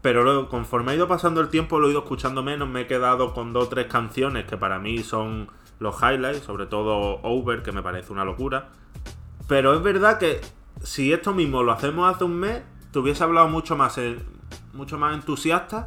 Pero 0.01 0.23
luego, 0.23 0.49
conforme 0.49 0.93
ha 0.93 0.95
ido 0.95 1.09
pasando 1.09 1.41
el 1.41 1.49
tiempo, 1.49 1.79
lo 1.79 1.89
he 1.89 1.91
ido 1.91 2.01
escuchando 2.01 2.43
menos. 2.43 2.69
Me 2.69 2.83
he 2.83 2.87
quedado 2.87 3.35
con 3.35 3.53
dos 3.53 3.67
o 3.67 3.69
tres 3.69 3.87
canciones 3.87 4.45
que 4.45 4.57
para 4.57 4.79
mí 4.79 5.03
son 5.03 5.49
los 5.81 5.97
highlights. 6.03 6.45
Sobre 6.45 6.67
todo 6.67 7.21
Over, 7.23 7.63
que 7.63 7.73
me 7.73 7.83
parece 7.83 8.13
una 8.13 8.25
locura. 8.25 8.71
Pero 9.49 9.75
es 9.75 9.83
verdad 9.83 10.19
que 10.19 10.41
si 10.83 11.13
esto 11.13 11.35
mismo 11.35 11.63
lo 11.63 11.73
hacemos 11.73 12.15
hace 12.15 12.25
un 12.25 12.39
mes, 12.39 12.63
te 12.93 12.99
hubiese 12.99 13.25
hablado 13.25 13.49
mucho 13.49 13.77
más, 13.77 13.99
eh, 13.99 14.19
mucho 14.73 14.99
más 14.99 15.15
entusiasta 15.15 15.85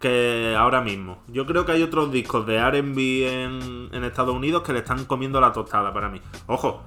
que 0.00 0.54
ahora 0.56 0.80
mismo. 0.80 1.22
Yo 1.28 1.44
creo 1.46 1.64
que 1.66 1.72
hay 1.72 1.82
otros 1.82 2.12
discos 2.12 2.46
de 2.46 2.58
RB 2.60 2.98
en, 3.26 3.88
en 3.92 4.04
Estados 4.04 4.34
Unidos 4.34 4.62
que 4.62 4.72
le 4.72 4.80
están 4.80 5.04
comiendo 5.06 5.40
la 5.40 5.52
tostada 5.52 5.92
para 5.92 6.08
mí. 6.08 6.20
Ojo, 6.46 6.82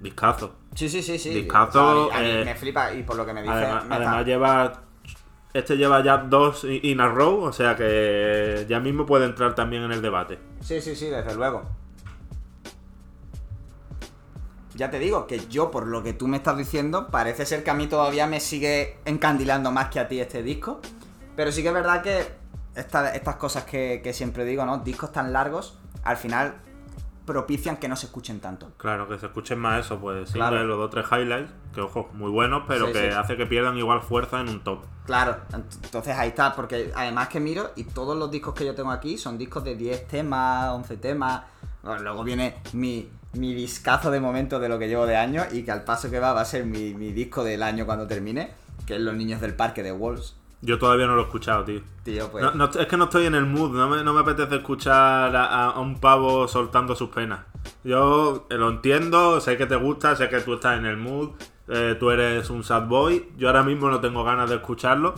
discazo. 0.00 0.54
Sí, 0.74 0.88
sí, 0.88 1.02
sí, 1.02 1.18
sí. 1.18 1.30
Discazo, 1.30 2.06
O 2.06 2.08
sea, 2.10 2.18
a 2.18 2.20
mí- 2.22 2.28
a 2.30 2.32
mí 2.34 2.40
eh, 2.40 2.44
me 2.44 2.54
flipa 2.54 2.92
y 2.92 3.02
por 3.02 3.16
lo 3.16 3.24
que 3.24 3.32
me 3.32 3.42
dice. 3.42 3.54
Además, 3.54 3.84
me 3.86 3.94
además 3.94 4.14
está- 4.18 4.26
lleva. 4.26 4.72
Este 5.54 5.76
lleva 5.78 6.02
ya 6.04 6.18
dos 6.18 6.64
in 6.64 7.00
a 7.00 7.08
row, 7.08 7.44
o 7.44 7.52
sea 7.52 7.74
que 7.76 8.66
ya 8.68 8.78
mismo 8.78 9.06
puede 9.06 9.24
entrar 9.24 9.54
también 9.54 9.84
en 9.84 9.92
el 9.92 10.02
debate. 10.02 10.38
Sí, 10.60 10.82
sí, 10.82 10.94
sí, 10.94 11.06
desde 11.06 11.34
luego. 11.34 11.62
Ya 14.74 14.90
te 14.90 14.98
digo 14.98 15.26
que 15.26 15.40
yo, 15.48 15.70
por 15.70 15.86
lo 15.86 16.02
que 16.02 16.12
tú 16.12 16.28
me 16.28 16.36
estás 16.36 16.58
diciendo, 16.58 17.08
parece 17.10 17.46
ser 17.46 17.64
que 17.64 17.70
a 17.70 17.74
mí 17.74 17.86
todavía 17.86 18.26
me 18.26 18.40
sigue 18.40 18.98
encandilando 19.06 19.72
más 19.72 19.88
que 19.88 19.98
a 19.98 20.08
ti 20.08 20.20
este 20.20 20.42
disco. 20.42 20.80
Pero 21.34 21.50
sí 21.52 21.62
que 21.62 21.68
es 21.68 21.74
verdad 21.74 22.02
que 22.02 22.26
esta- 22.76 23.14
estas 23.14 23.36
cosas 23.36 23.64
que, 23.64 24.00
que 24.02 24.12
siempre 24.12 24.44
digo, 24.44 24.64
¿no? 24.64 24.78
Discos 24.78 25.12
tan 25.12 25.32
largos, 25.32 25.78
al 26.04 26.16
final 26.16 26.54
propician 27.24 27.76
que 27.78 27.88
no 27.88 27.96
se 27.96 28.06
escuchen 28.06 28.38
tanto. 28.38 28.70
Claro, 28.76 29.08
que 29.08 29.18
se 29.18 29.26
escuchen 29.26 29.58
más 29.58 29.84
eso, 29.84 29.98
pues 29.98 30.30
Claro. 30.30 30.62
los 30.62 30.76
dos 30.78 30.86
o 30.86 30.90
tres 30.90 31.06
highlights, 31.10 31.50
que 31.74 31.80
ojo, 31.80 32.08
muy 32.12 32.30
buenos, 32.30 32.62
pero 32.68 32.86
Sí, 32.86 32.92
que 32.92 33.10
sí. 33.10 33.16
hace 33.18 33.36
que 33.36 33.46
pierdan 33.46 33.76
igual 33.76 34.00
fuerza 34.00 34.40
en 34.40 34.48
un 34.48 34.62
top. 34.62 34.84
Claro, 35.06 35.36
ent- 35.50 35.84
entonces 35.84 36.16
ahí 36.16 36.28
está, 36.28 36.54
porque 36.54 36.92
además 36.94 37.26
que 37.28 37.40
miro 37.40 37.72
y 37.74 37.82
todos 37.84 38.16
los 38.16 38.30
discos 38.30 38.54
que 38.54 38.64
yo 38.64 38.74
tengo 38.76 38.92
aquí 38.92 39.18
son 39.18 39.38
discos 39.38 39.64
de 39.64 39.74
10 39.74 40.06
temas, 40.06 40.70
11 40.70 40.96
temas. 40.98 41.42
Bueno, 41.82 42.00
luego 42.02 42.22
viene 42.22 42.58
mi, 42.74 43.10
mi 43.32 43.54
discazo 43.54 44.12
de 44.12 44.20
momento 44.20 44.60
de 44.60 44.68
lo 44.68 44.78
que 44.78 44.86
llevo 44.86 45.04
de 45.06 45.16
año 45.16 45.42
y 45.50 45.64
que 45.64 45.72
al 45.72 45.82
paso 45.82 46.08
que 46.10 46.20
va 46.20 46.32
va 46.32 46.42
a 46.42 46.44
ser 46.44 46.64
mi, 46.64 46.94
mi 46.94 47.10
disco 47.12 47.42
del 47.42 47.64
año 47.64 47.86
cuando 47.86 48.06
termine, 48.06 48.52
que 48.86 48.94
es 48.94 49.00
Los 49.00 49.14
Niños 49.16 49.40
del 49.40 49.54
Parque 49.54 49.82
de 49.82 49.90
Wolves. 49.90 50.36
Yo 50.66 50.80
todavía 50.80 51.06
no 51.06 51.14
lo 51.14 51.22
he 51.22 51.24
escuchado, 51.26 51.64
tío. 51.64 51.80
Tío, 52.02 52.28
pues... 52.28 52.42
No, 52.42 52.50
no, 52.52 52.64
es 52.64 52.86
que 52.88 52.96
no 52.96 53.04
estoy 53.04 53.26
en 53.26 53.36
el 53.36 53.46
mood, 53.46 53.70
no 53.70 53.88
me, 53.88 54.02
no 54.02 54.12
me 54.12 54.20
apetece 54.20 54.56
escuchar 54.56 55.34
a, 55.36 55.70
a 55.70 55.78
un 55.78 56.00
pavo 56.00 56.48
soltando 56.48 56.96
sus 56.96 57.10
penas. 57.10 57.40
Yo 57.84 58.46
eh, 58.50 58.56
lo 58.56 58.68
entiendo, 58.70 59.40
sé 59.40 59.56
que 59.56 59.66
te 59.66 59.76
gusta, 59.76 60.16
sé 60.16 60.28
que 60.28 60.40
tú 60.40 60.54
estás 60.54 60.76
en 60.76 60.86
el 60.86 60.96
mood, 60.96 61.30
eh, 61.68 61.96
tú 62.00 62.10
eres 62.10 62.50
un 62.50 62.64
sad 62.64 62.88
boy. 62.88 63.30
Yo 63.36 63.46
ahora 63.46 63.62
mismo 63.62 63.88
no 63.88 64.00
tengo 64.00 64.24
ganas 64.24 64.50
de 64.50 64.56
escucharlo. 64.56 65.14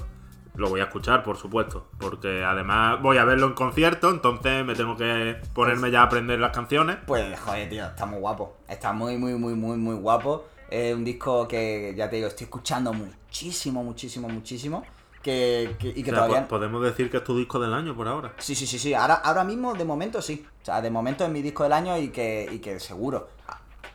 Lo 0.55 0.69
voy 0.69 0.81
a 0.81 0.85
escuchar, 0.85 1.23
por 1.23 1.39
supuesto, 1.39 1.89
porque 1.99 2.45
además 2.45 3.01
voy 3.01 3.17
a 3.17 3.25
verlo 3.25 3.47
en 3.47 3.55
concierto, 3.55 4.11
entonces 4.11 4.67
me 4.67 4.75
tengo 4.75 4.99
que 4.99 5.41
ponerme 5.55 5.91
ya 5.91 6.01
a 6.01 6.05
aprender 6.05 6.39
las 6.41 6.51
canciones. 6.51 6.99
Pues, 7.07 7.41
joder, 7.41 7.71
tío, 7.71 7.87
está 7.87 8.05
muy 8.05 8.19
guapo. 8.21 8.59
Está 8.69 8.93
muy, 8.93 9.17
muy, 9.17 9.33
muy, 9.35 9.55
muy, 9.55 9.79
muy 9.79 9.95
guapo. 9.95 10.45
Es 10.69 10.95
un 10.95 11.07
disco 11.07 11.49
que, 11.49 11.95
ya 11.97 12.11
te 12.11 12.17
digo, 12.17 12.29
estoy 12.29 12.45
escuchando 12.45 12.93
muchísimo, 12.93 13.83
muchísimo, 13.83 14.29
muchísimo. 14.29 14.85
Que, 15.23 15.75
que- 15.79 15.89
y 15.89 16.03
que 16.03 16.11
O 16.11 16.15
sea, 16.15 16.25
todavía... 16.27 16.43
po- 16.43 16.49
podemos 16.57 16.83
decir 16.83 17.11
que 17.11 17.17
es 17.19 17.25
tu 17.25 17.37
disco 17.37 17.59
del 17.59 17.75
año 17.75 17.95
por 17.97 18.07
ahora. 18.09 18.33
Sí, 18.39 18.55
sí, 18.55 18.67
sí, 18.67 18.79
sí. 18.79 18.95
Ahora, 18.95 19.15
ahora 19.15 19.45
mismo, 19.45 19.75
de 19.75 19.85
momento, 19.85 20.23
sí. 20.23 20.47
O 20.63 20.65
sea, 20.65 20.81
de 20.81 20.91
momento 20.91 21.25
es 21.25 21.31
mi 21.31 21.43
disco 21.43 21.65
del 21.65 21.73
año 21.73 21.99
y 21.99 22.09
que, 22.11 22.49
y 22.53 22.59
que 22.61 22.79
seguro. 22.81 23.29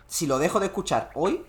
Si 0.07 0.27
lo 0.27 0.37
dejo 0.37 0.59
de 0.59 0.67
escuchar 0.67 1.09
hoy, 1.15 1.43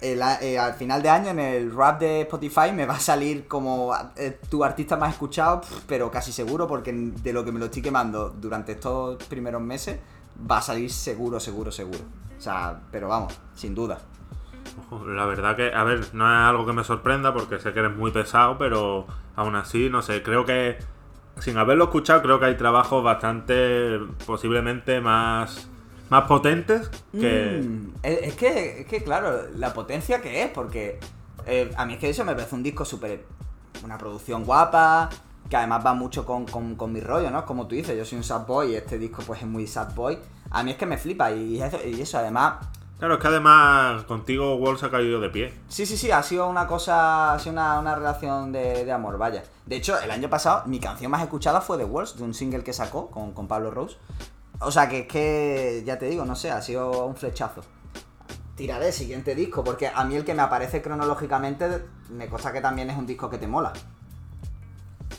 el 0.00 0.20
eh, 0.42 0.58
al 0.58 0.74
final 0.74 1.00
de 1.02 1.08
año 1.08 1.30
en 1.30 1.38
el 1.38 1.74
rap 1.74 2.00
de 2.00 2.22
Spotify 2.22 2.70
me 2.72 2.86
va 2.86 2.94
a 2.94 3.00
salir 3.00 3.46
como 3.48 3.92
eh, 4.16 4.38
tu 4.50 4.62
artista 4.64 4.96
más 4.96 5.12
escuchado, 5.12 5.62
pero 5.86 6.10
casi 6.10 6.32
seguro, 6.32 6.66
porque 6.68 6.92
de 6.92 7.32
lo 7.32 7.44
que 7.44 7.50
me 7.52 7.58
lo 7.58 7.66
estoy 7.66 7.82
quemando 7.82 8.28
durante 8.30 8.72
estos 8.72 9.22
primeros 9.24 9.62
meses, 9.62 9.98
va 10.50 10.58
a 10.58 10.62
salir 10.62 10.90
seguro, 10.92 11.40
seguro, 11.40 11.72
seguro. 11.72 12.00
O 12.36 12.40
sea, 12.40 12.80
pero 12.90 13.08
vamos, 13.08 13.32
sin 13.54 13.74
duda. 13.74 13.98
La 15.06 15.26
verdad 15.26 15.56
que, 15.56 15.72
a 15.74 15.84
ver, 15.84 16.14
no 16.14 16.30
es 16.30 16.48
algo 16.48 16.66
que 16.66 16.72
me 16.72 16.84
sorprenda 16.84 17.32
porque 17.32 17.58
sé 17.58 17.72
que 17.72 17.80
eres 17.80 17.96
muy 17.96 18.10
pesado, 18.10 18.58
pero 18.58 19.06
aún 19.36 19.56
así, 19.56 19.88
no 19.88 20.02
sé, 20.02 20.22
creo 20.22 20.44
que 20.44 20.78
sin 21.38 21.56
haberlo 21.56 21.84
escuchado, 21.84 22.22
creo 22.22 22.38
que 22.38 22.46
hay 22.46 22.56
trabajos 22.56 23.02
bastante, 23.02 23.98
posiblemente 24.26 25.00
más, 25.00 25.68
más 26.10 26.24
potentes 26.24 26.90
que... 27.12 27.62
Mm, 27.62 27.94
es, 28.02 28.34
que, 28.34 28.80
es 28.80 28.86
que, 28.86 29.02
claro, 29.02 29.48
la 29.56 29.72
potencia 29.72 30.20
que 30.20 30.42
es, 30.42 30.50
porque 30.50 31.00
eh, 31.46 31.70
a 31.76 31.86
mí 31.86 31.94
es 31.94 31.98
que 31.98 32.10
eso 32.10 32.24
me 32.24 32.34
parece 32.34 32.54
un 32.54 32.62
disco 32.62 32.84
súper... 32.84 33.24
Una 33.82 33.98
producción 33.98 34.44
guapa, 34.44 35.08
que 35.48 35.56
además 35.56 35.84
va 35.84 35.94
mucho 35.94 36.24
con, 36.24 36.44
con, 36.44 36.92
mi 36.92 37.00
rollo, 37.00 37.30
¿no? 37.30 37.44
Como 37.44 37.66
tú 37.66 37.74
dices, 37.74 37.96
yo 37.96 38.04
soy 38.04 38.18
un 38.18 38.24
sad 38.24 38.46
boy 38.46 38.72
y 38.72 38.76
este 38.76 38.96
disco 38.96 39.22
pues 39.26 39.40
es 39.40 39.48
muy 39.48 39.66
sad 39.66 39.92
boy. 39.94 40.18
A 40.50 40.62
mí 40.62 40.72
es 40.72 40.76
que 40.76 40.86
me 40.86 40.98
flipa 40.98 41.32
y 41.32 41.60
eso 41.60 42.18
además... 42.18 42.56
Claro, 43.02 43.14
es 43.14 43.20
que 43.20 43.26
además 43.26 44.04
contigo 44.04 44.54
Walls 44.54 44.84
ha 44.84 44.88
caído 44.88 45.20
de 45.20 45.28
pie. 45.28 45.52
Sí, 45.66 45.86
sí, 45.86 45.96
sí, 45.96 46.12
ha 46.12 46.22
sido 46.22 46.48
una 46.48 46.68
cosa, 46.68 47.32
ha 47.32 47.38
sido 47.40 47.50
una, 47.54 47.96
relación 47.96 48.52
de, 48.52 48.84
de 48.84 48.92
amor, 48.92 49.18
vaya. 49.18 49.42
De 49.66 49.74
hecho, 49.74 49.98
el 49.98 50.08
año 50.08 50.30
pasado 50.30 50.62
mi 50.66 50.78
canción 50.78 51.10
más 51.10 51.20
escuchada 51.20 51.60
fue 51.60 51.78
The 51.78 51.84
Walls, 51.84 52.16
de 52.16 52.22
un 52.22 52.32
single 52.32 52.62
que 52.62 52.72
sacó 52.72 53.10
con, 53.10 53.32
con 53.32 53.48
Pablo 53.48 53.72
Rose. 53.72 53.96
O 54.60 54.70
sea 54.70 54.88
que 54.88 55.00
es 55.00 55.08
que, 55.08 55.82
ya 55.84 55.98
te 55.98 56.06
digo, 56.06 56.24
no 56.24 56.36
sé, 56.36 56.52
ha 56.52 56.62
sido 56.62 57.04
un 57.04 57.16
flechazo. 57.16 57.62
Tiraré 58.54 58.92
siguiente 58.92 59.34
disco, 59.34 59.64
porque 59.64 59.90
a 59.92 60.04
mí 60.04 60.14
el 60.14 60.24
que 60.24 60.34
me 60.34 60.42
aparece 60.42 60.80
cronológicamente 60.80 61.84
me 62.08 62.28
consta 62.28 62.52
que 62.52 62.60
también 62.60 62.88
es 62.88 62.96
un 62.96 63.08
disco 63.08 63.28
que 63.28 63.38
te 63.38 63.48
mola. 63.48 63.72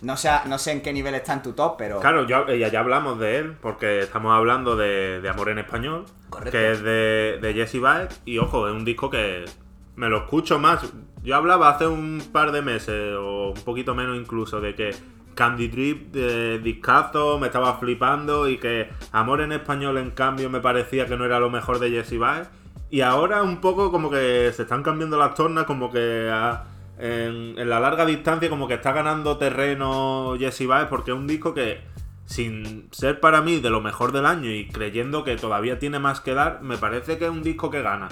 No 0.04 0.18
sé, 0.18 0.30
no 0.48 0.58
sé 0.60 0.72
en 0.74 0.82
qué 0.82 0.94
nivel 0.94 1.16
está 1.16 1.34
en 1.34 1.42
tu 1.42 1.54
top, 1.54 1.76
pero. 1.78 2.00
Claro, 2.00 2.28
ya, 2.28 2.46
ya, 2.54 2.68
ya 2.68 2.80
hablamos 2.80 3.18
de 3.20 3.38
él, 3.38 3.56
porque 3.62 4.00
estamos 4.00 4.34
hablando 4.34 4.76
de, 4.76 5.20
de 5.22 5.30
Amor 5.30 5.50
en 5.50 5.60
Español, 5.60 6.06
Correcto. 6.30 6.52
que 6.58 6.72
es 6.72 6.84
de, 6.84 7.40
de 7.42 7.54
Jesse 7.54 7.80
Baez, 7.82 8.22
y 8.26 8.38
ojo, 8.38 8.68
es 8.68 8.74
un 8.74 8.86
disco 8.86 9.10
que 9.10 9.46
me 9.96 10.10
lo 10.10 10.18
escucho 10.18 10.60
más. 10.60 10.94
Yo 11.24 11.36
hablaba 11.38 11.70
hace 11.70 11.88
un 11.88 12.22
par 12.32 12.52
de 12.52 12.62
meses, 12.62 13.16
o 13.18 13.54
un 13.56 13.64
poquito 13.64 13.96
menos 13.96 14.18
incluso, 14.18 14.60
de 14.60 14.76
que 14.76 14.92
Candy 15.36 15.68
Drip 15.70 16.12
de 16.12 16.60
discazo 16.60 17.40
me 17.40 17.48
estaba 17.48 17.76
flipando 17.80 18.48
y 18.50 18.58
que 18.58 18.90
Amor 19.14 19.42
en 19.42 19.52
Español, 19.54 19.98
en 19.98 20.12
cambio, 20.12 20.50
me 20.50 20.60
parecía 20.60 21.06
que 21.08 21.16
no 21.16 21.26
era 21.26 21.40
lo 21.40 21.50
mejor 21.50 21.80
de 21.80 21.90
Jesse 21.92 22.20
Baez. 22.20 22.50
Y 22.90 23.02
ahora 23.02 23.42
un 23.42 23.62
poco 23.62 23.90
como 23.92 24.12
que 24.12 24.52
se 24.54 24.64
están 24.64 24.84
cambiando 24.84 25.18
las 25.18 25.34
tornas, 25.34 25.64
como 25.64 25.90
que 25.92 26.30
a- 26.32 26.66
en, 26.98 27.70
la 27.70 27.80
larga 27.80 28.06
distancia 28.06 28.50
como 28.50 28.68
que 28.68 28.76
está 28.76 28.92
ganando 28.92 29.38
terreno 29.38 30.36
Jesse 30.38 30.68
Baez 30.68 30.88
porque 30.88 31.12
es 31.12 31.18
un 31.18 31.28
disco 31.28 31.54
que 31.54 31.82
sin 32.26 32.90
ser 32.92 33.20
para 33.20 33.42
mí 33.42 33.60
de 33.60 33.70
lo 33.70 33.82
mejor 33.82 34.12
del 34.12 34.26
año 34.26 34.50
y 34.50 34.68
creyendo 34.68 35.24
que 35.24 35.36
todavía 35.36 35.80
tiene 35.80 36.00
más 36.00 36.22
que 36.22 36.34
dar, 36.34 36.62
me 36.62 36.78
parece 36.78 37.18
que 37.18 37.26
es 37.26 37.32
un 37.32 37.44
disco 37.44 37.70
que 37.70 37.82
gana. 37.82 38.10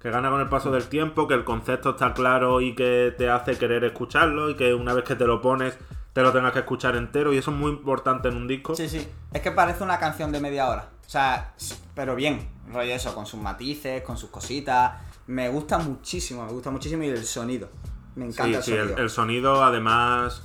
Que 0.00 0.10
gana 0.10 0.30
con 0.30 0.40
el 0.40 0.48
paso 0.48 0.70
del 0.70 0.84
tiempo, 0.84 1.26
que 1.26 1.34
el 1.34 1.44
concepto 1.44 1.90
está 1.90 2.14
claro 2.14 2.60
y 2.60 2.74
que 2.74 3.14
te 3.16 3.30
hace 3.30 3.58
querer 3.58 3.82
escucharlo 3.84 4.50
y 4.50 4.54
que 4.54 4.74
una 4.74 4.92
vez 4.92 5.04
que 5.04 5.16
te 5.16 5.26
lo 5.26 5.40
pones 5.40 5.78
te 6.16 6.22
lo 6.22 6.32
tengas 6.32 6.52
que 6.52 6.60
escuchar 6.60 6.96
entero 6.96 7.34
y 7.34 7.36
eso 7.36 7.50
es 7.50 7.56
muy 7.58 7.70
importante 7.70 8.28
en 8.28 8.36
un 8.36 8.48
disco. 8.48 8.74
Sí, 8.74 8.88
sí. 8.88 9.06
Es 9.34 9.42
que 9.42 9.50
parece 9.50 9.84
una 9.84 9.98
canción 9.98 10.32
de 10.32 10.40
media 10.40 10.66
hora. 10.66 10.88
O 11.06 11.10
sea, 11.10 11.52
pero 11.94 12.14
bien. 12.14 12.48
Rollo 12.72 12.94
eso, 12.94 13.14
con 13.14 13.26
sus 13.26 13.38
matices, 13.38 14.02
con 14.02 14.16
sus 14.16 14.30
cositas. 14.30 14.92
Me 15.26 15.50
gusta 15.50 15.76
muchísimo, 15.76 16.44
me 16.46 16.52
gusta 16.52 16.70
muchísimo 16.70 17.02
y 17.02 17.08
el 17.08 17.22
sonido. 17.24 17.68
Me 18.16 18.26
encanta 18.26 18.60
Sí, 18.62 18.72
el 18.72 18.76
sí, 18.76 18.80
el, 18.80 18.88
sonido. 18.88 19.02
el 19.02 19.10
sonido 19.10 19.64
además 19.64 20.42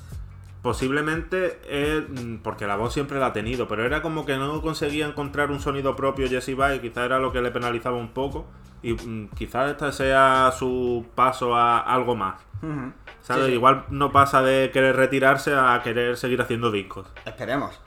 posiblemente 0.61 1.59
es 1.67 2.03
mm, 2.07 2.37
porque 2.43 2.67
la 2.67 2.75
voz 2.75 2.93
siempre 2.93 3.19
la 3.19 3.27
ha 3.27 3.33
tenido, 3.33 3.67
pero 3.67 3.83
era 3.85 4.01
como 4.03 4.25
que 4.25 4.37
no 4.37 4.61
conseguía 4.61 5.07
encontrar 5.07 5.49
un 5.49 5.59
sonido 5.59 5.95
propio 5.95 6.29
Jesse 6.29 6.55
Baez, 6.55 6.81
quizás 6.81 7.05
era 7.05 7.17
lo 7.19 7.31
que 7.31 7.41
le 7.41 7.49
penalizaba 7.51 7.97
un 7.97 8.09
poco 8.13 8.45
y 8.83 8.93
mm, 8.93 9.29
quizás 9.35 9.71
este 9.71 9.91
sea 9.91 10.51
su 10.57 11.07
paso 11.15 11.55
a 11.55 11.79
algo 11.79 12.15
más. 12.15 12.35
Ujú. 12.61 12.93
¿Sabes? 13.21 13.45
Sí, 13.45 13.49
sí. 13.51 13.55
Igual 13.55 13.85
no 13.89 14.11
pasa 14.11 14.41
de 14.43 14.69
querer 14.71 14.95
retirarse 14.95 15.53
a 15.55 15.81
querer 15.83 16.17
seguir 16.17 16.41
haciendo 16.41 16.69
discos. 16.71 17.07
Esperemos. 17.25 17.79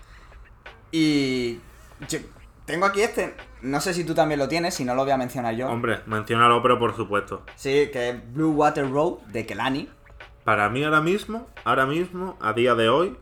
Y 0.91 1.59
tengo 2.67 2.87
aquí 2.87 3.03
este. 3.03 3.35
No 3.63 3.81
sé 3.81 3.95
si 3.95 4.05
tú 4.05 4.15
también 4.15 4.39
lo 4.39 4.49
tienes, 4.49 4.75
si 4.75 4.85
no 4.85 4.95
lo 4.95 5.03
voy 5.03 5.13
a 5.13 5.17
mencionar 5.17 5.55
yo. 5.55 5.69
Hombre, 5.69 6.01
menciónalo, 6.07 6.63
pero 6.63 6.79
por 6.79 6.95
supuesto. 6.97 7.43
Sí, 7.57 7.89
que 7.93 8.11
es 8.11 8.35
Blue 8.35 8.53
Water 8.53 8.91
Road 8.91 9.21
de 9.33 9.47
Kelani. 9.47 9.89
Para 10.45 10.69
mí 10.69 10.85
ahora 10.85 11.01
mismo, 11.01 11.47
ahora 11.65 11.87
mismo, 11.87 12.37
a 12.41 12.53
día 12.53 12.75
de 12.75 12.89
hoy, 12.89 13.17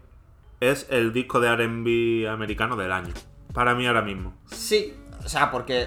es 0.61 0.87
el 0.91 1.13
disco 1.13 1.41
de 1.41 1.55
RB 1.55 2.29
americano 2.29 2.77
del 2.77 2.93
año. 2.93 3.15
Para 3.53 3.75
mí 3.75 3.87
ahora 3.87 4.03
mismo. 4.03 4.35
Sí, 4.47 4.95
o 5.25 5.29
sea, 5.29 5.51
porque 5.51 5.87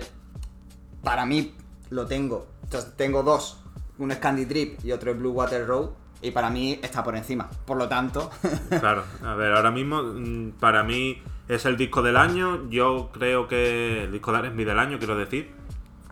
para 1.03 1.25
mí 1.25 1.53
lo 1.89 2.05
tengo. 2.05 2.47
Entonces, 2.63 2.95
tengo 2.95 3.23
dos. 3.23 3.61
Uno 3.97 4.13
es 4.13 4.19
Candy 4.19 4.45
Drip 4.45 4.83
y 4.83 4.91
otro 4.91 5.11
es 5.11 5.17
Blue 5.17 5.31
Water 5.31 5.65
Road. 5.65 5.89
Y 6.21 6.31
para 6.31 6.49
mí 6.49 6.79
está 6.81 7.03
por 7.03 7.15
encima. 7.15 7.49
Por 7.65 7.77
lo 7.77 7.87
tanto, 7.87 8.31
Claro, 8.79 9.03
a 9.23 9.35
ver, 9.35 9.53
ahora 9.53 9.71
mismo 9.71 10.01
mm, 10.01 10.51
para 10.59 10.83
mí 10.83 11.21
es 11.47 11.65
el 11.65 11.77
disco 11.77 12.01
del 12.01 12.17
año. 12.17 12.69
Yo 12.69 13.09
creo 13.13 13.47
que 13.47 14.03
el 14.03 14.11
disco 14.11 14.31
de 14.31 14.39
R&B 14.39 14.65
del 14.65 14.79
año, 14.79 14.97
quiero 14.97 15.15
decir. 15.15 15.51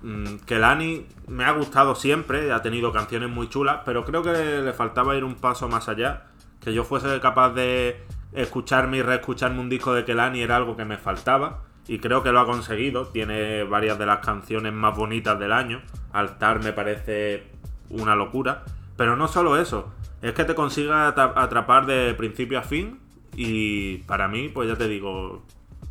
Mm, 0.02 0.38
Que 0.46 0.60
Lani 0.60 1.06
me 1.28 1.46
ha 1.46 1.52
gustado 1.52 1.96
siempre, 1.96 2.52
ha 2.52 2.62
tenido 2.62 2.92
canciones 2.92 3.30
muy 3.30 3.48
chulas, 3.50 3.80
pero 3.86 4.04
creo 4.04 4.22
que 4.22 4.32
le 4.32 4.74
faltaba 4.74 5.16
ir 5.16 5.24
un 5.24 5.36
paso 5.36 5.70
más 5.70 5.88
allá. 5.90 6.28
Que 6.60 6.74
yo 6.74 6.84
fuese 6.84 7.20
capaz 7.20 7.52
de 7.52 8.04
escucharme 8.34 8.98
y 8.98 9.02
reescucharme 9.02 9.60
un 9.60 9.70
disco 9.70 9.94
de 9.94 10.06
Kelani 10.06 10.42
era 10.42 10.58
algo 10.58 10.76
que 10.76 10.86
me 10.86 10.98
faltaba. 10.98 11.62
Y 11.88 12.00
creo 12.00 12.24
que 12.24 12.32
lo 12.32 12.40
ha 12.40 12.46
conseguido. 12.46 13.08
Tiene 13.08 13.64
varias 13.64 13.98
de 14.00 14.06
las 14.06 14.20
canciones 14.20 14.72
más 14.74 14.96
bonitas 14.96 15.38
del 15.40 15.52
año. 15.52 15.82
Altar 16.14 16.64
me 16.64 16.72
parece 16.72 17.44
una 17.90 18.16
locura. 18.16 18.64
Pero 18.96 19.16
no 19.18 19.28
solo 19.28 19.58
eso. 19.58 19.92
Es 20.22 20.34
que 20.34 20.46
te 20.46 20.56
consiga 20.56 21.08
atrapar 21.08 21.86
de 21.86 22.14
principio 22.14 22.60
a 22.60 22.64
fin. 22.64 23.00
Y 23.36 24.00
para 24.00 24.28
mí, 24.28 24.50
pues 24.50 24.70
ya 24.70 24.76
te 24.76 24.88
digo, 24.88 25.44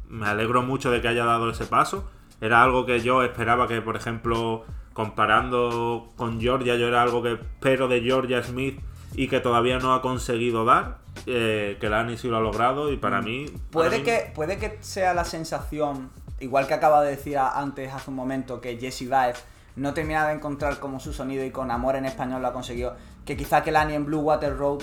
me 0.09 0.26
alegro 0.26 0.62
mucho 0.62 0.90
de 0.90 1.01
que 1.01 1.09
haya 1.09 1.24
dado 1.24 1.51
ese 1.51 1.66
paso. 1.66 2.09
Era 2.40 2.62
algo 2.62 2.86
que 2.86 3.01
yo 3.01 3.22
esperaba 3.22 3.68
que, 3.68 3.80
por 3.80 3.97
ejemplo, 3.97 4.64
comparando 4.93 6.09
con 6.16 6.40
Georgia, 6.40 6.76
yo 6.76 6.88
era 6.88 7.03
algo 7.03 7.22
que 7.22 7.34
espero 7.34 7.88
de 7.88 8.01
Georgia 8.01 8.43
Smith 8.43 8.80
y 9.14 9.28
que 9.28 9.40
todavía 9.40 9.78
no 9.78 9.95
ha 9.95 10.03
conseguido 10.03 10.64
dar. 10.64 10.99
Eh, 11.26 11.76
que 11.80 11.88
Lani 11.88 12.16
sí 12.16 12.28
lo 12.28 12.38
ha 12.38 12.40
logrado 12.40 12.90
y 12.90 12.97
para 12.97 13.20
mí... 13.20 13.45
ahora 13.47 13.61
puede 13.70 14.03
que, 14.03 14.32
puede 14.34 14.57
que 14.57 14.78
sea 14.80 15.12
la 15.12 15.24
sensación, 15.24 16.11
igual 16.40 16.66
que 16.66 16.74
acaba 16.74 17.03
de 17.03 17.11
decir 17.11 17.36
antes, 17.38 17.93
hace 17.93 18.11
un 18.11 18.16
momento, 18.16 18.61
que 18.61 18.78
Jesse 18.78 19.09
Baez 19.09 19.45
no 19.76 19.95
termina 19.95 20.26
de 20.26 20.34
encontrar 20.34 20.78
como 20.78 21.01
su 21.01 21.12
sonido 21.12 21.45
y 21.45 21.51
con 21.51 21.70
amor 21.70 21.97
en 21.97 22.07
español 22.07 22.43
lo 22.43 22.49
ha 22.49 22.53
conseguido, 22.53 22.97
que 23.24 23.36
quizá 23.36 23.62
Kelani 23.62 23.95
en 23.95 24.07
Blue 24.07 24.20
Water 24.20 24.57
Road 24.57 24.80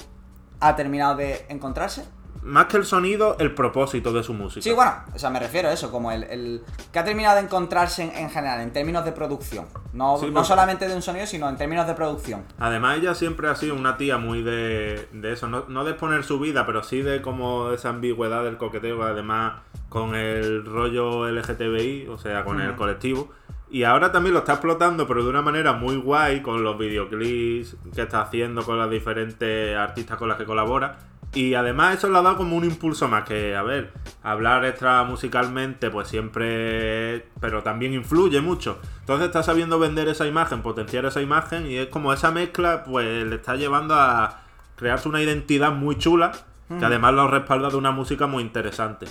ha 0.59 0.75
terminado 0.75 1.15
de 1.15 1.45
encontrarse. 1.49 2.05
Más 2.41 2.65
que 2.67 2.77
el 2.77 2.85
sonido, 2.85 3.35
el 3.39 3.53
propósito 3.53 4.13
de 4.13 4.23
su 4.23 4.33
música. 4.33 4.63
Sí, 4.63 4.71
bueno, 4.71 4.93
o 5.13 5.19
sea, 5.19 5.29
me 5.29 5.39
refiero 5.39 5.67
a 5.69 5.73
eso, 5.73 5.91
como 5.91 6.11
el, 6.11 6.23
el- 6.23 6.61
que 6.91 6.99
ha 6.99 7.03
terminado 7.03 7.35
de 7.35 7.41
encontrarse 7.43 8.03
en, 8.03 8.11
en 8.15 8.29
general, 8.29 8.61
en 8.61 8.71
términos 8.71 9.03
de 9.05 9.11
producción. 9.11 9.65
No, 9.93 10.17
Sí, 10.17 10.29
no 10.31 10.43
solamente 10.43 10.87
de 10.87 10.95
un 10.95 11.01
sonido, 11.01 11.25
sino 11.27 11.49
en 11.49 11.57
términos 11.57 11.85
de 11.87 11.93
producción. 11.95 12.43
Además, 12.57 12.97
ella 12.99 13.13
siempre 13.13 13.49
ha 13.49 13.55
sido 13.55 13.75
una 13.75 13.97
tía 13.97 14.17
muy 14.17 14.41
de, 14.41 15.07
de 15.11 15.33
eso, 15.33 15.47
no, 15.47 15.65
no 15.67 15.83
de 15.83 15.91
exponer 15.91 16.23
su 16.23 16.39
vida, 16.39 16.65
pero 16.65 16.83
sí 16.83 17.01
de 17.01 17.21
como 17.21 17.71
esa 17.71 17.89
ambigüedad 17.89 18.43
del 18.43 18.57
coqueteo, 18.57 19.03
además 19.03 19.61
con 19.89 20.15
el 20.15 20.65
rollo 20.65 21.27
LGTBI, 21.29 22.07
o 22.07 22.17
sea, 22.17 22.43
con 22.45 22.61
el 22.61 22.75
colectivo. 22.75 23.29
Y 23.71 23.83
ahora 23.83 24.11
también 24.11 24.33
lo 24.33 24.39
está 24.39 24.53
explotando, 24.53 25.05
pero 25.07 25.23
de 25.23 25.29
una 25.29 25.41
manera 25.43 25.73
muy 25.73 25.95
guay, 25.97 26.41
con 26.41 26.63
los 26.63 26.77
videoclips 26.77 27.75
que 27.93 28.01
está 28.01 28.21
haciendo 28.21 28.63
con 28.63 28.79
las 28.79 28.89
diferentes 28.89 29.75
artistas 29.75 30.17
con 30.17 30.27
las 30.29 30.37
que 30.37 30.45
colabora. 30.45 30.97
Y 31.33 31.53
además 31.53 31.97
eso 31.97 32.09
le 32.09 32.17
ha 32.17 32.21
dado 32.21 32.37
como 32.37 32.55
un 32.55 32.63
impulso 32.63 33.07
más 33.07 33.23
que, 33.23 33.55
a 33.55 33.61
ver, 33.61 33.93
hablar 34.23 34.65
extra 34.65 35.03
musicalmente 35.03 35.91
pues 35.91 36.07
siempre... 36.07 37.27
pero 37.39 37.61
también 37.61 37.93
influye 37.93 38.41
mucho. 38.41 38.79
Entonces 39.01 39.27
está 39.27 39.43
sabiendo 39.43 39.77
vender 39.77 40.07
esa 40.07 40.25
imagen, 40.25 40.61
potenciar 40.63 41.05
esa 41.05 41.21
imagen 41.21 41.69
y 41.69 41.75
es 41.75 41.87
como 41.87 42.13
esa 42.13 42.31
mezcla 42.31 42.83
pues 42.83 43.27
le 43.27 43.35
está 43.35 43.55
llevando 43.55 43.93
a 43.93 44.41
crearse 44.75 45.07
una 45.07 45.21
identidad 45.21 45.71
muy 45.71 45.97
chula 45.97 46.31
que 46.77 46.85
además 46.85 47.13
lo 47.15 47.27
respalda 47.27 47.69
de 47.69 47.77
una 47.77 47.91
música 47.91 48.27
muy 48.27 48.43
interesante. 48.43 49.07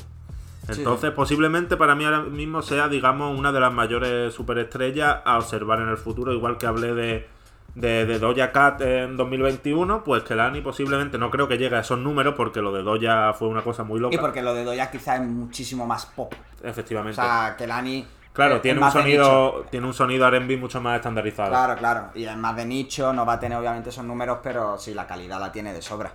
Entonces, 0.68 1.10
posiblemente 1.10 1.76
para 1.76 1.94
mí 1.94 2.04
ahora 2.04 2.22
mismo 2.22 2.62
sea, 2.62 2.88
digamos, 2.88 3.36
una 3.36 3.52
de 3.52 3.60
las 3.60 3.72
mayores 3.72 4.32
superestrellas 4.34 5.18
a 5.24 5.38
observar 5.38 5.80
en 5.80 5.88
el 5.88 5.96
futuro, 5.96 6.32
igual 6.32 6.58
que 6.58 6.66
hablé 6.66 6.94
de, 6.94 7.28
de, 7.74 8.06
de 8.06 8.18
Doja 8.18 8.50
Cat 8.50 8.80
en 8.80 9.16
2021, 9.16 10.02
pues 10.04 10.22
que 10.24 10.34
Lani 10.34 10.60
posiblemente 10.60 11.16
no 11.18 11.30
creo 11.30 11.46
que 11.48 11.58
llegue 11.58 11.76
a 11.76 11.80
esos 11.80 11.98
números 11.98 12.34
porque 12.36 12.60
lo 12.60 12.72
de 12.72 12.82
Doja 12.82 13.32
fue 13.34 13.48
una 13.48 13.62
cosa 13.62 13.84
muy 13.84 14.00
loca. 14.00 14.14
Y 14.14 14.18
porque 14.18 14.42
lo 14.42 14.52
de 14.54 14.64
Doya 14.64 14.90
quizá 14.90 15.16
es 15.16 15.22
muchísimo 15.22 15.86
más 15.86 16.06
pop. 16.06 16.32
O 16.62 16.66
Efectivamente. 16.66 17.14
sea, 17.14 17.54
Kelani. 17.56 18.04
claro, 18.32 18.56
es 18.56 18.62
tiene 18.62 18.80
un 18.82 18.90
sonido, 18.90 19.66
tiene 19.70 19.86
un 19.86 19.94
sonido 19.94 20.26
R&B 20.26 20.56
mucho 20.56 20.80
más 20.80 20.96
estandarizado. 20.96 21.50
Claro, 21.50 21.76
claro. 21.76 22.08
Y 22.14 22.24
es 22.24 22.36
más 22.36 22.56
de 22.56 22.64
nicho, 22.64 23.12
no 23.12 23.24
va 23.24 23.34
a 23.34 23.40
tener 23.40 23.56
obviamente 23.58 23.90
esos 23.90 24.04
números, 24.04 24.38
pero 24.42 24.76
sí, 24.78 24.92
la 24.94 25.06
calidad 25.06 25.38
la 25.38 25.52
tiene 25.52 25.72
de 25.72 25.82
sobra. 25.82 26.12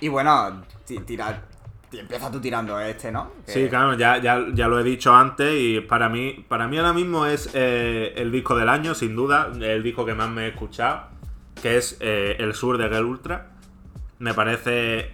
Y 0.00 0.08
bueno, 0.08 0.62
ti- 0.86 0.98
tira, 1.00 1.42
ti- 1.49 1.49
empieza 1.92 2.30
tú 2.30 2.40
tirando 2.40 2.78
este, 2.80 3.10
¿no? 3.10 3.32
Que- 3.46 3.52
Sí, 3.52 3.68
claro, 3.68 3.94
ya, 3.94 4.18
ya, 4.18 4.44
ya 4.52 4.68
lo 4.68 4.78
he 4.78 4.82
dicho 4.84 5.14
antes 5.14 5.52
y 5.58 5.80
para 5.80 6.08
mí, 6.08 6.44
para 6.48 6.68
mí 6.68 6.76
ahora 6.78 6.92
mismo 6.92 7.26
es 7.26 7.50
eh, 7.54 8.12
el 8.16 8.30
disco 8.30 8.56
del 8.56 8.68
año, 8.68 8.94
sin 8.94 9.16
duda, 9.16 9.50
el 9.60 9.82
disco 9.82 10.04
que 10.04 10.14
más 10.14 10.28
me 10.30 10.44
he 10.46 10.48
escuchado, 10.48 11.08
que 11.60 11.76
es 11.76 11.96
eh, 12.00 12.36
El 12.38 12.54
Sur 12.54 12.78
de 12.78 12.88
Girl 12.88 13.04
Ultra. 13.06 13.50
Me 14.18 14.34
parece, 14.34 15.10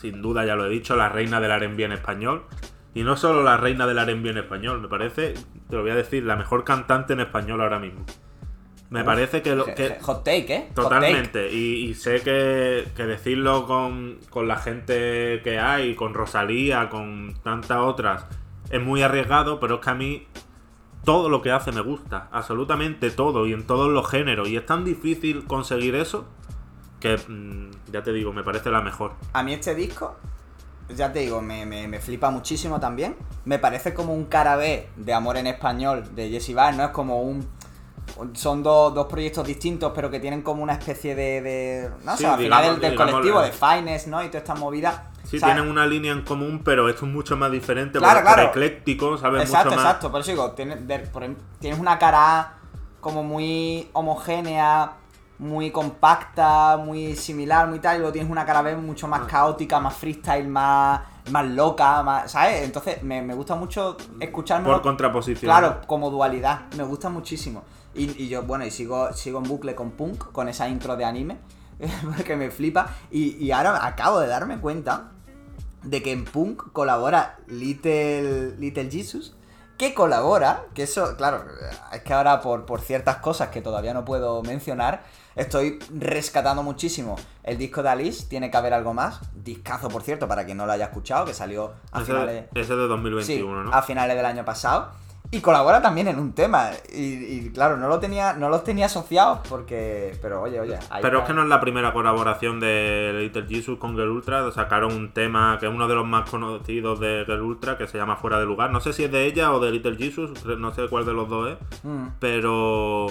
sin 0.00 0.20
duda, 0.22 0.44
ya 0.44 0.54
lo 0.54 0.66
he 0.66 0.68
dicho, 0.68 0.96
la 0.96 1.08
reina 1.08 1.40
del 1.40 1.50
R&B 1.50 1.82
en 1.84 1.92
español. 1.92 2.42
Y 2.94 3.02
no 3.02 3.16
solo 3.16 3.42
la 3.42 3.56
reina 3.56 3.86
del 3.86 3.98
R&B 3.98 4.30
en 4.30 4.38
español, 4.38 4.80
me 4.80 4.86
parece, 4.88 5.34
te 5.68 5.76
lo 5.76 5.82
voy 5.82 5.90
a 5.90 5.96
decir, 5.96 6.22
la 6.24 6.36
mejor 6.36 6.62
cantante 6.62 7.12
en 7.14 7.20
español 7.20 7.60
ahora 7.60 7.78
mismo. 7.80 8.04
Me 8.90 9.00
Uf, 9.00 9.06
parece 9.06 9.42
que, 9.42 9.54
lo, 9.54 9.64
que 9.64 9.96
Hot 10.02 10.24
take, 10.24 10.54
¿eh? 10.54 10.60
Take. 10.60 10.74
Totalmente, 10.74 11.52
y, 11.52 11.86
y 11.90 11.94
sé 11.94 12.20
que, 12.20 12.86
que 12.94 13.06
decirlo 13.06 13.66
con, 13.66 14.18
con 14.30 14.46
la 14.46 14.56
gente 14.56 15.40
que 15.42 15.58
hay, 15.58 15.94
con 15.94 16.14
Rosalía, 16.14 16.88
con 16.90 17.34
tantas 17.42 17.78
otras, 17.78 18.24
es 18.70 18.80
muy 18.82 19.02
arriesgado, 19.02 19.58
pero 19.58 19.76
es 19.76 19.80
que 19.80 19.90
a 19.90 19.94
mí 19.94 20.26
todo 21.04 21.28
lo 21.28 21.42
que 21.42 21.50
hace 21.50 21.72
me 21.72 21.80
gusta, 21.80 22.28
absolutamente 22.30 23.10
todo, 23.10 23.46
y 23.46 23.52
en 23.52 23.66
todos 23.66 23.90
los 23.90 24.08
géneros, 24.08 24.48
y 24.48 24.56
es 24.56 24.64
tan 24.66 24.84
difícil 24.84 25.44
conseguir 25.44 25.94
eso 25.96 26.26
que, 27.00 27.16
mm, 27.16 27.70
ya 27.92 28.02
te 28.02 28.12
digo, 28.12 28.32
me 28.32 28.42
parece 28.44 28.70
la 28.70 28.80
mejor. 28.80 29.12
A 29.32 29.42
mí 29.42 29.52
este 29.54 29.74
disco, 29.74 30.16
ya 30.94 31.12
te 31.12 31.18
digo, 31.20 31.42
me, 31.42 31.66
me- 31.66 31.88
me 31.88 31.98
flipa 32.00 32.30
muchísimo 32.30 32.80
también. 32.80 33.16
Me 33.44 33.58
parece 33.58 33.92
como 33.92 34.14
un 34.14 34.24
cara 34.26 34.56
B 34.56 34.88
de 34.96 35.12
Amor 35.12 35.36
en 35.36 35.46
Español 35.46 36.04
de 36.14 36.30
Jesse 36.30 36.54
Bass, 36.54 36.76
¿no? 36.76 36.84
Es 36.84 36.90
como 36.90 37.22
un... 37.22 37.46
Son 38.34 38.62
dos, 38.62 38.94
dos 38.94 39.06
proyectos 39.06 39.46
distintos, 39.46 39.92
pero 39.94 40.10
que 40.10 40.20
tienen 40.20 40.42
como 40.42 40.62
una 40.62 40.74
especie 40.74 41.14
de... 41.14 41.40
de 41.42 41.90
no 42.04 42.12
Sí, 42.16 42.18
sé, 42.24 42.26
al 42.28 42.38
final 42.38 42.62
digamos- 42.62 42.62
del, 42.72 42.80
del 42.80 42.90
digamos- 42.92 43.12
colectivo, 43.12 43.40
de 43.42 43.52
Finest, 43.52 44.06
¿no? 44.06 44.22
Y 44.22 44.26
toda 44.28 44.38
esta 44.38 44.54
movida. 44.54 45.10
Sí, 45.24 45.38
¿sabes? 45.40 45.54
tienen 45.54 45.70
una 45.70 45.86
línea 45.86 46.12
en 46.12 46.22
común, 46.22 46.60
pero 46.64 46.88
esto 46.88 47.06
es 47.06 47.12
mucho 47.12 47.36
más 47.36 47.50
diferente, 47.50 47.98
Claro, 47.98 48.42
ecléctico, 48.42 49.16
¿sabes? 49.18 49.42
Exacto, 49.42 49.70
mucho 49.70 49.76
más... 49.76 49.84
exacto. 49.86 50.10
Por 50.12 50.20
eso 50.20 50.30
digo, 50.30 50.50
tienes, 50.52 50.86
de- 50.86 50.98
por 51.00 51.24
em- 51.24 51.36
tienes 51.58 51.80
una 51.80 51.98
cara 51.98 52.54
como 53.00 53.22
muy 53.24 53.88
homogénea, 53.94 54.92
muy 55.38 55.70
compacta, 55.72 56.76
muy 56.76 57.16
similar, 57.16 57.66
muy 57.68 57.80
tal, 57.80 57.96
y 57.96 57.98
luego 57.98 58.12
tienes 58.12 58.30
una 58.30 58.44
cara 58.46 58.62
B 58.62 58.76
mucho 58.76 59.06
Ah. 59.06 59.10
más 59.10 59.20
caótica, 59.22 59.80
más 59.80 59.94
freestyle, 59.94 60.46
más, 60.46 61.00
más 61.30 61.46
loca, 61.46 62.02
más, 62.02 62.30
¿sabes? 62.30 62.62
Entonces 62.62 63.02
me, 63.02 63.20
me 63.22 63.34
gusta 63.34 63.54
mucho 63.56 63.96
escucharme 64.20 64.68
Por 64.68 64.82
contraposición. 64.82 65.48
Claro, 65.50 65.80
como 65.86 66.10
dualidad. 66.10 66.60
Me 66.76 66.84
gusta 66.84 67.08
muchísimo. 67.08 67.64
Y, 67.94 68.22
y 68.22 68.28
yo, 68.28 68.42
bueno, 68.42 68.64
y 68.66 68.70
sigo, 68.70 69.12
sigo 69.12 69.38
en 69.38 69.44
bucle 69.44 69.74
con 69.74 69.92
Punk, 69.92 70.32
con 70.32 70.48
esa 70.48 70.68
intro 70.68 70.96
de 70.96 71.04
anime, 71.04 71.38
porque 72.16 72.36
me 72.36 72.50
flipa. 72.50 72.94
Y, 73.10 73.36
y 73.44 73.52
ahora 73.52 73.86
acabo 73.86 74.20
de 74.20 74.26
darme 74.26 74.58
cuenta 74.58 75.12
de 75.82 76.02
que 76.02 76.12
en 76.12 76.24
Punk 76.24 76.72
colabora 76.72 77.38
Little, 77.46 78.56
Little 78.56 78.90
Jesus, 78.90 79.34
que 79.76 79.92
colabora, 79.92 80.66
que 80.72 80.84
eso, 80.84 81.16
claro, 81.16 81.44
es 81.92 82.02
que 82.02 82.12
ahora 82.14 82.40
por, 82.40 82.64
por 82.64 82.80
ciertas 82.80 83.16
cosas 83.16 83.48
que 83.48 83.60
todavía 83.60 83.92
no 83.92 84.04
puedo 84.04 84.40
mencionar, 84.42 85.02
estoy 85.34 85.80
rescatando 85.92 86.62
muchísimo 86.62 87.16
el 87.42 87.58
disco 87.58 87.82
de 87.82 87.88
Alice, 87.88 88.26
tiene 88.28 88.50
que 88.52 88.56
haber 88.56 88.72
algo 88.72 88.94
más, 88.94 89.20
discazo 89.34 89.88
por 89.88 90.02
cierto, 90.02 90.28
para 90.28 90.44
quien 90.44 90.58
no 90.58 90.66
lo 90.66 90.72
haya 90.72 90.84
escuchado, 90.86 91.24
que 91.24 91.34
salió 91.34 91.72
a 91.90 92.02
Ese, 92.02 92.12
finales... 92.12 92.44
ese 92.54 92.76
de 92.76 92.86
2021, 92.86 93.62
Sí, 93.62 93.68
¿no? 93.68 93.74
a 93.76 93.82
finales 93.82 94.16
del 94.16 94.26
año 94.26 94.44
pasado. 94.44 94.92
Y 95.30 95.40
colabora 95.40 95.82
también 95.82 96.06
en 96.06 96.18
un 96.18 96.32
tema. 96.32 96.70
Y, 96.92 97.02
y, 97.02 97.50
claro, 97.52 97.76
no 97.76 97.88
lo 97.88 97.98
tenía, 97.98 98.34
no 98.34 98.48
los 98.48 98.62
tenía 98.62 98.86
asociados 98.86 99.40
porque. 99.48 100.16
Pero 100.22 100.42
oye, 100.42 100.60
oye. 100.60 100.78
Pero 101.02 101.20
es 101.20 101.24
que 101.24 101.32
no 101.32 101.42
es 101.42 101.48
la 101.48 101.60
primera 101.60 101.92
colaboración 101.92 102.60
de 102.60 103.12
Little 103.18 103.46
Jesus 103.48 103.78
con 103.78 103.96
Girl 103.96 104.10
Ultra. 104.10 104.50
Sacaron 104.52 104.92
un 104.92 105.12
tema 105.12 105.56
que 105.58 105.66
es 105.66 105.72
uno 105.72 105.88
de 105.88 105.94
los 105.94 106.06
más 106.06 106.30
conocidos 106.30 107.00
de 107.00 107.24
Girl 107.26 107.42
Ultra, 107.42 107.76
que 107.76 107.88
se 107.88 107.98
llama 107.98 108.16
Fuera 108.16 108.38
de 108.38 108.46
Lugar. 108.46 108.70
No 108.70 108.80
sé 108.80 108.92
si 108.92 109.04
es 109.04 109.10
de 109.10 109.24
ella 109.24 109.52
o 109.52 109.60
de 109.60 109.72
Little 109.72 109.96
Jesus, 109.96 110.44
no 110.44 110.72
sé 110.72 110.88
cuál 110.88 111.04
de 111.04 111.12
los 111.12 111.28
dos 111.28 111.50
es. 111.50 111.84
Mm. 111.84 112.06
Pero 112.20 113.06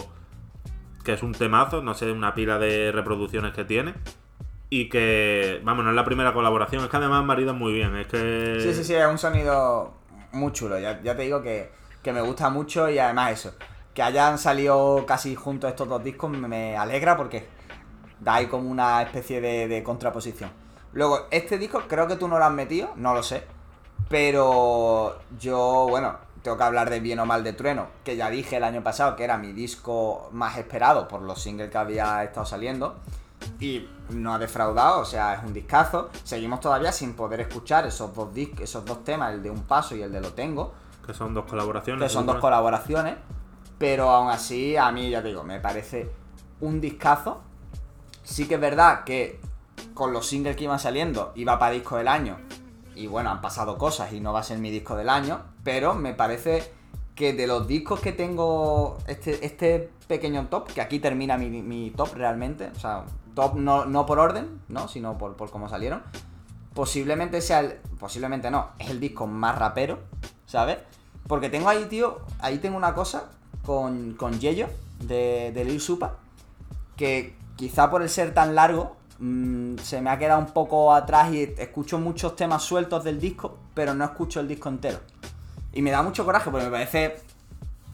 que 1.03 1.13
es 1.13 1.23
un 1.23 1.33
temazo, 1.33 1.81
no 1.81 1.93
sé, 1.93 2.11
una 2.11 2.33
pila 2.33 2.57
de 2.57 2.91
reproducciones 2.91 3.53
que 3.53 3.65
tiene. 3.65 3.95
Y 4.69 4.89
que, 4.89 5.61
vamos, 5.63 5.83
no 5.83 5.91
es 5.91 5.95
la 5.95 6.05
primera 6.05 6.33
colaboración, 6.33 6.83
es 6.83 6.89
que 6.89 6.97
además 6.97 7.23
maridan 7.25 7.57
muy 7.57 7.73
bien. 7.73 7.95
Es 7.95 8.07
que. 8.07 8.59
Sí, 8.61 8.73
sí, 8.73 8.83
sí, 8.83 8.95
es 8.95 9.05
un 9.05 9.17
sonido 9.17 9.93
muy 10.31 10.51
chulo. 10.51 10.79
Ya, 10.79 11.01
ya 11.03 11.15
te 11.15 11.23
digo 11.23 11.41
que, 11.41 11.69
que 12.03 12.13
me 12.13 12.21
gusta 12.21 12.49
mucho 12.49 12.89
y 12.89 12.99
además 12.99 13.31
eso. 13.31 13.53
Que 13.93 14.03
hayan 14.03 14.37
salido 14.37 15.05
casi 15.07 15.35
juntos 15.35 15.69
estos 15.69 15.87
dos 15.87 16.03
discos 16.03 16.29
me- 16.31 16.75
alegra 16.77 17.15
porque 17.15 17.47
da 18.19 18.35
ahí 18.35 18.47
como 18.47 18.69
una 18.69 19.01
especie 19.01 19.39
de, 19.41 19.67
de 19.67 19.83
contraposición. 19.83 20.51
Luego, 20.93 21.27
este 21.31 21.57
disco 21.57 21.83
creo 21.87 22.07
que 22.07 22.15
tú 22.15 22.27
no 22.27 22.37
lo 22.37 22.45
has 22.45 22.51
metido, 22.51 22.91
no 22.95 23.13
lo 23.13 23.23
sé. 23.23 23.43
Pero 24.09 25.17
yo, 25.39 25.87
bueno, 25.89 26.15
tengo 26.43 26.55
que 26.57 26.63
hablar 26.63 26.89
de 26.89 26.99
Bien 26.99 27.19
o 27.19 27.25
Mal 27.25 27.43
de 27.43 27.53
Trueno, 27.53 27.87
que 28.03 28.15
ya 28.15 28.29
dije 28.29 28.57
el 28.57 28.63
año 28.63 28.83
pasado 28.83 29.15
que 29.15 29.23
era 29.23 29.37
mi 29.37 29.53
disco 29.53 30.29
más 30.31 30.57
esperado 30.57 31.07
por 31.07 31.21
los 31.21 31.41
singles 31.41 31.71
que 31.71 31.77
había 31.77 32.23
estado 32.23 32.45
saliendo. 32.45 32.95
Y 33.59 33.89
no 34.09 34.33
ha 34.33 34.39
defraudado, 34.39 35.01
o 35.01 35.05
sea, 35.05 35.33
es 35.35 35.43
un 35.43 35.53
discazo. 35.53 36.09
Seguimos 36.23 36.59
todavía 36.59 36.91
sin 36.91 37.13
poder 37.15 37.41
escuchar 37.41 37.85
esos 37.87 38.13
dos 38.13 38.33
discos, 38.33 38.61
esos 38.61 38.85
dos 38.85 39.03
temas, 39.03 39.33
el 39.33 39.43
de 39.43 39.49
Un 39.49 39.63
Paso 39.63 39.95
y 39.95 40.01
el 40.01 40.11
de 40.11 40.21
Lo 40.21 40.33
Tengo, 40.33 40.73
Que 41.05 41.13
son 41.13 41.33
dos 41.33 41.45
colaboraciones. 41.45 42.03
que 42.03 42.09
son 42.09 42.25
dos 42.25 42.37
colaboraciones. 42.37 43.15
Pero 43.77 44.09
aún 44.09 44.29
así, 44.29 44.77
a 44.77 44.91
mí, 44.91 45.09
ya 45.09 45.21
te 45.21 45.29
digo, 45.29 45.43
me 45.43 45.59
parece 45.59 46.09
un 46.61 46.79
discazo. 46.79 47.41
Sí 48.23 48.47
que 48.47 48.55
es 48.55 48.61
verdad 48.61 49.03
que 49.03 49.41
con 49.93 50.13
los 50.13 50.27
singles 50.27 50.55
que 50.55 50.63
iban 50.63 50.79
saliendo 50.79 51.33
iba 51.35 51.59
para 51.59 51.73
disco 51.73 51.97
del 51.97 52.07
año. 52.07 52.37
Y 52.95 53.07
bueno, 53.07 53.31
han 53.31 53.41
pasado 53.41 53.77
cosas 53.77 54.13
y 54.13 54.19
no 54.19 54.31
va 54.31 54.39
a 54.39 54.43
ser 54.43 54.59
mi 54.59 54.71
disco 54.71 54.95
del 54.95 55.09
año. 55.09 55.41
Pero 55.63 55.95
me 55.95 56.13
parece 56.13 56.71
que 57.15 57.33
de 57.33 57.47
los 57.47 57.67
discos 57.67 57.99
que 57.99 58.11
tengo, 58.11 58.97
este, 59.07 59.45
este 59.45 59.91
pequeño 60.07 60.47
top, 60.47 60.71
que 60.71 60.81
aquí 60.81 60.99
termina 60.99 61.37
mi, 61.37 61.49
mi 61.49 61.91
top 61.91 62.15
realmente, 62.15 62.71
o 62.75 62.79
sea, 62.79 63.05
top 63.35 63.55
no, 63.55 63.85
no 63.85 64.05
por 64.05 64.19
orden, 64.19 64.61
¿no? 64.67 64.87
Sino 64.87 65.17
por, 65.17 65.35
por 65.35 65.51
cómo 65.51 65.69
salieron. 65.69 66.03
Posiblemente 66.73 67.41
sea 67.41 67.59
el. 67.59 67.73
Posiblemente 67.99 68.49
no, 68.49 68.69
es 68.79 68.89
el 68.89 68.99
disco 68.99 69.27
más 69.27 69.57
rapero, 69.57 69.99
¿sabes? 70.45 70.77
Porque 71.27 71.49
tengo 71.49 71.69
ahí, 71.69 71.85
tío, 71.85 72.21
ahí 72.39 72.57
tengo 72.57 72.77
una 72.77 72.93
cosa 72.93 73.29
con, 73.65 74.13
con 74.13 74.39
Yello 74.39 74.67
de, 74.99 75.51
de 75.53 75.65
Lil 75.65 75.79
Supa, 75.79 76.17
que 76.97 77.35
quizá 77.55 77.89
por 77.89 78.01
el 78.01 78.09
ser 78.09 78.33
tan 78.33 78.55
largo 78.55 78.97
mm, 79.19 79.77
se 79.77 80.01
me 80.01 80.09
ha 80.09 80.17
quedado 80.17 80.39
un 80.39 80.51
poco 80.51 80.93
atrás 80.93 81.31
y 81.33 81.43
escucho 81.57 81.99
muchos 81.99 82.35
temas 82.35 82.63
sueltos 82.63 83.03
del 83.03 83.19
disco, 83.19 83.57
pero 83.73 83.93
no 83.93 84.03
escucho 84.03 84.39
el 84.39 84.47
disco 84.47 84.69
entero. 84.69 84.99
Y 85.71 85.81
me 85.81 85.91
da 85.91 86.03
mucho 86.03 86.25
coraje 86.25 86.51
porque 86.51 86.65
me 86.65 86.71
parece 86.71 87.15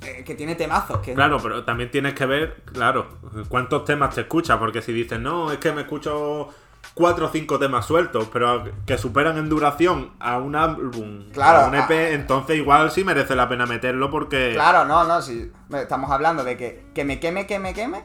eh, 0.01 0.23
que 0.25 0.35
tiene 0.35 0.55
temazos. 0.55 0.99
Que 0.99 1.13
Claro, 1.13 1.37
pero 1.41 1.63
también 1.63 1.91
tienes 1.91 2.13
que 2.13 2.25
ver, 2.25 2.63
claro, 2.65 3.19
cuántos 3.47 3.85
temas 3.85 4.15
te 4.15 4.21
escuchas, 4.21 4.57
porque 4.57 4.81
si 4.81 4.91
dices, 4.91 5.19
no, 5.19 5.51
es 5.51 5.59
que 5.59 5.71
me 5.71 5.81
escucho 5.81 6.49
cuatro 6.93 7.27
o 7.27 7.29
cinco 7.29 7.57
temas 7.59 7.85
sueltos, 7.85 8.27
pero 8.33 8.63
que 8.85 8.97
superan 8.97 9.37
en 9.37 9.47
duración 9.49 10.11
a 10.19 10.37
un 10.37 10.55
álbum, 10.55 11.29
Claro, 11.31 11.59
a 11.61 11.67
un 11.67 11.75
EP, 11.75 11.89
a- 11.91 12.09
entonces 12.11 12.57
igual 12.57 12.91
sí 12.91 13.03
merece 13.03 13.35
la 13.35 13.47
pena 13.47 13.65
meterlo 13.65 14.09
porque... 14.09 14.51
Claro, 14.53 14.85
no, 14.85 15.03
no, 15.05 15.21
si 15.21 15.51
estamos 15.73 16.11
hablando 16.11 16.43
de 16.43 16.57
que, 16.57 16.85
que 16.93 17.05
me 17.05 17.19
queme, 17.19 17.47
que 17.47 17.59
me 17.59 17.73
queme. 17.73 18.03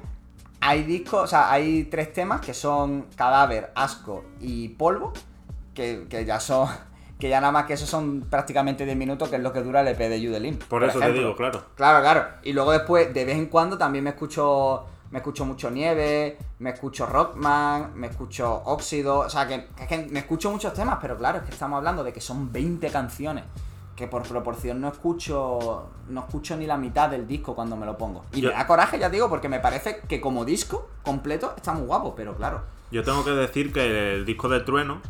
Hay 0.61 0.85
discos, 0.85 1.25
o 1.25 1.27
sea, 1.27 1.51
hay 1.51 1.85
tres 1.85 2.13
temas 2.13 2.41
que 2.41 2.55
son 2.55 3.07
Cadáver, 3.17 3.73
Asco 3.75 4.25
y 4.41 4.69
Polvo, 4.71 5.13
que, 5.75 6.07
que 6.09 6.25
ya 6.25 6.39
son, 6.41 6.69
que 7.19 7.29
ya 7.29 7.41
nada 7.41 7.53
más 7.53 7.65
que 7.67 7.75
eso 7.75 7.87
son 7.87 8.23
prácticamente 8.31 8.85
10 8.85 8.97
minutos, 8.97 9.29
que 9.29 9.37
es 9.37 9.43
lo 9.43 9.53
que 9.53 9.61
dura 9.63 9.81
el 9.81 9.89
EP 9.89 9.99
de 9.99 10.25
Judelin. 10.25 10.59
Por 10.59 10.85
eso 10.85 11.01
te 11.01 11.13
digo, 11.13 11.35
claro. 11.37 11.65
Claro, 11.75 12.01
claro. 12.01 12.27
Y 12.45 12.53
luego 12.53 12.71
después, 12.73 13.13
de 13.13 13.25
vez 13.25 13.37
en 13.37 13.47
cuando, 13.47 13.77
también 13.77 14.05
me 14.05 14.11
escucho. 14.11 14.87
Me 15.15 15.19
escucho 15.21 15.45
mucho 15.45 15.71
Nieve, 15.71 16.37
me 16.59 16.71
escucho 16.71 17.07
Rockman, 17.07 17.93
me 17.95 18.09
escucho 18.09 18.63
Óxido. 18.65 19.21
O 19.21 19.31
sea, 19.31 19.47
que, 19.47 19.69
que 19.89 20.09
me 20.11 20.19
escucho 20.19 20.51
muchos 20.51 20.75
temas, 20.75 20.99
pero 21.01 21.17
claro, 21.17 21.39
es 21.39 21.45
que 21.45 21.53
estamos 21.53 21.77
hablando 21.77 22.03
de 22.03 22.13
que 22.13 22.21
son 22.21 22.51
20 22.51 22.89
canciones. 22.91 23.45
Que 23.95 24.09
por 24.09 24.25
proporción 24.25 24.81
no 24.81 24.89
escucho. 24.89 25.87
No 26.09 26.23
escucho 26.23 26.57
ni 26.57 26.67
la 26.67 26.77
mitad 26.77 27.09
del 27.09 27.29
disco 27.29 27.55
cuando 27.55 27.77
me 27.77 27.87
lo 27.87 27.97
pongo. 27.97 28.25
Y 28.33 28.41
Yo- 28.41 28.49
me 28.49 28.57
da 28.57 28.67
coraje, 28.67 28.99
ya 28.99 29.09
te 29.09 29.15
digo, 29.15 29.29
porque 29.31 29.49
me 29.49 29.61
parece 29.61 30.01
que 30.09 30.21
como 30.21 30.45
disco 30.45 30.89
completo 31.05 31.55
está 31.57 31.73
muy 31.75 31.87
guapo, 31.87 32.17
pero 32.17 32.35
claro. 32.35 32.63
Yo 32.91 33.05
tengo 33.05 33.25
que 33.25 33.31
decir 33.31 33.73
que 33.73 34.15
el 34.17 34.25
disco 34.27 34.49
de 34.49 34.63
Trueno 34.63 35.01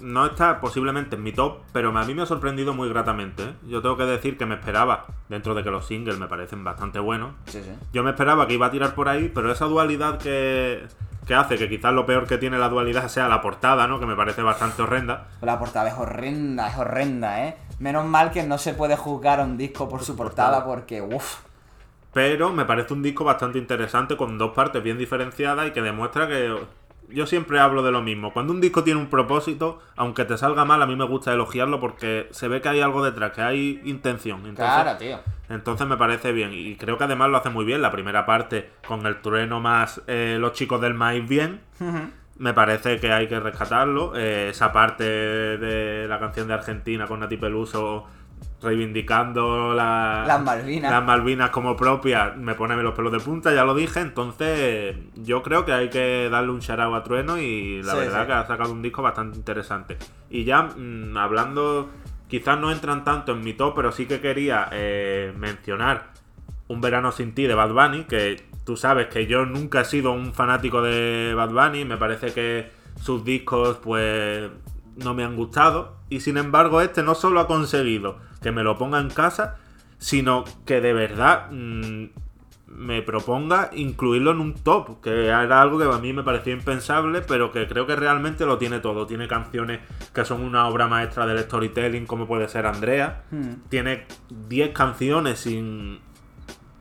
no 0.00 0.26
está 0.26 0.60
posiblemente 0.60 1.16
en 1.16 1.22
mi 1.22 1.32
top, 1.32 1.58
pero 1.72 1.96
a 1.96 2.04
mí 2.04 2.14
me 2.14 2.22
ha 2.22 2.26
sorprendido 2.26 2.74
muy 2.74 2.88
gratamente. 2.88 3.42
¿eh? 3.42 3.54
Yo 3.66 3.82
tengo 3.82 3.96
que 3.96 4.04
decir 4.04 4.36
que 4.38 4.46
me 4.46 4.54
esperaba, 4.54 5.06
dentro 5.28 5.54
de 5.54 5.62
que 5.62 5.70
los 5.70 5.86
singles 5.86 6.18
me 6.18 6.26
parecen 6.26 6.64
bastante 6.64 6.98
buenos, 6.98 7.32
Sí, 7.46 7.62
sí. 7.62 7.70
Yo 7.92 8.02
me 8.02 8.10
esperaba 8.10 8.46
que 8.46 8.54
iba 8.54 8.66
a 8.66 8.70
tirar 8.70 8.94
por 8.94 9.08
ahí, 9.08 9.30
pero 9.34 9.50
esa 9.50 9.66
dualidad 9.66 10.18
que, 10.18 10.86
que 11.26 11.34
hace, 11.34 11.56
que 11.56 11.68
quizás 11.68 11.92
lo 11.92 12.06
peor 12.06 12.26
que 12.26 12.38
tiene 12.38 12.58
la 12.58 12.68
dualidad 12.68 13.08
sea 13.08 13.28
la 13.28 13.40
portada, 13.40 13.86
¿no? 13.86 14.00
Que 14.00 14.06
me 14.06 14.16
parece 14.16 14.42
bastante 14.42 14.82
horrenda. 14.82 15.28
La 15.42 15.58
portada 15.58 15.88
es 15.88 15.98
horrenda, 15.98 16.68
es 16.68 16.78
horrenda, 16.78 17.46
¿eh? 17.46 17.56
Menos 17.78 18.04
mal 18.06 18.30
que 18.30 18.42
no 18.44 18.58
se 18.58 18.74
puede 18.74 18.96
juzgar 18.96 19.40
a 19.40 19.44
un 19.44 19.56
disco 19.56 19.88
por 19.88 20.02
su 20.02 20.16
portada, 20.16 20.64
porque, 20.64 21.00
uff. 21.02 21.40
Pero 22.12 22.52
me 22.52 22.64
parece 22.64 22.94
un 22.94 23.02
disco 23.02 23.24
bastante 23.24 23.58
interesante, 23.58 24.16
con 24.16 24.38
dos 24.38 24.52
partes 24.52 24.82
bien 24.82 24.98
diferenciadas 24.98 25.68
y 25.68 25.70
que 25.72 25.82
demuestra 25.82 26.26
que... 26.26 26.56
Yo 27.10 27.26
siempre 27.26 27.58
hablo 27.58 27.82
de 27.82 27.90
lo 27.90 28.02
mismo. 28.02 28.32
Cuando 28.32 28.52
un 28.52 28.60
disco 28.60 28.84
tiene 28.84 29.00
un 29.00 29.08
propósito, 29.08 29.80
aunque 29.96 30.24
te 30.24 30.36
salga 30.36 30.64
mal, 30.64 30.82
a 30.82 30.86
mí 30.86 30.94
me 30.94 31.04
gusta 31.04 31.32
elogiarlo 31.32 31.80
porque 31.80 32.28
se 32.30 32.48
ve 32.48 32.60
que 32.60 32.68
hay 32.68 32.80
algo 32.80 33.04
detrás, 33.04 33.32
que 33.32 33.42
hay 33.42 33.80
intención. 33.84 34.40
Entonces, 34.46 34.74
Claro, 34.74 34.98
tío. 34.98 35.18
Entonces 35.48 35.86
me 35.86 35.96
parece 35.96 36.32
bien. 36.32 36.52
Y 36.52 36.76
creo 36.76 36.98
que 36.98 37.04
además 37.04 37.30
lo 37.30 37.38
hace 37.38 37.50
muy 37.50 37.64
bien. 37.64 37.80
La 37.80 37.90
primera 37.90 38.26
parte 38.26 38.70
con 38.86 39.06
el 39.06 39.20
trueno 39.22 39.60
más 39.60 40.02
eh, 40.06 40.36
los 40.38 40.52
chicos 40.52 40.80
del 40.80 40.94
maíz 40.94 41.26
bien. 41.26 41.60
me 42.36 42.52
parece 42.54 43.00
que 43.00 43.10
hay 43.12 43.26
que 43.26 43.40
rescatarlo. 43.40 44.14
Eh, 44.14 44.50
esa 44.50 44.72
parte 44.72 45.04
de 45.04 46.06
la 46.06 46.18
canción 46.18 46.46
de 46.48 46.54
Argentina 46.54 47.06
con 47.06 47.20
Nati 47.20 47.36
Peluso 47.36 48.06
reivindicando 48.60 49.74
la- 49.74 50.24
Las 50.26 50.42
Malvinas. 50.42 50.90
las 50.90 51.04
Malvinas 51.04 51.50
como 51.50 51.76
propias 51.76 52.36
me 52.36 52.54
pone 52.54 52.76
los 52.82 52.94
pelos 52.94 53.12
de 53.12 53.20
punta, 53.20 53.52
ya 53.54 53.64
lo 53.64 53.74
dije. 53.74 54.00
Entonces, 54.00 54.96
yo 55.16 55.42
creo 55.42 55.64
que 55.64 55.72
hay 55.72 55.88
que 55.90 56.28
darle 56.30 56.50
un 56.50 56.60
shout 56.60 56.78
a 56.80 57.02
Trueno 57.02 57.38
y 57.38 57.82
la 57.82 57.92
Sí, 57.92 57.98
verdad 57.98 58.20
sí. 58.22 58.26
que 58.26 58.32
ha 58.32 58.46
sacado 58.46 58.72
un 58.72 58.82
disco 58.82 59.02
bastante 59.02 59.36
interesante. 59.38 59.96
Y 60.30 60.44
ya 60.44 60.62
mm, 60.62 61.16
hablando, 61.16 61.90
quizás 62.28 62.58
no 62.58 62.70
entran 62.70 63.04
tanto 63.04 63.32
en 63.32 63.42
mi 63.42 63.52
top, 63.54 63.74
pero 63.76 63.92
sí 63.92 64.06
que 64.06 64.20
quería 64.20 64.68
eh, 64.72 65.32
mencionar 65.36 66.16
Un 66.70 66.82
verano 66.82 67.12
sin 67.12 67.32
ti 67.34 67.46
de 67.46 67.54
Bad 67.54 67.72
Bunny, 67.72 68.04
que 68.04 68.42
tú 68.66 68.76
sabes 68.76 69.06
que 69.06 69.26
yo 69.26 69.46
nunca 69.46 69.80
he 69.80 69.84
sido 69.86 70.12
un 70.12 70.34
fanático 70.34 70.82
de 70.82 71.32
Bad 71.34 71.48
Bunny, 71.48 71.86
me 71.86 71.96
parece 71.96 72.34
que 72.34 72.70
sus 73.00 73.24
discos 73.24 73.78
pues 73.82 74.50
no 74.98 75.14
me 75.14 75.24
han 75.24 75.36
gustado 75.36 75.96
y 76.08 76.20
sin 76.20 76.36
embargo 76.36 76.80
este 76.80 77.02
no 77.02 77.14
solo 77.14 77.40
ha 77.40 77.46
conseguido 77.46 78.18
que 78.42 78.52
me 78.52 78.62
lo 78.62 78.78
ponga 78.78 79.00
en 79.00 79.10
casa, 79.10 79.56
sino 79.98 80.44
que 80.64 80.80
de 80.80 80.92
verdad 80.92 81.50
mm, 81.50 82.06
me 82.68 83.02
proponga 83.02 83.70
incluirlo 83.72 84.30
en 84.30 84.40
un 84.40 84.54
top, 84.54 85.00
que 85.00 85.26
era 85.26 85.60
algo 85.60 85.78
que 85.78 85.84
a 85.84 85.98
mí 85.98 86.12
me 86.12 86.22
parecía 86.22 86.52
impensable, 86.52 87.22
pero 87.22 87.50
que 87.50 87.66
creo 87.66 87.86
que 87.86 87.96
realmente 87.96 88.46
lo 88.46 88.58
tiene 88.58 88.78
todo. 88.78 89.06
Tiene 89.06 89.26
canciones 89.26 89.80
que 90.14 90.24
son 90.24 90.42
una 90.42 90.68
obra 90.68 90.86
maestra 90.86 91.26
del 91.26 91.38
storytelling, 91.40 92.06
como 92.06 92.26
puede 92.26 92.46
ser 92.48 92.66
Andrea. 92.66 93.24
Hmm. 93.30 93.68
Tiene 93.68 94.06
10 94.48 94.70
canciones 94.70 95.40
sin, 95.40 96.00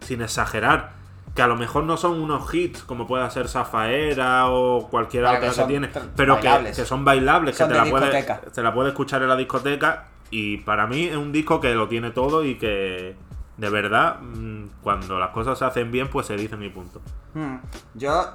sin 0.01 0.22
exagerar, 0.22 0.97
que 1.38 1.43
a 1.43 1.47
lo 1.47 1.55
mejor 1.55 1.83
no 1.83 1.97
son 1.97 2.19
unos 2.19 2.51
hits, 2.51 2.81
como 2.81 3.05
pueda 3.05 3.29
ser 3.29 3.47
Zafaera 3.47 4.49
o 4.49 4.88
cualquiera 4.89 5.29
que 5.29 5.38
otra 5.38 5.49
que, 5.49 5.55
son 5.55 5.67
tiene, 5.67 5.89
pero 6.15 6.39
que, 6.39 6.49
que 6.75 6.83
son 6.83 7.05
bailables, 7.05 7.55
Son 7.55 7.67
que 7.67 7.75
te 7.75 7.79
la, 7.79 7.85
puedes, 7.88 8.53
te 8.53 8.63
la 8.63 8.73
puedes 8.73 8.91
escuchar 8.93 9.21
en 9.21 9.29
la 9.29 9.35
discoteca. 9.35 10.07
Y 10.31 10.57
para 10.57 10.88
mí 10.88 11.03
es 11.03 11.15
un 11.15 11.31
disco 11.31 11.61
que 11.61 11.75
lo 11.75 11.88
tiene 11.88 12.09
todo 12.09 12.43
y 12.43 12.55
que 12.55 13.15
de 13.55 13.69
verdad, 13.69 14.19
mm, 14.19 14.81
cuando 14.81 15.19
las 15.19 15.29
cosas 15.29 15.59
se 15.59 15.65
hacen 15.65 15.91
bien, 15.91 16.09
pues 16.09 16.25
se 16.25 16.35
dicen 16.35 16.63
y 16.63 16.69
punto. 16.69 17.01
Hmm. 17.35 17.57
Yo, 17.93 18.31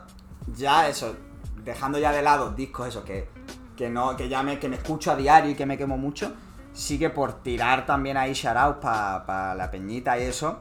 ya 0.55 0.87
eso, 0.87 1.17
dejando 1.65 1.99
ya 1.99 2.13
de 2.13 2.23
lado 2.23 2.53
discos 2.53 2.87
eso, 2.87 3.03
que, 3.03 3.29
que 3.77 3.91
no, 3.91 4.17
que 4.17 4.29
ya 4.29 4.45
me, 4.45 4.61
que 4.61 4.69
me 4.69 4.77
escucho 4.77 5.11
a 5.11 5.17
diario 5.17 5.51
y 5.51 5.55
que 5.57 5.67
me 5.67 5.77
quemo 5.77 5.99
mucho, 5.99 6.33
sí 6.73 7.01
que 7.01 7.11
por 7.11 7.43
tirar 7.43 7.85
también 7.85 8.17
ahí 8.17 8.33
shoutouts 8.33 8.79
para 8.79 9.57
la 9.57 9.73
peñita 9.73 10.17
y 10.21 10.23
eso, 10.23 10.61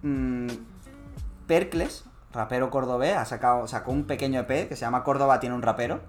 mm, 0.00 0.48
Percles, 1.46 2.04
rapero 2.32 2.70
cordobés, 2.70 3.16
ha 3.16 3.24
sacado, 3.24 3.66
sacó 3.68 3.92
un 3.92 4.04
pequeño 4.04 4.40
EP 4.40 4.68
que 4.68 4.76
se 4.76 4.82
llama 4.82 5.04
Córdoba 5.04 5.40
tiene 5.40 5.54
un 5.54 5.62
rapero, 5.62 6.00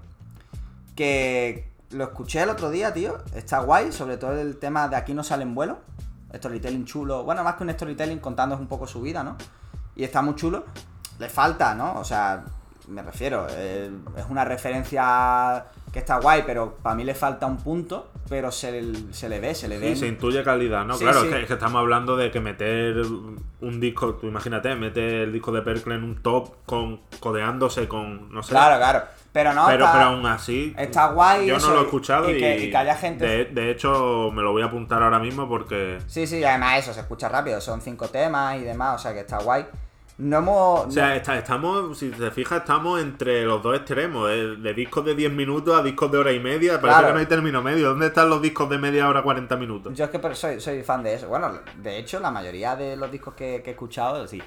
que 0.95 1.71
lo 1.91 2.05
escuché 2.05 2.41
el 2.41 2.49
otro 2.49 2.69
día, 2.69 2.93
tío, 2.93 3.17
está 3.33 3.59
guay, 3.59 3.91
sobre 3.91 4.17
todo 4.17 4.39
el 4.39 4.57
tema 4.57 4.87
de 4.87 4.95
aquí 4.95 5.13
no 5.13 5.23
salen 5.23 5.55
vuelos, 5.55 5.77
storytelling 6.33 6.85
chulo, 6.85 7.23
bueno, 7.23 7.43
más 7.43 7.55
que 7.55 7.63
un 7.63 7.71
storytelling 7.71 8.19
contándoos 8.19 8.59
un 8.59 8.67
poco 8.67 8.87
su 8.87 9.01
vida, 9.01 9.23
¿no? 9.23 9.37
Y 9.95 10.03
está 10.03 10.21
muy 10.21 10.35
chulo, 10.35 10.65
le 11.19 11.29
falta, 11.29 11.75
¿no? 11.75 11.99
O 11.99 12.03
sea, 12.03 12.43
me 12.87 13.01
refiero, 13.01 13.47
eh, 13.49 13.91
es 14.17 14.25
una 14.29 14.43
referencia 14.43 15.65
que 15.95 15.99
está 15.99 16.17
guay, 16.19 16.43
pero 16.45 16.75
para 16.83 16.93
mí 16.93 17.05
le 17.05 17.15
falta 17.15 17.45
un 17.45 17.55
punto, 17.55 18.11
pero 18.27 18.51
se, 18.51 18.83
se 19.13 19.29
le 19.29 19.39
ve, 19.39 19.55
se 19.55 19.69
le 19.69 19.79
ve. 19.79 19.93
Sí, 19.93 20.01
se 20.01 20.07
intuye 20.07 20.43
calidad, 20.43 20.83
¿no? 20.83 20.95
Sí, 20.95 21.05
claro, 21.05 21.21
sí. 21.21 21.27
Es, 21.27 21.33
que, 21.33 21.41
es 21.43 21.47
que 21.47 21.53
estamos 21.53 21.79
hablando 21.79 22.17
de 22.17 22.31
que 22.31 22.41
meter 22.41 22.97
un 23.61 23.79
disco, 23.79 24.15
tú 24.15 24.27
imagínate, 24.27 24.75
mete 24.75 25.23
el 25.23 25.31
disco 25.31 25.53
de 25.53 25.61
Percle 25.61 25.95
en 25.95 26.03
un 26.03 26.21
top 26.21 26.49
con 26.65 26.99
codeándose 27.21 27.87
con, 27.87 28.29
no 28.33 28.43
sé. 28.43 28.49
Claro, 28.49 28.75
claro. 28.77 29.03
Pero 29.31 29.53
no, 29.53 29.65
pero, 29.67 29.85
está- 29.85 29.97
pero 29.97 30.05
aún 30.11 30.25
así. 30.25 30.73
está 30.77 31.07
guay 31.11 31.47
Yo 31.47 31.55
eso, 31.57 31.69
no 31.69 31.75
lo 31.75 31.79
he 31.81 31.83
escuchado 31.85 32.29
y, 32.29 32.33
y 32.35 32.39
que- 32.39 32.59
y 32.65 32.69
que 32.71 32.77
haya 32.77 32.95
gente- 32.95 33.25
De, 33.25 33.45
de 33.45 33.71
hecho, 33.71 34.31
me 34.33 34.41
lo 34.41 34.51
voy 34.51 34.63
a 34.63 34.65
apuntar 34.65 35.01
ahora 35.01 35.19
mismo 35.19 35.47
porque. 35.47 35.99
Sí, 36.07 36.27
sí, 36.27 36.39
y 36.39 36.43
además 36.43 36.79
eso, 36.79 36.93
se 36.93 36.99
escucha 36.99 37.29
rápido, 37.29 37.61
son 37.61 37.79
cinco 37.81 38.09
temas 38.09 38.57
y 38.57 38.63
demás, 38.63 38.95
o 38.95 38.99
sea 38.99 39.13
que 39.13 39.21
está 39.21 39.37
guay. 39.39 39.65
No 40.17 40.37
hemos... 40.37 40.85
O 40.85 40.91
sea, 40.91 41.13
está- 41.15 41.37
estamos, 41.37 41.97
si 41.97 42.09
te 42.09 42.31
fijas, 42.31 42.59
estamos 42.61 43.01
entre 43.01 43.43
los 43.43 43.61
dos 43.61 43.75
extremos, 43.75 44.29
de, 44.29 44.55
de 44.55 44.73
discos 44.73 45.03
de 45.03 45.13
10 45.13 45.31
minutos 45.33 45.77
a 45.77 45.83
discos 45.83 46.09
de 46.11 46.17
hora 46.17 46.31
y 46.31 46.39
media. 46.39 46.79
Parece 46.79 46.99
Claro. 46.99 47.07
que 47.07 47.13
no 47.13 47.19
hay 47.19 47.25
término 47.25 47.61
medio. 47.61 47.89
¿Dónde 47.89 48.07
están 48.07 48.29
los 48.29 48.41
discos 48.41 48.69
de 48.69 48.77
media 48.77 49.09
hora, 49.09 49.21
40 49.23 49.57
minutos? 49.57 49.93
Yo 49.93 50.05
es 50.05 50.09
que 50.11 50.35
soy, 50.35 50.61
soy 50.61 50.83
fan 50.83 51.03
de 51.03 51.15
eso. 51.15 51.27
Bueno, 51.27 51.51
de 51.81 51.97
hecho, 51.97 52.19
la 52.21 52.31
mayoría 52.31 52.77
de 52.77 52.95
los 52.95 53.11
discos 53.11 53.33
que, 53.33 53.61
que 53.61 53.71
he 53.71 53.73
escuchado, 53.73 54.25
sí. 54.25 54.41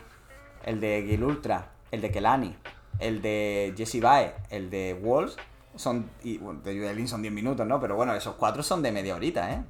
El 0.65 0.81
de 0.81 1.05
Gil 1.07 1.23
Ultra, 1.23 1.69
el 1.91 2.01
de 2.01 2.11
Kelani, 2.11 2.57
el 2.99 3.21
de 3.21 3.75
Jesse 3.77 4.01
Bae, 4.01 4.35
el 4.49 4.71
de 4.71 4.99
Walls, 5.03 5.37
son. 5.77 6.09
Y 6.23 6.39
bueno, 6.39 6.61
de 6.65 6.79
Judelin 6.79 7.07
son 7.09 7.21
10 7.21 7.33
minutos, 7.35 7.67
¿no? 7.67 7.79
Pero 7.79 7.95
bueno, 7.95 8.15
esos 8.15 8.37
cuatro 8.37 8.63
son 8.63 8.81
de 8.83 8.91
media 8.91 9.15
horita, 9.15 9.53
¿eh? 9.53 9.63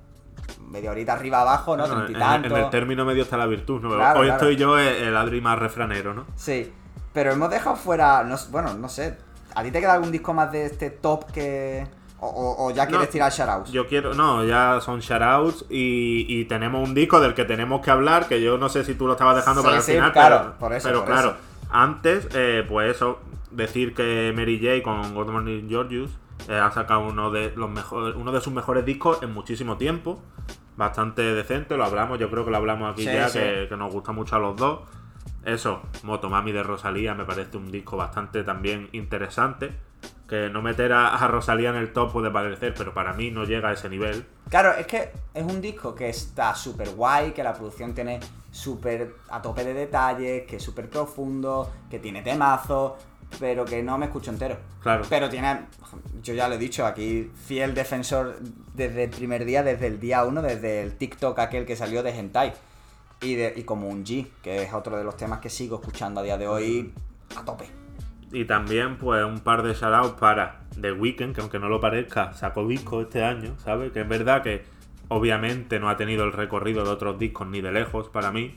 Media 0.71 0.91
horita 0.91 1.15
arriba 1.15 1.41
abajo, 1.41 1.77
¿no? 1.77 1.87
Bueno, 1.87 2.07
en, 2.07 2.45
en 2.45 2.53
el 2.57 2.71
término 2.71 3.05
medio 3.05 3.23
está 3.23 3.37
la 3.37 3.47
virtud, 3.47 3.81
¿no? 3.81 3.91
Claro, 3.91 4.21
Hoy 4.21 4.27
claro. 4.27 4.41
estoy 4.43 4.57
yo 4.57 4.79
el, 4.79 4.87
el 4.89 5.17
Adri 5.17 5.41
más 5.41 5.59
refranero, 5.59 6.13
¿no? 6.15 6.27
Sí. 6.37 6.73
Pero 7.13 7.33
hemos 7.33 7.49
dejado 7.51 7.77
fuera. 7.77 8.23
no 8.25 8.37
bueno, 8.51 8.75
no 8.75 8.89
sé. 8.89 9.17
¿A 9.55 9.63
ti 9.63 9.71
te 9.71 9.81
queda 9.81 9.95
algún 9.95 10.13
disco 10.13 10.35
más 10.35 10.53
de 10.53 10.67
este 10.67 10.91
top 10.91 11.31
que. 11.33 11.87
O, 12.21 12.27
o- 12.27 12.67
o 12.67 12.71
ya 12.73 12.85
No, 12.85 12.91
quieres 12.91 13.11
tirar 13.11 13.31
shoutouts? 13.33 13.71
Yo 13.71 13.87
quiero, 13.87 14.13
no, 14.13 14.45
ya 14.45 14.81
son 14.83 14.99
shoutouts 15.01 15.65
y, 15.71 16.27
y 16.29 16.45
tenemos 16.47 16.87
un 16.87 16.93
disco 16.95 17.21
del 17.21 17.33
que 17.33 17.45
tenemos 17.45 17.81
que 17.81 17.91
hablar, 17.93 18.27
que 18.27 18.43
yo 18.43 18.59
no 18.59 18.69
sé 18.69 18.85
si 18.85 18.95
tú 18.95 19.07
lo 19.07 19.13
estabas 19.13 19.37
dejando 19.37 19.61
Sí, 19.63 19.65
para 19.67 19.77
el 19.79 19.83
sí, 19.85 19.93
final, 19.93 20.13
claro, 20.13 20.39
pero, 20.43 20.59
por 20.59 20.73
eso, 20.75 20.89
pero 20.89 20.99
por 21.05 21.09
claro, 21.15 21.29
eso. 21.31 21.37
antes, 21.71 22.29
eh, 22.35 22.65
pues 22.69 22.97
eso, 22.97 23.21
decir 23.53 23.95
que 23.95 24.33
Mary 24.37 24.59
J 24.61 24.83
con 24.83 25.15
God 25.15 25.31
Morning 25.31 25.69
Georgius 25.69 26.11
eh, 26.49 26.55
ha 26.55 26.71
sacado 26.71 27.01
uno 27.01 27.31
de 27.31 27.53
los 27.57 27.71
mejores, 27.71 28.15
uno 28.17 28.33
de 28.33 28.41
sus 28.41 28.53
mejores 28.53 28.85
discos 28.85 29.23
en 29.23 29.33
muchísimo 29.33 29.77
tiempo, 29.77 30.23
bastante 30.77 31.23
decente, 31.23 31.77
lo 31.77 31.85
hablamos, 31.85 32.19
yo 32.19 32.31
creo 32.31 32.45
que 32.45 32.51
lo 32.51 32.57
hablamos 32.57 32.93
aquí 32.93 33.05
Sí, 33.05 33.13
ya, 33.13 33.29
sí. 33.29 33.39
Que, 33.39 33.67
que 33.69 33.77
nos 33.77 33.93
gusta 33.93 34.13
mucho 34.13 34.37
a 34.37 34.39
los 34.39 34.57
dos. 34.57 34.81
Eso, 35.45 35.83
Motomami 36.03 36.53
de 36.53 36.63
Rosalía 36.63 37.15
me 37.15 37.25
parece 37.25 37.57
un 37.57 37.71
disco 37.71 37.97
bastante 37.97 38.45
también 38.45 38.89
interesante. 38.93 39.73
Que 40.29 40.51
no 40.51 40.61
meter 40.61 40.93
a, 40.93 41.17
a 41.17 41.27
Rosalía 41.27 41.71
en 41.71 41.77
el 41.77 41.93
top 41.93 42.13
puede 42.13 42.31
parecer, 42.31 42.75
pero 42.77 42.93
para 42.93 43.15
mí 43.15 43.31
no 43.31 43.45
llega 43.45 43.71
a 43.71 43.73
ese 43.73 43.89
nivel. 43.89 44.27
Claro, 44.51 44.73
es 44.73 44.87
que 44.87 45.11
es 45.33 45.43
un 45.43 45.61
disco 45.61 45.95
que 45.95 46.11
está 46.11 46.55
súper 46.55 46.91
guay, 46.91 47.33
que 47.33 47.43
la 47.43 47.55
producción 47.55 47.95
tiene 47.95 48.21
súper 48.51 49.17
a 49.31 49.41
tope 49.41 49.65
de 49.65 49.73
detalles, 49.73 50.47
que 50.47 50.57
es 50.57 50.63
súper 50.63 50.91
profundo, 50.91 51.73
que 51.89 51.99
tiene 51.99 52.21
temazo, 52.23 52.99
pero 53.39 53.65
que 53.65 53.83
no 53.83 53.99
me 53.99 54.07
escucho 54.07 54.31
entero. 54.31 54.57
Claro. 54.83 55.05
Pero 55.09 55.29
tiene, 55.29 55.67
yo 56.23 56.35
ya 56.35 56.49
lo 56.49 56.55
he 56.55 56.59
dicho, 56.59 56.87
aquí 56.87 57.31
fiel 57.47 57.75
defensor 57.75 58.39
desde 58.75 59.05
el 59.05 59.11
primer 59.11 59.45
día, 59.45 59.63
desde 59.63 59.87
el 59.87 60.01
día 60.01 60.25
uno, 60.25 60.43
desde 60.43 60.83
el 60.83 60.95
TikTok 60.97 61.39
aquel 61.39 61.67
que 61.67 61.77
salió 61.77 62.03
de 62.03 62.11
Hentai. 62.11 62.53
Y, 63.21 63.35
de, 63.35 63.53
y 63.57 63.65
como 63.65 63.89
un 63.89 64.05
G, 64.05 64.29
que 64.43 64.63
es 64.63 64.73
otro 64.73 64.97
de 64.97 65.03
los 65.03 65.17
temas 65.17 65.41
que 65.41 65.51
sigo 65.51 65.81
escuchando 65.81 66.21
a 66.21 66.23
día 66.23 66.39
de 66.39 66.47
hoy 66.47 66.93
a 67.37 67.45
tope. 67.45 67.67
Y 68.31 68.45
también, 68.45 68.97
pues, 68.97 69.25
un 69.25 69.41
par 69.41 69.63
de 69.63 69.75
shoutouts 69.75 70.21
para 70.21 70.61
The 70.81 70.93
Weeknd, 70.93 71.35
que 71.35 71.41
aunque 71.41 71.59
no 71.59 71.69
lo 71.69 71.81
parezca, 71.81 72.33
sacó 72.35 72.67
disco 72.67 73.01
este 73.01 73.25
año, 73.25 73.57
¿sabes? 73.59 73.91
Que 73.91 74.03
es 74.03 74.09
verdad 74.09 74.43
que 74.43 74.65
obviamente 75.09 75.81
no 75.81 75.89
ha 75.89 75.97
tenido 75.97 76.25
el 76.25 76.33
recorrido 76.33 76.85
de 76.85 76.91
otros 76.91 77.19
discos 77.19 77.49
ni 77.49 77.61
de 77.61 77.73
lejos 77.73 78.09
para 78.09 78.31
mí, 78.31 78.57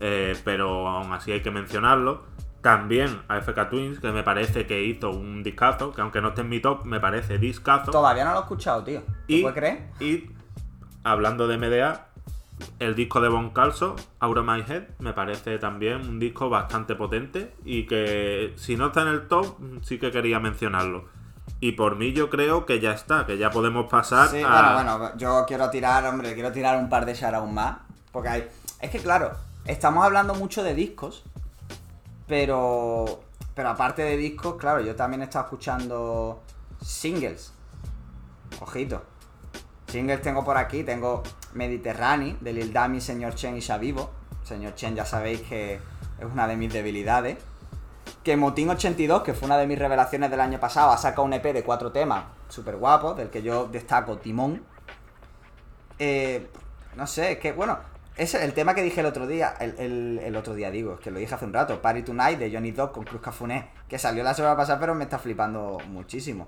eh, 0.00 0.34
pero 0.42 0.88
aún 0.88 1.12
así 1.12 1.32
hay 1.32 1.42
que 1.42 1.50
mencionarlo. 1.50 2.24
También 2.64 3.20
a 3.28 3.36
FK 3.42 3.68
Twins, 3.68 4.00
que 4.00 4.10
me 4.10 4.22
parece 4.22 4.66
que 4.66 4.82
hizo 4.82 5.10
un 5.10 5.42
discazo, 5.42 5.92
que 5.92 6.00
aunque 6.00 6.22
no 6.22 6.28
esté 6.28 6.40
en 6.40 6.48
mi 6.48 6.60
top, 6.60 6.86
me 6.86 6.98
parece 6.98 7.36
discazo. 7.36 7.90
Todavía 7.90 8.24
no 8.24 8.32
lo 8.32 8.38
he 8.38 8.40
escuchado, 8.40 8.82
tío. 8.82 9.02
¿Te 9.02 9.12
Y, 9.34 9.42
puedes 9.42 9.54
creer? 9.58 9.82
y 10.00 10.30
hablando 11.02 11.46
de 11.46 11.58
MDA, 11.58 12.06
el 12.78 12.94
disco 12.94 13.20
de 13.20 13.28
Bon 13.28 13.50
Calso, 13.50 13.96
Out 14.18 14.38
of 14.38 14.46
My 14.46 14.60
Head, 14.66 14.84
me 14.98 15.12
parece 15.12 15.58
también 15.58 16.08
un 16.08 16.18
disco 16.18 16.48
bastante 16.48 16.94
potente 16.94 17.54
y 17.66 17.86
que 17.86 18.54
si 18.56 18.76
no 18.78 18.86
está 18.86 19.02
en 19.02 19.08
el 19.08 19.28
top, 19.28 19.58
sí 19.82 19.98
que 19.98 20.10
quería 20.10 20.40
mencionarlo. 20.40 21.04
Y 21.60 21.72
por 21.72 21.96
mí 21.96 22.14
yo 22.14 22.30
creo 22.30 22.64
que 22.64 22.80
ya 22.80 22.92
está, 22.92 23.26
que 23.26 23.36
ya 23.36 23.50
podemos 23.50 23.90
pasar 23.90 24.28
Sí, 24.28 24.42
a... 24.42 24.72
bueno, 24.74 24.98
bueno, 24.98 25.16
yo 25.18 25.44
quiero 25.46 25.68
tirar, 25.68 26.06
hombre, 26.06 26.32
quiero 26.32 26.50
tirar 26.50 26.78
un 26.78 26.88
par 26.88 27.04
de 27.04 27.12
shoutouts 27.12 27.52
más. 27.52 27.76
Porque 28.10 28.28
hay. 28.30 28.48
Es 28.80 28.90
que 28.90 29.00
claro, 29.00 29.32
estamos 29.66 30.02
hablando 30.02 30.34
mucho 30.34 30.62
de 30.62 30.74
discos. 30.74 31.24
Pero. 32.34 33.20
Pero 33.54 33.68
aparte 33.68 34.02
de 34.02 34.16
discos, 34.16 34.56
claro, 34.56 34.80
yo 34.80 34.96
también 34.96 35.20
he 35.22 35.24
estado 35.26 35.44
escuchando 35.44 36.42
singles. 36.84 37.52
Ojito. 38.60 39.04
Singles 39.86 40.20
tengo 40.20 40.44
por 40.44 40.56
aquí, 40.56 40.82
tengo 40.82 41.22
Mediterráneo, 41.52 42.36
de 42.40 42.52
Lil 42.52 42.72
Dami, 42.72 43.00
Señor 43.00 43.36
Chen 43.36 43.56
y 43.56 43.60
Shavivo. 43.60 44.10
Señor 44.42 44.74
Chen 44.74 44.96
ya 44.96 45.04
sabéis 45.04 45.42
que 45.42 45.74
es 45.74 46.24
una 46.24 46.48
de 46.48 46.56
mis 46.56 46.72
debilidades. 46.72 47.38
Que 48.24 48.36
Motín 48.36 48.68
82, 48.68 49.22
que 49.22 49.32
fue 49.32 49.46
una 49.46 49.56
de 49.56 49.68
mis 49.68 49.78
revelaciones 49.78 50.28
del 50.28 50.40
año 50.40 50.58
pasado, 50.58 50.90
ha 50.90 50.98
sacado 50.98 51.22
un 51.22 51.34
EP 51.34 51.52
de 51.52 51.62
cuatro 51.62 51.92
temas 51.92 52.24
súper 52.48 52.78
guapos, 52.78 53.16
del 53.16 53.30
que 53.30 53.42
yo 53.42 53.68
destaco 53.68 54.18
Timón. 54.18 54.60
Eh, 56.00 56.50
no 56.96 57.06
sé, 57.06 57.30
es 57.30 57.38
que 57.38 57.52
bueno, 57.52 57.78
es 58.16 58.34
el 58.34 58.52
tema 58.52 58.74
que 58.74 58.82
dije 58.82 59.00
el 59.00 59.06
otro 59.06 59.26
día, 59.26 59.54
el, 59.60 59.74
el- 59.78 60.20
el 60.24 60.36
otro 60.36 60.54
día 60.54 60.70
digo, 60.70 60.94
es 60.94 61.00
que 61.00 61.10
lo 61.10 61.18
dije 61.18 61.34
hace 61.34 61.44
un 61.44 61.52
rato, 61.52 61.80
Party 61.82 62.02
Tonight 62.02 62.38
de 62.38 62.52
Johnny 62.52 62.70
Dog 62.70 62.92
con 62.92 63.04
Cruz 63.04 63.20
Cafuné, 63.20 63.68
que 63.88 63.98
salió 63.98 64.22
la 64.22 64.34
semana 64.34 64.56
pasada 64.56 64.78
pero 64.80 64.94
me 64.94 65.04
está 65.04 65.18
flipando 65.18 65.78
muchísimo. 65.88 66.46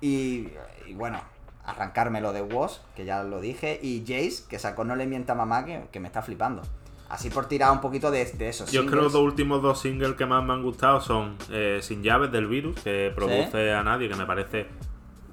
Y, 0.00 0.48
y 0.86 0.94
bueno, 0.94 1.20
arrancármelo 1.64 2.32
de 2.32 2.42
Woz, 2.42 2.80
que 2.94 3.04
ya 3.04 3.22
lo 3.24 3.40
dije, 3.40 3.78
y 3.82 4.00
Jace, 4.06 4.44
que 4.48 4.58
sacó 4.58 4.84
No 4.84 4.94
le 4.96 5.06
mienta 5.06 5.34
mamá, 5.34 5.64
que, 5.64 5.84
que 5.90 6.00
me 6.00 6.08
está 6.08 6.22
flipando. 6.22 6.62
Así 7.08 7.30
por 7.30 7.46
tirar 7.46 7.70
un 7.70 7.80
poquito 7.80 8.10
de, 8.10 8.24
de 8.24 8.48
esos 8.48 8.70
Yo 8.72 8.82
es 8.82 8.90
que 8.90 8.96
los 8.96 9.12
dos 9.12 9.22
últimos 9.22 9.62
dos 9.62 9.80
singles 9.80 10.14
que 10.14 10.26
más 10.26 10.42
me 10.44 10.52
han 10.54 10.62
gustado 10.64 11.00
son 11.00 11.36
eh, 11.52 11.78
Sin 11.80 12.02
llaves 12.02 12.32
del 12.32 12.48
virus, 12.48 12.80
que 12.80 13.12
produce 13.14 13.72
a 13.72 13.84
nadie, 13.84 14.08
que 14.08 14.16
me 14.16 14.26
parece 14.26 14.66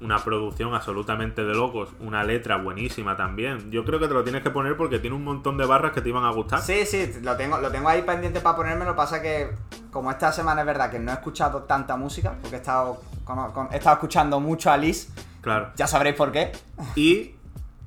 una 0.04 0.18
producción 0.18 0.74
absolutamente 0.74 1.44
de 1.44 1.54
locos, 1.54 1.88
una 1.98 2.22
letra 2.24 2.58
buenísima 2.58 3.16
también. 3.16 3.70
Yo 3.70 3.84
creo 3.84 3.98
que 3.98 4.06
te 4.06 4.14
lo 4.14 4.22
tienes 4.22 4.42
que 4.42 4.50
poner 4.50 4.76
porque 4.76 4.98
tiene 4.98 5.16
un 5.16 5.24
montón 5.24 5.56
de 5.56 5.64
barras 5.64 5.92
que 5.92 6.02
te 6.02 6.10
iban 6.10 6.24
a 6.24 6.30
gustar. 6.30 6.60
Sí, 6.60 6.84
sí, 6.84 7.10
lo 7.22 7.36
tengo, 7.36 7.58
lo 7.58 7.70
tengo 7.70 7.88
ahí 7.88 8.02
pendiente 8.02 8.40
para 8.40 8.56
ponerme. 8.56 8.84
Lo 8.84 8.92
que 8.92 8.96
pasa 8.98 9.22
que, 9.22 9.50
como 9.90 10.10
esta 10.10 10.30
semana 10.30 10.60
es 10.60 10.66
verdad 10.66 10.90
que 10.90 10.98
no 10.98 11.10
he 11.10 11.14
escuchado 11.14 11.62
tanta 11.62 11.96
música, 11.96 12.34
porque 12.40 12.56
he 12.56 12.58
estado, 12.58 13.00
con- 13.24 13.50
con- 13.52 13.68
he 13.72 13.76
estado 13.78 13.94
escuchando 13.94 14.38
mucho 14.40 14.70
a 14.70 14.76
Liz, 14.76 15.08
Claro. 15.40 15.70
ya 15.74 15.86
sabréis 15.86 16.16
por 16.16 16.30
qué. 16.32 16.52
Y 16.96 17.32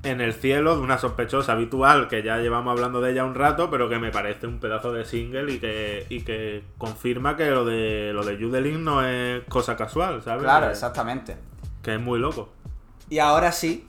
en 0.04 0.20
el 0.20 0.32
cielo 0.32 0.76
de 0.76 0.82
una 0.82 0.96
sospechosa 0.98 1.52
habitual, 1.52 2.06
que 2.08 2.22
ya 2.22 2.38
llevamos 2.38 2.70
hablando 2.72 3.00
de 3.00 3.10
ella 3.12 3.24
un 3.24 3.34
rato, 3.34 3.68
pero 3.70 3.88
que 3.88 3.98
me 3.98 4.10
parece 4.12 4.46
un 4.46 4.58
pedazo 4.60 4.92
de 4.92 5.04
single 5.04 5.52
y 5.52 5.58
que, 5.58 6.06
y 6.08 6.22
que 6.22 6.62
confirma 6.78 7.36
que 7.36 7.50
lo 7.50 7.64
de 7.64 8.12
lo 8.14 8.24
de 8.24 8.36
Judelin 8.36 8.84
no 8.84 9.04
es 9.04 9.42
cosa 9.48 9.76
casual, 9.76 10.22
¿sabes? 10.22 10.42
Claro, 10.44 10.70
exactamente. 10.70 11.36
Que 11.82 11.94
es 11.94 12.00
muy 12.00 12.18
loco. 12.18 12.50
Y 13.10 13.18
ahora 13.18 13.52
sí, 13.52 13.86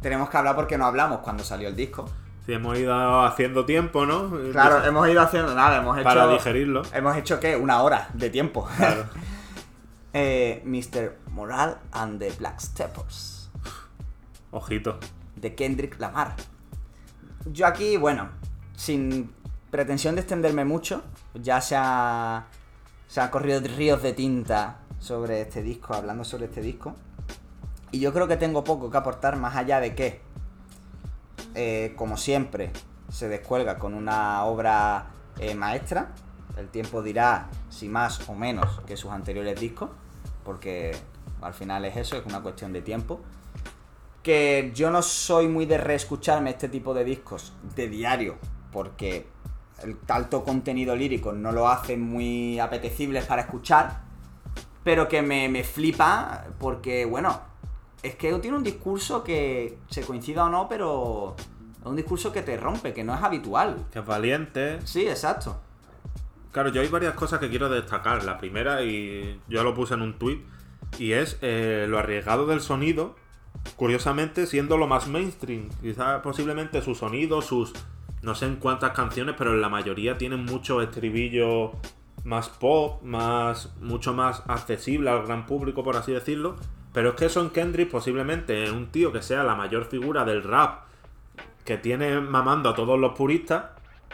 tenemos 0.00 0.30
que 0.30 0.36
hablar 0.36 0.54
porque 0.54 0.78
no 0.78 0.86
hablamos 0.86 1.20
cuando 1.20 1.42
salió 1.44 1.68
el 1.68 1.76
disco. 1.76 2.08
Si 2.44 2.52
hemos 2.52 2.78
ido 2.78 3.24
haciendo 3.24 3.64
tiempo, 3.64 4.06
¿no? 4.06 4.30
Claro, 4.52 4.84
hemos 4.84 5.08
ido 5.08 5.20
haciendo 5.20 5.52
nada, 5.54 5.78
hemos 5.78 5.96
hecho. 5.96 6.04
Para 6.04 6.28
digerirlo. 6.28 6.82
Hemos 6.92 7.16
hecho, 7.16 7.40
¿qué? 7.40 7.56
Una 7.56 7.82
hora 7.82 8.08
de 8.14 8.30
tiempo. 8.30 8.68
Claro. 8.76 9.04
Eh, 10.18 10.62
Mr. 10.64 11.14
Moral 11.30 11.76
and 11.92 12.18
the 12.18 12.30
Black 12.38 12.58
Steppers. 12.58 13.50
Ojito. 14.50 14.98
de 15.34 15.54
Kendrick 15.54 16.00
Lamar. 16.00 16.34
Yo 17.44 17.66
aquí, 17.66 17.98
bueno, 17.98 18.30
sin 18.74 19.30
pretensión 19.70 20.14
de 20.14 20.22
extenderme 20.22 20.64
mucho, 20.64 21.02
ya 21.34 21.60
se 21.60 21.76
ha, 21.76 22.46
se 23.06 23.20
han 23.20 23.28
corrido 23.28 23.60
ríos 23.60 24.02
de 24.02 24.14
tinta 24.14 24.78
sobre 25.06 25.40
este 25.40 25.62
disco, 25.62 25.94
hablando 25.94 26.24
sobre 26.24 26.46
este 26.46 26.60
disco. 26.60 26.94
Y 27.92 28.00
yo 28.00 28.12
creo 28.12 28.26
que 28.26 28.36
tengo 28.36 28.64
poco 28.64 28.90
que 28.90 28.96
aportar 28.96 29.36
más 29.36 29.54
allá 29.54 29.78
de 29.80 29.94
que, 29.94 30.20
eh, 31.54 31.94
como 31.96 32.16
siempre, 32.16 32.72
se 33.08 33.28
descuelga 33.28 33.78
con 33.78 33.94
una 33.94 34.44
obra 34.44 35.06
eh, 35.38 35.54
maestra. 35.54 36.12
El 36.56 36.68
tiempo 36.68 37.02
dirá 37.02 37.48
si 37.70 37.88
más 37.88 38.28
o 38.28 38.34
menos 38.34 38.80
que 38.86 38.96
sus 38.96 39.12
anteriores 39.12 39.60
discos, 39.60 39.90
porque 40.44 40.96
al 41.40 41.54
final 41.54 41.84
es 41.84 41.96
eso, 41.96 42.16
es 42.16 42.26
una 42.26 42.42
cuestión 42.42 42.72
de 42.72 42.82
tiempo 42.82 43.20
que 44.24 44.72
yo 44.74 44.90
no 44.90 45.02
soy 45.02 45.46
muy 45.46 45.66
de 45.66 45.78
reescucharme 45.78 46.50
este 46.50 46.68
tipo 46.68 46.92
de 46.94 47.04
discos 47.04 47.52
de 47.76 47.88
diario, 47.88 48.38
porque 48.72 49.28
el 49.84 49.96
alto 50.08 50.42
contenido 50.42 50.96
lírico 50.96 51.30
no 51.30 51.52
lo 51.52 51.68
hace 51.68 51.96
muy 51.96 52.58
apetecibles 52.58 53.24
para 53.24 53.42
escuchar, 53.42 54.05
pero 54.86 55.08
que 55.08 55.20
me, 55.20 55.48
me 55.48 55.64
flipa 55.64 56.44
porque, 56.60 57.06
bueno, 57.06 57.40
es 58.04 58.14
que 58.14 58.32
tiene 58.34 58.56
un 58.56 58.62
discurso 58.62 59.24
que, 59.24 59.78
se 59.90 60.02
coincida 60.02 60.44
o 60.44 60.48
no, 60.48 60.68
pero 60.68 61.34
es 61.80 61.84
un 61.84 61.96
discurso 61.96 62.30
que 62.30 62.42
te 62.42 62.56
rompe, 62.56 62.92
que 62.92 63.02
no 63.02 63.12
es 63.12 63.20
habitual. 63.20 63.84
Que 63.90 63.98
es 63.98 64.06
valiente. 64.06 64.78
Sí, 64.84 65.08
exacto. 65.08 65.60
Claro, 66.52 66.68
yo 66.68 66.82
hay 66.82 66.86
varias 66.86 67.14
cosas 67.14 67.40
que 67.40 67.50
quiero 67.50 67.68
destacar. 67.68 68.22
La 68.22 68.38
primera, 68.38 68.84
y 68.84 69.40
yo 69.48 69.64
lo 69.64 69.74
puse 69.74 69.94
en 69.94 70.02
un 70.02 70.20
tweet, 70.20 70.44
y 71.00 71.14
es 71.14 71.36
eh, 71.42 71.86
lo 71.88 71.98
arriesgado 71.98 72.46
del 72.46 72.60
sonido, 72.60 73.16
curiosamente 73.74 74.46
siendo 74.46 74.76
lo 74.76 74.86
más 74.86 75.08
mainstream. 75.08 75.68
Quizás 75.82 76.20
posiblemente 76.20 76.80
su 76.80 76.94
sonido, 76.94 77.42
sus 77.42 77.72
no 78.22 78.36
sé 78.36 78.46
en 78.46 78.54
cuántas 78.54 78.92
canciones, 78.92 79.34
pero 79.36 79.52
en 79.52 79.60
la 79.60 79.68
mayoría 79.68 80.16
tienen 80.16 80.44
mucho 80.44 80.80
estribillo 80.80 81.72
más 82.26 82.48
pop, 82.48 83.00
más 83.02 83.72
mucho 83.80 84.12
más 84.12 84.42
accesible 84.48 85.10
al 85.10 85.24
gran 85.24 85.46
público, 85.46 85.84
por 85.84 85.96
así 85.96 86.12
decirlo. 86.12 86.56
Pero 86.92 87.10
es 87.10 87.14
que 87.14 87.26
eso 87.26 87.40
en 87.40 87.50
Kendrick 87.50 87.88
posiblemente 87.88 88.70
un 88.70 88.88
tío 88.88 89.12
que 89.12 89.22
sea 89.22 89.44
la 89.44 89.54
mayor 89.54 89.84
figura 89.84 90.24
del 90.24 90.42
rap, 90.42 90.86
que 91.64 91.78
tiene 91.78 92.20
mamando 92.20 92.68
a 92.68 92.74
todos 92.74 92.98
los 92.98 93.12
puristas, 93.16 93.66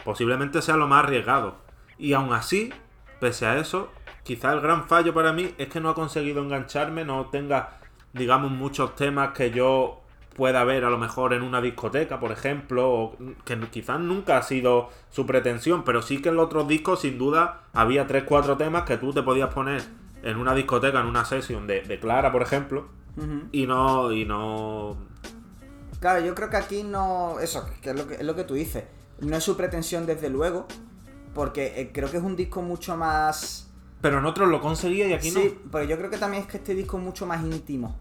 posiblemente 0.05 0.61
sea 0.61 0.77
lo 0.77 0.87
más 0.87 1.05
arriesgado. 1.05 1.55
Y 1.97 2.13
aún 2.13 2.33
así, 2.33 2.71
pese 3.19 3.47
a 3.47 3.57
eso, 3.57 3.91
quizá 4.23 4.53
el 4.53 4.61
gran 4.61 4.87
fallo 4.87 5.13
para 5.13 5.33
mí 5.33 5.55
es 5.57 5.69
que 5.69 5.79
no 5.79 5.89
ha 5.89 5.95
conseguido 5.95 6.43
engancharme, 6.43 7.05
no 7.05 7.27
tenga, 7.31 7.79
digamos, 8.13 8.51
muchos 8.51 8.95
temas 8.95 9.31
que 9.31 9.49
yo 9.49 10.02
pueda 10.35 10.63
ver 10.63 10.85
a 10.85 10.89
lo 10.89 10.97
mejor 10.97 11.33
en 11.33 11.41
una 11.41 11.61
discoteca, 11.61 12.19
por 12.19 12.31
ejemplo, 12.31 12.91
o 12.91 13.17
que 13.45 13.59
quizás 13.69 13.99
nunca 13.99 14.37
ha 14.37 14.43
sido 14.43 14.89
su 15.09 15.25
pretensión, 15.25 15.83
pero 15.83 16.01
sí 16.01 16.21
que 16.21 16.29
en 16.29 16.35
los 16.35 16.45
otros 16.45 16.67
discos, 16.67 17.01
sin 17.01 17.17
duda, 17.17 17.63
había 17.73 18.07
3-4 18.07 18.57
temas 18.57 18.83
que 18.83 18.97
tú 18.97 19.13
te 19.13 19.23
podías 19.23 19.53
poner 19.53 19.83
en 20.23 20.37
una 20.37 20.55
discoteca, 20.55 20.99
en 20.99 21.07
una 21.07 21.25
sesión 21.25 21.67
de, 21.67 21.81
de 21.81 21.99
Clara, 21.99 22.31
por 22.31 22.41
ejemplo, 22.41 22.87
y 23.51 23.67
no, 23.67 24.11
y 24.11 24.25
no 24.25 24.97
Claro, 26.03 26.19
yo 26.19 26.35
creo 26.35 26.49
que 26.49 26.57
aquí 26.57 26.83
no. 26.83 27.39
Eso, 27.39 27.65
que 27.81 27.91
es 27.91 27.95
lo 27.95 28.05
que, 28.05 28.15
es 28.15 28.23
lo 28.23 28.35
que 28.35 28.43
tú 28.43 28.55
dices. 28.55 28.83
No 29.21 29.37
es 29.37 29.43
su 29.45 29.55
pretensión, 29.55 30.05
desde 30.05 30.29
luego, 30.29 30.67
porque 31.33 31.79
eh, 31.79 31.91
creo 31.93 32.11
que 32.11 32.17
es 32.17 32.23
un 32.23 32.35
disco 32.35 32.61
mucho 32.61 32.97
más. 32.97 33.69
Pero 34.01 34.19
en 34.19 34.25
otros 34.25 34.49
lo 34.49 34.59
conseguía 34.59 35.07
y 35.07 35.13
aquí 35.13 35.31
sí, 35.31 35.57
no. 35.63 35.71
pero 35.71 35.85
yo 35.85 35.97
creo 35.97 36.09
que 36.09 36.17
también 36.17 36.43
es 36.43 36.49
que 36.49 36.57
este 36.57 36.75
disco 36.75 36.97
es 36.97 37.03
mucho 37.05 37.25
más 37.25 37.41
íntimo 37.41 37.97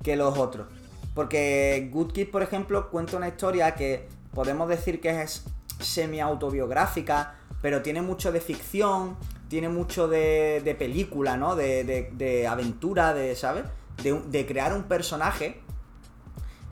que 0.00 0.14
los 0.14 0.38
otros. 0.38 0.68
Porque 1.14 1.88
Good 1.92 2.12
Kid, 2.12 2.30
por 2.30 2.42
ejemplo, 2.42 2.90
cuenta 2.90 3.16
una 3.16 3.28
historia 3.28 3.74
que 3.74 4.08
podemos 4.32 4.68
decir 4.68 5.00
que 5.00 5.22
es 5.22 5.44
semi-autobiográfica, 5.80 7.34
pero 7.62 7.82
tiene 7.82 8.00
mucho 8.02 8.32
de 8.32 8.40
ficción, 8.40 9.16
tiene 9.48 9.68
mucho 9.68 10.08
de, 10.08 10.62
de 10.64 10.74
película, 10.74 11.36
¿no? 11.36 11.56
De, 11.56 11.84
de- 11.84 12.10
de 12.12 12.46
aventura, 12.46 13.12
de, 13.14 13.34
¿sabes? 13.34 13.64
De, 14.02 14.46
crear 14.46 14.72
un 14.72 14.84
personaje. 14.84 15.60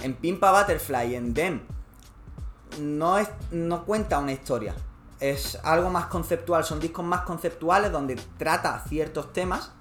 En 0.03 0.15
Pimpa 0.15 0.53
Butterfly, 0.59 1.17
en 1.17 1.35
Dem, 1.35 1.61
no, 2.81 3.19
es, 3.19 3.29
no 3.51 3.85
cuenta 3.85 4.19
una 4.21 4.33
historia. 4.33 4.75
Es 5.19 5.59
algo 5.65 5.91
más 5.91 6.07
conceptual, 6.07 6.63
son 6.65 6.79
discos 6.79 7.05
más 7.05 7.23
conceptuales 7.23 7.91
donde 7.91 8.15
trata 8.39 8.79
ciertos 8.89 9.33
temas. 9.33 9.73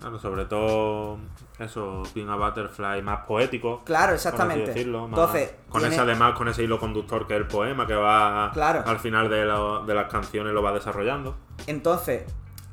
Claro, 0.00 0.18
sobre 0.18 0.46
todo 0.46 1.18
eso, 1.58 2.02
Being 2.14 2.28
a 2.28 2.36
Butterfly, 2.36 3.02
más 3.02 3.20
poético. 3.26 3.82
Claro, 3.84 4.08
por 4.08 4.14
así 4.16 4.28
exactamente. 4.28 4.66
decirlo, 4.68 5.08
más- 5.08 5.18
Entonces, 5.18 5.54
con 5.68 5.80
tiene- 5.80 5.94
ese 5.94 6.02
además, 6.02 6.34
con 6.36 6.48
ese 6.48 6.62
hilo 6.64 6.78
conductor 6.78 7.26
que 7.26 7.34
es 7.34 7.40
el 7.40 7.46
poema 7.46 7.86
que 7.86 7.94
va 7.94 8.50
Claro. 8.52 8.82
al 8.86 8.98
final 8.98 9.28
de, 9.30 9.44
lo- 9.44 9.84
de 9.84 9.94
las 9.94 10.10
canciones 10.10 10.52
lo 10.52 10.62
va 10.62 10.72
desarrollando. 10.72 11.36
Entonces, 11.66 12.24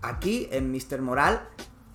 aquí 0.01 0.47
en 0.51 0.71
Mr. 0.71 1.01
Moral 1.01 1.47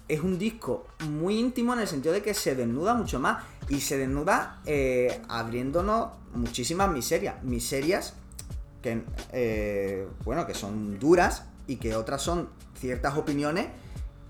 es 0.08 0.20
un 0.22 0.38
disco 0.38 0.86
muy 1.06 1.38
íntimo 1.38 1.74
en 1.74 1.80
el 1.80 1.86
sentido 1.86 2.14
de 2.14 2.22
que 2.22 2.32
se 2.32 2.54
desnuda 2.54 2.94
mucho 2.94 3.20
más. 3.20 3.44
Y 3.68 3.80
se 3.80 3.98
desnuda 3.98 4.60
eh, 4.64 5.20
abriéndonos 5.28 6.08
muchísimas 6.32 6.90
miserias. 6.90 7.42
Miserias 7.42 8.14
que, 8.80 9.02
eh, 9.32 10.08
bueno, 10.24 10.46
que 10.46 10.54
son 10.54 10.98
duras 10.98 11.44
y 11.66 11.76
que 11.76 11.94
otras 11.94 12.22
son 12.22 12.48
ciertas 12.78 13.18
opiniones 13.18 13.66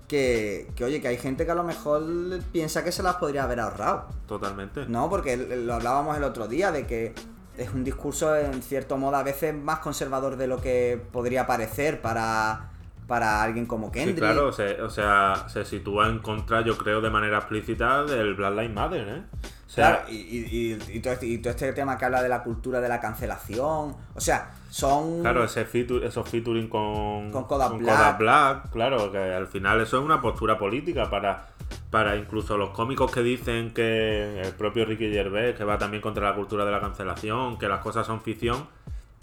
que, 0.09 0.69
que, 0.75 0.83
oye, 0.83 0.99
que 1.01 1.07
hay 1.07 1.17
gente 1.17 1.45
que 1.45 1.51
a 1.51 1.55
lo 1.55 1.63
mejor 1.63 2.03
piensa 2.51 2.83
que 2.83 2.91
se 2.91 3.01
las 3.03 3.15
podría 3.15 3.43
haber 3.43 3.61
ahorrado. 3.61 4.07
Totalmente. 4.27 4.85
No, 4.87 5.09
porque 5.09 5.37
lo 5.37 5.73
hablábamos 5.75 6.17
el 6.17 6.23
otro 6.25 6.47
día 6.49 6.71
de 6.73 6.85
que 6.85 7.13
es 7.57 7.69
un 7.73 7.83
discurso 7.85 8.35
en 8.35 8.61
cierto 8.63 8.97
modo 8.97 9.15
a 9.17 9.23
veces 9.23 9.53
más 9.55 9.79
conservador 9.79 10.35
de 10.35 10.47
lo 10.47 10.59
que 10.61 10.99
podría 11.11 11.45
parecer 11.45 12.01
para, 12.01 12.71
para 13.07 13.43
alguien 13.43 13.65
como 13.65 13.87
Sí, 13.87 13.91
Kendrick. 13.93 14.17
claro, 14.17 14.51
se- 14.51 14.81
o 14.81 14.89
sea, 14.89 15.45
se 15.47 15.63
sitúa 15.65 16.07
en 16.09 16.19
contra, 16.19 16.61
yo 16.61 16.77
creo, 16.77 17.01
de 17.01 17.09
manera 17.09 17.37
explícita 17.37 18.03
del 18.03 18.33
Black 18.35 18.53
Lives 18.55 18.73
Matter, 18.73 19.07
¿eh? 19.09 19.23
O 19.69 19.71
sea, 19.71 19.97
Claro, 19.99 20.09
y, 20.09 20.15
y- 20.15 20.73
y- 20.89 20.97
y 20.97 20.99
todo 20.99 21.13
este, 21.13 21.27
y 21.27 21.37
todo 21.37 21.51
este 21.51 21.71
tema 21.73 21.95
que 21.95 22.03
habla 22.05 22.23
de 22.23 22.29
la 22.29 22.41
cultura 22.41 22.81
de 22.81 22.89
la 22.89 22.99
cancelación. 22.99 23.95
O 24.15 24.19
sea, 24.19 24.49
son. 24.71 25.21
Claro, 25.21 25.43
ese 25.43 25.63
feature- 25.67 26.03
esos 26.07 26.27
featuring 26.27 26.67
con, 26.67 27.31
Con 27.31 27.43
Kodak 27.43 27.69
con 27.69 27.77
Black. 27.79 27.95
Kodak 27.97 28.17
Black, 28.17 28.69
claro, 28.71 29.11
que 29.11 29.19
al 29.19 29.45
final 29.47 29.79
eso 29.79 29.99
es 29.99 30.03
una 30.03 30.21
postura 30.23 30.57
política 30.57 31.11
para, 31.11 31.49
para 31.91 32.15
incluso 32.15 32.57
los 32.57 32.71
cómicos 32.71 33.11
que 33.11 33.21
dicen 33.21 33.71
que 33.71 34.41
el 34.41 34.53
propio 34.53 34.85
Ricky 34.85 35.11
Gervais, 35.11 35.55
que 35.55 35.63
va 35.63 35.77
también 35.77 36.01
contra 36.01 36.27
la 36.31 36.35
cultura 36.35 36.65
de 36.65 36.71
la 36.71 36.79
cancelación, 36.81 37.59
que 37.59 37.67
las 37.67 37.81
cosas 37.81 38.07
son 38.07 38.21
ficción, 38.21 38.67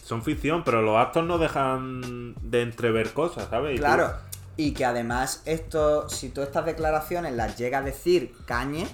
son 0.01 0.23
ficción, 0.23 0.63
pero 0.63 0.81
los 0.81 0.97
actos 0.97 1.25
no 1.27 1.39
dejan 1.39 2.35
de 2.41 2.63
entrever 2.63 3.13
cosas, 3.13 3.49
¿sabes? 3.51 3.75
Tú- 3.75 3.83
Claro. 3.83 4.13
Y 4.57 4.73
que 4.75 4.85
además, 4.85 5.43
esto, 5.45 6.09
si 6.09 6.29
todas 6.31 6.47
estas 6.49 6.65
declaraciones 6.67 7.35
las 7.35 7.59
llega 7.59 7.79
a 7.79 7.83
decir 7.83 8.33
Cañe, 8.47 8.87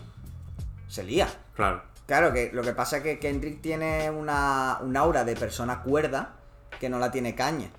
se 0.93 1.03
lía. 1.05 1.27
claro. 1.57 1.83
Claro, 2.05 2.33
que 2.33 2.51
lo 2.53 2.63
que 2.63 2.73
pasa 2.73 2.99
es 2.99 3.05
que 3.05 3.19
Kendrick 3.19 3.63
tiene 3.63 4.11
una, 4.11 4.79
un 4.83 4.97
aura 4.97 5.25
de 5.25 5.35
persona 5.35 5.81
cuerda 5.83 6.35
que 6.79 6.91
no 6.91 6.99
la 6.99 7.11
tiene 7.11 7.35
caña. 7.35 7.71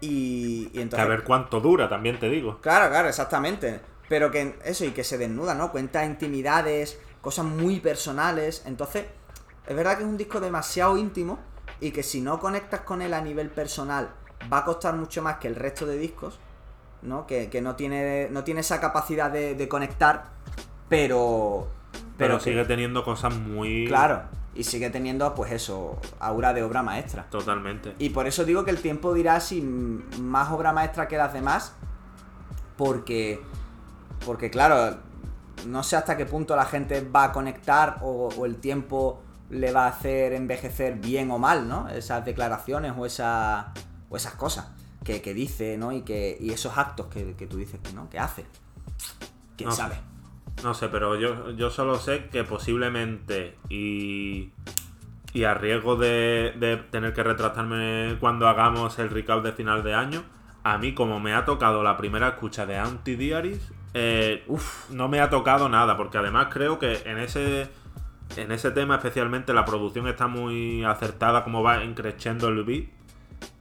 Y, 0.00 0.70
y 0.72 0.88
Que 0.88 1.00
a 1.00 1.04
ver 1.04 1.24
cuánto 1.24 1.60
dura, 1.60 1.88
también 1.88 2.18
te 2.18 2.30
digo. 2.30 2.60
Claro, 2.62 2.88
claro, 2.88 3.08
exactamente. 3.08 3.80
Pero 4.08 4.30
que 4.30 4.56
eso, 4.64 4.84
y 4.84 4.92
que 4.92 5.04
se 5.04 5.18
desnuda, 5.18 5.54
¿no? 5.54 5.72
Cuenta 5.72 6.06
intimidades, 6.06 6.98
cosas 7.20 7.44
muy 7.44 7.80
personales. 7.80 8.62
Entonces, 8.64 9.04
es 9.66 9.76
verdad 9.76 9.98
que 9.98 10.04
es 10.04 10.08
un 10.08 10.16
disco 10.16 10.40
demasiado 10.40 10.96
íntimo 10.96 11.38
y 11.80 11.90
que 11.90 12.02
si 12.02 12.22
no 12.22 12.38
conectas 12.38 12.80
con 12.80 13.02
él 13.02 13.12
a 13.12 13.20
nivel 13.20 13.50
personal, 13.50 14.10
va 14.50 14.58
a 14.58 14.64
costar 14.64 14.94
mucho 14.94 15.20
más 15.22 15.36
que 15.36 15.48
el 15.48 15.56
resto 15.56 15.84
de 15.84 15.98
discos, 15.98 16.38
¿no? 17.02 17.26
Que, 17.26 17.50
que 17.50 17.60
no, 17.60 17.76
tiene, 17.76 18.28
no 18.30 18.42
tiene 18.44 18.60
esa 18.60 18.80
capacidad 18.80 19.30
de, 19.30 19.54
de 19.54 19.68
conectar, 19.68 20.30
pero... 20.88 21.68
Pero, 22.16 22.38
sigue 22.40 22.64
teniendo 22.64 23.04
cosas 23.04 23.34
muy. 23.34 23.86
Claro, 23.86 24.22
y 24.54 24.64
sigue 24.64 24.90
teniendo, 24.90 25.34
pues 25.34 25.50
eso, 25.52 25.98
aura 26.20 26.52
de 26.52 26.62
obra 26.62 26.82
maestra. 26.82 27.26
Totalmente. 27.30 27.94
Y 27.98 28.10
por 28.10 28.26
eso 28.26 28.44
digo 28.44 28.64
que 28.64 28.70
el 28.70 28.80
tiempo 28.80 29.12
dirá 29.14 29.40
si 29.40 29.60
más 29.60 30.50
obra 30.52 30.72
maestra 30.72 31.08
que 31.08 31.16
las 31.16 31.32
demás. 31.32 31.74
Porque. 32.76 33.42
Porque, 34.24 34.50
claro, 34.50 34.96
no 35.66 35.82
sé 35.82 35.96
hasta 35.96 36.16
qué 36.16 36.24
punto 36.24 36.56
la 36.56 36.64
gente 36.64 37.00
va 37.02 37.24
a 37.24 37.32
conectar 37.32 37.98
o, 38.00 38.28
o 38.36 38.46
el 38.46 38.56
tiempo 38.56 39.20
le 39.50 39.72
va 39.72 39.84
a 39.84 39.88
hacer 39.88 40.32
envejecer 40.32 40.94
bien 40.94 41.30
o 41.30 41.38
mal, 41.38 41.68
¿no? 41.68 41.88
Esas 41.90 42.24
declaraciones 42.24 42.92
o, 42.96 43.04
esa, 43.06 43.72
o 44.08 44.16
esas 44.16 44.34
cosas 44.34 44.68
que, 45.04 45.20
que 45.20 45.34
dice, 45.34 45.76
¿no? 45.76 45.92
Y, 45.92 46.02
que, 46.02 46.36
y 46.40 46.50
esos 46.52 46.78
actos 46.78 47.06
que, 47.08 47.34
que 47.34 47.46
tú 47.46 47.58
dices 47.58 47.78
que 47.82 47.92
no, 47.92 48.08
que 48.08 48.18
hace. 48.18 48.46
¿Quién 49.56 49.68
No. 49.68 49.74
sabe? 49.76 49.96
No 50.62 50.72
sé, 50.74 50.88
pero 50.88 51.16
yo, 51.16 51.50
yo 51.50 51.70
solo 51.70 51.96
sé 51.96 52.28
que 52.30 52.44
posiblemente 52.44 53.56
y, 53.68 54.50
y 55.32 55.44
a 55.44 55.54
riesgo 55.54 55.96
de, 55.96 56.54
de 56.58 56.76
tener 56.76 57.12
que 57.12 57.22
retractarme 57.22 58.16
cuando 58.20 58.48
hagamos 58.48 58.98
el 58.98 59.10
recap 59.10 59.42
de 59.42 59.52
final 59.52 59.82
de 59.82 59.94
año, 59.94 60.22
a 60.62 60.78
mí 60.78 60.94
como 60.94 61.20
me 61.20 61.34
ha 61.34 61.44
tocado 61.44 61.82
la 61.82 61.96
primera 61.96 62.28
escucha 62.28 62.64
de 62.64 62.78
Anti 62.78 63.16
Diaries, 63.16 63.72
eh, 63.92 64.44
no 64.90 65.08
me 65.08 65.20
ha 65.20 65.30
tocado 65.30 65.68
nada, 65.68 65.96
porque 65.96 66.18
además 66.18 66.48
creo 66.50 66.78
que 66.78 67.02
en 67.04 67.18
ese 67.18 67.68
en 68.36 68.50
ese 68.50 68.70
tema 68.72 68.96
especialmente 68.96 69.52
la 69.52 69.64
producción 69.64 70.08
está 70.08 70.26
muy 70.26 70.82
acertada, 70.84 71.44
como 71.44 71.62
va 71.62 71.84
encrechendo 71.84 72.48
el 72.48 72.64
beat, 72.64 72.86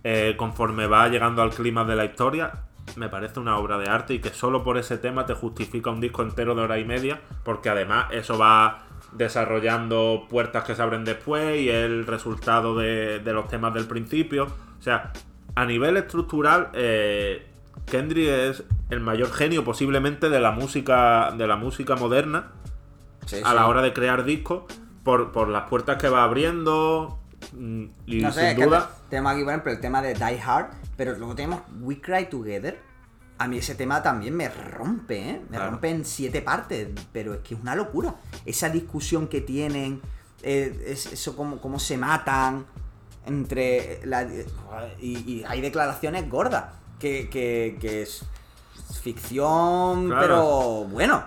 eh, 0.03 0.35
conforme 0.37 0.87
va 0.87 1.07
llegando 1.09 1.41
al 1.41 1.51
clima 1.51 1.83
de 1.83 1.95
la 1.95 2.05
historia, 2.05 2.63
me 2.95 3.09
parece 3.09 3.39
una 3.39 3.57
obra 3.57 3.77
de 3.77 3.89
arte 3.89 4.13
y 4.13 4.19
que 4.19 4.29
solo 4.29 4.63
por 4.63 4.77
ese 4.77 4.97
tema 4.97 5.25
te 5.25 5.33
justifica 5.33 5.89
un 5.89 6.01
disco 6.01 6.21
entero 6.21 6.55
de 6.55 6.61
hora 6.61 6.79
y 6.79 6.85
media, 6.85 7.21
porque 7.43 7.69
además 7.69 8.07
eso 8.11 8.37
va 8.37 8.85
desarrollando 9.11 10.25
puertas 10.29 10.63
que 10.63 10.75
se 10.75 10.81
abren 10.81 11.05
después 11.05 11.59
y 11.59 11.69
el 11.69 12.05
resultado 12.05 12.75
de, 12.77 13.19
de 13.19 13.33
los 13.33 13.47
temas 13.47 13.73
del 13.73 13.85
principio. 13.85 14.47
O 14.79 14.81
sea, 14.81 15.11
a 15.55 15.65
nivel 15.65 15.97
estructural, 15.97 16.69
eh, 16.73 17.47
Kendrick 17.85 18.27
es 18.27 18.63
el 18.89 18.99
mayor 18.99 19.31
genio 19.31 19.63
posiblemente 19.63 20.29
de 20.29 20.39
la 20.39 20.51
música, 20.51 21.31
de 21.37 21.47
la 21.47 21.55
música 21.55 21.95
moderna 21.95 22.51
Sí, 23.25 23.37
a 23.43 23.53
la 23.53 23.67
hora 23.67 23.81
de 23.81 23.93
crear 23.93 24.25
discos 24.25 24.63
por, 25.03 25.31
por 25.31 25.47
las 25.47 25.69
puertas 25.69 25.97
que 25.97 26.09
va 26.09 26.23
abriendo 26.23 27.19
y 28.05 28.21
No 28.21 28.31
sé, 28.31 28.51
sin 28.51 28.59
es 28.61 28.65
duda 28.65 28.87
te- 28.87 29.09
tenemos 29.11 29.31
aquí, 29.33 29.41
por 29.43 29.49
ejemplo, 29.51 29.71
el 29.71 29.79
tema 29.79 30.01
de 30.01 30.13
Die 30.13 30.41
Hard, 30.45 30.67
pero 30.97 31.15
luego 31.17 31.35
tenemos 31.35 31.61
We 31.81 31.99
Cry 32.01 32.25
Together. 32.29 32.79
A 33.37 33.47
mí 33.47 33.57
ese 33.57 33.75
tema 33.75 34.01
también 34.03 34.35
me 34.35 34.47
rompe, 34.49 35.29
¿eh? 35.29 35.41
Me 35.49 35.57
Claro. 35.57 35.71
rompe 35.71 35.89
en 35.89 36.05
siete 36.05 36.41
partes, 36.41 36.87
pero 37.11 37.33
es 37.33 37.39
que 37.41 37.55
es 37.55 37.61
una 37.61 37.75
locura. 37.75 38.15
Esa 38.45 38.69
discusión 38.69 39.27
que 39.27 39.41
tienen, 39.41 40.01
eh, 40.43 40.85
es- 40.87 41.07
eso 41.07 41.35
cómo, 41.35 41.59
cómo 41.59 41.79
se 41.79 41.97
matan 41.97 42.65
entre... 43.25 44.01
la- 44.05 44.27
y, 45.01 45.17
y 45.31 45.43
hay 45.47 45.61
declaraciones 45.61 46.29
gordas, 46.29 46.65
que, 46.99 47.29
que, 47.29 47.77
que 47.81 48.03
es 48.03 48.23
ficción, 49.01 50.07
Claro. 50.07 50.21
pero 50.21 50.43
bueno, 50.91 51.23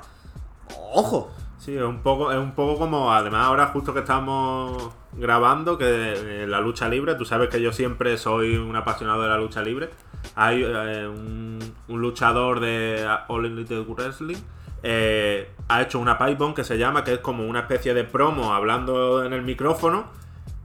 ojo. 0.93 1.31
Sí, 1.59 1.75
es 1.77 1.83
un 1.83 2.01
poco, 2.03 2.31
es 2.33 2.39
un 2.39 2.53
poco 2.55 2.79
como, 2.79 3.13
además 3.13 3.47
ahora 3.47 3.67
justo 3.69 3.93
que 3.93 4.01
estamos 4.01 4.91
grabando, 5.17 5.79
que 5.79 5.85
eh, 5.87 6.47
la 6.47 6.61
lucha 6.61 6.89
libre, 6.89 7.15
tú 7.15 7.25
sabes 7.25 7.49
que 7.49 7.61
yo 7.61 7.73
siempre 7.73 8.17
soy 8.19 8.57
un 8.57 8.77
apasionado 8.77 9.23
de 9.23 9.29
la 9.29 9.39
lucha 9.39 9.63
libre. 9.63 9.91
Hay 10.35 10.63
eh, 10.63 11.09
un, 11.09 11.59
luchador 11.89 12.61
de 12.61 13.07
All 13.29 13.47
Elite 13.47 13.79
Wrestling, 13.81 14.37
eh, 14.83 15.51
ha 15.69 15.83
hecho 15.83 15.99
una 15.99 16.19
pipe 16.19 16.45
que 16.55 16.63
se 16.63 16.79
llama, 16.79 17.03
que 17.03 17.15
es 17.15 17.19
como 17.19 17.45
una 17.45 17.61
especie 17.61 17.95
de 17.95 18.05
promo 18.05 18.55
hablando 18.55 19.25
en 19.25 19.33
el 19.33 19.43
micrófono, 19.43 20.07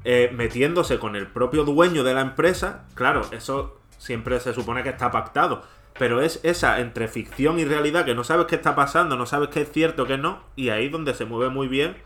eh, 0.04 0.32
metiéndose 0.34 1.00
con 1.00 1.16
el 1.16 1.28
propio 1.28 1.64
dueño 1.64 2.04
de 2.04 2.14
la 2.14 2.22
empresa. 2.22 2.86
Claro, 2.94 3.22
eso 3.32 3.80
siempre 3.98 4.40
se 4.40 4.54
supone 4.54 4.84
que 4.84 4.90
está 4.90 5.12
pactado. 5.12 5.64
Pero 5.98 6.22
es 6.22 6.40
esa 6.44 6.80
entre 6.80 7.08
ficción 7.08 7.60
y 7.60 7.66
realidad 7.66 8.06
que 8.06 8.16
no 8.16 8.24
sabes 8.24 8.46
qué 8.46 8.56
está 8.56 8.76
pasando, 8.76 9.18
no 9.18 9.26
sabes 9.26 9.50
qué 9.50 9.62
es 9.62 9.72
cierto, 9.72 10.06
qué 10.06 10.18
no, 10.18 10.42
y 10.56 10.70
ahí 10.70 10.90
donde 10.90 11.14
se 11.14 11.26
mueve 11.26 11.50
muy 11.50 11.68
bien. 11.68 11.98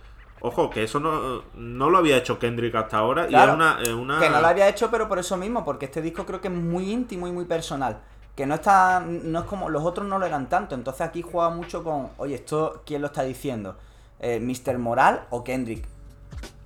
Ojo, 0.42 0.70
que 0.70 0.84
eso 0.84 1.00
no, 1.00 1.44
no 1.56 1.90
lo 1.90 1.98
había 1.98 2.18
hecho 2.18 2.38
Kendrick 2.38 2.76
hasta 2.76 2.98
ahora, 2.98 3.26
Claro, 3.28 3.46
y 3.46 3.50
es 3.50 3.56
una, 3.56 3.82
es 3.82 3.90
una- 3.90 4.20
Que 4.20 4.30
no 4.30 4.42
lo 4.42 4.48
había 4.48 4.68
hecho, 4.68 4.92
pero 4.92 5.08
por 5.08 5.18
eso 5.18 5.38
mismo, 5.38 5.64
porque 5.66 5.86
este 5.86 6.02
disco 6.02 6.26
creo 6.26 6.42
que 6.42 6.50
es 6.50 6.54
muy 6.54 6.92
íntimo 6.92 7.28
y 7.28 7.32
muy 7.32 7.46
personal. 7.46 8.00
Que 8.36 8.46
no 8.46 8.56
está. 8.56 9.00
No 9.00 9.40
es 9.40 9.46
como. 9.46 9.70
Los 9.70 9.84
otros 9.86 10.06
no 10.08 10.20
lo 10.20 10.26
eran 10.26 10.50
tanto. 10.50 10.76
Entonces 10.76 11.02
aquí 11.08 11.22
juega 11.22 11.50
mucho 11.52 11.84
con. 11.86 12.10
Oye, 12.18 12.36
esto, 12.36 12.84
¿quién 12.86 13.00
lo 13.02 13.08
está 13.08 13.24
diciendo? 13.24 13.78
Eh, 14.20 14.42
¿Mr. 14.42 14.78
Moral 14.78 15.26
o 15.30 15.42
Kendrick? 15.44 15.88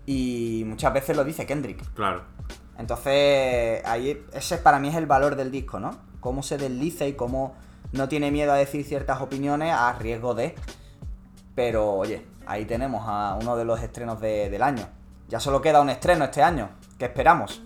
Y 0.08 0.64
muchas 0.66 0.92
veces 0.94 1.16
lo 1.16 1.24
dice 1.24 1.46
Kendrick. 1.46 1.84
Claro. 1.94 2.24
Entonces, 2.80 3.86
ahí. 3.86 4.26
Ese 4.34 4.58
para 4.58 4.80
mí 4.80 4.88
es 4.88 4.96
el 4.96 5.06
valor 5.06 5.36
del 5.36 5.52
disco, 5.52 5.80
¿no? 5.80 5.92
Cómo 6.22 6.42
se 6.42 6.58
desliza 6.58 7.06
y 7.06 7.14
cómo 7.14 7.56
no 7.92 8.10
tiene 8.10 8.32
miedo 8.32 8.52
a 8.52 8.56
decir 8.56 8.84
ciertas 8.84 9.22
opiniones 9.22 9.72
a 9.72 9.94
riesgo 9.94 10.34
de. 10.34 10.56
Pero, 11.54 11.92
oye, 11.94 12.26
ahí 12.50 12.66
tenemos 12.66 13.04
a 13.08 13.38
uno 13.42 13.56
de 13.56 13.66
los 13.66 13.80
estrenos 13.82 14.20
de- 14.20 14.50
del 14.50 14.62
año. 14.64 14.86
Ya 15.28 15.40
solo 15.40 15.62
queda 15.62 15.80
un 15.82 15.90
estreno 15.90 16.26
este 16.26 16.42
año. 16.42 16.70
¿Qué 16.98 17.06
esperamos? 17.06 17.62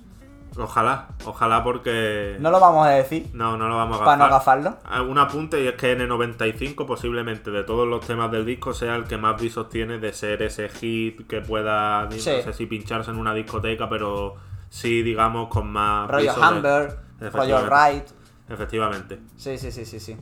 Ojalá, 0.55 1.07
ojalá 1.25 1.63
porque... 1.63 2.38
No 2.39 2.51
lo 2.51 2.59
vamos 2.59 2.86
a 2.86 2.91
decir 2.91 3.27
no, 3.34 3.57
no 3.57 3.67
lo 3.67 3.75
vamos 3.75 3.99
a 3.99 4.05
para 4.05 4.17
no 4.17 4.29
gafar. 4.29 4.61
gafarlo. 4.61 5.09
Un 5.09 5.17
apunte 5.17 5.63
y 5.63 5.67
es 5.67 5.73
que 5.73 5.97
N95 5.97 6.86
posiblemente 6.86 7.49
de 7.49 7.63
todos 7.63 7.88
los 7.88 8.05
temas 8.05 8.29
del 8.31 8.45
disco 8.45 8.71
sea 8.73 8.95
el 8.95 9.05
que 9.05 9.17
más 9.17 9.41
visos 9.41 9.67
tiene 9.69 9.97
de 9.97 10.13
ser 10.13 10.43
ese 10.43 10.69
hit 10.69 11.25
que 11.27 11.41
pueda, 11.41 12.07
Sí. 12.11 12.17
no 12.38 12.43
sé 12.43 12.53
si 12.53 12.67
pincharse 12.67 13.09
en 13.09 13.17
una 13.17 13.34
discoteca, 13.34 13.89
pero 13.89 14.36
sí, 14.69 15.01
digamos, 15.01 15.47
con 15.47 15.67
más... 15.71 16.07
De- 16.11 16.29
Humber, 16.29 16.97
rollo 17.19 17.27
Efectivamente. 17.59 17.91
Right. 17.91 18.07
Efectivamente. 18.49 19.19
Sí, 19.38 19.57
sí, 19.57 19.71
sí, 19.71 19.86
sí, 19.86 19.99
sí. 19.99 20.17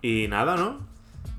Y 0.00 0.26
nada, 0.28 0.56
¿no? 0.56 0.78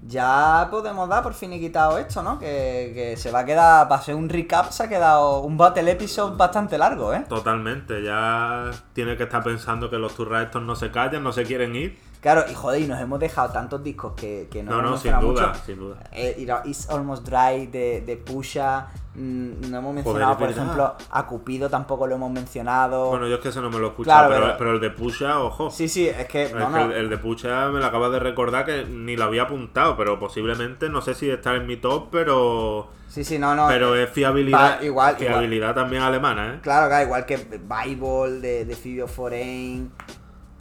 Ya 0.07 0.67
podemos 0.69 1.09
dar 1.09 1.23
por 1.23 1.33
finiquitado 1.33 1.97
esto, 1.97 2.21
¿no? 2.21 2.37
Que, 2.37 2.91
que 2.93 3.17
se 3.17 3.31
va 3.31 3.39
a 3.39 3.45
quedar, 3.45 3.87
para 3.87 4.01
ser 4.03 4.13
un 4.13 4.29
recap, 4.29 4.69
se 4.69 4.83
ha 4.83 4.87
quedado 4.87 5.39
un 5.39 5.57
battle 5.57 5.89
episode 5.91 6.37
bastante 6.37 6.77
largo, 6.77 7.11
¿eh? 7.11 7.25
Totalmente, 7.27 8.03
ya 8.03 8.69
tiene 8.93 9.17
que 9.17 9.23
estar 9.23 9.43
pensando 9.43 9.89
que 9.89 9.97
los 9.97 10.13
turras 10.13 10.45
estos 10.45 10.61
no 10.61 10.75
se 10.75 10.91
callan, 10.91 11.23
no 11.23 11.33
se 11.33 11.43
quieren 11.43 11.75
ir. 11.75 11.97
Claro, 12.25 12.43
y 12.49 12.55
joder, 12.55 12.81
y 12.81 12.87
nos 12.87 12.99
hemos 12.99 13.19
dejado 13.19 13.53
tantos 13.53 13.83
discos 13.83 14.13
que, 14.17 14.47
que 14.49 14.63
no, 14.63 14.71
No, 14.71 14.79
hemos 14.79 14.91
no, 14.93 14.97
sin 14.97 15.11
mencionado 15.11 15.27
duda, 15.31 15.47
mucho. 15.49 15.59
sin 15.63 15.77
duda. 15.77 15.97
Eh, 16.11 16.47
It's 16.65 16.89
Almost 16.89 17.23
Dry 17.23 17.67
de, 17.67 18.01
de 18.01 18.17
Pusha. 18.17 18.87
mm, 19.13 19.69
No 19.69 19.77
hemos 19.77 19.93
mencionado, 19.93 20.35
por 20.35 20.49
ejemplo, 20.49 20.95
a 21.11 21.27
Cupido 21.27 21.69
tampoco 21.69 22.07
lo 22.07 22.15
hemos 22.15 22.31
mencionado. 22.31 23.09
Bueno, 23.09 23.27
yo 23.27 23.35
es 23.35 23.41
que 23.41 23.49
ese 23.49 23.61
no 23.61 23.69
me 23.69 23.77
lo 23.77 23.85
he 23.85 23.89
escuchado, 23.89 24.27
Claro, 24.27 24.33
pero, 24.33 24.45
pero- 24.47 24.57
pero 24.57 24.71
el 24.73 24.79
de 24.81 24.89
Pusha, 24.89 25.39
ojo. 25.39 25.69
sí, 25.69 25.87
sí, 25.87 26.07
es 26.07 26.25
que. 26.25 26.45
Es 26.45 26.53
no, 26.55 26.73
que 26.73 26.81
el, 26.81 26.91
el 26.93 27.09
de 27.11 27.17
Pucha 27.19 27.69
me 27.69 27.79
lo 27.79 27.85
acabas 27.85 28.11
de 28.11 28.17
recordar 28.17 28.65
que 28.65 28.85
ni 28.85 29.15
lo 29.15 29.25
había 29.25 29.43
apuntado, 29.43 29.95
pero 29.95 30.17
posiblemente, 30.17 30.89
no 30.89 31.01
sé 31.03 31.13
si 31.13 31.29
está 31.29 31.53
en 31.53 31.67
mi 31.67 31.77
top, 31.77 32.07
pero 32.11 32.87
Sí, 33.07 33.23
sí, 33.23 33.37
no, 33.37 33.53
no. 33.53 33.67
pero 33.67 33.95
eh, 33.95 34.05
es 34.05 34.09
fiabilidad, 34.09 34.81
igual, 34.81 35.15
fiabilidad 35.15 35.75
también 35.75 36.01
alemana, 36.01 36.55
¿eh? 36.55 36.59
Claro, 36.63 36.87
claro, 36.87 37.05
igual 37.05 37.27
que 37.27 37.37
Bible 37.37 38.39
de, 38.41 38.65
de 38.65 38.75
Phoebe 38.75 39.07
Foreign. 39.07 39.91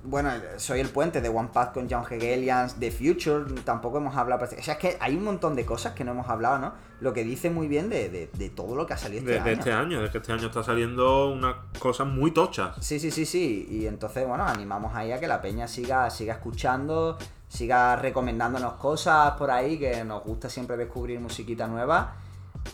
Bueno, 0.07 0.31
soy 0.59 0.81
el 0.81 0.91
puente 0.91 1.23
de 1.23 1.31
One 1.31 1.49
Path 1.51 1.73
con 1.73 1.89
John 1.89 2.05
Hegelians, 2.09 2.75
The 2.79 2.91
Future, 2.91 3.45
tampoco 3.65 3.97
hemos 3.97 4.15
hablado. 4.17 4.45
O 4.45 4.47
sea, 4.47 4.75
es 4.75 4.79
que 4.79 4.99
hay 5.01 5.17
un 5.17 5.25
montón 5.25 5.57
de 5.57 5.65
cosas 5.65 5.95
que 5.95 6.05
no 6.05 6.13
hemos 6.13 6.29
hablado, 6.29 6.59
¿no? 6.59 6.73
Lo 7.01 7.15
que 7.15 7.25
dice 7.25 7.49
muy 7.49 7.69
bien 7.69 7.89
de, 7.89 8.11
de- 8.11 8.31
de 8.35 8.51
todo 8.51 8.77
lo 8.77 8.87
que 8.87 8.93
ha 8.93 8.99
salido 8.99 9.21
este 9.21 9.33
De, 9.33 9.41
de 9.41 9.51
año. 9.51 9.59
este 9.59 9.73
año, 9.73 10.03
de 10.03 10.11
que 10.11 10.19
este 10.19 10.33
año 10.33 10.49
está 10.49 10.63
saliendo 10.63 11.31
unas 11.33 11.55
cosas 11.79 12.07
muy 12.07 12.33
tochas. 12.33 12.77
Sí, 12.85 13.01
sí, 13.01 13.11
sí, 13.11 13.25
sí. 13.25 13.67
Y 13.71 13.87
entonces, 13.87 14.29
bueno, 14.29 14.45
animamos 14.45 14.95
ahí 14.95 15.11
a 15.11 15.19
que 15.19 15.27
la 15.27 15.41
peña 15.41 15.67
siga, 15.69 16.11
siga 16.11 16.35
escuchando, 16.35 17.17
siga 17.49 17.97
recomendándonos 17.97 18.75
cosas 18.75 19.33
por 19.33 19.51
ahí, 19.51 19.79
que 19.79 20.05
nos 20.05 20.23
gusta 20.23 20.51
siempre 20.51 20.77
descubrir 20.77 21.19
musiquita 21.19 21.67
nueva. 21.67 22.17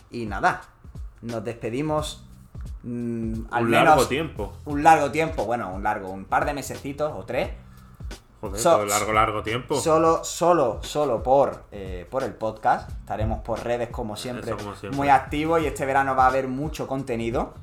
Y 0.09 0.25
nada, 0.25 0.61
nos 1.21 1.43
despedimos. 1.45 2.25
Mm, 2.83 3.33
al 3.51 3.63
un 3.63 3.69
menos 3.69 3.85
largo 3.85 4.07
tiempo. 4.07 4.53
un 4.65 4.83
largo 4.83 5.11
tiempo, 5.11 5.45
bueno, 5.45 5.71
un 5.73 5.83
largo, 5.83 6.09
un 6.09 6.25
par 6.25 6.45
de 6.45 6.53
mesecitos 6.53 7.11
o 7.15 7.23
tres. 7.25 7.49
Joder, 8.41 8.59
So- 8.59 8.71
todo 8.77 8.85
largo, 8.87 9.13
largo 9.13 9.43
tiempo. 9.43 9.79
Solo, 9.79 10.23
solo, 10.23 10.79
solo 10.81 11.21
por, 11.21 11.65
eh, 11.71 12.07
por 12.09 12.23
el 12.23 12.33
podcast. 12.33 12.89
Estaremos 12.89 13.41
por 13.41 13.63
redes 13.63 13.89
como 13.89 14.15
siempre, 14.15 14.49
Eso, 14.51 14.57
como 14.57 14.75
siempre. 14.75 14.97
muy 14.97 15.09
activos 15.09 15.61
y 15.61 15.67
este 15.67 15.85
verano 15.85 16.15
va 16.15 16.23
a 16.25 16.27
haber 16.29 16.47
mucho 16.47 16.87
contenido. 16.87 17.53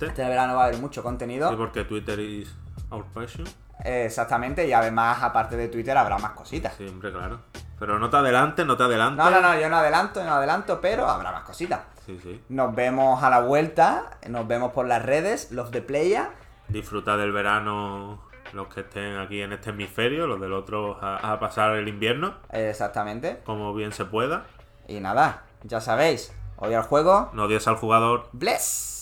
Este 0.00 0.22
verano 0.28 0.54
va 0.56 0.64
a 0.64 0.66
haber 0.66 0.78
mucho 0.80 1.02
contenido. 1.02 1.48
Sí, 1.48 1.56
porque 1.56 1.84
Twitter 1.84 2.18
is 2.20 2.54
our 2.90 3.04
passion. 3.14 3.44
Eh, 3.84 4.04
exactamente, 4.06 4.66
y 4.68 4.72
además, 4.72 5.22
aparte 5.22 5.56
de 5.56 5.68
Twitter, 5.68 5.96
habrá 5.96 6.18
más 6.18 6.32
cositas. 6.32 6.74
Siempre, 6.74 7.10
claro. 7.10 7.40
Pero 7.78 7.98
no 7.98 8.10
te 8.10 8.16
adelantes, 8.18 8.66
no 8.66 8.76
te 8.76 8.82
adelantes. 8.84 9.24
No, 9.24 9.30
no, 9.30 9.40
no, 9.40 9.58
yo 9.58 9.68
no 9.70 9.76
adelanto, 9.76 10.22
no 10.22 10.34
adelanto, 10.34 10.80
pero 10.80 11.08
habrá 11.08 11.32
más 11.32 11.42
cositas. 11.44 11.80
Sí, 12.06 12.18
sí. 12.22 12.40
Nos 12.48 12.74
vemos 12.74 13.22
a 13.22 13.30
la 13.30 13.40
vuelta, 13.40 14.18
nos 14.28 14.46
vemos 14.48 14.72
por 14.72 14.86
las 14.86 15.02
redes, 15.04 15.52
los 15.52 15.70
de 15.70 15.82
Playa. 15.82 16.30
Disfruta 16.68 17.16
del 17.16 17.32
verano 17.32 18.20
los 18.52 18.68
que 18.68 18.80
estén 18.80 19.16
aquí 19.18 19.40
en 19.40 19.52
este 19.52 19.70
hemisferio, 19.70 20.26
los 20.26 20.40
del 20.40 20.52
otro 20.52 20.98
a, 21.00 21.32
a 21.32 21.38
pasar 21.40 21.74
el 21.76 21.88
invierno, 21.88 22.34
Exactamente. 22.50 23.40
como 23.44 23.72
bien 23.74 23.92
se 23.92 24.04
pueda. 24.04 24.44
Y 24.88 25.00
nada, 25.00 25.44
ya 25.62 25.80
sabéis, 25.80 26.34
hoy 26.56 26.74
al 26.74 26.82
juego. 26.82 27.30
No 27.32 27.44
odies 27.44 27.66
al 27.68 27.76
jugador. 27.76 28.28
Bless. 28.32 28.98